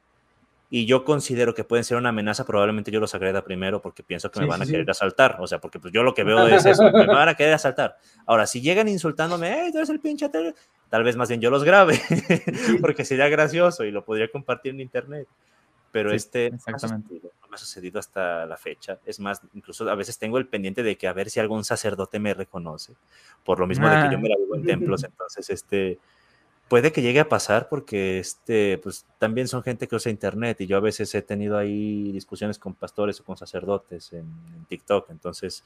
y 0.71 0.87
yo 0.87 1.05
considero 1.05 1.55
que 1.55 1.65
pueden 1.65 1.85
ser 1.85 1.99
una 1.99 2.09
amenaza, 2.09 2.47
probablemente 2.47 2.91
yo 2.91 2.99
los 2.99 3.15
agreda 3.15 3.45
primero 3.45 3.83
porque 3.83 4.03
pienso 4.03 4.31
que 4.31 4.41
me 4.41 4.47
van 4.47 4.63
a 4.63 4.65
querer 4.65 4.91
asaltar. 4.91 5.37
O 5.41 5.47
sea, 5.47 5.61
porque 5.61 5.79
pues 5.79 5.93
yo 5.93 6.03
lo 6.03 6.15
que 6.15 6.25
veo 6.25 6.47
es 6.49 6.65
eso, 6.65 6.91
me 6.91 7.07
van 7.07 7.29
a 7.29 7.35
querer 7.35 7.53
asaltar. 7.53 7.99
Ahora, 8.25 8.47
si 8.47 8.63
llegan 8.63 8.89
insultándome, 8.89 9.55
hey, 9.55 9.69
tú 9.71 9.77
eres 9.77 9.91
el 9.91 10.01
pinche 10.01 10.31
tal 10.31 11.05
vez 11.05 11.17
más 11.17 11.29
bien 11.29 11.43
yo 11.43 11.51
los 11.51 11.65
grabe, 11.65 12.01
porque 12.81 13.05
sería 13.05 13.29
gracioso 13.29 13.85
y 13.85 13.91
lo 13.91 14.03
podría 14.07 14.31
compartir 14.31 14.73
en 14.73 14.81
internet. 14.81 15.29
Pero 15.91 16.11
este 16.11 16.47
exactamente. 16.47 17.21
Me 17.53 17.57
ha 17.57 17.59
sucedido 17.59 17.99
hasta 17.99 18.47
la 18.47 18.57
fecha. 18.57 18.99
Es 19.05 19.21
más, 19.21 19.43
incluso 19.53 19.89
a 19.89 19.95
veces 19.95 20.19
tengo 20.19 20.39
el 20.39 20.49
pendiente 20.49 20.83
de 20.83 20.97
que 20.97 21.07
a 21.07 21.13
ver 21.13 21.29
si 21.29 21.39
algún 21.39 21.65
sacerdote 21.65 22.19
me 22.19 22.33
reconoce, 22.33 22.95
por 23.45 23.61
lo 23.61 23.67
mismo 23.67 23.89
de 23.91 24.03
que 24.03 24.11
yo 24.11 24.19
me 24.19 24.31
la 24.31 24.37
vivo 24.37 24.57
en 24.57 24.65
templos. 24.65 25.05
Entonces, 25.05 25.51
este, 25.51 25.99
puede 26.69 26.93
que 26.93 27.03
llegue 27.03 27.21
a 27.21 27.29
pasar 27.29 27.69
porque 27.69 28.19
este, 28.19 28.79
pues, 28.79 29.05
también 29.19 29.49
son 29.49 29.63
gente 29.63 29.87
que 29.87 29.97
usa 29.97 30.11
internet 30.11 30.63
y 30.63 30.67
yo 30.67 30.79
a 30.79 30.81
veces 30.81 31.15
he 31.15 31.21
tenido 31.21 31.59
ahí 31.59 32.11
discusiones 32.13 32.59
con 32.59 32.73
pastores 32.73 33.21
o 33.21 33.25
con 33.25 33.37
sacerdotes 33.37 34.15
en, 34.15 34.27
TikTok, 34.69 35.11
entonces 35.11 35.65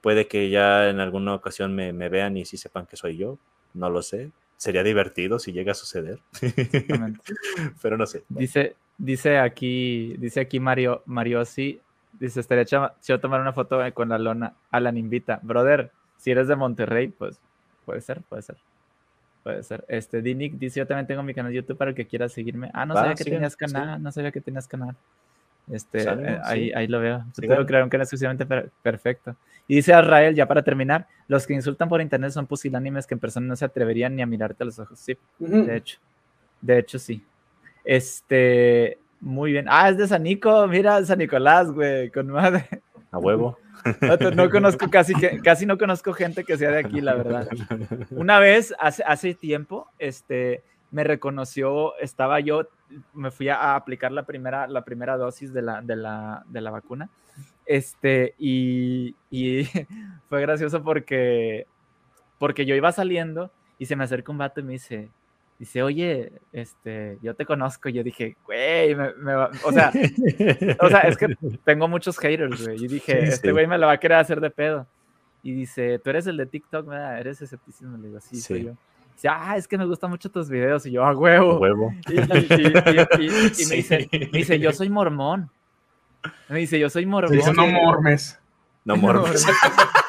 puede 0.00 0.26
que 0.26 0.48
ya 0.48 0.88
en 0.88 1.00
alguna 1.00 1.34
ocasión 1.34 1.74
me, 1.74 1.92
vean 2.08 2.38
y 2.38 2.46
sí 2.46 2.56
sepan 2.56 2.86
que 2.86 2.96
soy 2.96 3.18
yo, 3.18 3.38
no 3.74 3.90
lo 3.90 4.00
sé, 4.00 4.30
sería 4.56 4.82
divertido 4.82 5.38
si 5.38 5.52
llega 5.52 5.72
a 5.72 5.74
suceder, 5.74 6.20
pero 7.82 7.98
no 7.98 8.06
sé. 8.06 8.24
Dice, 8.30 8.76
dice 8.98 9.38
aquí, 9.38 10.16
dice 10.18 10.40
aquí 10.40 10.60
Mario, 10.60 11.02
Mario 11.06 11.44
sí, 11.44 11.80
dice, 12.18 12.40
estaría 12.40 12.64
chido 12.64 13.20
tomar 13.20 13.40
una 13.40 13.52
foto 13.52 13.80
con 13.94 14.08
la 14.08 14.18
lona, 14.18 14.54
Alan 14.70 14.96
invita, 14.96 15.40
brother, 15.42 15.90
si 16.16 16.30
eres 16.30 16.48
de 16.48 16.56
Monterrey, 16.56 17.08
pues 17.08 17.40
puede 17.84 18.00
ser, 18.00 18.22
puede 18.22 18.42
ser. 18.42 18.56
Puede 19.42 19.62
ser. 19.62 19.84
Este, 19.86 20.22
Dinic 20.22 20.54
dice, 20.54 20.80
yo 20.80 20.86
también 20.88 21.06
tengo 21.06 21.22
mi 21.22 21.32
canal 21.32 21.52
de 21.52 21.56
YouTube 21.56 21.76
para 21.76 21.90
el 21.90 21.94
que 21.94 22.06
quiera 22.06 22.28
seguirme. 22.28 22.68
Ah, 22.74 22.84
no 22.84 22.94
sabía 22.94 23.14
que 23.14 23.22
tenías 23.22 23.54
canal, 23.54 24.02
no 24.02 24.10
sabía 24.10 24.32
que 24.32 24.40
tenías 24.40 24.66
canal. 24.66 24.96
Este, 25.70 26.02
eh, 26.02 26.40
ahí, 26.42 26.72
ahí, 26.72 26.86
lo 26.88 27.00
veo. 27.00 27.24
Pero 27.36 27.64
creo 27.64 27.88
que 27.88 27.96
era 27.96 28.02
exclusivamente 28.02 28.44
perfecto. 28.82 29.36
Y 29.68 29.76
dice 29.76 29.92
Israel, 29.92 30.34
ya 30.34 30.46
para 30.46 30.62
terminar, 30.62 31.06
los 31.28 31.46
que 31.46 31.54
insultan 31.54 31.88
por 31.88 32.00
internet 32.00 32.30
son 32.30 32.46
pusilánimes 32.46 33.06
que 33.06 33.14
en 33.14 33.20
persona 33.20 33.46
no 33.46 33.56
se 33.56 33.64
atreverían 33.64 34.16
ni 34.16 34.22
a 34.22 34.26
mirarte 34.26 34.64
a 34.64 34.66
los 34.66 34.78
ojos. 34.78 34.98
Sí, 34.98 35.16
de 35.38 35.76
hecho. 35.76 35.98
De 36.60 36.78
hecho, 36.78 36.98
sí. 36.98 37.24
Este, 37.86 38.98
muy 39.20 39.52
bien. 39.52 39.66
Ah, 39.68 39.88
es 39.88 39.96
de 39.96 40.08
San 40.08 40.24
Nico, 40.24 40.66
mira, 40.66 41.02
San 41.04 41.18
Nicolás, 41.18 41.70
güey, 41.70 42.10
con 42.10 42.26
madre. 42.26 42.68
A 43.12 43.18
huevo. 43.18 43.56
No, 44.34 44.50
conozco 44.50 44.90
casi, 44.90 45.14
casi 45.42 45.64
no 45.64 45.78
conozco 45.78 46.12
gente 46.12 46.42
que 46.42 46.58
sea 46.58 46.72
de 46.72 46.80
aquí, 46.80 47.00
la 47.00 47.14
verdad. 47.14 47.48
Una 48.10 48.40
vez, 48.40 48.74
hace, 48.80 49.04
hace 49.06 49.34
tiempo, 49.34 49.88
este, 49.98 50.64
me 50.90 51.04
reconoció, 51.04 51.96
estaba 51.98 52.40
yo, 52.40 52.68
me 53.14 53.30
fui 53.30 53.48
a 53.48 53.76
aplicar 53.76 54.10
la 54.10 54.24
primera, 54.24 54.66
la 54.66 54.84
primera 54.84 55.16
dosis 55.16 55.52
de 55.52 55.62
la, 55.62 55.82
de 55.82 55.94
la, 55.94 56.44
de 56.48 56.60
la 56.60 56.70
vacuna, 56.72 57.08
este, 57.64 58.34
y, 58.38 59.14
y 59.30 59.64
fue 60.28 60.40
gracioso 60.40 60.82
porque, 60.82 61.66
porque 62.38 62.66
yo 62.66 62.74
iba 62.74 62.90
saliendo 62.90 63.52
y 63.78 63.86
se 63.86 63.94
me 63.94 64.04
acerca 64.04 64.32
un 64.32 64.38
vato 64.38 64.60
y 64.60 64.64
me 64.64 64.72
dice, 64.72 65.10
dice, 65.58 65.82
oye, 65.82 66.32
este, 66.52 67.18
yo 67.22 67.34
te 67.34 67.46
conozco. 67.46 67.88
Y 67.88 67.94
yo 67.94 68.02
dije, 68.02 68.36
güey, 68.44 68.94
me, 68.94 69.34
va... 69.34 69.50
o, 69.64 69.72
sea, 69.72 69.92
o 70.80 70.88
sea, 70.88 71.00
es 71.00 71.16
que 71.16 71.34
tengo 71.64 71.88
muchos 71.88 72.18
haters, 72.18 72.64
güey. 72.64 72.84
Y 72.84 72.88
dije, 72.88 73.24
este 73.24 73.52
güey 73.52 73.66
me 73.66 73.78
lo 73.78 73.86
va 73.86 73.94
a 73.94 74.00
querer 74.00 74.18
hacer 74.18 74.40
de 74.40 74.50
pedo. 74.50 74.86
Y 75.42 75.52
dice, 75.52 75.98
tú 76.00 76.10
eres 76.10 76.26
el 76.26 76.36
de 76.36 76.46
TikTok, 76.46 76.86
¿verdad? 76.86 77.20
Eres 77.20 77.40
escepticismo. 77.40 77.96
Le 77.96 78.08
digo, 78.08 78.20
sí, 78.20 78.40
soy 78.40 78.64
yo. 78.64 78.72
Dice, 79.14 79.28
ah, 79.28 79.56
es 79.56 79.66
que 79.66 79.78
me 79.78 79.86
gustan 79.86 80.10
mucho 80.10 80.30
tus 80.30 80.50
videos. 80.50 80.84
Y 80.86 80.90
yo, 80.90 81.04
a 81.04 81.12
huevo. 81.14 81.58
huevo. 81.58 81.94
Y, 82.08 82.20
y, 82.20 82.26
me, 82.26 83.76
dice, 83.76 84.08
me 84.10 84.38
dice, 84.38 84.58
yo 84.58 84.72
soy 84.72 84.90
mormón. 84.90 85.50
Me 86.48 86.58
dice, 86.58 86.78
yo 86.78 86.90
soy 86.90 87.06
mormón. 87.06 87.32
Dice, 87.32 87.52
no 87.52 87.66
mormes. 87.66 88.38
No 88.84 88.96
mormes. 88.96 89.46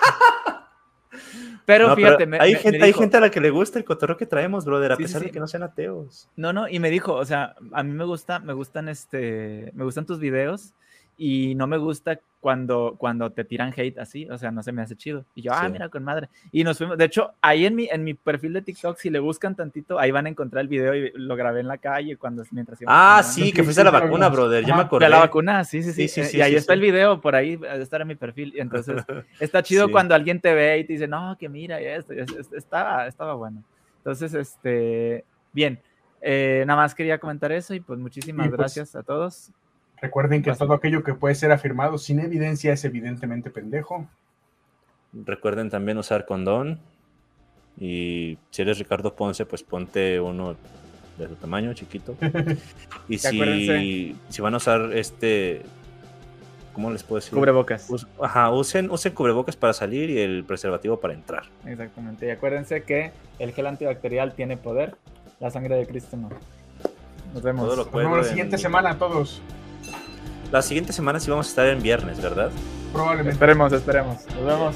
Pero 1.67 1.93
fíjate, 1.97 2.29
hay, 2.39 2.55
gente, 2.55 2.81
hay 2.81 2.93
gente 2.93 3.17
a 3.17 3.19
la 3.19 3.29
que 3.29 3.41
le 3.41 3.49
gusta 3.49 3.77
el 3.77 3.83
cotorreo 3.83 4.15
que 4.15 4.25
traemos, 4.25 4.63
brother, 4.63 4.93
a 4.93 4.95
pesar 4.95 5.21
de 5.21 5.31
que 5.31 5.39
no 5.41 5.49
sean 5.49 5.63
ateos. 5.63 6.29
No, 6.37 6.53
no, 6.53 6.69
y 6.69 6.79
me 6.79 6.89
dijo, 6.89 7.13
o 7.13 7.25
sea, 7.25 7.57
a 7.73 7.83
mí 7.83 7.91
me 7.91 8.05
gusta, 8.05 8.39
me 8.39 8.53
gustan 8.53 8.87
este, 8.87 9.73
me 9.75 9.83
gustan 9.83 10.05
tus 10.05 10.17
videos 10.17 10.73
y 11.17 11.55
no 11.55 11.65
me 11.65 11.77
gusta 11.77 12.19
cuando, 12.39 12.95
cuando 12.97 13.31
te 13.31 13.43
tiran 13.43 13.73
hate 13.75 13.97
así, 13.97 14.29
o 14.29 14.37
sea, 14.37 14.51
no 14.51 14.61
se 14.61 14.71
me 14.71 14.83
hace 14.83 14.95
chido. 14.95 15.25
Y 15.33 15.41
yo, 15.41 15.51
ah, 15.53 15.67
mira, 15.67 15.89
con 15.89 16.03
madre. 16.03 16.29
Y 16.51 16.63
nos 16.63 16.77
fuimos, 16.77 16.97
de 16.97 17.05
hecho, 17.05 17.33
ahí 17.41 17.65
en 17.65 17.75
mi, 17.75 17.89
en 17.91 18.03
mi 18.03 18.13
perfil 18.13 18.53
de 18.53 18.61
TikTok, 18.61 18.97
si 18.97 19.09
le 19.09 19.19
buscan 19.19 19.55
tantito, 19.55 19.99
ahí 19.99 20.11
van 20.11 20.27
a 20.27 20.29
encontrar 20.29 20.61
el 20.61 20.67
video 20.67 20.93
y 20.93 21.11
lo 21.15 21.35
grabé 21.35 21.61
en 21.61 21.67
la 21.67 21.79
calle 21.79 22.15
cuando, 22.15 22.43
mientras 22.51 22.79
Ah, 22.85 23.21
sí, 23.23 23.51
que 23.51 23.63
fuiste 23.63 23.81
a 23.81 23.85
la 23.85 23.91
vacuna, 23.99 24.29
brother, 24.29 24.63
ya 24.63 24.75
me 24.75 24.83
acordé. 24.83 25.05
De 25.05 25.09
la 25.09 25.19
vacuna, 25.19 25.63
sí, 25.63 25.81
sí, 25.81 26.07
sí. 26.07 26.37
y 26.37 26.41
ahí 26.41 26.55
está 26.55 26.73
el 26.73 26.81
video, 26.81 27.19
por 27.19 27.35
ahí 27.35 27.59
estar 27.73 28.01
en 28.01 28.07
mi 28.07 28.15
perfil. 28.15 28.53
Y 28.55 28.59
entonces, 28.59 28.95
está 29.39 29.63
chido 29.63 29.89
cuando 29.89 30.13
alguien 30.13 30.39
te 30.39 30.53
ve 30.53 30.77
y 30.77 30.83
te 30.83 30.93
dice, 30.93 31.07
no, 31.07 31.35
que 31.39 31.49
mira, 31.49 31.81
esto, 31.81 32.13
estaba, 32.55 33.07
estaba 33.07 33.33
bueno. 33.33 33.63
Entonces, 33.97 34.33
este, 34.35 35.25
bien. 35.51 35.79
Eh, 36.21 36.63
nada 36.65 36.81
más 36.81 36.95
quería 36.95 37.19
comentar 37.19 37.51
eso 37.51 37.73
y 37.73 37.79
pues 37.79 37.99
muchísimas 37.99 38.47
pues 38.47 38.57
gracias 38.57 38.95
a 38.95 39.03
todos. 39.03 39.51
Recuerden 40.01 40.43
que 40.43 40.53
todo 40.53 40.73
aquello 40.73 41.03
que 41.03 41.13
puede 41.13 41.35
ser 41.35 41.51
afirmado 41.51 41.97
sin 41.97 42.19
evidencia 42.19 42.73
es 42.73 42.85
evidentemente 42.85 43.49
pendejo. 43.49 44.07
Recuerden 45.13 45.69
también 45.69 45.97
usar 45.97 46.25
condón. 46.25 46.79
Y 47.79 48.37
si 48.51 48.61
eres 48.61 48.79
Ricardo 48.79 49.15
Ponce, 49.15 49.45
pues 49.45 49.63
ponte 49.63 50.19
uno 50.19 50.55
de 51.17 51.27
su 51.27 51.35
tamaño, 51.35 51.73
chiquito. 51.73 52.15
y 53.07 53.17
si, 53.17 54.15
si, 54.29 54.41
van 54.41 54.53
a 54.53 54.57
usar 54.57 54.91
este. 54.93 55.61
¿Cómo 56.73 56.91
les 56.91 57.03
puedo 57.03 57.19
decir? 57.19 57.33
Cubrebocas. 57.33 57.87
ajá, 58.21 58.51
usen, 58.51 58.91
usen 58.91 59.13
cubrebocas 59.13 59.55
para 59.55 59.73
salir 59.73 60.11
y 60.11 60.19
el 60.19 60.43
preservativo 60.43 60.99
para 60.99 61.15
entrar. 61.15 61.45
Exactamente. 61.65 62.27
Y 62.27 62.29
acuérdense 62.29 62.83
que 62.83 63.11
el 63.39 63.51
gel 63.53 63.65
antibacterial 63.65 64.33
tiene 64.33 64.57
poder, 64.57 64.95
la 65.39 65.49
sangre 65.49 65.75
de 65.75 65.87
Cristo 65.87 66.17
no. 66.17 66.29
Nos 67.33 67.41
vemos. 67.41 67.75
Nos 67.75 67.91
vemos 67.91 68.17
la 68.17 68.23
siguiente 68.23 68.59
semana 68.59 68.91
a 68.91 68.97
todos. 68.97 69.41
La 70.51 70.61
siguiente 70.61 70.93
semana 70.93 71.19
sí 71.19 71.29
vamos 71.29 71.47
a 71.47 71.49
estar 71.49 71.67
en 71.67 71.81
viernes, 71.81 72.21
¿verdad? 72.21 72.51
Probablemente. 72.93 73.31
Esperemos, 73.31 73.73
esperemos. 73.73 74.17
Nos 74.35 74.45
vemos. 74.45 74.75